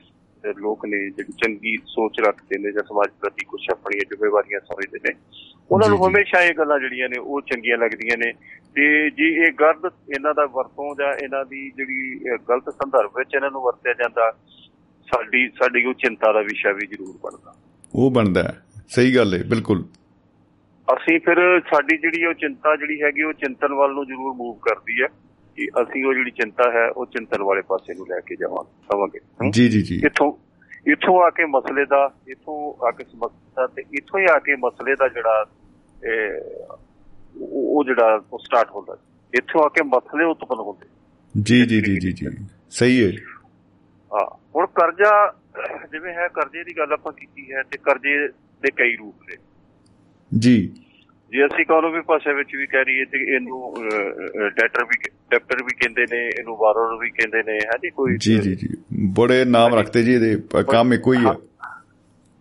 [0.59, 5.13] ਲੋਕ ਨੇ ਜਿਹੜੀ ਚੰਗੀ ਸੋਚ ਰੱਖਦੇ ਨੇ ਜਾਂ ਸਮਾਜ ਪ੍ਰਤੀ ਕੁਝ ਆਪਣੀਆਂ ਜ਼ਿੰਮੇਵਾਰੀਆਂ ਸਮਝਦੇ ਨੇ
[5.71, 8.31] ਉਹਨਾਂ ਨੂੰ ਹਮੇਸ਼ਾ ਇਹ ਗੱਲਾਂ ਜਿਹੜੀਆਂ ਨੇ ਉਹ ਚੰਗੀਆਂ ਲੱਗਦੀਆਂ ਨੇ।
[8.75, 12.19] ਤੇ ਜੇ ਇਹ ਗਲਤ ਇਹਨਾਂ ਦਾ ਵਰਤੋਂ ਜਾਂ ਇਹਨਾਂ ਦੀ ਜਿਹੜੀ
[12.49, 14.31] ਗਲਤ ਸੰਦਰਭ ਵਿੱਚ ਇਹਨਾਂ ਨੂੰ ਵਰਤਿਆ ਜਾਂਦਾ
[15.05, 17.55] ਸਾਡੀ ਸਾਡੀ ਉਹ ਚਿੰਤਾ ਦਾ ਵਿਸ਼ਾ ਵੀ ਜ਼ਰੂਰ ਬਣਦਾ।
[17.95, 18.53] ਉਹ ਬਣਦਾ
[18.87, 19.83] ਸਹੀ ਗੱਲ ਹੈ ਬਿਲਕੁਲ।
[20.93, 25.01] ਅਸੀਂ ਫਿਰ ਸਾਡੀ ਜਿਹੜੀ ਉਹ ਚਿੰਤਾ ਜਿਹੜੀ ਹੈਗੀ ਉਹ ਚਿੰਤਨ ਵੱਲ ਨੂੰ ਜ਼ਰੂਰ ਮੂਵ ਕਰਦੀ
[25.01, 25.07] ਹੈ।
[25.57, 29.19] ਕਿ ਅਸੀਂ ਉਹ ਜਿਹੜੀ ਚਿੰਤਾ ਹੈ ਉਹ ਚਿੰਤਨ ਵਾਲੇ ਪਾਸੇ ਨੂੰ ਲੈ ਕੇ ਜਾਵਾਂਗੇ ਸਵਾਂਗੇ
[29.51, 30.33] ਜੀ ਜੀ ਜੀ। ਇੱਥੋਂ
[30.91, 34.95] ਇੱਥੋਂ ਆ ਕੇ ਮਸਲੇ ਦਾ ਇੱਥੋਂ ਆ ਕੇ ਸਮੱਸਿਆ ਤੇ ਇੱਥੋਂ ਹੀ ਆ ਕੇ ਮਸਲੇ
[34.95, 35.45] ਦਾ ਜਿਹੜਾ
[37.41, 38.97] ਉਹ ਜਿਹੜਾ ਉਹ ਸਟਾਰਟ ਹੁੰਦਾ
[39.33, 40.85] ਇੱਥੋਂ ਆ ਕੇ ਮਸਲੇ ਉਤਪਨ ਹੁੰਦੇ
[41.41, 42.27] ਜੀ ਜੀ ਜੀ ਜੀ ਜੀ।
[42.69, 43.11] ਸਹੀ ਹੈ।
[44.11, 45.33] ਹਾਂ। ਹੁਣ ਕਰਜ਼ਾ
[45.91, 48.27] ਜਿਵੇਂ ਹੈ ਕਰਜ਼ੇ ਦੀ ਗੱਲ ਆਪਾਂ ਕੀਤੀ ਹੈ ਤੇ ਕਰਜ਼ੇ
[48.61, 49.35] ਦੇ ਕਈ ਰੂਪ ਨੇ।
[50.39, 50.73] ਜੀ।
[51.31, 53.73] ਜੇ ਅਸੀਂ ਇਕਨੋਮੀ ਭਾਸ਼ਾ ਵਿੱਚ ਵੀ ਕਹਿ ਰਹੀਏ ਤੇ ਇਹਨੂੰ
[54.49, 54.97] ਡੈਟਰ ਵੀ
[55.31, 58.17] ਡੈਪਟਰ ਵੀ ਕਹਿੰਦੇ ਨੇ ਇਹਨੂੰ ਬਾਰੋਰ ਵੀ ਕਹਿੰਦੇ ਨੇ ਹੈ ਜੀ ਕੋਈ?
[58.17, 58.67] ਜੀ ਜੀ ਜੀ।
[59.17, 61.33] ਬੜੇ ਨਾਮ ਰੱਖਦੇ ਜੀ ਇਹਦੇ। ਕੰਮ ਇੱਕੋ ਹੀ ਹੈ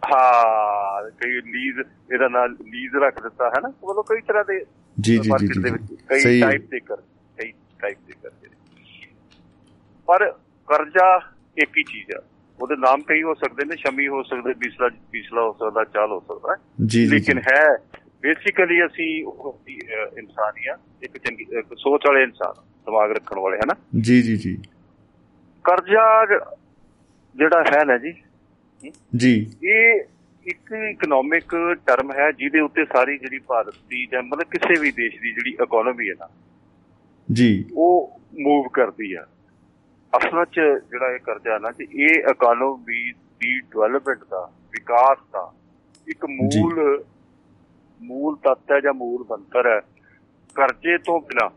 [0.02, 1.78] ਹਾਂ ਕਈ ਲੀਜ਼
[2.12, 3.68] ਇਹਦਾ ਨਾਲ ਲੀਜ਼ ਰੱਖ ਦਿੱਤਾ ਹੈ ਨਾ?
[3.68, 4.58] ਮਤਲਬ ਕਈ ਤਰ੍ਹਾਂ ਦੇ
[5.00, 5.48] ਜੀ ਜੀ ਜੀ
[6.08, 6.96] ਕਈ ਟਾਈਪ ਦੇ ਕਰ
[7.38, 8.54] ਕਈ ਟਾਈਪ ਦੇ ਕਰਦੇ ਨੇ
[10.08, 10.30] ਪਰ
[10.68, 11.08] ਕਰਜ਼ਾ
[11.56, 12.22] ਇੱਕ ਹੀ ਚੀਜ਼ ਆ।
[12.60, 16.20] ਉਹਦੇ ਨਾਮ ਕਈ ਹੋ ਸਕਦੇ ਨੇ ਸ਼ਮੀ ਹੋ ਸਕਦੇ ਬਿਸਲਾ ਬਿਸਲਾ ਹੋ ਸਕਦਾ ਚਾਲ ਹੋ
[16.20, 16.56] ਸਕਦਾ।
[16.86, 17.62] ਜੀ। ਲੇਕਿਨ ਹੈ
[18.22, 19.24] ਬੇਸਿਕਲੀ ਅਸੀਂ
[20.18, 21.44] ਇਨਸਾਨ ਹੀ ਆ ਇੱਕ ਚੰਗੀ
[21.78, 23.74] ਸੋਚ ਵਾਲੇ ਇਨਸਾਨ ਦਿਮਾਗ ਰੱਖਣ ਵਾਲੇ ਹਨਾ?
[24.00, 24.58] ਜੀ ਜੀ ਜੀ।
[25.64, 26.26] ਕਰਜ਼ਾ
[27.36, 28.12] ਜਿਹੜਾ ਹੈ ਨਾ ਜੀ
[29.16, 30.00] ਜੀ। ਇਹ
[30.46, 35.20] ਇੱਕ ਇਕਨੋਮਿਕ ਟਰਮ ਹੈ ਜਿਹਦੇ ਉੱਤੇ ਸਾਰੀ ਜਿਹੜੀ ਭਾਰਤ ਦੀ ਜਾਂ ਮਤਲਬ ਕਿਸੇ ਵੀ ਦੇਸ਼
[35.20, 36.28] ਦੀ ਜਿਹੜੀ ਇਕਨੋਮੀ ਹੈ ਨਾ
[37.32, 39.26] ਜੀ। ਉਹ ਮੂਵ ਕਰਦੀ ਆ।
[40.18, 40.60] ਅਸਲ ਵਿੱਚ
[40.90, 45.52] ਜਿਹੜਾ ਇਹ ਕਰਜ਼ਾ ਨਾ ਜੀ ਇਹ ਇਕਨੋਮੀ ਦੀ ਡਿਵੈਲਪਮੈਂਟ ਦਾ ਵਿਕਾਸ ਦਾ
[46.08, 47.04] ਇੱਕ ਮੂਲ
[48.02, 49.80] ਮੂਲ ਤੱਤ ਹੈ ਜਾਂ ਮੂਲ ਬੰਤਰ ਹੈ
[50.54, 51.50] ਕਰਜ਼ੇ ਤੋਂ ਬਿਨਾ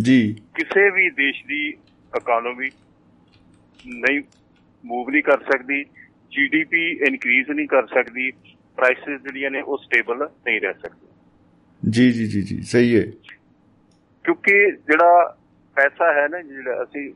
[0.00, 1.68] ਜੀ। ਕਿਸੇ ਵੀ ਦੇਸ਼ ਦੀ
[2.16, 2.70] ਇਕਨੋਮੀ
[3.86, 4.22] ਨਹੀਂ
[4.84, 5.84] ਮੂਵ ਨਹੀਂ ਕਰ ਸਕਦੀ
[6.30, 8.30] ਜੀਡੀਪੀ ਇਨਕਰੀਜ਼ ਨਹੀਂ ਕਰ ਸਕਦੀ
[8.76, 11.06] ਪ੍ਰਾਈਸਸ ਜਿਹੜੀਆਂ ਨੇ ਉਹ ਸਟੇਬਲ ਨਹੀਂ ਰਹਿ ਸਕਦੀ
[11.90, 13.02] ਜੀ ਜੀ ਜੀ ਜੀ ਸਹੀ ਹੈ।
[14.24, 15.36] ਕਿਉਂਕਿ ਜਿਹੜਾ
[15.76, 17.12] ਪੈਸਾ ਹੈ ਨਾ ਜਿਹੜਾ ਅਸੀਂ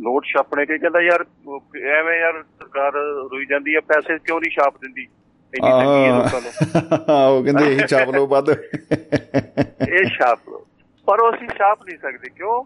[0.00, 1.24] ਨੋਟ ਛਾਪਣੇ ਤੇ ਕਹਿੰਦਾ ਯਾਰ
[1.82, 2.92] ਐਵੇਂ ਯਾਰ ਸਰਕਾਰ
[3.32, 5.06] ਰੋਈ ਜਾਂਦੀ ਹੈ ਪੈਸੇ ਕਿਉਂ ਨਹੀਂ ਛਾਪ ਦਿੰਦੀ?
[5.53, 6.51] ਇੰਨੀ ਤੰਗੀ ਹੈ ਲੋਕਾਂ ਨੂੰ
[7.27, 10.65] ਉਹ ਕਹਿੰਦੇ ਇਹ ਛਾਪ ਲਓ ਵੱਧ ਇਹ ਛਾਪ ਲਓ
[11.07, 12.63] ਪਰ ਉਹ ਅਸੀਂ ਛਾਪ ਨਹੀਂ ਸਕਦੇ ਕਿਉਂ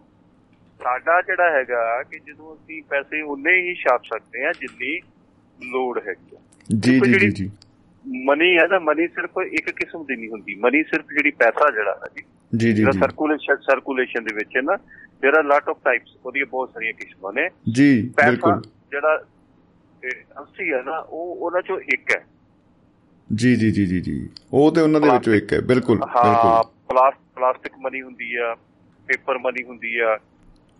[0.80, 5.00] ਸਾਡਾ ਜਿਹੜਾ ਹੈਗਾ ਕਿ ਜਦੋਂ ਅਸੀਂ ਪੈਸੇ ਉਨੇ ਹੀ ਛਾਪ ਸਕਦੇ ਆ ਜਿੰਨੀ
[5.60, 6.38] ਲੋੜ ਹੈਗੀ
[6.70, 7.50] ਜੀ ਜੀ ਜੀ ਜੀ
[8.26, 11.92] ਮਨੀ ਹੈ ਨਾ ਮਨੀ ਸਿਰਫ ਇੱਕ ਕਿਸਮ ਦੀ ਨਹੀਂ ਹੁੰਦੀ ਮਨੀ ਸਿਰਫ ਜਿਹੜੀ ਪੈਸਾ ਜਿਹੜਾ
[11.94, 12.24] ਹੈ ਜੀ
[12.54, 14.78] ਜੀ ਜੀ ਜੀ ਸਰਕੂਲੇਸ਼ਨ ਸਰਕੂਲੇਸ਼ਨ ਦੇ ਵਿੱਚ ਹੈ ਨਾ
[15.24, 18.62] there are lot of types ਉਹਦੀਆਂ ਬਹੁਤ ਸਾਰੀਆਂ ਕਿਸਮਾਂ ਨੇ ਜੀ ਬਿਲਕੁਲ
[18.92, 19.18] ਜਿਹੜਾ
[20.42, 22.26] ਅਸਲੀ ਹੈ ਨਾ ਉਹ ਉਹਨਾਂ ਚੋਂ ਇੱਕ ਹੈ
[23.35, 26.63] ਜੀ ਜੀ ਜੀ ਜੀ ਜੀ। ਉਹ ਤੇ ਉਹਨਾਂ ਦੇ ਵਿੱਚੋਂ ਇੱਕ ਹੈ। ਬਿਲਕੁਲ ਹਾਂ
[27.35, 28.57] ਪਲਾਸਟਿਕ ਮਨੀ ਹੁੰਦੀ ਆ
[29.07, 30.19] ਪੇਪਰ ਮਨੀ ਹੁੰਦੀ ਆ।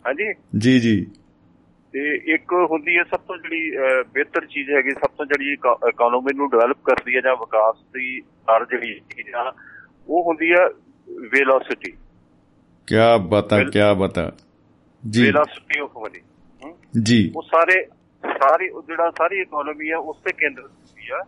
[0.07, 0.33] ਹਾਂਜੀ?
[0.59, 1.07] ਜੀ ਜੀ।
[1.93, 3.71] ਤੇ ਇੱਕ ਹੁੰਦੀ ਹੈ ਸਭ ਤੋਂ ਜਿਹੜੀ
[4.13, 5.53] ਬਿਹਤਰ ਚੀਜ਼ ਹੈਗੀ ਸਭ ਤੋਂ ਜਿਹੜੀ
[5.89, 9.55] ਇਕਨੋਮੀ ਨੂੰ ਡਿਵੈਲਪ ਕਰਦੀ ਹੈ ਜਾਂ ਵਿਕਾਸ ਦੀ ਦਰ ਜਿਹੜੀ ਚੀਜ਼ ਆ
[10.09, 10.71] ਉਹ ਹੁੰਦੀ ਆ
[11.21, 11.91] ਵੈਲੋਸਿਟੀ
[12.87, 12.95] ਕੀ
[13.29, 14.33] ਬਤਾ ਕੀ ਬਤਾ।
[15.11, 16.21] ਜੀ। Velocity of Mani
[17.03, 17.87] ji. ਉਹ ਸਾਰੇ
[18.23, 21.27] ਸਾਰੀ ਜਿਹੜਾ ਸਾਰੀ ਇਕਨੋਮੀ ਆ ਉਸ ਤੇ ਕੇਂਦਰਿਤ ਹੁੰਦੀ ਆ।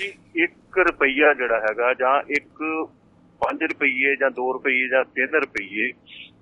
[0.00, 0.12] ਕਿ
[0.42, 2.88] 1 ਰੁਪਈਆ ਜਿਹੜਾ ਹੈਗਾ ਜਾਂ ਇੱਕ
[3.40, 5.92] 5 ਰੁਪਏ ਜਾਂ 2 ਰੁਪਏ ਜਾਂ 3 ਰੁਪਏ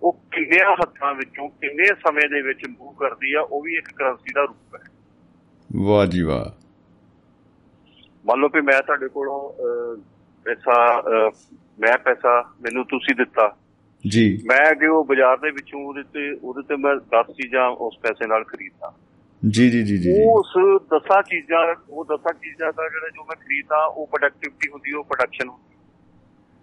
[0.03, 4.33] ਉਹ ਕਿੰਨੇ ਹੱਥਾਂ ਵਿੱਚੋਂ ਕਿੰਨੇ ਸਮੇਂ ਦੇ ਵਿੱਚ ਮੂਵ ਕਰਦੀ ਆ ਉਹ ਵੀ ਇੱਕ ਕਰੰਸੀ
[4.35, 4.81] ਦਾ ਰੂਪ ਹੈ।
[5.77, 6.63] ਵਾਹ ਜੀ ਵਾਹ।
[8.27, 9.53] ਮੰਨ ਲਓ ਕਿ ਮੈਂ ਤੁਹਾਡੇ ਕੋਲੋਂ
[10.45, 11.03] ਪੈਸਾ
[11.81, 13.57] ਮੈਂ ਪੈਸਾ ਮੈਨੂੰ ਤੁਸੀਂ ਦਿੱਤਾ।
[14.07, 17.99] ਜੀ। ਮੈਂ ਅੱਗੇ ਉਹ ਬਾਜ਼ਾਰ ਦੇ ਵਿੱਚੋਂ ਉਹਦੇ ਤੇ ਉਹਦੇ ਤੇ ਮੈਂ 10 ਚੀਜ਼ਾਂ ਉਸ
[18.03, 18.95] ਪੈਸੇ ਨਾਲ ਖਰੀਦਦਾ।
[19.43, 20.53] ਜੀ ਜੀ ਜੀ ਜੀ ਉਸ
[20.93, 25.51] 10 ਚੀਜ਼ਾਂ ਉਹ 10 ਚੀਜ਼ਾਂ ਦਾ ਜਿਹੜਾ ਜੋ ਮੈਂ ਖਰੀਦਦਾ ਉਹ ਪ੍ਰੋਡਕਟਿਵਿਟੀ ਹੁੰਦੀ ਉਹ ਪ੍ਰੋਡਕਸ਼ਨ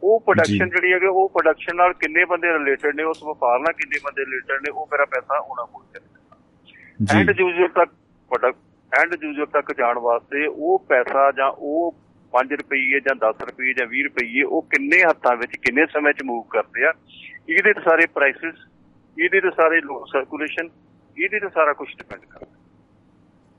[0.04, 4.00] ਉਹ ਪ੍ਰੋਡਕਸ਼ਨ ਜਿਹੜੀ ਹੈਗੇ ਉਹ ਪ੍ਰੋਡਕਸ਼ਨ ਨਾਲ ਕਿੰਨੇ ਬੰਦੇ ਰਿਲੇਟਡ ਨੇ ਉਸ ਵਪਾਰ ਨਾਲ ਕਿੰਨੇ
[4.04, 7.90] ਬੰਦੇ ਰਿਲੇਟਡ ਨੇ ਉਹ ਮੇਰਾ ਪੈਸਾ ਉਹਨਾਂ ਕੋਲ ਚੱਲੇਗਾ ਐਂਡ ਯੂਜ਼ਰ ਤੱਕ
[8.32, 11.96] ਪ੍ਰੋਡਕਟ ਐਂਡ ਯੂਜ਼ਰ ਤੱਕ ਜਾਣ ਵਾਸਤੇ ਉਹ ਪੈਸਾ ਜਾਂ ਉਹ
[12.34, 16.24] 5 ਰੁਪਏ ਜਾਂ 10 ਰੁਪਏ ਜਾਂ 20 ਰੁਪਏ ਉਹ ਕਿੰਨੇ ਹੱਥਾਂ ਵਿੱਚ ਕਿੰਨੇ ਸਮੇਂ 'ਚ
[16.24, 16.94] ਮੂਵ ਕਰਦੇ ਆ
[17.50, 18.68] ਇਹਦੇ ਤੇ ਸਾਰੇ ਪ੍ਰਾਈਸਸ
[19.18, 20.70] ਇਹਦੇ ਤੇ ਸਾਰੇ ਲੋਕ ਸਰਕੂਲੇਸ਼ਨ
[21.18, 22.55] ਇਹਦੇ ਤੇ ਸਾਰਾ ਕੁਝ ਡਿਪੈਂਡ ਕਰਦਾ।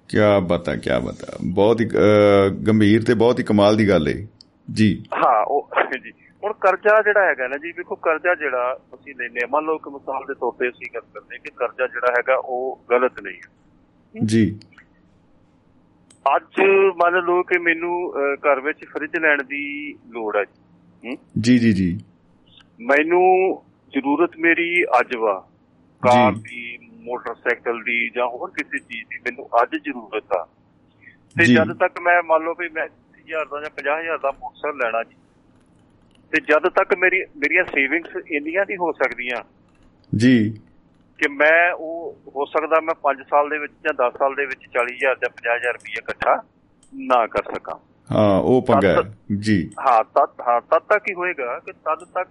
[0.09, 1.87] ਕੀ ਬਤਾ ਕੀ ਬਤਾ। ਬਹੁਤ ਹੀ
[2.67, 4.27] ਗੰਭੀਰ ਤੇ ਬਹੁਤ ਹੀ ਕਮਾਲ ਦੀ ਗੱਲ ਹੈ
[4.73, 5.71] ਜੀ। ਹਾਂ ਉਹ
[6.05, 6.11] ਜੀ।
[6.45, 10.25] ਹੁਣ ਕਰਜ਼ਾ ਜਿਹੜਾ ਹੈਗਾ ਨਾ ਜੀ ਵੇਖੋ ਕਰਜ਼ਾ ਜਿਹੜਾ ਅਸੀਂ ਲੈਨੇ ਮੰਨ ਲਓ ਕਿ ਮਿਸਾਲ
[10.29, 13.51] ਦੇ ਤੌਰ ਤੇ ਅਸੀਂ ਗੱਲ ਕਰਦੇ ਕਿ ਕਰਜ਼ਾ ਜਿਹੜਾ ਹੈਗਾ ਉਹ ਗਲਤ ਨਹੀਂ ਹੈ।
[14.25, 14.59] ਜੀ।
[16.37, 16.61] ਅੱਜ
[16.97, 22.01] ਮੰਨ ਲਓ ਕਿ ਮੈਨੂੰ ਘਰ ਵਿੱਚ ਫ੍ਰਿਜ ਲੈਣ ਦੀ ਲੋੜ ਹੈ ਜੀ। ਜੀ ਜੀ
[22.81, 23.63] ਮੈਨੂੰ
[23.95, 25.49] ਜ਼ਰੂਰਤ ਮੇਰੀ ਅੱਜ ਵਾ।
[26.03, 30.47] ਕਾਰ ਦੀ ਮੋਟਰਸਾਈਕਲ ਦੀ ਜਾਂ ਹੋਰ ਕਿਸੇ ਚੀਜ਼ ਦੀ ਮੈਨੂੰ ਅੱਜ ਜ਼ਰੂਰਤ ਆ।
[31.39, 35.03] ਤੇ ਜਦ ਤੱਕ ਮੈਂ ਮੰਨ ਲਓ ਵੀ ਮੈਂ 20000 ਦਾ ਜਾਂ 50000 ਦਾ ਮੋਟਰਸਾਈਕਲ ਲੈਣਾ
[35.03, 35.15] ਜੀ
[36.33, 39.43] ਤੇ ਜਦ ਤੱਕ ਮੇਰੀ ਮੇਰੀਆਂ ਸੇਵਿੰਗਸ ਇੰਨੀਆਂ ਨਹੀਂ ਹੋ ਸਕਦੀਆਂ
[40.17, 40.61] ਜੀ।
[41.19, 44.61] ਕਿ ਮੈਂ ਉਹ ਹੋ ਸਕਦਾ ਮੈਂ 5 ਸਾਲ ਦੇ ਵਿੱਚ ਜਾਂ 10 ਸਾਲ ਦੇ ਵਿੱਚ
[44.79, 46.43] 40000 ਜਾਂ 50000 ਰੁਪਏ ਇਕੱਠਾ
[46.95, 47.77] ਨਾ ਕਰ ਸਕਾਂ।
[48.13, 49.03] ਹਾਂ ਉਹ ਪੰਗਾ
[49.39, 52.29] ਜੀ। ਹਾਂ ਤਦ ਹਾਂ ਤਦ ਤੱਕ ਹੀ ਹੋਏਗਾ ਕਿ ਤਦ ਤੱਕ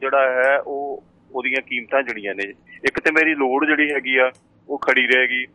[0.00, 2.42] ਜਿਹੜਾ ਹੈ ਉਹ ਉਹਦੀਆਂ ਕੀਮਤਾਂ ਜਿਹੜੀਆਂ ਨੇ।
[2.84, 4.30] ਇੱਕ ਤੇ ਮੇਰੀ ਲੋਡ ਜਿਹੜੀ ਹੈਗੀ ਆ
[4.68, 5.46] ਉਹ ਖੜੀ ਰਹੇਗੀ।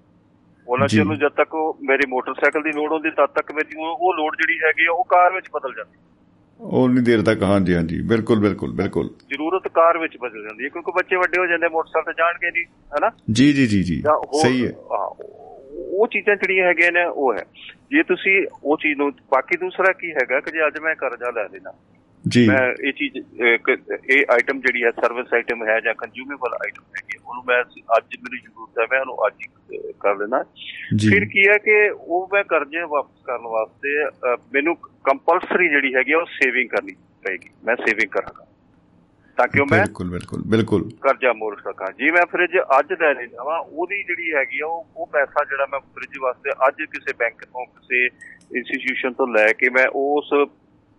[0.67, 4.35] ਉਹਨਾਂ ਚਿਰ ਨੂੰ ਜਦ ਤੱਕ ਮੇਰੇ ਮੋਟਰਸਾਈਕਲ ਦੀ ਲੋਡ ਹੁੰਦੀ ਤਦ ਤੱਕ ਮੇਰੀ ਉਹ ਲੋਡ
[4.35, 5.97] ਜਿਹੜੀ ਹੈਗੀ ਆ ਉਹ ਕਾਰ ਵਿੱਚ ਬਦਲ ਜਾਂਦੀ।
[6.59, 10.69] ਉਹ ਨਹੀਂ ਦੇਰ ਤੱਕ ਹਾਂਜੀ ਹਾਂਜੀ। ਬਿਲਕੁਲ ਬਿਲਕੁਲ ਬਿਲਕੁਲ। ਜ਼ਰੂਰਤ ਕਾਰ ਵਿੱਚ ਬਦਲ ਜਾਂਦੀ ਹੈ
[10.69, 13.11] ਕਿਉਂਕਿ ਬੱਚੇ ਵੱਡੇ ਹੋ ਜਾਂਦੇ ਮੋਟਰਸਾਈਕਲ ਤੇ ਜਾਣਗੇ ਨਹੀਂ ਹੈਨਾ?
[13.31, 14.03] ਜੀ ਜੀ ਜੀ ਜੀ।
[14.41, 14.71] ਸਹੀ ਹੈ।
[15.89, 17.43] ਉਹ ਚੀਜ਼ਾਂ ਜਿਹੜੀਆਂ ਹੈਗੀਆਂ ਨੇ ਉਹ ਹੈ।
[17.91, 21.43] ਜੇ ਤੁਸੀਂ ਉਹ ਚੀਜ਼ ਨੂੰ ਬਾਕੀ ਦੂਸਰਾ ਕੀ ਹੈਗਾ ਕਿ ਜੇ ਅੱਜ ਮੈਂ ਕਰਜ਼ਾ ਲੈ
[21.43, 21.71] ਲੈਣਾ
[22.47, 23.41] ਮੈਂ ਇਹ ਚੀਜ਼
[24.09, 27.61] ਇਹ ਆਈਟਮ ਜਿਹੜੀ ਹੈ ਸਰਵਿਸ ਆਈਟਮ ਹੈ ਜਾਂ ਕੰਜ਼ਿਊਮੇਬਲ ਆਈਟਮ ਹੈਗੀ ਉਹਨੂੰ ਮੈਂ
[27.97, 29.35] ਅੱਜ ਮੇਰੀ ਜ਼ਰੂਰਤ ਹੈ ਮੈਂ ਉਹਨੂੰ ਅੱਜ
[29.99, 30.43] ਕਰ ਲੈਣਾ
[31.09, 34.05] ਫਿਰ ਕੀ ਹੈ ਕਿ ਉਹ ਮੈਂ ਕਰਜ਼ੇ ਵਾਪਸ ਕਰਨ ਵਾਸਤੇ
[34.53, 38.45] ਮੈਨੂੰ ਕੰਪਲਸਰੀ ਜਿਹੜੀ ਹੈਗੀ ਉਹ ਸੇਵਿੰਗ ਕਰਨੀ ਪਏਗੀ। ਮੈਂ ਸੇਵਿੰਗ ਕਰਾਂਗਾ।
[39.37, 43.43] ਤਾਂ ਕਿ ਮੈਂ ਬਿਲਕੁਲ ਬਿਲਕੁਲ ਬਿਲਕੁਲ। ਕਰਜ਼ਾ ਮੋੜ ਸਕਾਂ। ਜੇ ਮੈਂ ਫ੍ਰਿਜ ਅੱਜ ਲੈ ਲੈਣਾ
[43.43, 47.45] ਵਾ। ਉਹਦੀ ਜਿਹੜੀ ਹੈਗੀ ਆ ਉਹ ਉਹ ਪੈਸਾ ਜਿਹੜਾ ਮੈਂ ਫ੍ਰਿਜ ਵਾਸਤੇ ਅੱਜ ਕਿਸੇ ਬੈਂਕ
[47.45, 48.05] ਤੋਂ ਕਿਸੇ
[48.57, 50.29] ਇੰਸਟੀਟਿਊਸ਼ਨ ਤੋਂ ਲੈ ਕੇ ਮੈਂ ਉਸ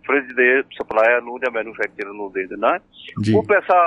[0.09, 0.45] ਫ੍ਰਿਜ ਦੇ
[0.75, 2.77] ਸਪਲਾਇਰ ਨੂੰ ਜਾਂ ਮੈਨੂਫੈਕਚਰਰ ਨੂੰ ਦੇ ਦੇਣਾ
[3.35, 3.81] ਉਹ ਪੈਸਾ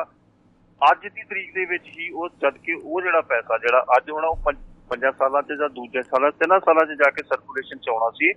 [0.80, 4.28] ਅੱਜ ਦੀ ਤਰੀਕ ਦੇ ਵਿੱਚ ਹੀ ਉਹ ਜਦ ਕਿ ਉਹ ਜਿਹੜਾ ਪੈਸਾ ਜਿਹੜਾ ਅੱਜ ਹੋਣਾ
[4.28, 4.52] ਉਹ
[4.90, 8.32] ਪੰਜਾਂ ਸਾਲਾਂ 'ਚ ਜਾਂ ਦੂਜੇ ਸਾਲਾਂ ਤਿੰਨਾਂ ਸਾਲਾਂ 'ਚ ਜਾ ਕੇ ਸਰਕੂਲੇਸ਼ਨ 'ਚ ਆਉਣਾ ਸੀ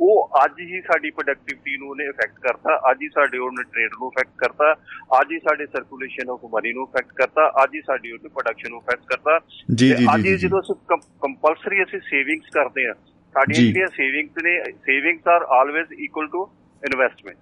[0.00, 4.10] ਉਹ ਅੱਜ ਹੀ ਸਾਡੀ ਪ੍ਰੋਡਕਟਿਵਿਟੀ ਨੂੰ ਉਹਨੇ ਇਫੈਕਟ ਕਰਤਾ ਅੱਜ ਹੀ ਸਾਡੇ ਉਹਨੇ ਟ੍ਰੇਡ ਨੂੰ
[4.12, 4.72] ਇਫੈਕਟ ਕਰਤਾ
[5.20, 8.80] ਅੱਜ ਹੀ ਸਾਡੇ ਸਰਕੂਲੇਸ਼ਨ ਆਫ ਮਨੀ ਨੂੰ ਇਫੈਕਟ ਕਰਤਾ ਅੱਜ ਹੀ ਸਾਡੀ ਉਹਦੀ ਪ੍ਰੋਡਕਸ਼ਨ ਨੂੰ
[8.80, 9.38] ਇਫੈਕਟ ਕਰਤਾ।
[9.74, 10.74] ਜੀ ਜੀ ਅੱਜ ਜਦੋਂ ਅਸੀਂ
[11.22, 12.94] ਕੰਪਲਸਰੀ ਅਸੀਂ ਸੇਵਿੰਗਸ ਕਰਦੇ ਆ
[13.34, 16.46] ਸਾਡੀਆਂ। ਜਿਹੜੀਆਂ ਸੇਵਿੰਗਸ ਨੇ savings are always equal to
[16.84, 17.36] investment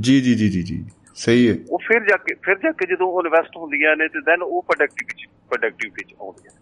[0.00, 0.84] ਜੀ ਜੀ ਜੀ ਜੀ ਜੀ।
[1.14, 4.20] ਸਹੀ ਹੈ। ਉਹ ਫਿਰ ਜਾ ਕੇ ਫਿਰ ਜਾ ਕੇ ਜਦੋਂ ਉਹ ਇਨਵੈਸਟ ਹੁੰਦੀਆਂ ਨੇ ਤੇ
[4.20, 6.54] ਦੈਨ ਉਹ ਪ੍ਰੋਡਕਟਿਵਿਟੀ ਪ੍ਰੋਡਕਟਿਵਿਟੀ ਚ ਆਉਂਦੀਆਂ?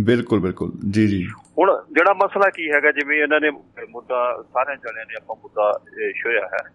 [0.00, 1.26] ਬਿਲਕੁਲ ਬਿਲਕੁਲ। ਜੀ ਜੀ।
[1.58, 3.50] ਹੁਣ ਜਿਹੜਾ ਮਸਲਾ ਕੀ ਹੈਗਾ ਜਿਵੇਂ ਇਹਨਾਂ ਨੇ
[3.90, 5.80] ਮੁੱਦਾ ਸਾਰੇ ਜਣਿਆਂ ਨੇ ਆਪਾਂ ਮੁੱਦਾ
[6.22, 6.68] ਛੋਇਆ ਹੈ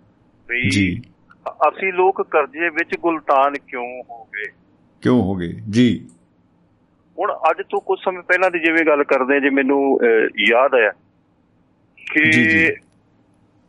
[0.50, 1.02] ਵੀ ਜੀ।
[1.50, 4.52] ਅਸੀਂ ਲੋਕ ਕਰਜ਼ੇ ਵਿੱਚ ਗੁਲਤਾਨ ਕਿਉਂ ਹੋ ਗਏ?
[5.02, 5.54] ਕਿਉਂ ਹੋ ਗਏ?
[5.70, 6.10] ਜੀ।
[7.20, 10.00] ਹੁਣ ਅੱਜ ਤੋਂ ਕੁਝ ਸਮੇਂ ਪਹਿਲਾਂ ਦੀ ਜਿਵੇਂ ਗੱਲ ਕਰਦੇ ਜੇ ਮੈਨੂੰ
[10.50, 10.92] ਯਾਦ ਆਇਆ
[11.98, 12.22] ਕਿ।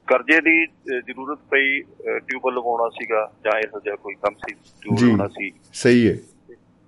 [0.08, 0.66] ਕਰਜ਼ੇ ਦੀ
[1.00, 1.80] ਜ਼ਰੂਰਤ ਪਈ
[2.18, 6.16] ਟਿਊਬਲ ਲਗਾਉਣਾ ਸੀਗਾ ਜਾਂ ਇਹੋ ਜਿਹਾ ਕੋਈ ਕੰਮ ਸੀ ਟਿਊਬਲ ਜੀ ਲਗਾਉਣਾ ਸੀ। ਸਹੀ ਹੈ।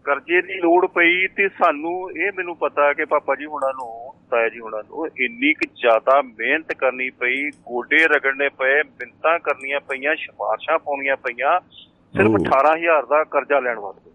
[0.05, 4.49] ਕਰਜ਼ੇ ਦੀ ਲੋੜ ਪਈ ਤੇ ਸਾਨੂੰ ਇਹ ਮੈਨੂੰ ਪਤਾ ਕਿ ਪਾਪਾ ਜੀ ਹੁਣਾਂ ਨੂੰ ਤਾਇਆ
[4.49, 10.15] ਜੀ ਹੁਣਾਂ ਨੂੰ ਇੰਨੀ ਕੁ ਜ਼ਿਆਦਾ ਮਿਹਨਤ ਕਰਨੀ ਪਈ ਗੋਡੇ ਰਗੜਨੇ ਪਏ ਮਿੰਤਾਂ ਕਰਨੀਆਂ ਪਈਆਂ
[10.17, 11.61] ਸਿਫਾਰਸ਼ਾਂ ਪਾਉਣੀਆਂ ਪਈਆਂ
[12.17, 14.11] ਸਿਰਫ ਓਹ। 18000 ਦਾ ਕਰਜ਼ਾ ਲੈਣ ਵਾਸਤੇ।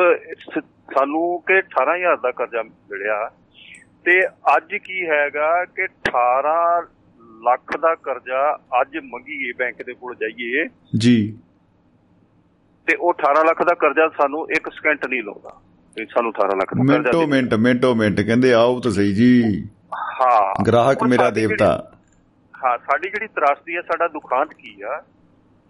[0.94, 3.30] ਸਾਨੂੰ ਕਿ 18000 ਦਾ ਕਰਜ਼ਾ ਮਿਲਿਆ।
[4.04, 6.80] ਤੇ ਅੱਜ ਕੀ ਹੈਗਾ ਕਿ 18
[7.20, 10.64] ਲੱਖ ਦਾ ਕਰਜ਼ਾ ਅੱਜ ਮੰਗੀਏ ਬੈਂਕ ਦੇ ਕੋਲ ਜਾਈਏ।
[10.98, 11.38] ਜੀ।
[12.86, 15.60] ਤੇ ਉਹ 18 ਲੱਖ ਦਾ ਕਰਜ਼ਾ ਸਾਨੂੰ 1 ਸਕਿੰਟ ਨਹੀਂ ਲਾਉਂਦਾ।
[15.96, 19.64] ਤੇ ਸਾਨੂੰ 18 ਲੱਖ ਦਾ ਕਰਜ਼ਾ ਮਿੰਟੋ ਮਿੰਟ ਮਿੰਟੋ ਮਿੰਟ। ਕਹਿੰਦੇ ਆਓ ਤਾਂ ਸਹੀ ਜੀ।
[19.94, 21.92] ਹਾਂ। ਗ੍ਰਾਹਕ ਮੇਰਾ ਦੇਵਤਾ।
[22.64, 25.04] ਹਾਂ ਸਾਡੀ ਜਿਹੜੀ ਤਰਾਸਦੀ ਹੈ ਸਾਡਾ ਦੁਖਾਂਤ ਕੀ ਆ?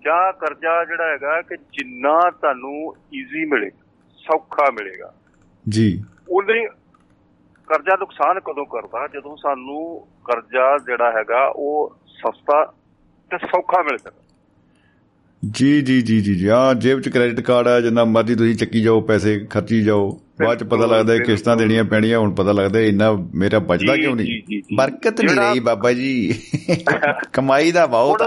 [0.06, 3.70] ਜਾਂ ਕਰਜ਼ਾ ਜਿਹੜਾ ਹੈਗਾ ਕਿ ਜਿੰਨਾ ਤੁਹਾਨੂੰ ਈਜ਼ੀ ਮਿਲੇ
[4.16, 5.14] ਸੌਖਾ ਮਿਲੇਗਾ।
[5.68, 6.66] ਜੀ। ਉਹਨੇ
[7.66, 9.08] ਕਰਜ਼ਾ ਨੁਕਸਾਨ ਕਦੋਂ ਕਰਦਾ?
[9.14, 12.64] ਜਦੋਂ ਸਾਨੂੰ ਕਰਜ਼ਾ ਜਿਹੜਾ ਹੈਗਾ ਉਹ ਸਸਤਾ
[13.30, 14.22] ਤੇ ਸੌਖਾ ਮਿਲ ਜਾਂਦਾ
[15.50, 18.82] ਜੀ ਜੀ ਜੀ ਜੀ ਜੀ। ਆ ਜੇਬ 'ਚ ਕ੍ਰੈਡਿਟ ਕਾਰਡ ਆ ਜਿੰਨਾ ਮਰਜ਼ੀ ਤੁਸੀਂ ਚੱਕੀ
[18.82, 23.12] ਜਾਓ ਪੈਸੇ ਖਰਚੀ ਜਾਓ। ਬਾਅਦ 'ਚ ਪਤਾ ਲੱਗਦਾ ਕਿਸ਼ਤਾਂ। ਦੇਣੀਆਂ ਪੈਣੀਆਂ ਹੁਣ ਪਤਾ ਲੱਗਦਾ ਇੰਨਾ
[23.34, 26.42] ਮੇਰਾ ਬਚਦਾ ਕਿਉਂ ਨਹੀਂ। ਬਰਕਤ ਨਹੀਂ ਰਹੀ ਬਾਬਾ ਜੀ।
[27.32, 28.22] ਕਮਾਈ ਦਾ ਬਹੁਤ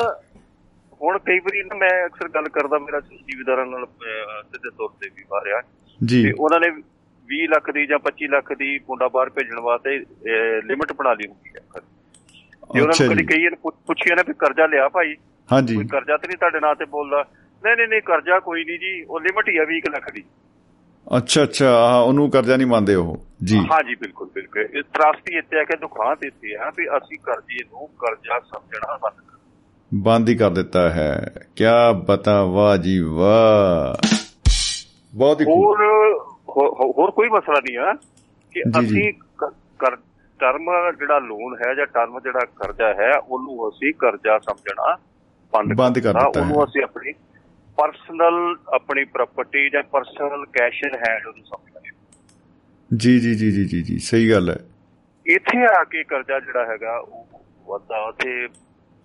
[1.01, 5.23] ਹੁਣ ਕਈ ਵਾਰੀ ਨਾ ਮੈਂ ਅਕਸਰ ਗੱਲ ਕਰਦਾ ਮੇਰਾ ਜੀਵੀਦਾਰਾਂ ਨਾਲ ਸਿੱਧੇ ਤੌਰ ਤੇ ਵੀ
[5.23, 5.61] ਮਾਰਿਆ
[6.03, 6.67] ਜੀ। ਤੇ ਉਹਨਾਂ ਨੇ
[7.29, 9.97] 20 ਲੱਖ ਦੀ ਜਾਂ 25 ਲੱਖ ਦੀ ਮੁੰਡਾ ਬਾਹਰ ਭੇਜਣ ਵਾਸਤੇ
[10.61, 11.81] ਲਿਮਟ ਬਣਾ ਲਈ ਹੁੰਦੀ ਹੈ
[12.73, 15.15] ਜੇ ਉਹਨਾਂ ਨੂੰ ਕਦੀ ਪੁੱਛ- ਪੁੱਛਿਆ ਨਾ ਵੀ ਕਰਜ਼ਾ ਲਿਆ ਭਾਈ।
[15.49, 17.23] ਹਾਂਜੀ। ਕੋਈ ਕਰਜ਼ਾ ਤੇ ਨਹੀਂ ਤੁਹਾਡੇ ਨਾਂ ਤੇ ਬੋਲਦਾ।
[17.63, 20.23] ਨਹੀਂ ਨਹੀਂ ਨਹੀਂ ਕਰਜ਼ਾ ਕੋਈ ਨਹੀਂ ਜੀ ਉਹ ਲਿਮਟ ਹੀ ਆ 20 ਕੁ ਲੱਖ ਦੀ।
[21.17, 25.59] ਅੱਛਾ ਅੱਛਾ ਉਹਨੂੰ ਕਰਜ਼ਾ ਨਹੀਂ ਮੰਨਦੇ ਉਹ। ਜੀ। ਹਾਂ ਜੀ ਬਿਲਕੁਲ ਬਿਲਕੁਲ। ਇਹ ਤਰਾਸਤੀ ਇੱਥੇ
[25.59, 29.37] ਆ ਕਿ ਦੁਖਾਂਤ ਇੱਥੇ ਆ ਵੀ ਅਸੀਂ ਕਰਜ਼ੇ ਨੂੰ ਕਰਜ਼ਾ ਸਮਝਣਾ ਬੰਦ ਕਰ
[29.93, 31.63] ਬੰਦ ਹੀ ਕਰ ਦਿੱਤਾ ਹੈ ਕੀ
[32.07, 34.07] ਬਤਾ ਵਾਹ ਜੀ ਵਾਹ
[35.15, 35.77] ਬਹੁਤ ਹੀ। ਹੋਰ
[36.97, 37.93] ਹੋਰ ਕੋਈ ਮਸਲਾ ਨਹੀਂ ਆ
[38.51, 39.13] ਕਿ। ਅਸੀਂ
[40.39, 40.65] ਟਰਮ
[40.99, 44.97] ਜਿਹੜਾ ਲੋਨ ਹੈ ਜਾਂ ਟਰਮ ਜਿਹੜਾ ਕਰਜ਼ਾ ਹੈ ਉਹਨੂੰ ਅਸੀਂ ਕਰਜ਼ਾ ਸਮਝਣਾ
[45.75, 47.13] ਬੰਦ ਕਰ ਦਿੱਤਾ ਉਹਨੂੰ। ਅਸੀਂ ਆਪਣੀ
[47.77, 51.79] ਪਰਸਨਲ ਆਪਣੀ ਪ੍ਰਾਪਰਟੀ ਜਾਂ ਪਰਸਨਲ ਕੈਸ਼ ਇਨ ਹੈਂਡ ਉਹਨੂੰ ਸਮਝਣਾ
[52.97, 54.59] ਜੀ ਜੀ ਜੀ ਜੀ ਜੀ ਸਹੀ ਗੱਲ ਹੈ
[55.25, 57.27] ਇੱਥੇ ਆ ਕੇ ਕਰਜ਼ਾ ਜਿਹੜਾ ਹੈਗਾ ਉਹ
[57.67, 58.47] ਵੱਧਦਾ ਤੇ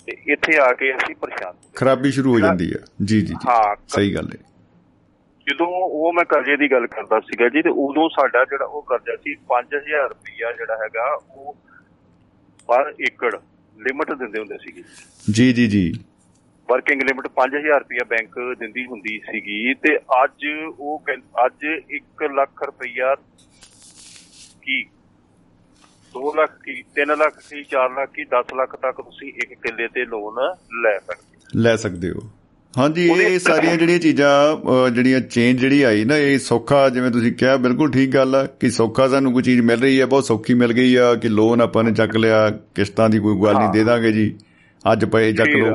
[0.07, 4.15] ਤੇ ਇੱਥੇ ਆ ਕੇ ਅਸੀਂ ਪਰੇਸ਼ਾਨ ਖਰਾਬੀ ਸ਼ੁਰੂ ਹੋ ਜਾਂਦੀ ਹੈ। ਜੀ ਜੀ ਹਾਂ ਸਹੀ
[4.15, 4.39] ਗੱਲ ਹੈ।
[5.47, 9.17] ਜਦੋਂ ਉਹ ਮੈਂ ਕਰਜ਼ੇ ਦੀ ਗੱਲ ਕਰਦਾ ਸੀਗਾ ਜੀ ਤੇ ਉਦੋਂ ਸਾਡਾ ਜਿਹੜਾ ਉਹ ਕਰਜ਼ਾ
[9.17, 11.57] ਸੀ 5000 ਰੁਪਇਆ ਜਿਹੜਾ ਹੈਗਾ ਉਹ
[12.69, 13.35] ਪਰ ਏਕੜ
[13.79, 14.83] ਲਿਮਟ ਦਿੰਦੇ ਹੁੰਦੇ ਸੀਗੇ।
[15.33, 15.93] ਜੀ ਜੀ ਜੀ।
[16.69, 20.47] ਵਰਕਿੰਗ ਲਿਮਟ 5000 ਰੁਪਇਆ ਬੈਂਕ ਦਿੰਦੀ ਹੁੰਦੀ ਸੀਗੀ ਤੇ ਅੱਜ
[20.79, 21.03] ਉਹ
[21.47, 21.67] ਅੱਜ
[21.97, 23.15] 1 ਲੱਖ ਰੁਪਇਆ
[24.63, 24.85] ਕੀ
[26.15, 29.89] 2 ਲੱਖ ਕੀ 3 ਲੱਖ ਕੀ 4 ਲੱਖ ਕੀ 10 ਲੱਖ ਤੱਕ ਤੁਸੀਂ ਇੱਕ ਕਿੱਲੇ
[29.89, 30.41] ਤੇ ਲੋਨ
[30.83, 32.21] ਲੈ ਸਕਦੇ ਹੋ। ਲੈ ਸਕਦੇ ਹੋ
[32.75, 37.57] ਹਾਂਜੀ ਇਹ ਸਾਰੀਆਂ ਜਿਹੜੀਆਂ ਚੀਜ਼ਾਂ ਜਿਹੜੀਆਂ ਚੇਂਜ ਜਿਹੜੀ ਆਈ ਨਾ ਇਹ ਸੌਖਾ ਜਿਵੇਂ ਤੁਸੀਂ ਕਿਹਾ
[37.57, 40.73] ਬਿਲਕੁਲ ਠੀਕ ਗੱਲ ਆ ਕਿ ਸੌਖਾ ਸਾਨੂੰ ਕੋਈ ਚੀਜ਼ ਮਿਲ ਰਹੀ ਹੈ ਬਹੁਤ ਸੌਖੀ ਮਿਲ
[40.73, 44.13] ਗਈ ਆ ਕਿ ਲੋਨ ਆਪਾਂ ਨੇ ਚੱਕ ਲਿਆ ਕਿਸ਼ਤਾਂ ਦੀ ਕੋਈ ਗੱਲ ਨਹੀਂ। ਦੇ ਦਾਂਗੇ
[44.13, 44.35] ਜੀ
[44.85, 45.75] ਅੱਜ ਪਏ ਚੱਕ ਹੈ।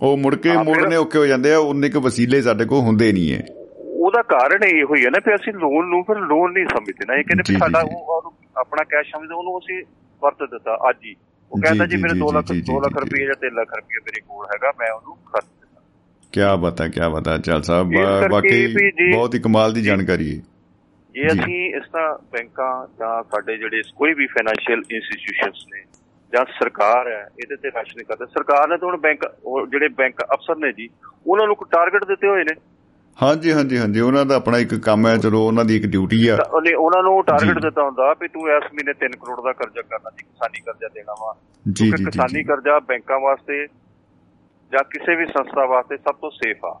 [0.00, 3.32] ਉਹ ਮੁੜ ਕੇ ਮੋੜਨੇ ਔਖੇ ਹੋ ਜਾਂਦੇ ਆ ਉਨੇ ਕੁ ਵਸੀਲੇ ਸਾਡੇ ਕੋਲ ਹੁੰਦੇ ਨਹੀਂ
[3.32, 3.42] ਹੈ
[3.82, 7.14] ਉਹਦਾ ਕਾਰਨ ਇਹ ਹੋਈ ਹੈ ਨਾ ਕਿ ਅਸੀਂ ਲੋਨ ਨੂੰ ਫਿਰ ਲੋਨ ਨਹੀਂ ਸਮਝਦੇ ਨਾ
[7.14, 9.84] ਇਹ ਕਹਿੰਦੇ ਸਾਡਾ। ਉਹ ਆਪਣਾ ਕੈਸ਼ ਸਮਝਦੇ ਉਹਨੂੰ ਅਸੀਂ
[10.22, 11.16] ਵਰਤ ਦਿੱਤਾ ਅੱਜ ਹੀ।
[11.52, 13.74] ਉਹ ਕਹਿੰਦਾ ਜੀ ਮੇਰੇ ਜੀ, 2 ਜੀ, ਲੱਖ ਜੀ, 2 ਲੱਖ ਰੁਪਏ ਜਾਂ 3 ਲੱਖ
[13.74, 15.80] ਰੁਪਏ ਮੇਰੇ ਕੋਲ ਹੈਗਾ ਮੈਂ ਉਹਨੂੰ ਖਰਚ ਦਿੱਤਾ।
[16.32, 20.42] ਕਿਆ ਬਤਾ ਕਿਆ ਬਤਾ ਚਲ ਸਾਹਿਬ ਜੀ- ਬਹੁਤ ਹੀ ਕਮਾਲ ਦੀ ਜਾਣਕਾਰੀ ਹੈ।
[21.14, 25.80] ਜੇ। ਅਸੀਂ ਇਸ ਤਰ੍ਹਾਂ ਬੈਂਕਾਂ ਜਾਂ ਸਾਡੇ ਜਿਹੜੇ ਕੋਈ ਵੀ ਫਾਈਨੈਂਸ਼ੀਅਲ ਇੰਸਟੀਟਿਊਸ਼ਨਸ ਨੇ
[26.32, 29.24] ਜਾਂ ਸਰਕਾਰ ਹੈ ਇਹਦੇ ਤੇ ਰਸ਼ ਨਹੀਂ ਕਰਦਾ। ਸਰਕਾਰ ਨੇ ਤਾਂ ਹੁਣ ਬੈਂਕ
[29.70, 30.88] ਜਿਹੜੇ ਬੈਂਕ ਅਫਸਰ ਨੇ ਜੀ
[31.26, 32.60] ਉਹਨਾਂ ਨੂੰ ਕੋਈ ਟਾਰਗੇਟ ਦਿੱਤੇ ਹੋਏ ਨੇ।
[33.22, 36.38] ਹਾਂਜੀ ਹਾਂਜੀ ਹਾਂਜੀ। ਉਹਨਾਂ ਦਾ ਆਪਣਾ ਇੱਕ ਕੰਮ ਹੈ ਚਲੋ ਉਹਨਾਂ ਦੀ ਇੱਕ ਡਿਊਟੀ ਆ।
[36.52, 40.10] ਉਹਨੇ ਉਹਨਾਂ ਨੂੰ ਟਾਰਗੇਟ। ਦਿੱਤਾ ਹੁੰਦਾ ਵੀ ਤੂੰ ਇਸ ਮਹੀਨੇ 3 ਕਰੋੜ ਦਾ ਕਰਜ਼ਾ ਕਰਨਾ
[40.10, 41.34] ਜੀ ਕਿਸਾਨੀ ਕਰਜ਼ਾ ਦੇਣਾ ਵਾ।
[41.72, 43.66] ਜੀ ਜੀ ਜੀ ਕਿਸਾਨੀ। ਕਰਜ਼ਾ ਬੈਂਕਾਂ ਵਾਸਤੇ
[44.72, 46.80] ਜਾਂ ਕਿਸੇ ਵੀ ਸੰਸਥਾ ਵਾਸਤੇ ਸਭ ਤੋਂ ਸੇਫ ਆ।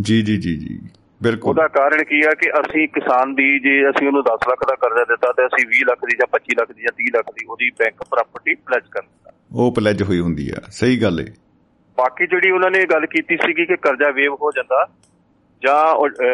[0.00, 0.78] ਜੀ ਜੀ ਜੀ ਜੀ।
[1.22, 4.74] ਬਿਲਕੁਲ। ਉਹਦਾ ਕਾਰਨ ਕੀ ਆ ਕਿ ਅਸੀਂ ਕਿਸਾਨ ਦੀ ਜੇ ਅਸੀਂ ਉਹਨੂੰ 10 ਲੱਖ ਦਾ
[4.74, 7.46] ਕਰਜ਼ਾ ਦਿੱਤਾ ਤੇ ਅਸੀਂ 20 ਲੱਖ ਦੀ ਜਾਂ 25 ਲੱਖ ਦੀ ਜਾਂ 30 ਲੱਖ ਦੀ
[7.46, 11.26] ਉਹਦੀ ਬੈਂਕ ਪ੍ਰਾਪਰਟੀ ਪਲੇਜ ਕਰ ਦਿੱਤਾ। ਉਹ ਪਲੇਜ ਹੋਈ ਹੁੰਦੀ ਆ। ਸਹੀ ਗੱਲ ਹੈ
[11.98, 14.86] ਬਾਕੀ ਜਿਹੜੀ ਉਹਨਾਂ ਨੇ ਗੱਲ ਕੀਤੀ ਸੀਗੀ ਕਿ ਕਰਜ਼ਾ ਵੇਵ ਹੋ ਜਾਂਦਾ
[15.62, 15.84] ਜਾਂ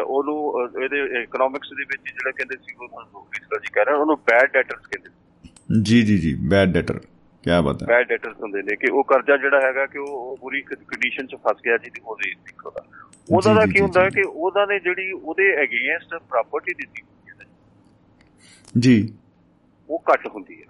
[0.01, 2.74] ਉਹਨੂੰ ਇਹਦੇ ਇਕਨੋਮਿਕਸ ਦੇ ਵਿੱਚ ਜਿਹੜਾ ਕਹਿੰਦੇ ਸੀ
[3.14, 5.10] ਉਹ ਜੀ ਕਹਿ ਰਹੇ ਉਹਨੂੰ ਬੈਡ ਡੈਟਰਸ ਕਹਿੰਦੇ
[5.82, 6.98] ਜੀ ਜੀ ਜੀ ਬੈਡ ਡੈਟਰ
[7.44, 10.62] ਕੀ ਬਾਤ ਹੈ। ਬੈਡ ਡੈਟਰਸ ਹੁੰਦੇ ਨੇ ਕਿ ਉਹ ਕਰਜ਼ਾ ਜਿਹੜਾ ਹੈਗਾ ਕਿ ਉਹ ਪੂਰੀ
[10.62, 12.84] ਕੰਡੀਸ਼ਨ 'ਚ ਫਸ ਗਿਆ ਜੀ ਉਹਦੇ ਦੇਖੋ ਦਾ
[13.30, 17.46] ਉਹਦਾ ਦਾ ਕੀ ਹੁੰਦਾ ਕਿ ਉਹਦਾ ਨੇ ਜਿਹੜੀ ਉਹਦੇ ਅਗੇਂਸਟ ਪ੍ਰਾਪਰਟੀ ਦਿੱਤੀ ਹੁੰਦੀ ਹੈ
[18.80, 19.14] ਜੀ।
[19.90, 20.66] ਉਹ ਘੱਟ ਹੁੰਦੀ ਹੈ।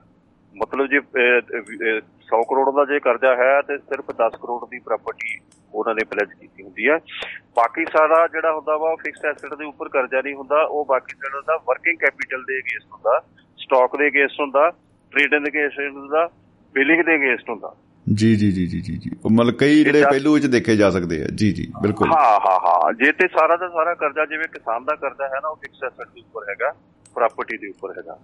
[0.54, 1.00] ਮਤਲਬ ਜੇ
[2.24, 5.38] 100 ਕਰੋੜ ਦਾ ਜੇ ਕਰਜ਼ਾ ਹੈ ਤੇ ਸਿਰਫ 10 ਕਰੋੜ ਦੀ ਪ੍ਰਾਪਰਟੀ
[5.74, 6.98] ਉਹਨਾਂ ਨੇ ਪਲੇਜ ਕੀਤੀ ਹੁੰਦੀ ਹੈ।
[7.56, 11.38] ਬਾਕੀ ਸਾਰਾ ਜਿਹੜਾ ਹੁੰਦਾ ਵਾ ਫਿਕਸਡ ਐਸੈਟ ਦੇ ਉੱਪਰ ਕਰਜ਼ਾ ਨਹੀਂ ਹੁੰਦਾ ਉਹ ਬਾਕੀ ਜਿਹੜਾ
[11.38, 13.20] ਹੁੰਦਾ ਵਰਕਿੰਗ ਕੈਪੀਟਲ ਦੇ ਅਗੇਂਸਟ ਹੁੰਦਾ
[13.58, 14.70] ਸਟਾਕ ਦੇ ਅਗੇਂਸਟ ਹੁੰਦਾ
[15.12, 16.30] ਟ੍ਰੇਡਿੰਗ ਦੇ ਅਗੇਂਸਟ ਹੁੰਦਾ
[16.74, 17.74] ਬਿਲਿੰਗ ਦੇ ਅਗੇਂਸਟ ਹੁੰਦਾ।
[18.14, 21.22] ਜੀ ਜੀ ਜੀ ਜੀ ਜੀ ਜੀ। ਉਹ ਮਤਲਬ ਕਈ ਜਿਹੜੇ ਪਹਿਲੂ ਵਿੱਚ ਦੇਖੇ ਜਾ ਸਕਦੇ
[21.22, 24.84] ਆ। ਜੀ ਜੀ ਬਿਲਕੁਲ। ਹਾਂ ਹਾਂ ਹਾਂ। ਜੇ ਤੇ ਸਾਰਾ ਦਾ ਸਾਰਾ ਕਰਜ਼ਾ ਜਿਵੇਂ ਕਿਸਾਨ
[24.84, 26.72] ਦਾ ਕਰਜ਼ਾ ਹੈ ਨਾ ਉਹ ਫਿਕਸ ਐਸੈਟ ਦੇ ਉੱਪਰ ਹੈਗਾ
[27.14, 28.18] ਪ੍ਰਾਪਰਟੀ ਦੇ ਉੱਪਰ ਹੈਗਾ।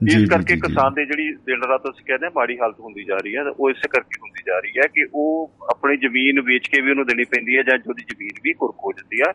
[0.00, 3.42] ਇਸ ਕਰਕੇ ਕਿਸਾਨ ਦੇ ਜਿਹੜੀ ਦਿਨ ਰਾਤ ਅਸੀਂ ਕਹਿੰਦੇ ਮਾੜੀ ਹਾਲਤ ਹੁੰਦੀ ਜਾ ਰਹੀ ਹੈ
[3.42, 7.06] ਉਹ ਇਸੇ ਕਰਕੇ ਹੁੰਦੀ ਜਾ ਰਹੀ ਹੈ ਕਿ ਉਹ ਆਪਣੀ ਜ਼ਮੀਨ ਵੇਚ ਕੇ ਵੀ ਉਹਨੂੰ
[7.06, 9.32] ਦੇਣੀ ਪੈਂਦੀ ਹੈ ਜਾਂ ਉਹਦੀ ਜ਼ਮੀਨ ਵੀ ਕੁਰਕ ਹੋ ਜਾਂਦੀ ਹੈ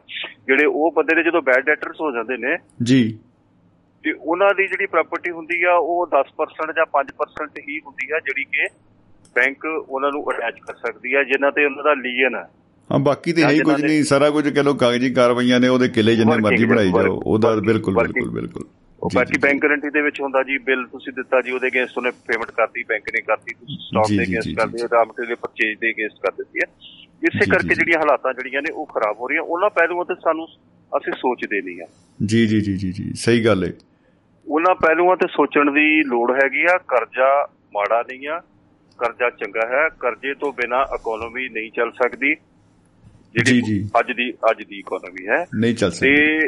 [0.48, 3.20] ਜਿਹੜੇ ਉਹ ਬੰਦੇ ਨੇ ਜਦੋਂ ਬੈਡ ਡੈਟਰਸ ਹੋ ਜਾਂਦੇ ਨੇ ਜੀ।
[4.04, 8.44] ਤੇ ਉਹਨਾਂ ਦੀ ਜਿਹੜੀ ਪ੍ਰਾਪਰਟੀ ਹੁੰਦੀ ਆ ਉਹ 10% ਜਾਂ 5% ਹੀ ਹੁੰਦੀ ਆ ਜਿਹੜੀ
[8.44, 8.68] ਕਿ
[9.36, 12.46] ਬੈਂਕ ਉਹਨਾਂ ਨੂੰ ਅਟੈਚ ਕਰ ਸਕਦੀ ਹੈ ਜਿਨ੍ਹਾਂ ਤੇ ਉਹਨਾਂ ਦਾ ਲੀਨ ਹੈ
[12.90, 16.16] ਹਾਂ ਬਾਕੀ ਤੇ ਹੈ ਕੁਝ ਨਹੀਂ ਸਾਰਾ ਕੁਝ ਕਹ ਲੋ ਕਾਗਜ਼ੀ ਕਾਰਵਾਈਆਂ ਨੇ ਉਹਦੇ ਕਿਲੇ
[16.16, 18.64] ਜਿੰਨੇ ਮਰਜ਼ੀ ਬਣਾਈ ਜਾਓ ਉਹਦਾ ਬਿਲਕੁਲ ਬਿਲਕੁਲ ਬਿਲਕੁਲ।
[19.04, 22.12] ਉਹ ਬਾਕੀ ਬੈਂਕ ਗਰੰਟੀ ਦੇ ਵਿੱਚ ਹੁੰਦਾ ਜੀ ਬਿੱਲ ਤੁਸੀਂ ਦਿੱਤਾ ਜੀ ਉਹਦੇ ਅਗੇਂਸਟ ਉਹਨੇ
[22.12, 25.90] ਪੇਮੈਂਟ ਕਰਤੀ ਬੈਂਕ ਨੇ ਕਰਤੀ ਤੁਸੀਂ ਸਟਾਕ ਦੇ ਅਗੇਂਸਟ ਕਰਦੇ ਹੋ ਰਾਮ ਮਟੀਰੀਅਲ ਪਰਚੇਜ ਦੇ
[25.90, 26.74] ਅਗੇਂਸਟ ਕਰ ਦਿੱਤੀ ਹੈ।
[27.24, 30.48] ਇਸੇ ਕਰਕੇ ਜਿਹੜੀਆਂ ਹਾਲਾਤਾਂ ਜਿਹੜੀਆਂ ਨੇ ਉਹ ਖਰਾਬ ਹੋ ਰਹੀਆਂ। ਉਹਨਾਂ ਪਹਿਲੂਆਂ ਤੇ ਸਾਨੂੰ
[30.98, 31.86] ਅਸੀਂ ਸੋਚਦੇ ਨਹੀਂ ਆ
[32.26, 33.74] ਜੀ ਜੀ ਜੀ ਜੀ ਜੀ। ਸਹੀ ਗੱਲ ਹੈ।
[34.48, 38.40] ਉਹਨਾਂ ਪਹਿਲੂਆਂ ਤੇ ਸੋਚਣ ਦੀ ਲੋੜ ਹੈਗੀ ਆ। ਕਰਜ਼ਾ ਮਾੜਾ ਨਹੀਂ ਆ।
[38.98, 42.36] ਕਰਜ਼ਾ ਚੰਗਾ ਹੈ। ਕਰਜ਼ੇ ਤੋਂ ਬਿਨਾ ਇਕਨੋਮੀ ਨਹੀਂ ਚੱਲ ਸਕਦੀ।
[43.34, 46.40] ਜਿਹੜੀ ਅੱਜ ਦੀ ਅੱਜ ਦੀ ਇਕਨੋਮੀ ਹੈ। ਨਹੀਂ ਚੱਲ ਸਕਦੀ। ਤੇ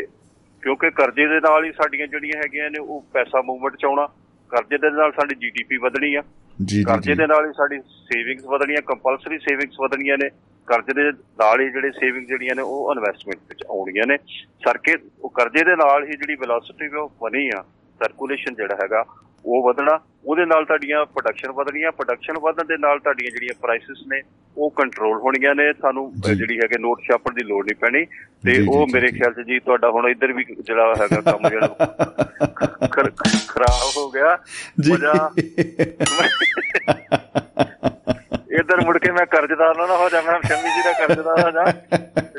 [0.64, 4.08] ਕਿਉਂਕਿ ਕਰਜ਼ੇ ਦੇ ਨਾਲ ਹੀ ਸਾਡੀਆਂ ਜਿਹੜੀਆਂ ਹੈਗੀਆਂ ਨੇ ਉਹ ਪੈਸਾ ਮੂਵਮੈਂਟ ਚ ਆਉਣਾ
[4.52, 6.22] ਕਰਜ਼ੇ ਦੇ ਨਾਲ ਸਾਡੀ ਜੀਡੀਪੀ ਵਧਣੀ ਆ।
[6.66, 10.30] ਜੀ ਕਰਜ਼ੇ ਦੇ ਨਾਲ ਹੀ ਸਾਡੀ ਸੇਵਿੰਗਸ ਵਧਣੀਆਂ ਕੰਪਲਸਰੀ ਸੇਵਿੰਗਸ ਵਧਣੀਆਂ ਨੇ।
[10.68, 14.18] ਕਰਜ਼ੇ ਦੇ ਨਾਲ ਹੀ ਜਿਹੜੇ ਸੇਵਿੰਗ ਜਿਹੜੀਆਂ ਨੇ ਉਹ ਇਨਵੈਸਟਮੈਂਟ ਵਿੱਚ ਆਉਣੀਆਂ ਨੇ।
[14.66, 17.64] ਸਰਕੇ ਉਹ ਕਰਜ਼ੇ ਦੇ ਨਾਲ ਹੀ ਜਿਹੜੀ ਵੈਲੋਸਿਟੀ ਉਹ ਬਣੀ ਆ
[18.02, 19.04] ਸਰਕੂਲੇਸ਼ਨ ਜਿਹੜਾ ਹੈਗਾ
[19.46, 24.22] ਉਹ ਵਧਣਾ ਉਹਦੇ ਨਾਲ ਤੁਹਾਡੀਆਂ ਪ੍ਰੋਡਕਸ਼ਨ ਵਧਣੀਆਂ ਪ੍ਰੋਡਕਸ਼ਨ ਵਧਣ ਦੇ ਨਾਲ ਤੁਹਾਡੀਆਂ ਜਿਹੜੀਆਂ ਪ੍ਰਾਈਸਸ ਨੇ
[24.58, 28.06] ਉਹ ਕੰਟਰੋਲ ਹੋਣੀਆਂ ਨੇ ਸਾਨੂੰ ਜਿਹੜੀ ਹੈਗੇ ਨੋਟ ਛਾਪਣ ਦੀ ਲੋੜ ਨਹੀਂ ਪੈਣੀ।
[28.46, 31.68] ਤੇ ਉਹ ਮੇਰੇ ਖਿਆਲ 'ਚ ਜੀ ਤੁਹਾਡਾ ਹੁਣ ਇੱਧਰ ਵੀ ਜਿਹੜਾ ਹੈਗਾ ਕੰਮ ਜਿਹੜਾ
[33.48, 34.38] ਖਰਾਬ ਹੋ ਗਿਆ।
[34.90, 35.14] ਮਜ਼ਾ।
[38.60, 41.64] ਇੱਧਰ ਮੁੜ ਕੇ ਮੈਂ ਕਰਜ਼ਦਾਰ ਨਾ ਹੋ ਜਾ ਮੈਂ ਸ਼ਮੀ ਜੀ ਦਾ ਕਰਜ਼ਦਾਰ ਹੋ ਜਾ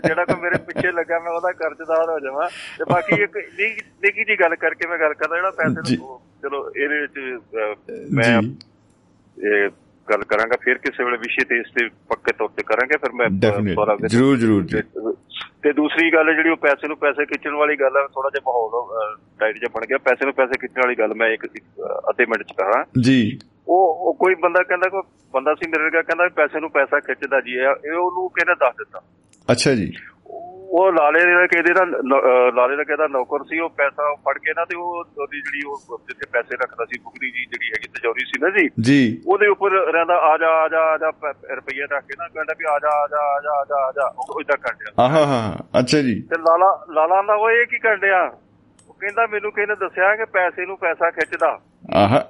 [0.07, 2.49] ਜਿਹੜਾ ਕੋਈ ਮੇਰੇ ਪਿੱਛੇ ਲੱਗਾ ਮੈਂ ਉਹਦਾ ਕਰਜ਼ਦਾਰ ਹੋ ਜਾਵਾਂ।
[2.79, 7.01] ਤੇ ਬਾਕੀ ਇੱਕ ਨਿੱਕੀ ਜੀ ਗੱਲ ਕਰਕੇ ਮੈਂ ਗੱਲ ਕਰਦਾ ਜਿਹੜਾ ਪੈਸੇ ਨੂੰ ਚਲੋ ਇਹਦੇ
[7.01, 7.13] ਵਿੱਚ
[8.13, 8.43] ਮੈਂ
[9.39, 9.69] ਇਹ
[10.11, 13.29] ਗੱਲ ਕਰਾਂਗਾ ਫਿਰ ਕਿਸੇ ਵੇਲੇ ਵਿਸ਼ੇ ਤੇ ਇਸ ਤੇ ਪੱਕੇ ਤੌਰ ਤੇ ਕਰਾਂਗੇ ਫਿਰ ਮੈਂ
[14.09, 14.63] ਜਰੂਰ ਜਰੂਰ
[15.63, 19.17] ਤੇ ਦੂਸਰੀ ਗੱਲ ਜਿਹੜੀ ਉਹ ਪੈਸੇ ਨੂੰ ਪੈਸੇ ਖਿੱਚਣ ਵਾਲੀ ਗੱਲ ਹੈ ਥੋੜਾ ਜਿਹਾ ਮਾਹੌਲ
[19.41, 21.47] ਟਾਈਟ ਜਿਹਾ ਬਣ ਗਿਆ। ਪੈਸੇ ਨੂੰ ਪੈਸੇ ਖਿੱਚਣ ਵਾਲੀ ਗੱਲ ਮੈਂ ਇੱਕ
[22.11, 23.39] ਅੱਧੇ ਮਿੰਟ ਚ ਕਰਾਂ ਜੀ।
[23.69, 25.03] ਉਹ ਉਹ ਕੋਈ ਬੰਦਾ ਕਹਿੰਦਾ ਕੋਈ
[25.35, 29.01] ਬੰਦਾ ਸੀ ਮੇਰੇ ਵਰਗਾ ਕਹਿੰਦਾ ਪੈਸੇ ਨੂੰ ਪੈਸਾ ਖਿੱਚਦਾ ਜੀ ਇਹ ਉਹਨੂੰ ਕਿਹਨੇ ਦੱਸ ਦਿੱਤਾ
[29.53, 29.93] ਅੱਛਾ ਜੀ।
[30.75, 31.85] ਉਹ ਲਾਲੇ ਦੇ ਕਿਹਦੇ ਦਾ
[32.55, 35.99] ਲਾਲੇ ਦਾ ਕਿਹਦਾ ਨੌਕਰ ਸੀ ਉਹ ਪੈਸਾ ਫੜ ਕੇ ਨਾ ਤੇ ਉਹ ਉਹਦੀ ਜਿਹੜੀ ਉਹ
[36.09, 39.71] ਜਿੱਥੇ ਪੈਸੇ ਰੱਖਦਾ ਸੀ ਬੁਗਰੀ ਜੀ ਜਿਹੜੀ ਹੈਗੀ ਤਜੌਰੀ ਸੀ ਨਾ ਜੀ। ਜੀ। ਉਹਦੇ ਉੱਪਰ
[39.71, 41.11] ਰਹਿੰਦਾ ਆ ਜਾ ਆ ਜਾ ਆ ਜਾ
[41.55, 43.93] ਰੁਪਈਆ ਰੱਖ ਕੇ ਨਾ ਕਹਿੰਦਾ ਵੀ ਆ ਜਾ ਆ ਜਾ ਆ ਜਾ ਆ ਜਾ ਆ
[43.93, 47.67] ਜਾ ਉਹ ਇਦਾਂ ਕਰ ਰਿਹਾ। ਆਹਾ ਹਾਂ ਅੱਛਾ ਜੀ। ਤੇ ਲਾਲਾ ਲਾਲਾ ਦਾ ਉਹ ਇਹ
[47.67, 48.23] ਕੀ ਕਰ ਰਿਹਾ
[48.89, 51.59] ਉਹ ਕਹਿੰਦਾ ਮੈਨੂੰ ਕਿਹਨੇ ਦੱਸਿਆ ਕਿ ਪੈਸੇ ਨੂੰ ਪੈਸਾ ਖਿੱਚਦਾ।
[51.95, 52.25] ਆਹਾ।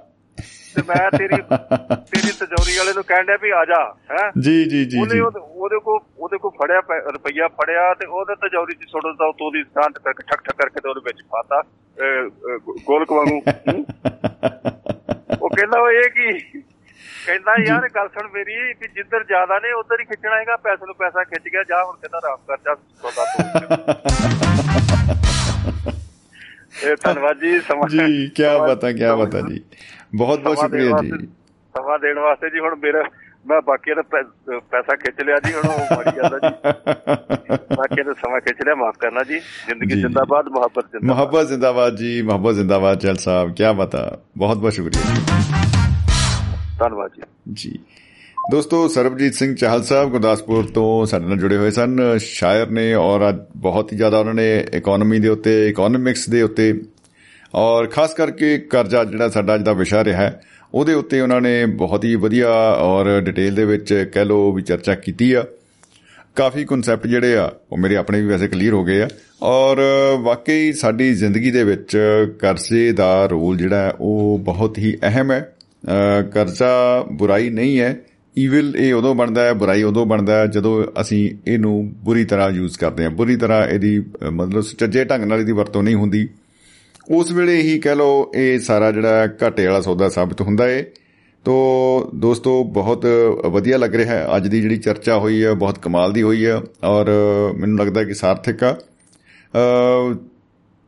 [0.75, 4.31] ਤੇ ਮੈਂ ਤੇਰੀ ਤੇਰੀ ਤਜੌਰੀ ਵਾਲੇ ਨੂੰ ਕਹਿੰਦਾ ਵੀ ਆ ਜਾ ਹੈ?
[4.39, 8.89] ਜੀ ਜੀ ਜੀ ਉਹਨੇ ਉਹਦੇ ਕੋ ਉਹਦੇ ਕੋ ਫੜਿਆ ਰੁਪਈਆ ਫੜਿਆ ਤੇ ਉਹਦੇ ਤਜੌਰੀ ਚ
[8.89, 11.63] ਸੁੱਟ ਦਿੱਤਾ ਉਤੋਂ ਦੀ ਸਟਾਂ ਕਰਕੇ ਠਕ ਠਕ ਕਰਕੇ ਤੇ ਉਹਦੇ ਵਿੱਚ ਪਾਤਾ
[12.85, 13.43] ਗੋਲਕ ਵਾਂਗੂ
[15.37, 16.61] ਉਹ ਕਹਿੰਦਾ ਉਹ ਇਹ ਕੀ?
[17.25, 20.95] ਕਹਿੰਦਾ ਯਾਰ ਗੱਲ ਸੁਣ ਮੇਰੀ ਕਿ ਜਿੱਧਰ ਜ਼ਿਆਦਾ ਨੇ ਉਧਰ ਹੀ ਖਿੱਚਣਾ ਹੈਗਾ ਪੈਸੇ ਨੂੰ
[20.95, 23.25] ਪੈਸਾ ਖਿੱਚ ਗਿਆ ਜਾ ਹੁਣ ਕਹਿੰਦਾ ਆਰਾਮ ਕਰ ਜਾ ਸੌਦਾ
[26.83, 29.63] ਇਹ ਧੰਨਵਾਦ ਜੀ ਸਮਾਂ ਜੀ ਕੀ ਬਤਾ ਕੀ ਬਤਾ ਜੀ।
[30.15, 31.09] ਬਹੁਤ ਬਹੁਤ ਸ਼ੁਕਰੀਆ ਜੀ।
[31.75, 33.03] ਸਮਾਂ ਦੇਣ ਵਾਸਤੇ ਜੀ ਹੁਣ ਮੇਰਾ
[33.47, 34.01] ਮੈਂ ਬਾਕੀ ਦਾ
[34.59, 36.49] ਪੈਸਾ ਖਿੱਚ ਲਿਆ ਜੀ ਹੁਣ ਉਹ ਮਾੜੀ ਹੈ ਜੀ।
[37.77, 42.21] ਬਾਕੀ ਦਾ ਸਮਾਂ ਖਿੱਚ ਲਿਆ ਮਾਫ ਕਰਨਾ ਜੀ। ਜ਼ਿੰਦਗੀ ਜਿੰਦਾਬਾਦ ਮੁਹੱਬਤ ਜਿੰਦਾਬਾਦ। ਮੁਹੱਬਤ ਜਿੰਦਾਬਾਦ ਜੀ
[42.21, 45.01] ਮੁਹੱਬਤ ਜਿੰਦਾਬਾਦ ਚਲ ਸਾਹਿਬ ਕੀ ਬਤਾ ਬਹੁਤ ਬਹੁਤ ਸ਼ੁਕਰੀਆ
[46.79, 47.21] ਧੰਨਵਾਦ ਜੀ।
[47.53, 47.79] ਜੀ।
[48.51, 53.29] ਦੋਸਤੋ ਸਰਬਜੀਤ ਸਿੰਘ ਚਾਹਲ ਸਾਹਿਬ ਗੁਰਦਾਸਪੁਰ ਤੋਂ ਸਾਡੇ ਨਾਲ ਜੁੜੇ ਹੋਏ ਸਨ। ਸ਼ਾਇਰ ਨੇ ਔਰ
[53.29, 56.81] ਅੱਜ ਬਹੁਤ ਹੀ ਜ਼ਿਆਦਾ ਉਹਨਾਂ ਨੇ ਇਕਨੋਮੀ ਦੇ ਉੱਤੇ ਇਕਨੋਮਿਕਸ ਦੇ ਉੱਤੇ
[57.55, 60.41] ਔਰ ਖਾਸ ਕਰਕੇ ਕਰਜ਼ਾ ਜਿਹੜਾ ਸਾਡਾ ਅੱਜ ਦਾ ਵਿਸ਼ਾ ਰਿਹਾ ਹੈ,
[60.73, 62.49] ਉਹਦੇ ਉੱਤੇ ਉਹਨਾਂ ਨੇ ਬਹੁਤ ਹੀ ਵਧੀਆ
[62.79, 65.43] ਔਰ ਡਿਟੇਲ ਦੇ ਵਿੱਚ ਕਹਿ ਲੋ ਵੀ ਚਰਚਾ ਕੀਤੀ ਆ।
[66.35, 69.07] ਕਾਫੀ ਕਨਸੈਪਟ ਜਿਹੜੇ ਆ, ਉਹ ਮੇਰੇ ਆਪਣੇ ਵੀ ਵੈਸੇ ਕਲੀਅਰ ਹੋ ਗਏ ਆ।
[69.41, 69.81] ਔਰ
[70.21, 71.97] ਵਾਕਈ ਸਾਡੀ ਜ਼ਿੰਦਗੀ ਦੇ ਵਿੱਚ
[72.39, 75.39] ਕਰਜ਼ੇ ਦਾ ਰੋਲ ਜਿਹੜਾ ਉਹ ਬਹੁਤ ਹੀ ਅਹਿਮ ਹੈ।
[76.33, 77.95] ਕਰਜ਼ਾ ਬੁਰਾਈ ਨਹੀਂ ਹੈ
[78.35, 82.77] ਈਵਲ ਇਹ ਉਦੋਂ ਬਣਦਾ ਹੈ, ਬੁਰਾਈ ਉਦੋਂ ਬਣਦਾ ਹੈ, ਜਦੋਂ ਅਸੀਂ ਇਹਨੂੰ ਬੁਰੀ ਤਰ੍ਹਾਂ ਯੂਜ਼
[82.77, 83.99] ਕਰਦੇ ਹਾਂ। ਬੁਰੀ ਤਰ੍ਹਾਂ ਇਹਦੀ,
[84.31, 86.27] ਮਤਲਬ ਸੱਚੇ ਢੰਗ ਨਾਲ ਇਹਦੀ ਵਰਤੋਂ ਨਹੀਂ ਹੁੰਦੀ।
[87.09, 90.83] ਉਸ ਵੇਲੇ ਹੀ ਕਹਿ ਲਓ ਇਹ ਸਾਰਾ ਜਿਹੜਾ ਘਾਟੇ ਵਾਲਾ ਸੌਦਾ ਸਾਬਤ ਹੁੰਦਾ ਏ।
[91.45, 93.05] ਤੋ ਦੋਸਤੋ, ਬਹੁਤ
[93.45, 96.55] ਵਧੀਆ ਲੱਗ ਰਿਹਾ ਹੈ। ਅੱਜ ਦੀ ਜਿਹੜੀ ਚਰਚਾ ਹੋਈ ਹੈ, ਬਹੁਤ ਕਮਾਲ ਦੀ ਹੋਈ ਹੈ
[96.83, 97.11] ਔਰ
[97.57, 98.77] ਮੈਨੂੰ ਲੱਗਦਾ ਕਿ ਸਾਰਥਕ ਆ।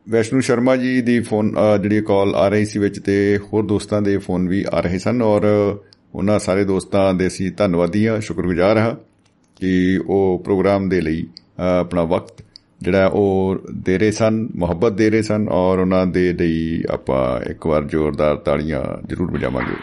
[0.08, 4.18] ਵੈਸ਼ਨੂ ਸ਼ਰਮਾ ਜੀ ਦੀ ਫੋਨ ਜਿਹੜੀ ਕਾਲ ਆ ਰਹੀ ਸੀ ਵਿੱਚ ਤੇ ਹੋਰ ਦੋਸਤਾਂ ਦੇ
[4.18, 5.42] ਫੋਨ ਵੀ ਆ ਰਹੇ ਸਨ ਔਰ
[6.14, 8.94] ਉਹਨਾਂ ਸਾਰੇ ਦੋਸਤਾਂ ਦੇ ਅਸੀਂ ਧੰਨਵਾਦੀ ਹਾਂ, ਸ਼ੁਕਰਗੁਜ਼ਾਰ ਹਾਂ
[9.60, 11.26] ਕਿ ਉਹ ਪ੍ਰੋਗਰਾਮ ਦੇ ਲਈ
[11.80, 12.42] ਆਪਣਾ ਵਕਤ
[12.82, 17.66] ਜਿਹੜਾ ਉਹ ਦੇ ਰਹੇ ਸਨ ਮੁਹੱਬਤ ਦੇ ਰਹੇ ਸਨ ਔਰ ਉਹਨਾਂ ਦੇ ਲਈ ਆਪਾਂ ਇੱਕ
[17.66, 19.74] ਵਾਰ ਜ਼ੋਰਦਾਰ ਤਾੜੀਆਂ ਜ਼ਰੂਰ ਵਜਾਵਾਂਗੇ।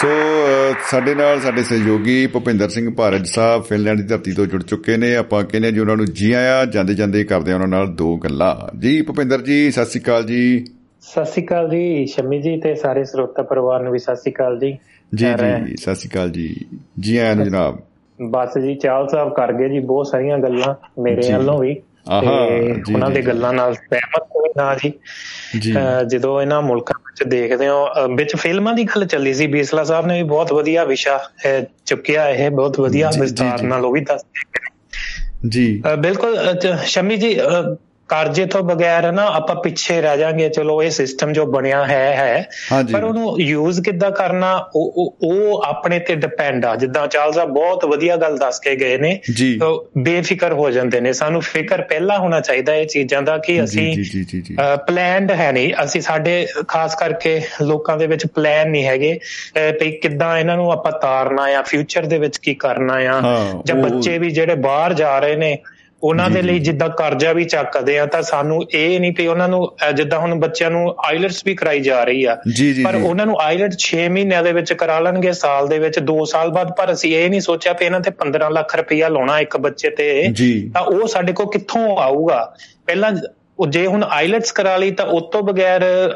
[0.00, 0.08] ਸੋ
[0.90, 5.14] ਸਾਡੇ ਨਾਲ ਸਾਡੇ ਸਹਿਯੋਗੀ ਭੁਪਿੰਦਰ ਸਿੰਘ ਭਾਰਜ ਸਾਹਿਬ ਫਿਨਲੈਂਡ ਦੀ ਧਰਤੀ ਤੋਂ ਜੁੜ ਚੁੱਕੇ ਨੇ।
[5.16, 9.02] ਆਪਾਂ ਕਹਿੰਦੇ ਜੀ ਉਹਨਾਂ ਨੂੰ ਜੀ ਆਇਆ ਜਾਂਦੇ ਜਾਂਦੇ ਕਰਦੇ ਉਹਨਾਂ ਨਾਲ ਦੋ ਗੱਲਾਂ। ਜੀ
[9.02, 10.64] ਭੁਪਿੰਦਰ ਜੀ ਸਤਿ ਸ਼੍ਰੀ ਅਕਾਲ ਜੀ।
[11.00, 14.58] ਸਤਿ ਸ਼੍ਰੀ ਅਕਾਲ ਜੀ ਸ਼ਮੀ ਜੀ ਤੇ ਸਾਰੇ ਸਰੋਤਾ ਪਰਿਵਾਰ ਨੂੰ ਵੀ ਸਤਿ ਸ਼੍ਰੀ ਅਕਾਲ
[14.58, 14.72] ਜੀ।
[15.14, 16.56] ਜੀ ਜੀ ਸਤਿ ਸ਼੍ਰੀ ਅਕਾਲ ਜੀ।
[17.00, 17.78] ਜੀ ਆਇਆਂ ਨੂੰ ਜਨਾਬ।
[18.22, 21.74] ਬਸ ਜੀ ਚਾਲ ਸਾਹਿਬ ਕਰ ਗਏ ਜੀ ਬਹੁਤ ਸਾਰੀਆਂ ਗੱਲਾਂ ਮੇਰੇ ਵੱਲੋਂ ਵੀ
[22.20, 24.92] ਤੇ ਉਹਨਾਂ ਦੇ ਗੱਲਾਂ ਨਾਲ ਸਹਿਮਤ ਹੋਏ ਨਾ ਜੀ।
[26.06, 27.86] ਜਦੋਂ ਇਹਨਾਂ ਮੁਲਕਾਂ ਵਿੱਚ ਦੇਖਦੇ ਹੋ
[28.16, 31.20] ਵਿੱਚ ਫਿਲਮਾਂ ਦੀ ਗੱਲ ਚੱਲੀ ਸੀ ਬੀਸਲਾ ਸਾਹਿਬ ਨੇ ਵੀ ਬਹੁਤ ਵਧੀਆ ਵਿਸ਼ਾ
[31.86, 34.24] ਚੁੱਕਿਆ ਇਹ ਬਹੁਤ ਵਧੀਆ ਵਿਸਤਾਰ ਨਾਲ ਉਹ ਵੀ ਦੱਸ
[35.48, 36.38] ਜੀ। ਬਿਲਕੁਲ
[36.84, 37.40] ਸ਼ਮੀ ਜੀ
[38.10, 42.82] ਕਰਜ਼ੇ ਤੋਂ ਬਗੈਰ ਨਾ ਆਪਾਂ ਪਿੱਛੇ ਰਹਿ ਜਾਾਂਗੇ ਚਲੋ ਇਹ ਸਿਸਟਮ ਜੋ ਬਣਿਆ ਹੈ ਹੈ।
[42.92, 47.84] ਪਰ ਉਹਨੂੰ ਯੂਜ਼ ਕਿੱਦਾਂ ਕਰਨਾ ਉਹ ਉਹ ਆਪਣੇ ਤੇ ਡਿਪੈਂਡ ਆ। ਜਿੱਦਾਂ ਚਾਲ ਸਾਹਿਬ ਬਹੁਤ
[47.84, 49.18] ਵਧੀਆ ਗੱਲ ਦੱਸ ਕੇ ਗਏ ਨੇ
[49.98, 53.94] ਬੇਫਿਕਰ ਹੋ ਜਾਂਦੇ ਨੇ। ਸਾਨੂੰ ਫਿਕਰ ਪਹਿਲਾਂ ਹੋਣਾ ਚਾਹੀਦਾ ਇਹ ਚੀਜ਼ਾਂ ਦਾ ਕਿ ਅਸੀਂ
[54.86, 59.18] ਪਲਾਨਡ ਹੈ ਨਹੀਂ। ਅਸੀਂ ਸਾਡੇ ਖਾਸ ਕਰਕੇ ਲੋਕਾਂ ਦੇ ਵਿੱਚ ਪਲਾਨ ਨਹੀਂ ਹੈਗੇ।
[59.80, 63.20] ਵੀ ਕਿੱਦਾਂ ਇਹਨਾਂ ਨੂੰ ਆਪਾਂ ਤਾਰਨਾ ਆ ਫਿਊਚਰ ਦੇ ਵਿੱਚ ਕੀ ਕਰਨਾ ਆ।
[63.66, 65.58] ਜਾਂ ਬੱਚੇ ਵੀ ਜਿਹੜੇ ਬਾਹਰ ਜਾ ਰਹੇ ਨੇ
[66.02, 69.76] ਉਹਨਾਂ ਦੇ ਲਈ ਜਿੱਦਾਂ ਕਰਜ਼ਾ ਵੀ ਚੱਕਦੇ ਆ ਤਾਂ ਸਾਨੂੰ ਇਹ ਨਹੀਂ ਕਿ ਉਹਨਾਂ ਨੂੰ
[69.94, 72.34] ਜਿੱਦਾਂ ਹੁਣ ਬੱਚਿਆਂ ਨੂੰ ਆਈਲਟਸ ਵੀ ਕਰਾਈ ਜਾ ਰਹੀ ਆ।
[72.84, 76.50] ਪਰ ਉਹਨਾਂ ਨੂੰ ਆਈਲਟ 6 ਮਹੀਨਿਆਂ ਦੇ ਵਿੱਚ ਕਰਾ ਲੈਣਗੇ ਸਾਲ ਦੇ ਵਿੱਚ 2 ਸਾਲ
[76.50, 79.90] ਬਾਅਦ। ਪਰ ਅਸੀਂ ਇਹ ਨਹੀਂ ਸੋਚਿਆ ਕਿ ਇਹਨਾਂ ਤੇ 15 ਲੱਖ ਰੁਪਇਆ ਲਾਉਣਾ ਇੱਕ ਬੱਚੇ
[79.90, 80.32] ਤੇ।
[80.74, 82.54] ਤਾਂ ਉਹ ਸਾਡੇ ਕੋਲ ਕਿੱਥੋਂ ਆਊਗਾ?
[82.86, 83.12] ਪਹਿਲਾਂ
[83.58, 86.12] ਉਹ ਜੇ ਹੁਣ ਆਈਲਟਸ ਕਰਾ ਲਈ ਤਾਂ ਉਸ ਤੋਂ ਬਗੈਰ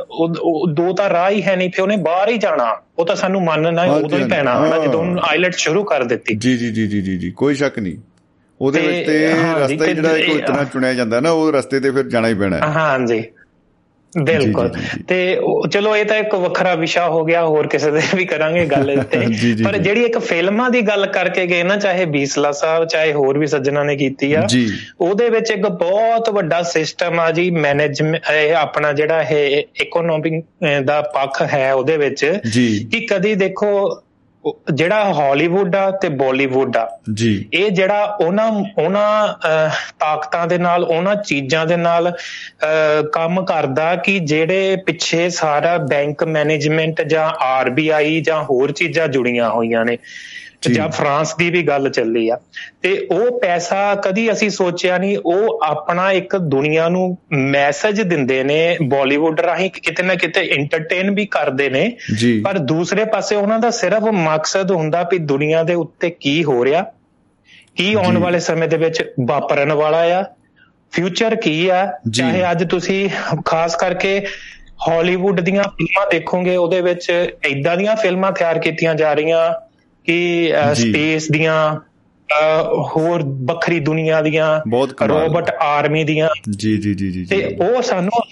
[0.72, 3.82] ਦੋ ਤਾਂ ਰਾਹ ਹੀ ਹੈ ਨਹੀਂ ਫੇ ਉਹਨੇ ਬਾਹਰ ਹੀ ਜਾਣਾ। ਉਹ ਤਾਂ ਸਾਨੂੰ ਮੰਨਣਾ
[3.82, 7.54] ਉਦੋਂ ਹੀ ਪੈਣਾ। ਹਨਾ ਜਦੋਂ ਆਈਲਟ ਸ਼ੁਰੂ ਕਰ ਦਿੱਤੀ। ਜੀ ਜੀ ਜੀ ਜੀ ਜੀ ਕੋਈ
[7.54, 7.96] ਸ਼ੱਕ ਨਹੀਂ।
[8.60, 9.26] ਉਹਦੇ ਵਿੱਚ ਤੇ
[9.60, 12.62] ਰਸਤਾ ਜਿਹੜਾ ਕੋਈ ਇਤਨਾ ਚੁਣਿਆ ਜਾਂਦਾ ਨਾ ਉਹ ਰਸਤੇ ਤੇ ਫਿਰ ਜਾਣਾ ਹੀ ਪੈਣਾ ਹੈ।
[12.62, 13.24] ਹਾਂਜੀ।
[14.18, 14.70] ਬਿਲਕੁਲ।
[15.08, 15.40] ਤੇ
[15.70, 19.18] ਚਲੋ ਇਹ ਤਾਂ ਇੱਕ ਵੱਖਰਾ ਵਿਸ਼ਾ ਹੋ ਗਿਆ ਹੋਰ ਕਿਸੇ ਦੇ ਵੀ ਕਰਾਂਗੇ ਗੱਲ ਤੇ।
[19.64, 23.46] ਪਰ ਜਿਹੜੀ ਇੱਕ ਫਿਲਮਾਂ ਦੀ ਗੱਲ ਕਰਕੇ ਗਏ ਨਾ ਚਾਹੇ ਬੀਸਲਾ ਸਾਹਿਬ ਚਾਹੇ ਹੋਰ ਵੀ
[23.46, 24.46] ਸੱਜਣਾ ਨੇ ਕੀਤੀ ਆ
[25.00, 28.22] ਉਹਦੇ ਵਿੱਚ ਇੱਕ ਬਹੁਤ ਵੱਡਾ ਸਿਸਟਮ ਆ ਜੀ ਮੈਨੇਜਮੈਂਟ
[28.56, 30.44] ਆਪਣਾ ਜਿਹੜਾ ਇਹ ਇਕਨੋਮਿਕ
[30.84, 32.40] ਦਾ ਪੱਖ ਹੈ ਉਹਦੇ ਵਿੱਚ
[32.90, 34.00] ਕਿ ਕਦੀ ਦੇਖੋ
[34.74, 39.28] ਜਿਹੜਾ ਹਾਲੀਵੁੱਡ ਆ ਤੇ ਬਾਲੀਵੁੱਡ ਆ ਜੀ। ਇਹ ਜਿਹੜਾ ਉਹਨਾਂ ਉਹਨਾਂ
[40.00, 42.12] ਤਾਕਤਾਂ ਦੇ ਨਾਲ ਉਹਨਾਂ ਚੀਜ਼ਾਂ ਦੇ ਨਾਲ
[43.12, 49.84] ਕੰਮ ਕਰਦਾ ਕਿ ਜਿਹੜੇ ਪਿੱਛੇ ਸਾਰਾ ਬੈਂਕ ਮੈਨੇਜਮੈਂਟ ਜਾਂ ਆਰਬੀਆਈ ਜਾਂ ਹੋਰ ਚੀਜ਼ਾਂ ਜੁੜੀਆਂ ਹੋਈਆਂ
[49.84, 49.98] ਨੇ।
[50.72, 52.38] ਜਾਂ। ਫਰਾਂਸ ਦੀ ਵੀ ਗੱਲ ਚੱਲੀ ਆ।
[52.82, 58.76] ਤੇ ਉਹ ਪੈਸਾ ਕਦੀ ਅਸੀਂ ਸੋਚਿਆ ਨਹੀਂ ਉਹ ਆਪਣਾ ਇੱਕ ਦੁਨੀਆ ਨੂੰ ਮੈਸੇਜ ਦਿੰਦੇ ਨੇ
[58.82, 61.96] ਬਾਲੀਵੁੱਡ ਰਾਹੀਂ ਕਿਤੇ ਨਾ ਕਿਤੇ ਐਂਟਰਟੇਨ ਵੀ ਕਰਦੇ ਨੇ।
[62.44, 66.82] ਪਰ ਦੂਸਰੇ ਪਾਸੇ ਉਹਨਾਂ ਦਾ ਸਿਰਫ ਮਕਸਦ ਹੁੰਦਾ ਵੀ ਦੁਨੀਆ ਦੇ ਉੱਤੇ ਕੀ ਹੋ ਰਿਹਾ
[67.76, 70.24] ਕੀ ਆਉਣ ਵਾਲੇ ਸਮੇਂ ਦੇ ਵਿੱਚ ਵਾਪਰਨ ਵਾਲਾ ਆ
[70.92, 73.08] ਫਿਊਚਰ ਕੀ ਆ। ਚਾਹੇ ਅੱਜ ਤੁਸੀਂ
[73.44, 74.26] ਖਾਸ ਕਰਕੇ
[74.88, 79.52] ਹਾਲੀਵੁੱਡ ਦੀਆਂ ਫਿਲਮਾਂ ਦੇਖੋਗੇ ਉਹਦੇ ਵਿੱਚ ਐਦਾਂ ਦੀਆਂ ਫਿਲਮਾਂ ਤਿਆਰ ਕੀਤੀਆਂ ਜਾ ਰਹੀਆਂ
[80.06, 81.58] ਕਿ ਸਪੇਸ ਦੀਆਂ
[82.86, 84.48] ਹੋਰ ਵੱਖਰੀ ਦੁਨੀਆ ਦੀਆਂ
[85.08, 88.22] ਰੋਬੋਟ ਆਰਮੀ ਦੀਆਂ। ਜੀ ਜੀ ਜੀ ਜੀ ਤੇ ਉਹ ਸਾਨੂੰ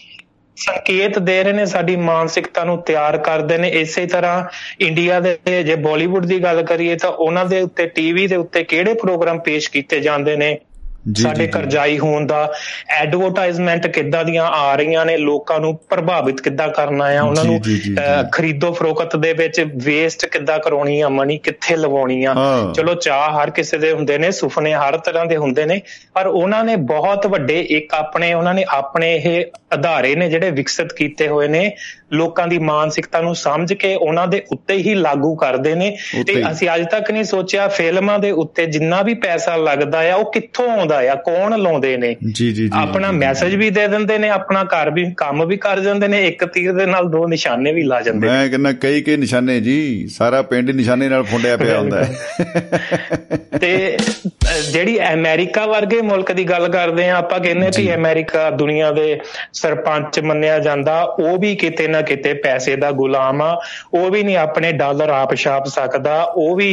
[0.56, 4.44] ਸੰਕੇਤ ਦੇ ਰਹੇ ਨੇ ਸਾਡੀ ਮਾਨਸਿਕਤਾ ਨੂੰ ਤਿਆਰ ਕਰਦੇ ਨੇ। ਇਸੇ ਤਰ੍ਹਾਂ
[4.80, 8.94] ਇੰਡੀਆ ਦੇ ਜੇ ਬਾਲੀਵੁੱਡ ਦੀ ਗੱਲ ਕਰੀਏ ਤਾਂ ਉਹਨਾਂ ਦੇ ਉੱਤੇ ਟੀਵੀ ਦੇ ਉੱਤੇ ਕਿਹੜੇ
[8.94, 10.58] ਪ੍ਰੋਗਰਾਮ ਪੇਸ਼ ਕੀਤੇ ਜਾਂਦੇ ਨੇ?
[11.18, 12.52] ਸਾਡੇ ਕਰਜ਼ਾਈ ਹੋਣ ਦਾ
[12.88, 17.60] ਐਡਵਰਟਾਈਜ਼ਮੈਂਟ ਕਿੱਦਾਂ ਦੀਆਂ ਆ ਰਹੀਆਂ ਨੇ ਲੋਕਾਂ ਨੂੰ ਪ੍ਰਭਾਵਿਤ ਕਿੱਦਾਂ ਕਰਨਾ ਆ ਉਹਨਾਂ ਨੂੰ
[18.32, 22.34] ਖਰੀਦੋ ਫਰੋਖਤ ਦੇ ਵਿੱਚ ਵੇਸਟ ਕਿੱਦਾਂ ਕਰਾਉਣੀ ਆ ਮਨੀ ਕਿੱਥੇ ਲਵਾਉਣੀ ਆ।
[22.74, 25.80] ਚਲੋ ਚਾਹ ਹਰ ਕਿਸੇ ਦੇ ਹੁੰਦੇ ਨੇ ਸੁਪਨੇ ਹਰ ਤਰ੍ਹਾਂ ਦੇ ਹੁੰਦੇ ਨੇ
[26.14, 30.92] ਪਰ ਉਹਨਾਂ ਨੇ ਬਹੁਤ ਵੱਡੇ ਇੱਕ ਆਪਣੇ ਉਹਨਾਂ ਨੇ ਆਪਣੇ ਇਹ ਆਧਾਰੇ ਨੇ ਜਿਹੜੇ ਵਿਕਸਿਤ
[30.92, 31.76] ਕੀਤੇ ਹੋਏ ਨੇ
[32.12, 35.96] ਲੋਕਾਂ ਦੀ ਮਾਨਸਿਕਤਾ ਨੂੰ ਸਮਝ ਕੇ ਉਹਨਾਂ ਦੇ ਉੱਤੇ ਹੀ ਲਾਗੂ ਕਰਦੇ ਨੇ।
[36.26, 40.32] ਤੇ ਅਸੀਂ ਅੱਜ ਤੱਕ ਨਹੀਂ ਸੋਚਿਆ ਫਿਲਮਾਂ ਦੇ ਉੱਤੇ ਜਿੰਨਾ ਵੀ ਪੈਸਾ ਲੱਗਦਾ ਆ ਉਹ
[40.32, 42.14] ਕਿੱਥੋਂ ਆਉਂਦਾ ਆ ਕੌਣ ਲਾਉਂਦੇ ਨੇ?
[42.32, 46.08] ਜੀ ਜੀ ਆਪਣਾ ਮੈਸੇਜ ਵੀ ਦੇ ਦਿੰਦੇ ਨੇ ਆਪਣਾ ਘਰ ਵੀ ਕੰਮ ਵੀ ਕਰ ਜਾਂਦੇ
[46.08, 49.58] ਨੇ ਇੱਕ ਤੀਰ ਦੇ ਨਾਲ ਦੋ ਨਿਸ਼ਾਨੇ ਵੀ ਲਾ ਜਾਂਦੇ ਮੈਂ ਕਹਿੰਦਾ ਕਈ ਕਈ ਨਿਸ਼ਾਨੇ
[49.60, 52.04] ਜੀ ਸਾਰਾ ਪਿੰਡ ਨਿਸ਼ਾਨੇ ਨਾਲ ਫੁੰਡਿਆ ਪਿਆ ਹੁੰਦਾ
[53.60, 53.96] ਤੇ
[54.72, 59.18] ਜਿਹੜੀ ਅਮਰੀਕਾ ਵਰਗੇ ਮੁਲਕ ਦੀ ਗੱਲ ਕਰਦੇ ਆ ਆਪਾਂ ਕਹਿੰਦੇ ਕਿ ਅਮਰੀਕਾ ਦੁਨੀਆ ਦੇ
[59.52, 63.56] ਸਰਪੰਚ ਮੰਨਿਆ ਜਾਂਦਾ ਉਹ ਵੀ ਕਿਤੇ ਨਾ ਕਿਤੇ ਪੈਸੇ ਦਾ ਗੁਲਾਮ ਆ
[63.94, 66.70] ਉਹ ਵੀ ਨਹੀਂ ਆਪਣੇ ਡਾਲਰ ਆਪ ਛਾਪ ਸਕਦਾ ਉਹ ਵੀ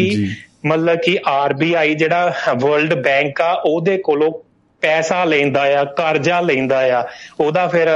[0.66, 4.32] ਮਤਲਬ ਕਿ ਆਰਬੀਆਈ ਜਿਹੜਾ ਵਰਲਡ ਬੈਂਕ ਆ ਉਹਦੇ ਕੋਲੋਂ
[4.82, 7.08] ਪੈਸਾ ਲੈਂਦਾ ਆ ਕਰਜ਼ਾ ਲੈਂਦਾ ਆ
[7.40, 7.88] ਉਹਦਾ ਫਿਰ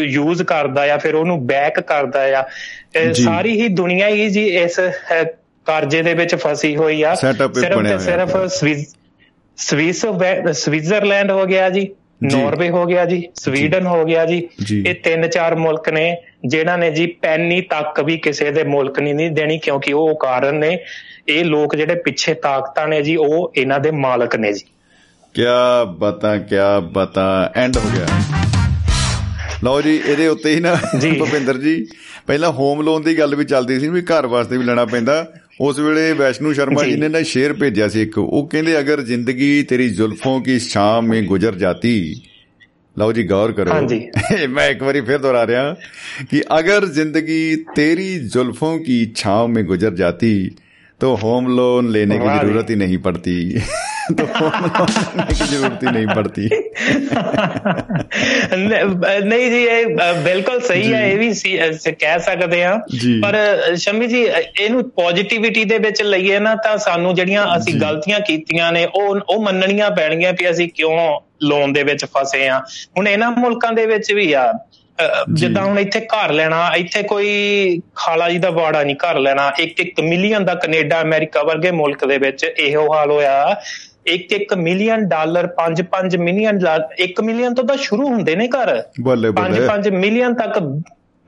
[0.00, 2.44] ਯੂਜ਼ ਕਰਦਾ ਆ ਫਿਰ ਉਹਨੂੰ ਬੈਕ ਕਰਦਾ ਆ।
[3.12, 4.80] ਸਾਰੀ ਹੀ ਦੁਨੀਆ ਹੀ ਜੀ ਇਸ
[5.64, 7.14] ਕਰਜ਼ੇ ਦੇ ਵਿੱਚ ਫਸੀ ਹੋਈ ਆ।
[7.60, 8.36] ਸਿਰਫ ਸਿਰਫ
[9.56, 10.06] ਸਵਿਸ
[10.52, 11.88] ਸਵਿਟਜ਼ਰਲੈਂਡ ਹੋ ਗਿਆ ਜੀ।
[12.22, 14.48] ਨਾਰਵੇ ਹੋ ਗਿਆ ਜੀ ਸਵੀਡਨ ਹੋ ਗਿਆ ਜੀ।
[14.86, 16.16] ਇਹ ਤਿੰਨ ਚਾਰ ਮੁਲਕ ਨੇ
[16.46, 20.54] ਜਿਨ੍ਹਾਂ ਨੇ ਜੀ ਪੈਨੀ ਤੱਕ ਵੀ ਕਿਸੇ ਦੇ ਮੁਲਕ ਨਹੀਂ ਨਹੀਂ ਦੇਣੀ ਕਿਉਂਕਿ ਉਹ ਕਾਰਨ
[20.54, 20.78] ਨੇ।
[21.28, 24.64] ਇਹ ਲੋਕ ਜਿਹੜੇ ਪਿੱਛੇ ਤਾਕਤਾਂ ਨੇ ਜੀ ਉਹ ਇਹਨਾਂ ਦੇ ਮਾਲਕ ਨੇ ਜੀ।
[25.34, 25.42] ਕੀ
[25.98, 26.56] ਬਤਾ ਕੀ
[26.92, 28.06] ਬਤਾ। ਐਂਡ ਹੋ ਗਿਆ।
[29.64, 30.74] ਲਓ ਜੀ ਇਹਦੇ ਉੱਤੇ ਹੀ ਨਾ
[31.18, 31.86] ਭੁਪਿੰਦਰ ਜੀ
[32.26, 35.26] ਪਹਿਲਾਂ ਹੋਮ ਲੋਨ ਦੀ ਗੱਲ ਵੀ ਚੱਲਦੀ ਸੀ ਵੀ ਘਰ ਵਾਸਤੇ ਵੀ ਲੈਣਾ ਪੈਂਦਾ।
[35.60, 39.62] ਉਸ ਵੇਲੇ ਵੈਸ਼ਨੂ ਸ਼ਰਮਾ ਜੀ। ਨੇ ਨਾ ਸ਼ੇਰ ਭੇਜਿਆ ਸੀ ਇੱਕ। ਉਹ ਕਹਿੰਦੇ ਅਗਰ ਜ਼ਿੰਦਗੀ
[39.62, 42.22] ਤੇਰੀ ਜ਼ੁਲਫੋਂ ਕੀ ਸ਼ਾਮ ਮੇਂ ਗੁਜ਼ਰ ਜਾਤੀ?
[42.98, 44.08] ਲਓ ਜੀ ਗੌਰ ਕਰੋ। ਹਾਂਜੀ।
[44.48, 45.76] ਮੈਂ ਇੱਕ ਵਾਰੀ ਫਿਰ ਦੁਹਰਾ ਰਿਹਾ
[46.30, 50.50] ਕਿ ਅਗਰ ਜ਼ਿੰਦਗੀ ਤੇਰੀ ਜ਼ੁਲਫੋਂ ਕੀ ਛਾਂ ਮੇਂ ਗੁਜ਼ਰ ਜਾਤੀ
[51.00, 53.34] तो होम लोन लेने की जरूरत ही नहीं पड़ती
[54.09, 56.49] तो होम लोन लेने की जरूरत ही नहीं पड़ती
[59.25, 59.85] ਨਹੀਂ ਜੀ ਇਹ
[60.23, 61.31] ਬਿਲਕੁਲ ਸਹੀ ਹੈ ਇਹ ਵੀ
[61.93, 62.75] ਕਹਿ ਸਕਦੇ ਆ
[63.21, 63.37] ਪਰ
[63.77, 68.85] ਸ਼ਮੀ ਜੀ ਇਹਨੂੰ ਪੋਜ਼ਿਟਿਵਿਟੀ ਦੇ ਵਿੱਚ ਲਈਏ ਨਾ ਤਾਂ ਸਾਨੂੰ ਜਿਹੜੀਆਂ ਅਸੀਂ ਗਲਤੀਆਂ ਕੀਤੀਆਂ ਨੇ
[68.95, 72.59] ਉਹ ਉਹ ਮੰਨਣੀਆਂ ਪੈਣਗੀਆਂ ਕਿ ਅਸੀਂ ਕਿਉਂ ਲੋਨ ਦੇ ਵਿੱਚ ਫਸੇ ਆ
[72.97, 74.51] ਹੁਣ ਇਹਨਾਂ ਮੁਲਕਾਂ ਦੇ ਵਿੱਚ ਵੀ ਆ
[75.29, 79.79] ਜਿੱਦਾਂ ਹੁਣ ਇੱਥੇ ਘਰ ਲੈਣਾ ਇੱਥੇ ਕੋਈ ਖਾਲਾ ਜੀ ਦਾ ਬਾੜਾ ਨਹੀਂ ਘਰ ਲੈਣਾ ਇੱਕ
[79.79, 83.55] ਇੱਕ ਮਿਲੀਅਨ ਦਾ ਕੈਨੇਡਾ ਅਮਰੀਕਾ ਵਰਗੇ ਮੁਲਕ ਦੇ ਵਿੱਚ ਇਹੋ ਹਾਲ ਹੋਇਆ
[84.10, 86.58] ਇੱਕ ਇੱਕ ਮਿਲੀਅਨ ਡਾਲਰ 5-5 ਮਿਲੀਅਨ
[87.00, 88.72] 1 ਮਿਲੀਅਨ ਤੋਂ ਤਾਂ ਸ਼ੁਰੂ ਹੁੰਦੇ ਨੇ ਘਰ।
[89.36, 90.58] 5-5 ਮਿਲੀਅਨ ਤੱਕ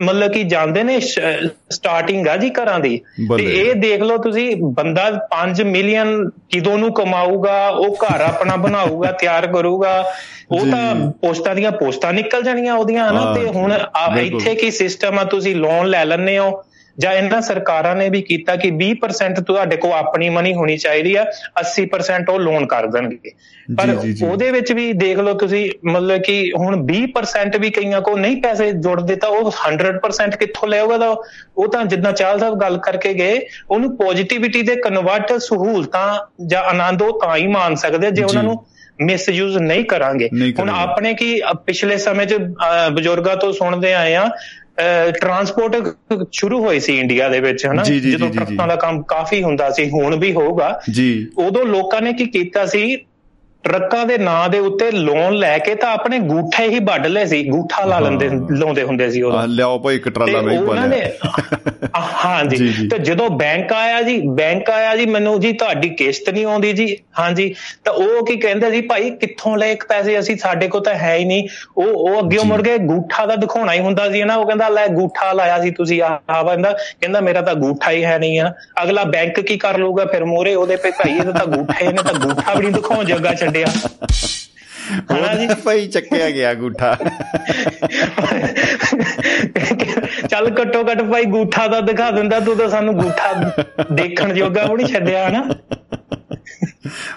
[0.01, 3.01] ਮਤਲਬ ਕਿ ਜਾਂਦੇ ਨੇ ਸਟਾਰਟਿੰਗ ਆ ਜੀ ਘਰਾਂ ਦੀ।
[3.37, 9.13] ਤੇ ਇਹ ਦੇਖ ਲਓ ਤੁਸੀਂ ਬੰਦਾ 5 ਮਿਲੀਅਨ ਕਿਦੋਂ ਨੂੰ ਕਮਾਊਗਾ ਉਹ ਘਰ ਆਪਣਾ ਬਣਾਊਗਾ
[9.13, 9.93] ਤਿਆਰ ਕਰੂਗਾ।
[10.51, 13.33] ਉਹ ਤਾਂ ਪੋਸਟਾਂ ਦੀਆਂ ਪੋਸਟਾਂ ਨਿਕਲ ਜਾਣੀਆਂ ਉਹਦੀਆਂ ਹਨਾ?
[13.35, 13.73] ਤੇ ਹੁਣ
[14.21, 15.25] ਇੱਥੇ ਕੀ ਸਿਸਟਮ ਆ?
[15.25, 16.63] ਤੁਸੀਂ ਲੋਨ ਲੈ ਲੈਣੇ ਹੋ।
[16.99, 21.25] ਜਾਂ ਇਹਨਾਂ ਸਰਕਾਰਾਂ ਨੇ ਵੀ ਕੀਤਾ ਕਿ 20% ਤੁਹਾਡੇ ਕੋਲ ਆਪਣੀ ਮਨੀ ਹੋਣੀ ਚਾਹੀਦੀ ਆ
[21.61, 23.31] 80% ਉਹ ਲੋਨ ਕਰ ਦੇਣਗੇ।
[23.77, 23.95] ਪਰ
[24.25, 28.71] ਉਹਦੇ ਵਿੱਚ ਵੀ ਦੇਖ ਲਓ ਤੁਸੀਂ ਮਤਲਬ ਕਿ ਹੁਣ 20% ਵੀ ਕਈਆਂ ਕੋ ਨਹੀਂ ਪੈਸੇ
[28.73, 31.69] ਜੁੜਦੇ ਤਾਂ ਉਹ 100% ਕਿੱਥੋਂ ਲਿਆਊਗਾ ਤਾਂ ਉਹ?
[31.69, 33.41] ਤਾਂ ਜਿੰਨਾ ਚਾਲ ਸਾਹਿਬ ਗੱਲ ਕਰਕੇ ਗਏ
[33.71, 36.07] ਉਹਨੂੰ ਪੋਜ਼ਿਟਿਵਿਟੀ ਦੇ ਕਨਵਰਟ ਸਹੂਲਤਾਂ
[36.47, 38.65] ਜਾਂ ਆਨੰਦ ਉਹ ਤਾਂ ਹੀ ਮਾਨ ਸਕਦੇ ਜੇ ਉਹਨਾਂ ਨੂੰ
[39.03, 40.29] ਮਿਸਯੂਜ਼ ਨਹੀਂ ਕਰਾਂਗੇ।
[40.61, 42.35] ਹੁਣ ਆਪਣੇ ਕੀ ਪਿਛਲੇ ਸਮੇਂ 'ਚ
[42.93, 44.29] ਬਜ਼ੁਰਗਾਂ ਤੋਂ ਸੁਣਦੇ ਆਏ ਆ
[45.21, 45.77] ਟਰਾਂਸਪੋਰਟ
[46.33, 47.83] ਸ਼ੁਰੂ ਹੋਈ ਸੀ ਇੰਡੀਆ ਦੇ ਵਿੱਚ ਹਨਾ?
[47.83, 50.81] ਜਦੋਂ ਟਰੱਕਾਂ ਦਾ ਕੰਮ ਕਾਫੀ ਹੁੰਦਾ ਸੀ ਹੁਣ ਵੀ ਹੋਊਗਾ।
[51.39, 52.97] ਉਦੋਂ ਲੋਕਾਂ ਨੇ ਕੀ ਕੀਤਾ ਸੀ
[53.65, 57.43] ਟਰੱਕਾਂ ਦੇ ਨਾਂ ਦੇ ਉੱਤੇ ਲੋਨ ਲੈ ਕੇ ਤਾਂ ਆਪਣੇ ਗੂਠੇ ਹੀ ਵੱਢ ਲਏ ਸੀ
[57.49, 61.13] ਗੂਠਾ ਲਾ ਲੈਂਦੇ ਲਾਉਂਦੇ ਹੁੰਦੇ ਸੀ ਉਹ ਲਿਆਓ ਭਾਈ ਇੱਕ ਟਰਾਲਾ ਮੈਂ ਉਹਨਾਂ ਨੇ
[62.25, 66.45] ਹਾਂ ਜੀ ਤੇ ਜਦੋਂ ਬੈਂਕ ਆਇਆ ਜੀ ਬੈਂਕ ਆਇਆ ਜੀ ਮੈਨੂੰ ਜੀ ਤੁਹਾਡੀ ਕਿਸ਼ਤ ਨਹੀਂ
[66.47, 70.19] ਆਉਂਦੀ ਜੀ। ਹਾਂ ਜੀ ਤਾਂ ਉਹ ਕੀ ਕਹਿੰਦੇ ਸੀ ਭਾਈ ਕਿੱਥੋਂ ਲੈ ਇੱਕ ਪੈਸੇ?
[70.19, 73.73] ਅਸੀਂ ਸਾਡੇ ਕੋਲ ਤਾਂ ਹੈ ਹੀ ਨਹੀਂ। ਉਹ ਉਹ ਅੱਗੇ ਮੁੜ ਕੇ ਗੂਠਾ ਦਾ ਦਿਖਾਉਣਾ
[73.73, 77.41] ਹੀ ਹੁੰਦਾ ਸੀ ਨਾ। ਉਹ ਕਹਿੰਦਾ ਲੈ ਗੂਠਾ ਲਾਇਆ ਸੀ ਤੁਸੀਂ ਆਹ ਬੰਦਾ। ਕਹਿੰਦਾ ਮੇਰਾ
[77.41, 78.53] ਤਾਂ ਗੂਠਾ ਹੀ ਹੈ ਨਹੀਂ ਆ।
[78.83, 82.15] ਅਗਲਾ ਬੈਂਕ ਕੀ ਕਰ ਲੂਗਾ ਫਿਰ ਮੋਰੇ ਉਹਦੇ ਪੇ ਭਾਈ ਇਹ ਤਾਂ ਗੂਠਾ ਇਹਨੇ ਤਾਂ
[82.15, 83.35] ਗੂਠਾ ਵੀ ਨਹੀਂ ਦਿਖਾਉਣ ਜੋਗਾ
[85.13, 86.97] ਹਾਂ ਜੀ ਭਾਈ ਚੱਕਿਆ ਗਿਆ ਗੂਠਾ।
[90.31, 93.33] ਚੱਲ ਘੱਟੋ ਘੱਟ ਭਾਈ ਗੂਠਾ ਦਾ ਦਿਖਾ ਦਿੰਦਾ ਤੂੰ ਤਾਂ ਸਾਨੂੰ ਗੂਠਾ
[93.93, 95.45] ਦੇਖਣ ਜੋਗਾ ਉਹ ਨਹੀਂ ਛੱਡਿਆ ਹਨਾ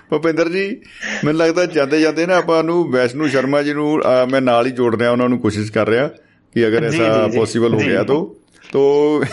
[0.09, 0.81] ਭੁਪਿੰਦਰ ਜੀ
[1.25, 4.01] ਮੈਨੂੰ ਲੱਗਦਾ ਜਾਂਦੇ ਜਾਂਦੇ ਨਾ ਆਪਾਂ ਨੂੰ ਵੈਸ਼ਨੂ ਸ਼ਰਮਾ ਜੀ ਨੂੰ
[4.31, 6.07] ਮੈਂ ਨਾਲ ਹੀ ਜੋੜ ਰਿਹਾ ਉਹਨਾਂ ਨੂੰ ਕੋਸ਼ਿਸ਼ ਕਰ ਰਿਹਾ
[6.55, 8.15] ਕਿ ਅਗਰ ਐਸਾ ਪੋਸੀਬਲ ਹੋ ਗਿਆ ਤਾਂ।
[8.71, 9.23] ਤੋ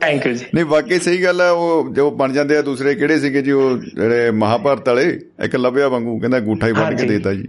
[0.00, 3.18] ਥੈਂਕ ਯੂ ਜੀ। ਨਹੀਂ ਵਾਕਈ ਸਹੀ ਗੱਲ ਹੈ ਉਹ ਜੋ ਬਣ ਜਾਂਦੇ ਆ ਦੂਸਰੇ ਕਿਹੜੇ
[3.20, 5.04] ਸੀਗੇ ਜੀ ਉਹ ਜਿਹੜੇ ਮਹਾਭਾਰਤ ਵਾਲੇ
[5.44, 7.46] ਇੱਕ ਲੱਭਿਆ ਵਾਂਗੂ ਕਹਿੰਦਾ ਗੂਠਾ ਹੀ ਵੱਢ ਕੇ ਦੇਤਾ ਜੀ।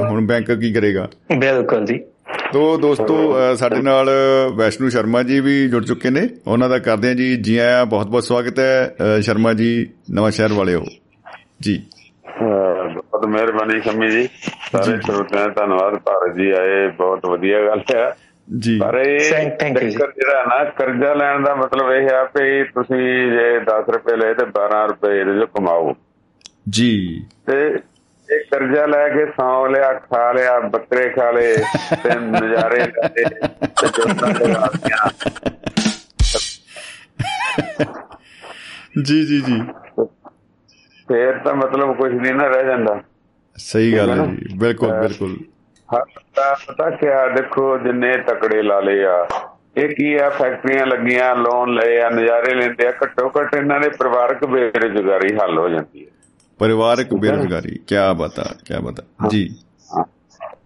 [0.00, 1.08] ਹੁਣ ਬੈਂਕ ਕੀ ਕਰੇਗਾ?
[1.38, 1.98] ਬਿਲਕੁਲ ਜੀ।
[2.52, 4.10] ਤੋ ਦੋਸਤੋ ਸਾਡੇ ਨਾਲ
[4.56, 8.06] ਵੈਸ਼ਨੂ ਸ਼ਰਮਾ ਜੀ ਵੀ ਜੁੜ ਚੁੱਕੇ ਨੇ। ਉਹਨਾਂ ਦਾ ਕਰਦੇ ਆ ਜੀ ਜੀ ਆਇਆਂ ਬਹੁਤ
[8.06, 10.84] ਬਹੁਤ ਸਵਾਗਤ ਹੈ। ਸ਼ਰਮਾ ਜੀ ਨਵਾਂ ਸ਼ਹਿਰ ਵਾਲਿਓ
[11.60, 11.80] ਜੀ।
[12.42, 14.26] ਬਹੁਤ ਮਿਹਰਬਾਨੀ ਸ਼ਮੀ ਜੀ।
[14.72, 18.10] ਸਾਰੇ ਸਰੋਤਿਆਂ ਦਾ ਧੰਨਵਾਦ। ਭਾਰਤ ਜੀ ਆਏ ਬਹੁਤ ਵਧੀਆ ਗੱਲ ਹੈ।
[18.58, 23.90] ਜੀ। ਪਰ ਇਹ ਜਿਹੜਾ ਨਾ ਕਰਜ਼ਾ ਲੈਣ ਦਾ ਮਤਲਬ ਇਹ ਹੈ ਕਿ ਤੁਸੀਂ ਜੇ 10
[23.90, 25.94] ਰੁਪਏ ਲਏ ਤੇ 12 ਰੁਪਏ ਇਹਦੇ ਚੋਂ ਕਮਾਓ।
[26.68, 27.78] ਜੀ। ਤੇ
[28.34, 31.56] ਇਹ ਕਰਜ਼ਾ ਲੈ ਕੇ ਸੌ ਲਿਆ ਖਾ ਲਿਆ ਬੱਕਰੇ ਖਾ ਲਏ
[32.02, 33.24] ਤੇ ਨਜ਼ਾਰੇ ਲੈ ਤੇ
[33.88, 35.10] ਜੋਤਾਂ ਲਗਾਤੀਆਂ
[39.02, 39.62] ਜੀ ਜੀ ਜੀ।
[41.08, 43.00] ਫੇਰ ਤਾਂ ਮਤਲਬ ਕੁਝ ਨਹੀਂ ਨਾ ਰਹਿ ਜਾਂਦਾ।
[43.56, 45.36] ਸਹੀ ਗੱਲ ਹੈ ਜੀ। ਬਿਲਕੁਲ ਬਿਲਕੁਲ।
[45.92, 49.26] ਪਤਾ ਕਿਆ ਦੇਖੋ ਜਿੰਨੇ ਤਕੜੇ ਲਾ ਲਏ ਆ।
[49.76, 50.28] ਇਹ ਕੀ ਆ?
[50.28, 55.58] ਫੈਕਟਰੀਆਂ ਲੱਗੀਆਂ ਲੋਨ ਲਏ ਆ ਨਜ਼ਾਰੇ ਲੈਂਦੇ ਆ। ਘੱਟੋ ਘੱਟ ਇਹਨਾਂ ਦੇ ਪਰਿਵਾਰਕ ਬੇਰੁਜ਼ਗਾਰੀ ਹੱਲ
[55.58, 56.10] ਹੋ ਜਾਂਦੀ ਹੈ।
[56.60, 59.48] ਪਰਿਵਾਰਕ ਬੇਰੁਜ਼ਗਾਰੀ ਕੀ ਬਤਾ ਕੀ ਬਤਾ ਜੀ।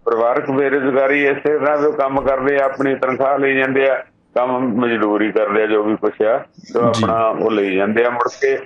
[0.05, 3.95] ਪਰਿਵਾਰਕ ਬੇਰੁਜ਼ਗਾਰੀ ਇਸੇ ਤਰ੍ਹਾਂ ਵੀ ਕੰਮ ਕਰਦੇ ਆ ਆਪਣੀ ਤਨਖਾਹ ਲਈ ਜਾਂਦੇ ਆ
[4.35, 6.37] ਕੰਮ ਮਜ਼ਦੂਰੀ ਕਰਦੇ ਆ ਜੋ ਵੀ ਕੁਛ ਆ
[6.73, 8.57] ਤੇ ਆਪਣਾ ਉਹ ਲਈ ਜਾਂਦੇ ਆ। ਮੁੜ ਕੇ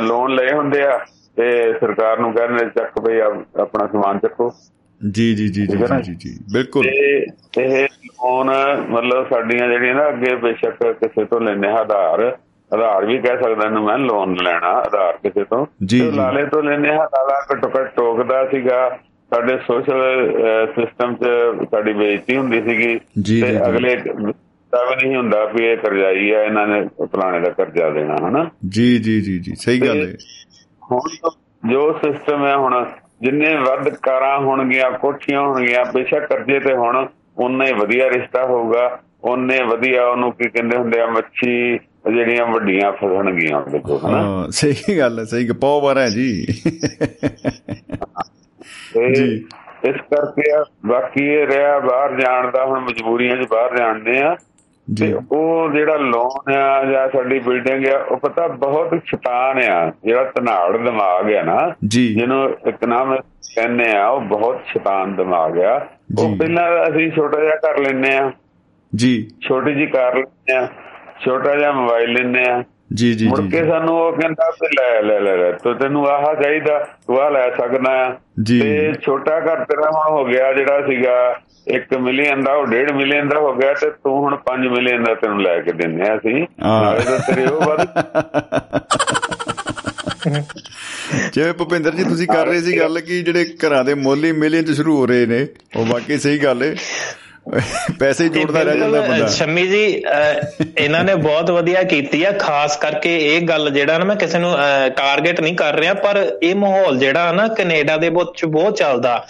[0.00, 0.98] ਲੋਨ ਲਏ ਹੁੰਦੇ ਆ
[1.36, 1.50] ਤੇ
[1.80, 4.50] ਸਰਕਾਰ ਨੂੰ ਕਹਿੰਦੇ ਚੱਕ ਬਈ ਆਪਣਾ ਸਮਾਨ ਚੱਕੋ।
[5.00, 8.50] ਜੀ ਜੀ ਜੀ ਜੀ ਜੀ ਜੀ ਬਿਲਕੁਲ। ਇਹ ਇਹ ਲੋਨ
[8.90, 12.20] ਮਤਲਬ ਸਾਡੀਆਂ ਜਿਹੜੀਆਂ ਨਾ ਅੱਗੇ ਬੇਸ਼ੱਕ ਕਿਸੇ ਤੋਂ ਲੈਣੇ ਆਧਾਰ
[12.70, 16.88] ਆਧਾਰ ਵੀ ਕਹਿ ਸਕਦਾ ਇਹਨੂੰ ਮੈਂ ਲੋਨ ਲੈਣਾ ਆਧਾਰ ਕਿਸੇ ਤੋਂ। ਤੇ ਲਾਲੇ ਤੋਂ ਲੈਣੇ
[16.88, 18.88] ਆ ਲਾਲਾ ਘਟੋ ਘਟ ਟੋਕਦਾ ਸੀਗਾ
[19.32, 20.02] ਸਾਡੇ ਸੋਸ਼ਲ
[20.74, 21.24] ਸਿਸਟਮ 'ਚ
[21.70, 22.98] ਸਾਡੀ ਬੇਇੱਜ਼ਤੀ ਹੁੰਦੀ ਸੀਗੀ।
[23.42, 23.96] ਤੇ ਅਗਲੇ
[24.72, 28.50] ਤਾਂ ਨਹੀਂ ਹੁੰਦਾ ਵੀ ਇਹ ਕਰਜ਼ਾਈ ਆ ਇਹਨਾਂ ਨੇ ਪੁਰਾਣੇ ਦਾ ਕਰਜ਼ਾ ਦੇਣਾ ਹਨਾ?
[28.68, 30.12] ਜੀ ਜੀ ਜੀ ਜੀ ਸਹੀ ਗੱਲ ਹੈ।
[30.82, 31.30] ਹੁਣ
[31.70, 32.84] ਜੋ ਸਿਸਟਮ ਹੈ ਹੁਣ
[33.22, 37.06] ਜਿੰਨੇ ਵੱਧ ਕਾਰਾਂ ਹੋਣਗੀਆਂ ਕੋਠੀਆਂ ਹੋਣਗੀਆਂ ਬੇਸ਼ੱਕ ਕਰਜ਼ੇ ਤੇ ਹੁਣ
[37.38, 41.78] ਉਨੇ ਵਧੀਆ ਰਿਸ਼ਤਾ ਹੋਊਗਾ। ਉਹਨੇ ਵਧੀਆ ਉਹਨੂੰ ਕੀ ਕਹਿੰਦੇ ਹੁੰਦੇ ਆ ਮੱਛੀ
[42.12, 44.46] ਜਿਹੜੀਆਂ ਵੱਡੀਆਂ ਫਸਣਗੀਆਂ ਉਹਦੇ ਕੋਲ ਹਨਾ?
[44.50, 46.46] ਸਹੀ ਗੱਲ ਹੈ ਸਹੀ ਬਹੁਤ ਵਾਰ ਹੈ ਜੀ।
[49.14, 49.44] ਜੀ।
[49.84, 54.36] ਇਸ ਕਰਕੇ ਬਾਕੀ ਇਹ ਰਿਹਾ ਬਾਹਰ ਜਾਣ ਦਾ ਹੁਣ ਮਜਬੂਰੀਆਂ 'ਚ ਬਾਹਰ ਜਾਣਦੇ ਆ।
[55.00, 60.24] ਤੇ ਉਹ ਜਿਹੜਾ ਲੋਨ ਆ ਜਾਂ ਸਾਡੀ ਬਿਲਡਿੰਗ ਆ ਉਹ ਪਤਾ ਬਹੁਤ ਸ਼ੈਤਾਨ ਆ। ਜਿਹੜਾ
[60.24, 63.20] ਤਨਾੜ ਦਿਮਾਗ ਆ ਨਾ ਜਿਹਨੂੰ ਇਕਨੋਮਿਕ
[63.54, 65.86] ਕਹਿੰਦੇ ਆ ਉਹ ਬਹੁਤ ਸ਼ੈਤਾਨ ਦਿਮਾਗ ਆ।
[66.18, 68.32] ਉਹ ਪਹਿਲਾਂ ਅਸੀਂ ਛੋਟਾ ਜਿਹਾ ਕਰ ਲੈਨੇ ਆ।
[68.96, 70.68] ਜੀ। ਛੋਟੀ ਜੀ ਕਾਰ ਲੈਨੇ ਆ।
[71.24, 75.20] ਛੋਟਾ ਜਿਹਾ ਮੋਬਾਈਲ ਲੈਨੇ ਆ। ਜੀ ਜੀ ਮੁੜ ਕੇ ਸਾਨੂੰ ਉਹ ਕਹਿੰਦਾ ਕਿ ਲੈ ਲੈ
[75.20, 78.16] ਲੈ ਲੈ ਤੋ ਤੈਨੂੰ ਆਹ ਚਾਹੀਦਾ ਤੂੰ ਆ ਲੈ ਸਕਦਾ
[78.48, 81.40] ਤੇ ਛੋਟਾ ਘਰ ਤੇਰਾ ਹੁਣ ਹੋ ਗਿਆ ਜਿਹੜਾ ਸੀਗਾ
[81.76, 85.14] 1 ਮਿਲੀਅਨ ਦਾ ਉਹ 1.5 ਮਿਲੀਅਨ ਦਾ ਹੋ ਗਿਆ ਤੇ ਤੂੰ ਹੁਣ 5 ਮਿਲੀਅਨ ਦਾ
[85.14, 87.86] ਤੈਨੂੰ ਲੈ ਕੇ ਦਿੰਨੇ ਆ ਅਸੀਂ। ਨਾਲੇ ਤਾਂ ਤੇਰੇ ਉਹ ਵੱਧ
[91.34, 94.70] ਜਿਵੇਂ ਭੁਪਿੰਦਰ ਜੀ ਤੁਸੀਂ ਕਰ ਰਹੇ ਸੀ ਗੱਲ ਕਿ ਜਿਹੜੇ ਘਰਾਂ ਦੇ ਮੁੱਲ ਮਿਲੀਅਨ ਚ
[94.70, 95.46] ਸ਼ੁਰੂ ਹੋ ਰਹੇ ਨੇ
[95.76, 96.76] ਉਹ ਵਾਕਈ ਸਹੀ ਗੱਲ ਏ।
[97.98, 99.84] ਪੈਸੇ ਜੋੜਦਾ ਰਹਿ ਜਾਂਦਾ ਬੰਦਾ। ਸ਼ਮੀ ਜੀ
[100.78, 104.54] ਇਹਨਾਂ ਨੇ ਬਹੁਤ ਵਧੀਆ ਕੀਤੀ ਆ ਖਾਸ ਕਰਕੇ ਇਹ ਗੱਲ ਜਿਹੜਾ ਨਾ ਮੈਂ ਕਿਸੇ ਨੂੰ
[104.96, 109.24] ਟਾਰਗੇਟ ਨਹੀਂ ਕਰ ਰਿਹਾ ਪਰ ਇਹ ਮਾਹੌਲ ਜਿਹੜਾ ਨਾ ਕੈਨੇਡਾ ਦੇ ਵਿੱਚ ਬਹੁਤ ਚੱਲਦਾ।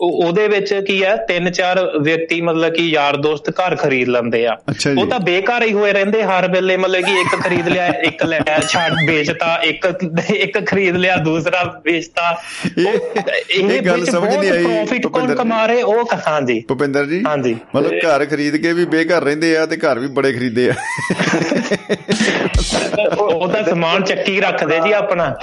[0.00, 4.56] ਉਹਦੇ ਵਿੱਚ ਕੀ ਆ ਤਿੰਨ ਚਾਰ ਵਿਅਕਤੀ ਮਤਲਬ ਕਿ ਯਾਰ ਦੋਸਤ ਘਰ ਖਰੀਦ ਲੈਂਦੇ ਆ।
[4.98, 8.40] ਉਹ ਤਾਂ ਬੇਕਾਰ ਹੀ ਹੋਏ ਰਹਿੰਦੇ ਹਰ ਵੇਲੇ ਮਤਲਬ ਕਿ ਇੱਕ ਖਰੀਦ ਲਿਆ ਇੱਕ ਲੈ
[8.68, 9.86] ਛੱਡ ਵੇਚਤਾ ਇੱਕ
[10.34, 12.36] ਇੱਕ ਖਰੀਦ ਲਿਆ ਦੂਸਰਾ ਵੇਚਤਾ।
[12.68, 17.92] ਇਹ ਗੱਲ ਸਮਝ ਨਹੀਂ ਆਈ ਪ੍ਰੋਫਿਟ ਕੌਣ ਕਮਾ ਰਹੇ ਉਹ ਹਾਂਜੀ ਭੁਪਿੰਦਰ ਜੀ। ਹਾਂਜੀ। ਮਤਲਬ
[17.92, 20.74] ਘਰ ਖਰੀਦ ਕੇ ਵੀ ਬੇਘਰ ਰਹਿੰਦੇ ਆ ਤੇ ਘਰ ਵੀ ਬੜੇ ਖਰੀਦੇ ਆ।
[23.20, 25.34] ਉਹ ਤਾਂ ਸਮਾਨ ਚੱਕੀ ਰੱਖਦੇ ਜੀ ਆਪਣਾ।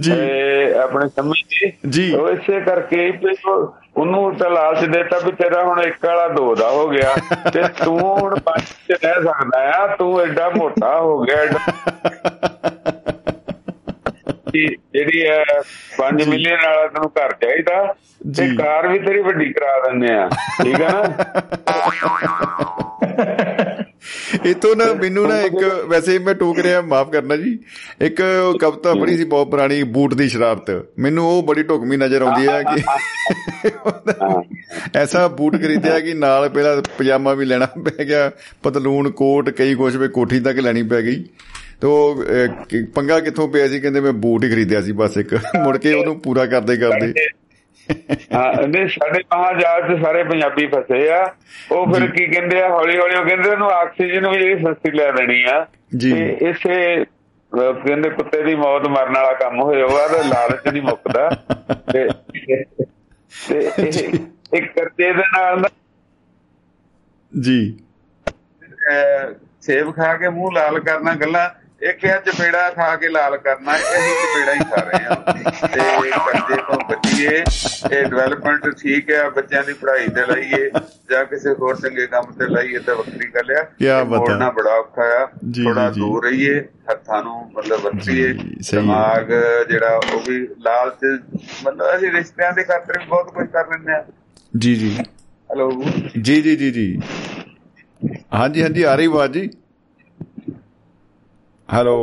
[0.00, 0.12] ਜੀ।
[0.82, 1.36] ਆਪਣੇ ਸਮਝ
[1.88, 3.12] ਜੀ ਉਹ ਇਸੇ ਕਰਕੇ
[3.96, 7.16] ਉਹਨੂੰ ਤਾਂ ਲਾਲਚ ਦੇਤਾ ਵੀ ਤੇਰਾ ਹੁਣ ਇੱਕ ਵਾਲਾ ਦੋ ਦਾ ਹੋ ਗਿਆ।
[7.50, 11.46] ਤੇ ਤੂੰ ਹੁਣ ਪੰਜ ਚ ਰਹਿ ਸਕਦਾ ਆ ਤੂੰ ਐਡਾ ਮੋਟਾ ਹੋ ਗਿਆ
[14.64, 15.44] ਜਿਹੜੀ ਹੈ
[15.98, 17.94] 5 ਮਿਲੀਅਨ ਵਾਲਾ ਤੈਨੂੰ ਘਰ ਚਾਹੀਦਾ
[18.36, 20.28] ਤੇ ਕਾਰ ਵੀ ਤੇਰੀ ਵੱਡੀ ਕਰਾ ਦਿੰਦੇ ਆ।
[20.64, 21.02] ਠੀਕ ਹੈ ਨਾ?
[24.46, 27.58] ਇਤੋਂ ਨਾ ਮੈਨੂੰ ਨਾ ਇੱਕ ਵੈਸੇ ਮੈਂ ਟੋਕ ਰਿਹਾ ਮਾਫ ਕਰਨਾ ਜੀ।
[28.00, 28.22] ਇੱਕ
[28.60, 32.62] ਕਵਿਤਾ ਪੜ੍ਹੀ ਸੀ ਬਹੁਤ ਪੁਰਾਣੀ ਬੂਟ ਦੀ ਸ਼ਰਾਰਤ। ਮੈਨੂੰ ਉਹ ਬੜੀ ਢੁਕਮੀ ਨਜ਼ਰ ਆਉਂਦੀ ਹੈ
[32.62, 32.82] ਕਿ
[34.98, 38.30] ਐਸਾ ਬੂਟ ਖਰੀਦਿਆ ਕਿ ਨਾਲ ਪਹਿਲਾਂ ਪਜਾਮਾ ਵੀ ਲੈਣਾ ਪੈ ਗਿਆ
[38.62, 41.24] ਪਤਲੂਨ ਕੋਟ ਕਈ ਕੁਝ ਵੀ ਕੋਠੀ ਤੱਕ ਲੈਣੀ ਪੈ ਗਈ।
[41.80, 42.24] ਤੋ
[42.94, 43.80] ਪੰਗਾ ਕਿੱਥੋਂ ਪਿਆ ਸੀ?
[43.80, 45.34] ਕਹਿੰਦੇ ਮੈਂ ਬੂਟ ਹੀ ਖਰੀਦਿਆ ਸੀ ਬਸ ਇੱਕ।
[45.64, 47.14] ਮੁੜ ਕੇ ਉਹਨੂੰ ਪੂਰਾ ਕਰਦੇ ਕਰਦੇ।
[48.34, 51.34] ਹਾਂ ਨੇ ਸਾਡੇ ਮਹਾਜਾਜ ਤੇ ਸਾਰੇ ਪੰਜਾਬੀ ਫਸੇ ਆ।
[51.72, 52.68] ਉਹ ਫਿਰ ਕੀ ਕਹਿੰਦੇ ਆ?
[52.68, 55.66] ਹੌਲੀ ਹੌਲੀ ਉਹ ਕਹਿੰਦੇ ਉਹਨੂੰ ਆਕਸੀਜਨ ਵੀ ਜਿਹੜੀ ਸਸਤੀ ਲੈ ਦੇਣੀ ਆ।
[56.02, 57.04] ਤੇ ਇਸੇ
[57.86, 61.30] ਕਹਿੰਦੇ ਕੁੱਤੇ ਦੀ ਮੌਤ ਮਰਨ ਵਾਲਾ ਕੰਮ ਹੋਇਆ ਉਹ ਤੇ ਲਾਲਚ ਨਹੀਂ ਮੁੱਕਦਾ।
[61.92, 62.08] ਤੇ
[63.48, 63.60] ਤੇ
[64.54, 65.68] ਇੱਕ ਕਰਤੇ ਦੇ ਨਾਲ
[67.40, 67.78] ਜੀ।
[69.60, 74.12] ਸੇਬ ਖਾ ਕੇ ਮੂੰਹ ਲਾਲ ਕਰਨਾ ਗੱਲਾਂ। ਇੱਕ ਹੈ ਚਪੇੜਾ ਖਾ ਕੇ ਲਾਲ ਕਰਨਾ ਇਹੀ
[74.14, 79.72] ਚਪੇੜਾ ਹੀ ਖਾ ਰਹੇ ਆ ਤੇ ਕਰਜ਼ੇ ਤੋਂ ਬਚੀਏ ਇਹ ਡਿਵੈਲਪਮੈਂਟ ਠੀਕ ਹੈ ਬੱਚਿਆਂ ਦੀ
[79.72, 80.70] ਪੜ੍ਹਾਈ ਤੇ ਲਾਈਏ
[81.10, 85.02] ਜਾਂ ਕਿਸੇ ਹੋਰ ਚੰਗੇ ਕੰਮ ਤੇ ਲਾਈਏ ਤਾਂ ਵੱਖਰੀ ਗੱਲ ਆ। ਕੀ ਬਤਾ ਬੜਾ ਔਖਾ
[85.16, 85.26] ਆ।
[85.56, 86.58] ਥੋੜਾ ਦੂਰ ਰਹੀਏ
[86.90, 88.32] ਹੱਥਾਂ ਨੂੰ ਮਤਲਬ ਵਰਤੀਏ।
[88.72, 89.30] ਦਿਮਾਗ
[89.68, 91.04] ਜਿਹੜਾ ਉਹ ਵੀ ਲਾਲਚ
[91.64, 94.04] ਮਤਲਬ ਅਸੀਂ ਰਿਸ਼ਤਿਆਂ ਦੇ ਖਾਤਰ ਵੀ ਬਹੁਤ ਕੁਝ ਕਰ ਲੈਂਦੇ ਆ
[94.58, 94.90] ਜੀ ਜੀ।
[95.50, 95.70] ਹੈਲੋ
[96.18, 96.88] ਜੀ ਜੀ ਜੀ ਜੀ।
[98.34, 99.48] ਹਾਂਜੀ ਹਾਂਜੀ ਆ ਰਹੀ ਆਵਾਜ਼ ਜੀ।
[101.68, 101.96] ਹੈਲੋ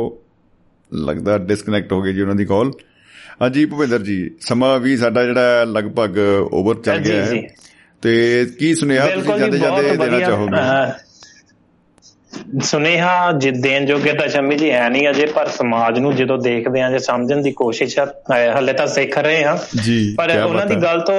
[0.92, 2.72] ਲੱਗਦਾ ਡਿਸਕਨੈਕਟ ਹੋ ਗਈ ਜੀ ਉਹਨਾਂ ਦੀ ਕਾਲ
[3.42, 6.18] ਹਾਂਜੀ ਭੁਪਿੰਦਰ ਜੀ ਸਮਾਂ ਵੀ ਸਾਡਾ ਜਿਹੜਾ ਲਗਭਗ
[6.52, 7.40] ਓਵਰ ਚੱਲ ਗਿਆ ਹੈ।
[8.02, 10.56] ਤੇ ਕੀ ਸੁਨੇਹਾ ਤੁਸੀਂ ਜਾਂਦੇ ਜਾਂਦੇ ਦੇਣਾ ਚਾਹੋਗੇ?
[12.62, 16.90] ਸੁਨੇਹਾ ਦੇਣ ਜੋਗੇ ਤਾਂ ਸ਼ਮੀ ਜੀ ਹੈ ਨਹੀਂ ਅਜੇ ਪਰ ਸਮਾਜ ਨੂੰ ਜਦੋਂ ਦੇਖਦੇ ਆਂ
[16.90, 17.98] ਜਾਂ ਸਮਝਣ ਦੀ ਕੋਸ਼ਿਸ਼
[18.56, 19.56] ਹੱਲੇ ਤਾਂ ਸਿੱਖ ਰਹੇ ਹਾਂ।
[20.16, 21.16] ਪਰ ਉਹਨਾਂ ਦੀ ਗੱਲ ਤੋਂ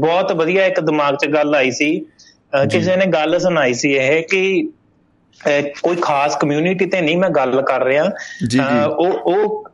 [0.00, 1.90] ਬਹੁਤ ਵਧੀਆ ਇੱਕ ਦਿਮਾਗ 'ਚ ਗੱਲ ਆਈ ਸੀ।
[2.72, 4.68] ਕਿਸੇ ਨੇ ਗੱਲ ਸੁਣਾਈ ਸੀ ਇਹ ਕਿ
[5.82, 8.04] ਕੋਈ ਖਾਸ ਕਮਿਊਨਿਟੀ ਤੇ ਨਹੀਂ ਮੈਂ ਗੱਲ ਕਰ ਰਿਹਾ।
[8.86, 9.68] ਉਹ ਉਹ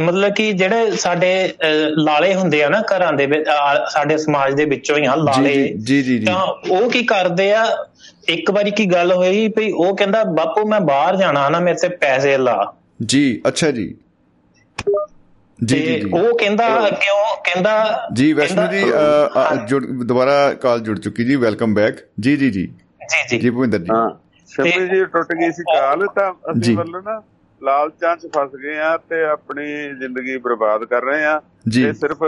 [0.00, 1.54] ਮਤਲਬ ਕਿ ਜਿਹੜੇ ਸਾਡੇ
[1.98, 3.44] ਲਾਲੇ ਹੁੰਦੇ ਆ ਨਾ ਘਰਾਂ ਦੇ ਵਿੱਚ
[3.90, 5.74] ਸਾਡੇ ਸਮਾਜ ਦੇ ਵਿੱਚੋਂ ਹੀ ਆ ਲਾਲੇ।
[6.26, 7.64] ਤਾਂ ਉਹ ਕੀ ਕਰਦੇ ਆ
[8.28, 11.88] ਇੱਕ ਵਾਰੀ ਕੀ ਗੱਲ ਹੋਈ ਭਈ ਉਹ ਕਹਿੰਦਾ ਬਾਪੂ ਮੈਂ ਬਾਹਰ ਜਾਣਾ ਨਾ ਮੇਰੇ ਤੇ
[11.88, 12.72] ਪੈਸੇ ਲਾ।
[13.06, 13.94] ਜੀ ਅੱਛਾ ਜੀ।
[15.64, 17.36] ਜੀ ਜੀ ਉਹ ਕਹਿੰਦਾ ਕਿਉਂ?
[17.44, 18.80] ਕਹਿੰਦਾ ਜੀ ਵੈਸ਼ਨੂ ਜੀ
[19.68, 22.66] ਜੁੜ ਦੁਬਾਰਾ ਕਾਲ ਜੁੜ ਚੁੱਕੀ ਜੀ ਵੈਲਕਮ ਬੈਕ। ਜੀ ਜੀ ਜੀ।
[23.30, 24.10] ਜੀ ਜੀ। ਭਵਿੰਦਰ ਜੀ। ਹਾਂ।
[24.52, 27.22] ਸ਼ਮੀ ਜੀ ਟੁੱਟ ਗਈ ਸੀ ਕਾਲ ਤਾਂ ਅਸੀਂ ਵੱਲੋਂ ਨਾ
[27.62, 29.66] ਲਾਲਚਾਂ 'ਚ ਫਸ ਗਏ ਆ ਤੇ ਆਪਣੀ
[29.98, 31.38] ਜ਼ਿੰਦਗੀ ਬਰਬਾਦ ਕਰ ਰਹੇ ਆ
[31.74, 32.22] ਤੇ ਸਿਰਫ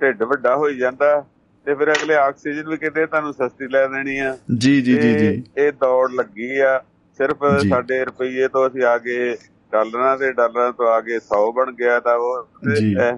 [0.00, 1.24] ਢਿੱਡ ਵੱਡਾ ਹੋਈ ਜਾਂਦਾ
[1.66, 5.42] ਤੇ ਫਿਰ ਅਗਲੇ ਆਕਸੀਜਨ ਵੀ ਕਹਿੰਦੇ ਤੁਹਾਨੂੰ ਸਸਤੀ ਲੈ ਦੇਣੀ ਆ। ਜੀ ਜੀ ਜੀ ਜੀ।
[5.56, 6.78] ਇਹ ਦੌੜ ਲੱਗੀ ਆ।
[7.18, 9.34] ਸਿਰਫ ਸਾਡੇ ਰੁਪਈਏ ਤੋਂ ਅਸੀਂ ਆ ਗਏ
[9.72, 12.46] ਡਾਲਰਾਂ ਦੇ ਡਾਲਰਾਂ ਤੋਂ ਆ ਕੇ 100 ਬਣ ਗਿਆ ਤਾਂ ਉਹ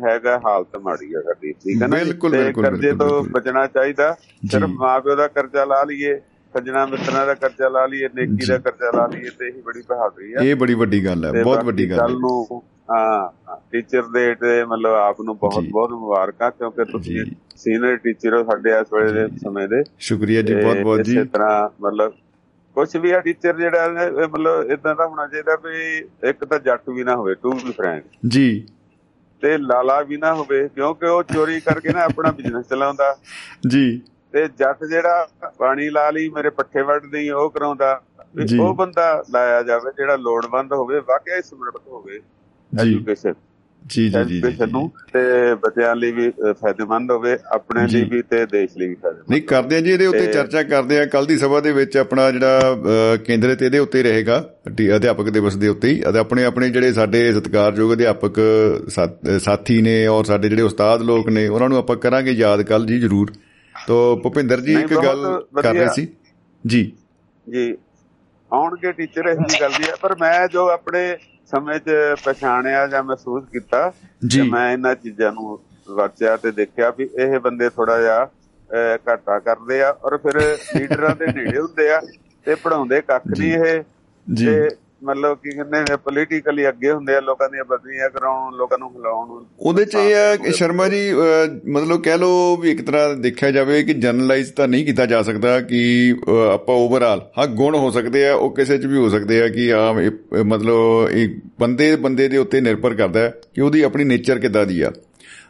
[0.05, 1.97] ਹੈਗਾ ਹਾਲਤ ਮਾੜੀ ਆ ਸਾਡੀ ਠੀਕ ਹੈ ਨਾ?
[1.97, 4.17] ਬਿਲਕੁਲ ਬਿਲਕੁਲ ਕਰਜ਼ੇ ਤੋਂ ਬਚਣਾ ਚਾਹੀਦਾ।
[4.51, 6.15] ਸਿਰਫ ਮਾਪਿਓ ਦਾ ਕਰਜ਼ਾ ਲਾ ਲਈਏ।
[6.55, 10.33] ਸੱਜਣਾ ਮਿੱਤਰਾਂ ਦਾ ਕਰਜ਼ਾ ਲਾ ਲਈਏ ਨੇਕੀ ਦਾ ਕਰਜ਼ਾ ਲਾ ਲਈਏ ਤੇ ਇਹ ਬੜੀ ਬਹਾਦਰੀ
[10.33, 14.35] ਆ। ਇਹ ਬੜੀ ਵੱਡੀ ਗੱਲ ਹੈ ਬਹੁਤ ਵੱਡੀ ਗੱਲ ਹੈ ਕੱਲ ਨੂੰ ਹਾਂ ਟੀਚਰ ਦੇ
[14.35, 17.25] ਤੇ ਮਤਲਬ ਆਪ ਨੂੰ ਬਹੁਤ ਬਹੁਤ ਮੁਬਾਰਕਾਂ ਕਿਉਂਕਿ ਤੁਸੀਂ
[17.57, 21.25] ਸੀਨੀਅਰ ਟੀਚਰ ਹੋ ਸਾਡੇ ਇਸ ਵੇਲੇ ਦੇ ਸਮੇਂ ਦੇ। ਸ਼ੁਕਰੀਆ ਜੀ ਬਹੁਤ ਬਹੁਤ ਜੀ। ਇਸੇ
[21.25, 22.13] ਤਰ੍ਹਾਂ ਮਤਲਬ
[22.77, 23.89] ਕੁਝ ਵੀ ਆ ਟੀਚਰ ਜਿਹੜਾ
[24.29, 25.99] ਮਤਲਬ ਇਦਾਂ ਦਾ ਹੋਣਾ ਚਾਹੀਦਾ ਵੀ
[26.29, 28.67] ਇੱਕ ਤਾਂ ਜੱਟ ਵੀ ਨਾ ਹੋਵੇ ਟੂ ਵੀ ਫਰੈਂਕ ਜੀ।
[29.43, 33.17] ਤੇ ਲਾਲਾ ਵੀ ਨਾ ਹੋਵੇ ਕਿਉਂਕਿ ਉਹ ਚੋਰੀ ਕਰਕੇ ਨਾ ਆਪਣਾ ਬਿਜ਼ਨਸ ਚਲਾਉਂਦਾ।
[33.69, 34.03] ਜੀ।
[34.35, 35.27] ਤੇ ਜੱਟ ਜਿਹੜਾ
[35.59, 38.01] ਪਾਣੀ ਲਾ ਲਈ ਮੇਰੇ ਪੱਠੇ ਵੱਢ ਨਹੀਂ ਉਹ ਕਰਾਉਂਦਾ।
[38.61, 39.03] ਉਹ ਬੰਦਾ
[39.33, 42.21] ਲਾਇਆ ਜਾਵੇ ਜਿਹੜਾ ਲੋੜਵੰਦ ਹੋਵੇ ਵਾਕਿਆ ਹੀ ਸਮਰਪਿਤ ਹੋਵੇ।
[42.73, 43.35] ਐਜੂਕੇਸ਼ਨ
[43.83, 45.21] ਜੀ ਜੀ ਜੀ ਨੂੰ ਤੇ
[45.55, 46.29] ਬੱਚਿਆਂ ਲਈ ਵੀ
[46.61, 50.07] ਫਾਇਦੇਮੰਦ ਹੋਵੇ ਆਪਣੇ ਲਈ ਵੀ ਤੇ ਦੇਸ਼ ਲਈ ਵੀ ਫਾਇਦੇਮੰਦ ਨਹੀਂ ਕਰਦੇ ਆ ਜੀ ਇਹਦੇ
[50.07, 52.77] ਉੱਤੇ ਚਰਚਾ ਕਰਦੇ ਆ ਕੱਲ ਦੀ ਸਭਾ ਦੇ ਵਿੱਚ ਆਪਣਾ ਜਿਹੜਾ
[53.27, 54.43] ਕੇਂਦਰਿਤ ਇਹਦੇ ਉੱਤੇ ਰਹੇਗਾ।
[54.97, 58.41] ਅਧਿਆਪਕ ਦਿਵਸ ਦੇ ਉੱਤੇ ਹੀ। ਅਤੇ ਆਪਣੇ ਆਪਣੇ ਜਿਹੜੇ ਸਾਡੇ ਸਤਿਕਾਰਯੋਗ ਅਧਿਆਪਕ
[59.41, 62.99] ਸਾਥੀ ਨੇ ਔਰ ਸਾਡੇ ਜਿਹੜੇ ਉਸਤਾਦ ਲੋਕ ਨੇ ਉਹਨਾਂ ਨੂੰ ਆਪਾਂ ਕਰਾਂਗੇ ਯਾਦ ਕੱਲ ਜੀ
[63.01, 63.33] ਜ਼ਰੂਰ।
[63.87, 66.09] ਤੋਂ ਭੁਪਿੰਦਰ ਜੀ ਇੱਕ ਗੱਲ ਕਰ ਰਹੇ ਸੀ।
[66.67, 66.93] ਜੀ।
[67.47, 67.77] ਜੀ।
[68.53, 71.17] ਆਉਣਗੇ ਟੀਚਰ ਇਹ ਗੱਲ ਦੀ ਹੈ ਪਰ ਮੈਂ ਜੋ ਆਪਣੇ
[71.47, 71.91] ਸਮੇਂ 'ਚ
[72.25, 73.93] ਪਛਾਣਿਆ ਜਾਂ ਮਹਿਸੂਸ ਕੀਤਾ
[74.33, 75.59] ਕਿ ਮੈਂ ਇਹਨਾਂ ਚੀਜ਼ਾਂ ਨੂੰ
[75.91, 78.29] ਵਰਤਿਆ ਤੇ ਦੇਖਿਆ ਵੀ ਇਹ ਬੰਦੇ ਥੋੜਾ ਜਿਹਾ
[79.09, 80.41] ਘਾਟਾ ਕਰਦੇ ਆ ਔਰ ਫਿਰ
[80.77, 82.01] ਲੀਡਰਾਂ ਦੇ ਨੇੜੇ ਹੁੰਦੇ ਆ
[82.47, 83.83] ਤੇ ਪੜਾਉਂਦੇ ਕੱਖ ਨਹੀਂ ਇਹ।
[84.27, 84.69] ਤੇ
[85.05, 89.45] ਮਤਲਬ ਕੀ ਕਹਿੰਦੇ ਨੇ ਪੋਲੀਟੀਕਲੀ ਅੱਗੇ ਹੁੰਦੇ ਆ ਲੋਕਾਂ ਦੀਆਂ ਬਦਲੀਆਂ ਕਰਾਉਣ ਲੋਕਾਂ ਨੂੰ ਖਿਲਾਉਣ
[89.61, 91.13] ਉਹਦੇ ਚ ਇਹ ਹੈ ਕਿ ਸ਼ਰਮਾ ਜੀ
[91.69, 95.61] ਮਤਲਬ ਕਹਿ ਲਓ ਵੀ ਇੱਕ ਤਰ੍ਹਾਂ ਦੇਖਿਆ ਜਾਵੇ ਕਿ ਜਨਰਲਾਈਜ਼ ਤਾਂ ਨਹੀਂ ਕੀਤਾ ਜਾ ਸਕਦਾ
[95.61, 96.15] ਕਿ
[96.55, 99.73] ਆਪਾਂ ਓਵਰਆਲ ਹਾਂ ਗੁਣ ਹੋ ਸਕਦੇ ਆ ਉਹ ਕਿਸੇ ਚ ਵੀ ਹੋ ਸਕਦੇ ਆ ਕਿ
[99.73, 99.93] ਆ
[100.45, 104.93] ਮਤਲਬ ਇੱਕ ਬੰਦੇ ਬੰਦੇ ਦੇ ਉੱਤੇ ਨਿਰਭਰ ਕਰਦਾ ਕਿ ਉਹਦੀ ਆਪਣੀ ਨੇਚਰ ਕਿੱਦਾਂ ਦੀ ਆ।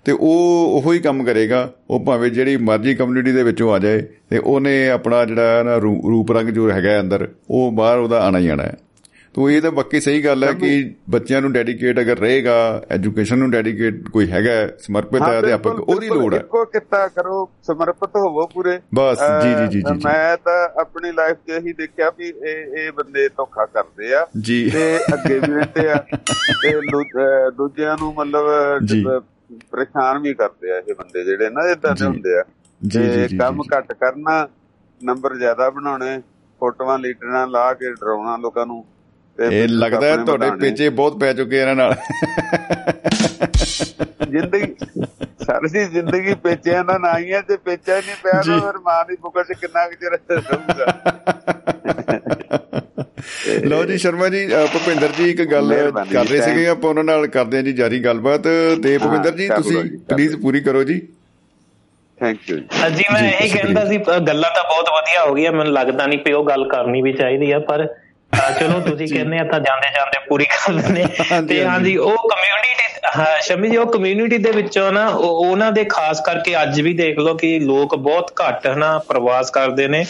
[0.04, 4.02] ਤੇ ਉਹ ਉਹੋ ਹੀ ਕੰਮ ਕਰੇਗਾ ਉਹ ਭਾਵੇਂ ਜਿਹੜੀ ਮਰਜ਼ੀ ਕਮਿਊਨਿਟੀ ਦੇ ਵਿੱਚੋਂ ਆ ਜਾਏ
[4.30, 8.48] ਤੇ ਉਹਨੇ ਆਪਣਾ ਜਿਹੜਾ ਨਾ ਰੂਪ ਰੰਗ ਜੋ ਹੈਗਾ ਅੰਦਰ ਉਹ ਬਾਹਰ ਉਹਦਾ ਆਣਾ ਹੀ
[8.48, 8.74] ਆਣਾ ਹੈ।
[9.34, 10.68] ਤੋ ਇਹ ਤਾਂ ਬੱਕੀ ਸਹੀ ਗੱਲ ਹੈ ਕਿ
[11.10, 12.52] ਬੱਚਿਆਂ ਨੂੰ ਡੈਡੀਕੇਟ ਅਗਰ ਰਹੇਗਾ
[12.92, 14.50] ਐਜੂਕੇਸ਼ਨ ਨੂੰ ਡੈਡੀਕੇਟ ਕੋਈ ਹੈਗਾ
[14.80, 19.66] ਸਮਰਪਿਤ ਹੈ ਅਧਿਆਪਕ ਉਹਦੀ ਲੋੜ ਹੈ। ਇੱਕੋ ਕਿੱਤਾ ਕਰੋ ਸਮਰਪਿਤ ਹੋਵੋ ਪੂਰੇ। ਬਸ ਜੀ ਜੀ
[19.72, 24.14] ਜੀ ਜੀ ਮੈਂ ਤਾਂ ਆਪਣੀ ਲਾਈਫ 'ਚ ਇਹੀ ਦੇਖਿਆ ਵੀ ਇਹ ਇਹ ਬੰਦੇ ਧੋਖਾ ਕਰਦੇ
[24.14, 25.96] ਆ ਤੇ ਅੱਗੇ ਵੀ ਰਹਿੰਦੇ ਆ।
[26.62, 26.72] ਤੇ
[27.56, 29.22] ਦੂਜਿਆਂ ਨੂੰ ਮਤਲਬ
[29.70, 32.44] ਪਰੇਸ਼ਾਨ ਵੀ ਕਰਦੇ ਆ ਇਹ ਬੰਦੇ ਜਿਹੜੇ ਨਾ ਇਦਾਂ ਦੇ ਹੁੰਦੇ ਆ।
[32.80, 34.46] ਜੀ ਜੀ ਕੰਮ ਘੱਟ ਕਰਨਾ
[35.00, 36.18] ਨੰਬਰ ਜ਼ਿਆਦਾ ਬਣਾਉਣੇ
[36.60, 38.84] ਫੋਟੋਆਂ ਲੀਡਰਾਂ ਲਾ ਕੇ ਡਰਾਉਣਾ ਲੋਕਾਂ ਨੂੰ।
[39.38, 41.94] ਇਹ ਲੱਗਦਾ ਹੈ ਤੁਹਾਡੇ ਪੇਚੇ ਬਹੁਤ ਪੈ ਚੁੱਕੇ ਇਹਨਾਂ ਨਾਲ।
[44.30, 44.74] ਜ਼ਿੰਦਗੀ
[45.46, 49.16] ਸਾਰੀ ਜ਼ਿੰਦਗੀ ਪੇਚਿਆਂ ਦਾ ਨਾ ਹੀ ਹੈ ਤੇ ਪੇਚਾ ਨਹੀਂ ਪਿਆ ਤਾਂ ਫਿਰ ਮਾਂ ਦੀ
[49.22, 50.86] ਬੁਕਟ ਚ ਕਿੰਨਾ ਕੁ ਚਿਰ ਰਹੂਗਾ।
[53.68, 55.74] ਲਓ ਜੀ ਸ਼ਰਮਾ ਜੀ ਭੁਪਿੰਦਰ ਜੀ ਇੱਕ ਗੱਲ
[56.12, 58.42] ਕਰ ਰਹੇ ਸੀਗੇ ਆਪਾਂ ਉਹਨਾਂ ਨਾਲ ਕਰਦੇ ਹਾਂ ਜੀ ਜਾਰੀ ਗੱਲਬਾਤ।
[58.82, 61.00] ਤੇ ਭੁਪਿੰਦਰ ਜੀ ਤੁਸੀਂ ਪਲੀਜ਼ ਪੂਰੀ ਕਰੋ ਜੀ।
[62.20, 66.06] ਥੈਂਕ ਯੂ ਜੀ। ਮੈਂ ਇਹ ਕਹਿੰਦਾ ਸੀ ਗੱਲਾਂ ਤਾਂ ਬਹੁਤ ਵਧੀਆ ਹੋ ਗਈਆਂ ਮੈਨੂੰ ਲੱਗਦਾ
[66.06, 67.86] ਨਹੀਂ ਪਈ ਉਹ ਗੱਲ ਕਰਨੀ ਵੀ ਚਾਹੀਦੀ ਆ ਪਰ
[68.60, 71.04] ਚਲੋ ਤੁਸੀਂ ਕਹਿੰਦੇ ਆ ਤਾਂ ਜਾਂਦੇ ਜਾਂਦੇ ਪੂਰੀ ਕਰ ਲੈਣੇ
[71.48, 72.72] ਤੇ ਹਾਂਜੀ। ਉਹ ਕਮਿਊਨਿਟੀ
[73.42, 77.34] ਸ਼ਮੀ ਜੀ ਉਹ ਕਮਿਊਨਿਟੀ ਦੇ ਵਿੱਚੋਂ ਨਾ ਉਹਨਾਂ ਦੇ ਖਾਸ ਕਰਕੇ ਅੱਜ ਵੀ ਦੇਖ ਲਓ
[77.34, 80.04] ਕਿ ਲੋਕ ਬਹੁਤ ਘੱਟ ਹਨਾ ਪ੍ਰਵਾਸ ਕਰਦੇ ਨੇ।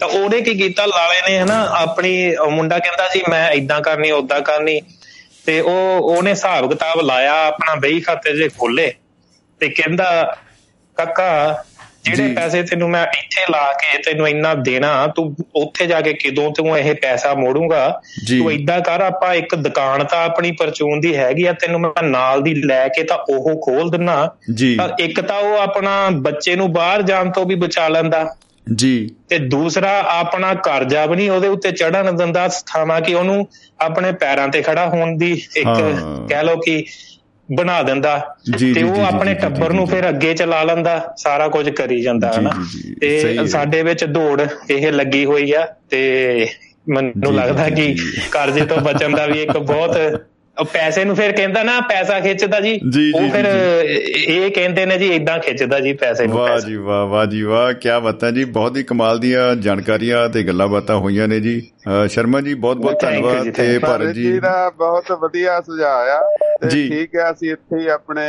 [0.00, 0.86] ਤਾਂ ਉਹਨੇ ਕੀ ਕੀਤਾ?
[0.86, 4.80] ਲਾਲੇ ਨੇ ਹਨਾ ਆਪਣੀ ਮੁੰਡਾ ਕਹਿੰਦਾ ਸੀ ਮੈਂ ਇਦਾਂ ਕਰਨੀ ਉਦਾਂ ਕਰਨੀ।
[5.46, 8.92] ਤੇ ਉਹ ਉਹਨੇ ਹਿਸਾਬ ਕਿਤਾਬ ਲਾਇਆ ਆਪਣਾ ਬਈ ਖਾਤੇ ਜੇ ਖੋਲੇ
[9.60, 10.36] ਤੇ ਕਹਿੰਦਾ
[10.96, 11.64] ਕਾਕਾ
[12.16, 16.52] ਜਿਹੜੇ ਪੈਸੇ ਤੈਨੂੰ ਮੈਂ ਇੱਥੇ ਲਾ ਕੇ ਤੈਨੂੰ ਇੰਨਾ ਦੇਣਾ ਤੂੰ ਉੱਥੇ ਜਾ ਕੇ ਕਿਦੋਂ
[16.52, 18.00] ਤੂੰ ਇਹ ਪੈਸਾ ਮੋੜੂਗਾ?
[18.38, 22.42] ਤੂੰ ਇਦਾਂ ਕਰ ਆਪਾਂ ਇੱਕ ਦੁਕਾਨ ਤਾਂ ਆਪਣੀ ਪਰਚੂਨ ਦੀ ਹੈਗੀ ਆ ਤੈਨੂੰ ਮੈਂ ਨਾਲ
[22.42, 24.30] ਦੀ ਲੈ ਕੇ ਤਾਂ ਉਹ ਖੋਲ ਦਿੰਨਾ।
[24.76, 28.36] ਤਾਂ ਇੱਕ ਤਾਂ ਉਹ ਆਪਣਾ ਬੱਚੇ ਨੂੰ ਬਾਹਰ ਜਾਣ ਤੋਂ ਵੀ ਬਚਾ ਲੈਂਦਾ।
[28.74, 33.48] ਜੀ। ਤੇ ਦੂਸਰਾ ਆਪਣਾ ਕਰਜ਼ਾ ਵੀ ਨਹੀਂ ਉਹਦੇ ਉੱਤੇ ਚੜਨ ਦਿੰਦਾ ਸਥਾਵਾ ਕਿ ਉਹਨੂੰ
[33.80, 35.96] ਆਪਣੇ ਪੈਰਾਂ ਤੇ ਖੜਾ ਹੋਣ ਦੀ ਇੱਕ
[36.28, 36.84] ਕਹਿ ਲਓ ਕਿ
[37.56, 38.34] ਬਣਾ ਦਿੰਦਾ।
[38.74, 42.50] ਤੇ ਉਹ ਆਪਣੇ ਟੱਬਰ ਨੂੰ ਫਿਰ ਅੱਗੇ ਚਲਾ ਲੈਂਦਾ ਸਾਰਾ ਕੁਝ ਕਰੀ ਜਾਂਦਾ ਹਨਾ।
[43.00, 46.46] ਤੇ ਸਾਡੇ ਵਿੱਚ ਦੌੜ ਇਹ ਲੱਗੀ ਹੋਈ ਆ ਤੇ
[46.88, 47.96] ਮੈਨੂੰ ਲੱਗਦਾ ਕਿ
[48.32, 49.98] ਕਰਜ਼ੇ ਤੋਂ ਬਚਣ ਦਾ ਵੀ ਇੱਕ ਬਹੁਤ
[50.64, 52.74] ਪੈਸੇ ਨੂੰ ਫਿਰ ਕਹਿੰਦਾ ਨਾ ਪੈਸਾ ਖਿੱਚਦਾ ਜੀ।
[53.14, 53.44] ਉਹ ਫਿਰ
[54.28, 57.72] ਇਹ ਕਹਿੰਦੇ ਨੇ ਜੀ ਇਦਾਂ ਖਿੱਚਦਾ ਜੀ ਪੈਸੇ ਨੂੰ ਵਾਹ ਜੀ ਵਾਹ ਵਾਹ ਜੀ ਵਾਹ
[57.72, 61.60] ਕੀ ਬਾਤਾਂ ਜੀ ਬਹੁਤ ਹੀ ਕਮਾਲ ਦੀਆਂ ਜਾਣਕਾਰੀਆਂ ਤੇ ਗੱਲਾਂ ਬਾਤਾਂ ਹੋਈਆਂ ਨੇ ਜੀ।
[62.08, 67.30] ਸ਼ਰਮਾ ਜੀ ਬਹੁਤ ਬਹੁਤ ਧੰਨਵਾਦ ਤੇ ਭਾਰਤ ਜੀ ਦਾ ਬਹੁਤ ਵਧੀਆ ਸੁਝਾਅ ਆ। ਠੀਕ ਹੈ
[67.30, 68.26] ਅਸੀਂ ਇੱਥੇ ਹੀ ਆਪਣੇ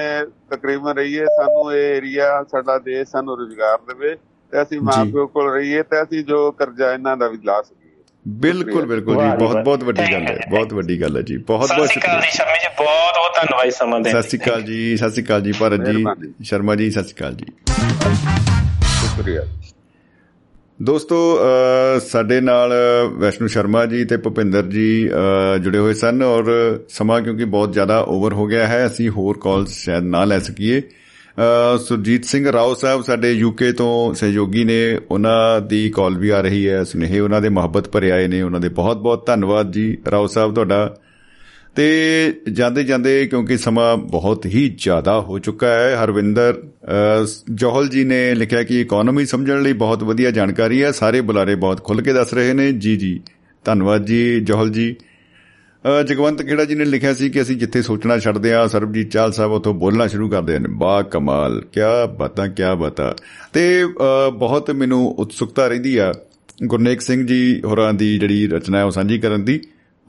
[0.52, 4.16] ਤਕਰੀਬਨ ਰਹੀਏ। ਸਾਨੂੰ ਇਹ ਏਰੀਆ ਸਾਡਾ ਦੇਸ਼ ਸਾਨੂੰ ਰੋਜ਼ਗਾਰ ਦੇਵੇ
[4.52, 7.79] ਤੇ ਅਸੀਂ ਮਾਪਿਓ ਕੋਲ ਰਹੀਏ ਤੇ ਅਸੀਂ ਜੋ ਕਰਜ਼ਾ ਇਹਨਾਂ ਦਾ ਵੀ ਲਾ ਸਕੀਏ।
[8.26, 11.90] ਬਿਲਕੁਲ ਬਿਲਕੁਲ ਜੀ। ਬਹੁਤ ਬਹੁਤ ਵੱਡੀ ਗੱਲ ਹੈ। ਬਹੁਤ ਵੱਡੀ ਗੱਲ ਹੈ ਜੀ। ਬਹੁਤ ਬਹੁਤ
[11.90, 14.62] ਸ਼ੁਕਰੀਆ ਸਤਿ ਸ਼੍ਰੀ ਅਕਾਲ ਜੀ ਸ਼ਰਮਾ ਜੀ ਬਹੁਤ ਬਹੁਤ ਧੰਨਵਾਦ ਸਮਾਂ ਦੇਣ ਸਤਿ ਸ਼੍ਰੀ ਅਕਾਲ
[14.62, 16.04] ਜੀ ਸਤਿ ਸ਼੍ਰੀ ਅਕਾਲ ਜੀ। ਭਾਰਤ ਜੀ
[16.44, 17.46] ਸ਼ਰਮਾ ਜੀ ਸਤਿ ਸ਼੍ਰੀ ਅਕਾਲ ਜੀ।
[19.08, 19.46] ਸ਼ੁਕਰੀਆ।
[20.80, 21.18] ਦੋਸਤੋ
[22.08, 22.74] ਸਾਡੇ ਨਾਲ
[23.14, 25.10] ਵੈਸ਼ਨੂ ਸ਼ਰਮਾ ਜੀ ਤੇ ਭੁਪਿੰਦਰ ਜੀ
[25.64, 26.52] ਜੁੜੇ ਹੋਏ ਸਨ ਔਰ
[26.90, 30.82] ਸਮਾਂ ਕਿਉਂਕਿ ਬਹੁਤ ਜ਼ਿਆਦਾ ਓਵਰ ਹੋ ਗਿਆ ਹੈ ਅਸੀਂ ਹੋਰ ਕਾਲਸ ਸ਼ਾਇਦ ਨਾ ਲੈ ਸਕੀਏ।
[31.80, 36.68] ਸੁਰਜੀਤ ਸਿੰਘ ਰਾਓ ਸਾਹਿਬ ਸਾਡੇ ਯੂਕੇ ਤੋਂ ਸਹਿਯੋਗੀ ਨੇ, ਉਹਨਾਂ ਦੀ ਕਾਲ ਵੀ ਆ ਰਹੀ
[36.68, 40.28] ਹੈ, ਸੁਨੇਹੇ ਉਹਨਾਂ ਦੇ ਮੁਹੱਬਤ ਭਰੇ ਆਏ ਨੇ, ਉਹਨਾਂ ਦੇ ਬਹੁਤ ਬਹੁਤ ਧੰਨਵਾਦ ਜੀ ਰਾਓ
[40.28, 40.98] ਸਾਹਿਬ ਤੁਹਾਡਾ।
[41.76, 46.62] ਤੇ ਜਾਂਦੇ ਜਾਂਦੇ ਕਿਉਂਕਿ ਸਮਾਂ ਬਹੁਤ ਹੀ ਜ਼ਿਆਦਾ ਹੋ ਚੁੱਕਾ ਹੈ, ਹਰਵਿੰਦਰ
[47.52, 51.84] ਜੋਹਲ ਜੀ ਨੇ ਲਿਖਿਆ ਕਿ ਇਕਨੋਮੀ ਸਮਝਣ ਲਈ ਬਹੁਤ ਵਧੀਆ ਜਾਣਕਾਰੀ ਹੈ, ਸਾਰੇ ਬੁਲਾਰੇ ਬਹੁਤ
[51.84, 53.20] ਖੁੱਲ ਕੇ ਦੱਸ ਰਹੇ ਨੇ। ਜੀ ਜੀ,
[53.66, 54.96] ਧੰਨਵਾਦ ਜੀ ਜੋਹਲ ਜੀ।
[56.08, 59.52] ਜਗਵੰਤ ਕਿਹੜਾ ਜੀ ਨੇ ਲਿਖਿਆ ਸੀ ਕਿ ਅਸੀਂ ਜਿੱਥੇ ਸੋਚਣਾ ਛੱਡਦੇ ਆ ਸਰਬਜੀਤ ਚਾਲ ਸਾਹਿਬ
[59.52, 61.82] ਉਥੋਂ ਬੋਲਣਾ ਸ਼ੁਰੂ ਕਰਦੇ ਨੇ ਬਾ ਕਮਾਲ ਕੀ
[62.20, 63.14] ਬਤਾ ਕੀ ਬਤਾ।
[63.54, 63.86] ਤੇ
[64.34, 66.14] ਬਹੁਤ ਮੈਨੂੰ ਉਤਸੁਕਤਾ ਰਹਿੰਦੀ ਆ
[66.66, 69.60] ਗੁਰਨੇਕ ਸਿੰਘ ਜੀ ਹੋਰਾਂ ਦੀ ਜਿਹੜੀ ਰਚਨਾ ਹੈ ਉਹ ਸਾਂਝੀ ਕਰਨ ਦੀ।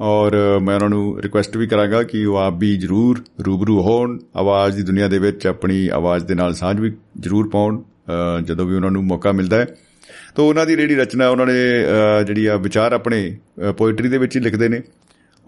[0.01, 4.77] ਔਰ ਮੈਂ ਉਹਨਾਂ ਨੂੰ ਰਿਕੁਐਸਟ ਵੀ ਕਰਾਂਗਾ ਕਿ ਉਹ ਆਪ ਵੀ ਜਰੂਰ ਰੂਬਰੂ ਹੋਣ, ਆਵਾਜ਼
[4.77, 7.83] ਦੀ ਦੁਨੀਆ ਦੇ ਵਿੱਚ ਆਪਣੀ ਆਵਾਜ਼ ਦੇ ਨਾਲ ਸਾਂਝ ਵੀ ਜਰੂਰ ਪਾਉਣ
[8.45, 9.67] ਜਦੋਂ ਵੀ ਉਹਨਾਂ ਨੂੰ ਮੌਕਾ ਮਿਲਦਾ ਹੈ।
[10.37, 11.53] ਤਾਂ ਉਹਨਾਂ ਦੀ ਜਿਹੜੀ ਰਚਨਾ ਉਹਨਾਂ ਨੇ
[12.27, 13.37] ਜਿਹੜੀ ਆ ਵਿਚਾਰ ਆਪਣੇ
[13.79, 14.81] ਪੋਇਟਰੀ ਦੇ ਵਿੱਚ ਹੀ ਲਿਖਦੇ ਨੇ।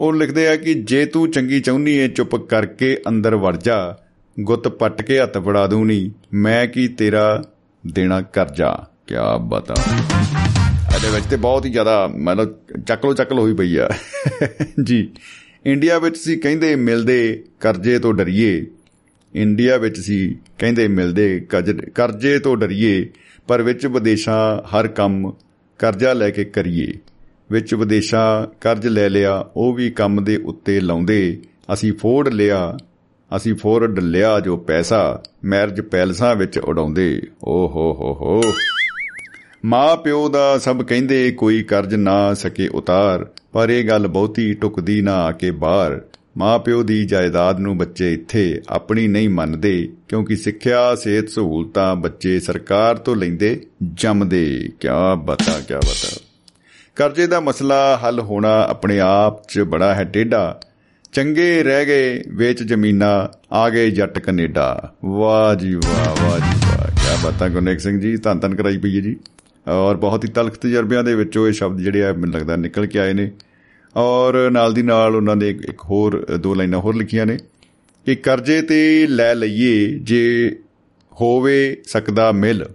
[0.03, 3.97] ਉਹ ਲਿਖਦੇ ਆ ਕਿ ਜੇ ਤੂੰ ਚੰਗੀ ਚਾਹੁੰਨੀ ਏ, ਚੁੱਪ ਕਰਕੇ ਅੰਦਰ ਵੜ ਜਾ।
[4.41, 7.45] ਗੁੱਤ ਪੱਟ ਕੇ ਹੱਥ ਫੜਾ ਦੂੰ ਨਹੀਂ ਮੈਂ ਕੀ ਤੇਰਾ
[7.93, 9.75] ਦੇਣਾ ਕਰਜ਼ਾ ਕੀ ਬਤਾ।
[10.97, 12.55] ਇਹਦੇ ਵਿੱਚ ਤੇ ਬਹੁਤ ਹੀ ਜ਼ਿਆਦਾ ਮਤਲਬ
[12.87, 13.91] ਚੱਕਲੋ ਚੱਕਲ ਹੋਈ ਪਈ ਆ।
[14.85, 15.11] ਜੀ।
[15.67, 18.67] ਇੰਡੀਆ ਵਿੱਚ ਸੀ ਕਹਿੰਦੇ ਮਿਲਦੇ ਕਰਜ਼ੇ ਤੋਂ ਡਰੀਏ।
[19.35, 21.47] ਇੰਡੀਆ ਵਿੱਚ ਸੀ ਕਹਿੰਦੇ ਮਿਲਦੇ
[21.95, 23.09] ਕਰਜ਼ੇ ਤੋਂ ਡਰੀਏ।
[23.49, 25.33] ਪਰ ਵਿੱਚ ਵਿਦੇਸ਼ਾਂ ਹਰ ਕੰਮ
[25.79, 26.93] ਕਰਜ਼ਾ ਲੈ ਕੇ ਕਰੀਏ।
[27.53, 31.43] ਵਿੱਚ ਵਿਦੇਸ਼ਾਂ ਕਰਜ਼ ਲੈ ਲਿਆ, ਉਹ ਵੀ ਕੰਮ ਦੇ ਉੱਤੇ ਲਾਉਂਦੇ।
[31.73, 32.77] ਅਸੀਂ ਫੋੜ ਲਿਆ,
[33.37, 38.41] ਅਸੀਂ ਫੋਰਡ ਲਿਆ ਜੋ ਪੈਸਾ ਮੈਰਿਜ ਪੈਲਸਾਂ ਵਿੱਚ ਉਡਾਉਂਦੇ। ਓ ਹੋ ਹੋ ਹੋ।
[39.65, 45.03] ਮਾਂ ਪਿਓ ਦਾ ਸਭ ਕਹਿੰਦੇ, ਕੋਈ ਕਰਜ਼ ਨਾ ਸਕੇ ਉਤਾਰ, ਪਰ ਇਹ ਗੱਲ ਬਹੁਤੀ ਟੁਕਦੀ
[45.03, 46.01] ਨਾ ਆ ਕੇ ਬਾਹਰ।
[46.37, 52.41] ਮਾਂ ਪਿਓ ਦੀ ਜਾਇਦਾਦ ਨੂੰ ਬੱਚੇ ਇੱਥੇ ਆਪਣੀ ਨਹੀਂ ਮੰਨਦੇ, ਕਿਉਂਕਿ ਸਿੱਖਿਆ, ਸਿਹਤ ਸਹੂਲਤਾਂ ਬੱਚੇ
[52.41, 54.89] ਸਰਕਾਰ ਤੋਂ ਲੈਂਦੇ ਜੰਮਦੇ। ਕੀ
[55.25, 56.32] ਬਤਾ ਕੀ ਬਤਾ।
[56.97, 60.61] ਕਰਜ਼ੇ ਦਾ ਮਸਲਾ ਹੱਲ ਹੋਣਾ ਆਪਣੇ ਆਪ 'ਚ ਬੜਾ ਹੈ ਟੇਡਾ
[61.13, 66.87] ਚੰਗੇ ਰਹਿ ਗਏ, ਵੇਚ ਜ਼ਮੀਨਾਂ, ਆ ਗਏ ਜੱਟ ਕੈਨੇਡਾ। ਵਾਹ ਜੀ ਵਾਹ ਵਾਹ ਜੀ ਵਾਹ।
[66.87, 69.17] ਕੀ ਬਤਾ ਗੁਰਨੇਕ ਸਿੰਘ ਜੀ, ਧੰਨ ਧੰਨ ਕਰਾਈ ਪਈ ਜੀ।
[69.69, 72.99] ਔਰ ਬਹੁਤ ਹੀ ਤਲਖ ਤਜਰਬਿਆਂ ਦੇ ਵਿੱਚੋਂ ਇਹ ਸ਼ਬਦ ਜਿਹੜੇ ਆ, ਮੈਨੂੰ ਲੱਗਦਾ ਨਿਕਲ ਕੇ
[72.99, 73.31] ਆਏ ਨੇ।
[73.97, 77.39] ਔਰ ਨਾਲ ਦੀ ਨਾਲ ਉਹਨਾਂ ਨੇ ਇੱਕ ਹੋਰ, ਦੋ ਲਾਈਨਾਂ ਹੋਰ ਲਿਖੀਆਂ ਨੇ
[78.07, 80.57] ਕਿ ਕਰਜ਼ੇ ਤੇ ਲੈ ਲਈਏ ਜੇ
[81.21, 82.67] ਹੋਵੇ ਸਕਦਾ ਮਿਲ।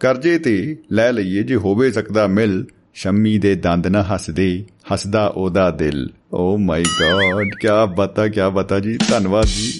[0.00, 5.70] ਕਰਜ਼ੇ ਤੇ ਲੈ ਲਈਏ ਜੇ ਹੋਵੇ ਸਕਦਾ ਮਿਲ ਸ਼ੰਮੀ ਦੇ ਦੰਦ ਨਾ ਹੱਸਦੇ, ਹੱਸਦਾ ਉਹਦਾ
[5.70, 9.72] ਦਿਲ। ਓ ਮਾਈ ਗॉड ਕੀ ਬਤਾ ਕੀ ਬਤਾ ਜੀ, ਧੰਨਵਾਦ ਜੀ।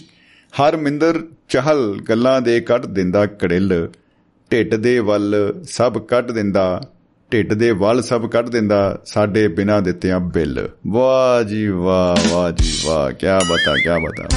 [0.52, 3.88] ਹਰਮਿੰਦਰ ਚਹਲ ਗੱਲਾਂ ਦੇ ਕੱਢ ਦਿੰਦਾ ਕੜਿਲ,
[4.50, 5.34] ਢਿੱਡ ਦੇ ਵੱਲ
[5.64, 6.80] ਸਭ ਕੱਢ ਦਿੰਦਾ,
[7.32, 12.72] ਢਿੱਡ ਦੇ ਵੱਲ ਸਭ ਕੱਢ ਦਿੰਦਾ ਸਾਡੇ ਬਿਨਾ ਦਿੱਤਿਆਂ ਬਿੱਲ। ਵਾਹ ਜੀ ਵਾਹ ਵਾਹ ਜੀ
[12.84, 14.28] ਵਾਹ ਕੀ ਬਤਾ ਕੀ ਬਤਾ।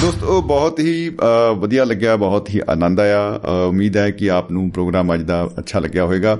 [0.00, 1.16] ਦੋਸਤੋ ਬਹੁਤ ਹੀ
[1.56, 5.78] ਵਧੀਆ ਲੱਗਿਆ, ਬਹੁਤ ਹੀ ਆਨੰਦ ਆਇਆ। ਉਮੀਦ ਹੈ ਕਿ ਆਪ ਨੂੰ ਪ੍ਰੋਗਰਾਮ ਅੱਜ ਦਾ ਅੱਛਾ
[5.78, 6.38] ਲੱਗਿਆ ਹੋਵੇਗਾ।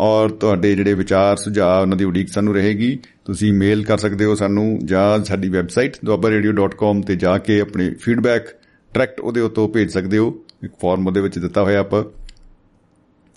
[0.00, 4.34] ਔਰ ਤੁਹਾਡੇ ਜਿਹੜੇ ਵਿਚਾਰ ਸੁਝਾਅ, ਉਹਨਾਂ ਦੀ ਉਡੀਕ ਸਾਨੂੰ ਰਹੇਗੀ। ਤੁਸੀਂ ਮੇਲ ਕਰ ਸਕਦੇ ਹੋ
[4.34, 8.46] ਸਾਨੂੰ ਜਾਂ ਸਾਡੀ ਵੈਬਸਾਈਟ dwaparadio.com ਤੇ ਜਾ ਕੇ ਆਪਣੇ ਫੀਡਬੈਕ
[8.94, 10.28] ਡਾਇਰੈਕਟ ਉਹਦੇ ਉੱਤੋਂ ਭੇਜ ਸਕਦੇ ਹੋ।
[10.64, 12.04] ਇੱਕ ਫਾਰਮ ਉਹਦੇ ਵਿੱਚ ਦਿੱਤਾ ਹੋਇਆ ਆਪਾਂ।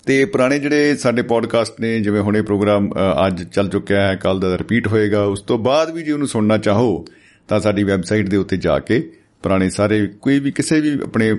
[0.06, 2.90] ਤੇ ਪੁਰਾਣੇ ਜਿਹੜੇ ਸਾਡੇ ਪੋਡਕਾਸਟ ਨੇ, ਜਿਵੇਂ ਹੁਣੇ ਪ੍ਰੋਗਰਾਮ
[3.26, 6.58] ਅੱਜ ਚੱਲ ਚੁੱਕਿਆ ਹੈ ਕੱਲ ਦਾ ਰਿਪੀਟ ਹੋਏਗਾ, ਉਸ ਤੋਂ ਬਾਅਦ ਵੀ ਜੇ ਉਹਨੂੰ ਸੁਣਨਾ
[6.58, 7.04] ਚਾਹੋ,
[7.48, 9.00] ਤਾਂ ਸਾਡੀ ਵੈਬਸਾਈਟ ਦੇ ਉੱਤੇ ਜਾ ਕੇ
[9.42, 11.32] ਪੁਰਾਣੇ ਸਾਰੇ ਕੋਈ ਵੀ ਕਿਸੇ ਵੀ ਆਪਣੇ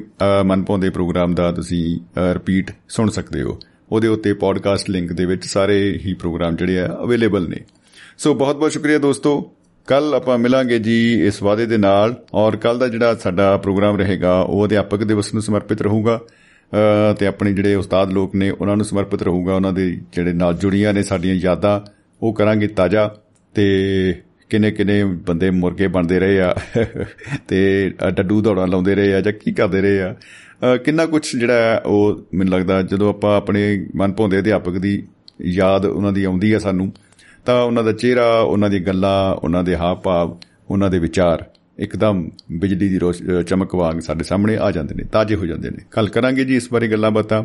[0.46, 2.00] ਮਨਪਾਉਂਦੇ ਪ੍ਰੋਗਰਾਮ ਦਾ ਤੁਸੀਂ
[2.34, 3.60] ਰਿਪੀਟ ਸੁਣ ਸਕਦੇ ਹੋ।
[3.94, 7.58] ਉਹਦੇ ਉੱਤੇ ਪੋਡਕਾਸਟ ਲਿੰਕ ਦੇ ਵਿੱਚ ਸਾਰੇ ਹੀ ਪ੍ਰੋਗਰਾਮ ਜਿਹੜੇ ਆ ਅਵੇਲੇਬਲ ਨੇ।
[8.18, 9.52] ਸੋ ਬਹੁਤ ਬਹੁਤ ਸ਼ੁਕਰੀਆ ਦੋਸਤੋ।
[9.88, 14.42] ਕੱਲ ਆਪਾਂ ਮਿਲਾਂਗੇ ਜੀ ਇਸ ਵਾਅਦੇ ਦੇ ਨਾਲ ਔਰ ਕੱਲ ਦਾ ਜਿਹੜਾ ਸਾਡਾ ਪ੍ਰੋਗਰਾਮ ਰਹੇਗਾ,
[14.42, 16.22] ਉਹ ਅਧਿਆਪਕ ਦਿਵਸ ਨੂੰ ਸਮਰਪਿਤ ਰਹੂਗਾ।
[17.20, 20.94] ਤੇ ਆਪਣੇ ਜਿਹੜੇ ਉਸਤਾਦ ਲੋਕ ਨੇ, ਉਹਨਾਂ ਨੂੰ ਸਮਰਪਿਤ ਰਹੂਗਾ। ਉਹਨਾਂ ਦੇ ਜਿਹੜੇ ਨਾਲ ਜੁੜੀਆਂ
[20.94, 21.82] ਨੇ ਸਾਡੀਆਂ ਯਾਦਾਂ,
[22.22, 23.16] ਉਹ ਕਰਾਂਗੇ ਤਾਜ਼ਾ।
[23.54, 24.16] ਤੇ
[24.50, 26.56] ਕਿਨੇ ਕਿਨੇ ਬੰਦੇ ਮੁਰਗੇ ਬਣਦੇ ਰਹੇ ਆ।
[27.48, 30.16] ਤੇ ਡੱਡੂ ਦੌੜਾਂ ਲਾਉਂਦੇ ਰਹੇ ਆ ਜਾਂ ਕੀ ਕਰਦੇ ਰਹੇ ਆ।
[30.86, 35.08] ਕਿੰਨਾ ਕੁਝ ਜਿਹੜਾ ਉਹ ਮੈਨੂੰ ਲੱਗਦਾ ਜਦੋਂ ਆਪਾਂ ਆਪਣੇ ਮਨ ਭੌਂਦੇ ਅਧਿਆਪਕ ਦੀ
[35.42, 36.94] ਯਾਦ ਉਹਨਾਂ ਦੀ ਆਉਂਦੀ ਆ ਸਾਨੂੰ,
[37.46, 40.38] ਤਾਂ ਉਹਨਾਂ ਦਾ ਚਿਹਰਾ, ਉਹਨਾਂ ਦੀ ਗੱਲਾਂ, ਉਹਨਾਂ ਦੇ ਹਾਵ ਭਾਵ
[40.70, 41.46] ਉਹਨਾਂ ਦੇ ਵਿਚਾਰ
[41.80, 43.00] ਇੱਕਦਮ ਬਿਜਲੀ ਦੀ
[43.48, 46.74] ਚਮਕ ਵਾਂਗ ਸਾਡੇ ਸਾਹਮਣੇ ਆ ਜਾਂਦੇ ਨੇ, ਤਾਜ਼ੇ ਹੋ ਜਾਂਦੇ ਨੇ। ਕੱਲ ਕਰਾਂਗੇ ਜੀ ਇਸ
[46.74, 47.44] ਬਾਰੇ ਗੱਲਾਂ ਬਾਤਾਂ।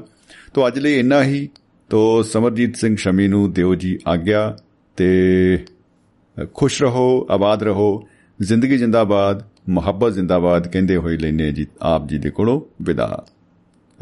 [0.55, 1.49] ਤੋਂ ਅੱਜ ਲਈ ਇੰਨਾ ਹੀ।
[1.91, 4.57] ਤੋਂ ਸਮਰਜੀਤ ਸਿੰਘ ਸ਼ਮੀ ਨੂੰ ਦਿਓ ਜੀ ਆਗਿਆ
[4.97, 5.59] ਤੇ
[6.55, 8.09] ਖੁਸ਼ ਰਹੋ, ਆਬਾਦ ਰਹੋ,
[8.41, 13.25] ਜ਼ਿੰਦਗੀ ਜਿੰਦਾਬਾਦ। ਮੁਹੱਬਤ ਜ਼ਿੰਦਾਬਾਦ ਕਹਿੰਦੇ ਹੋਏ ਲੈਨੇ ਜੀ, ਆਪ ਜੀ ਦੇ ਕੋਲੋਂ ਵਿਦਾ।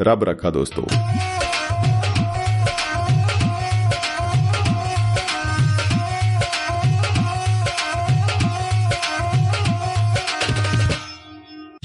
[0.00, 0.82] ਰੱਬ ਰੱਖਾ ਦੋਸਤੋ।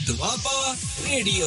[0.07, 0.75] ਦੁਆਬਾ
[1.09, 1.45] ਰੇਡੀਓ।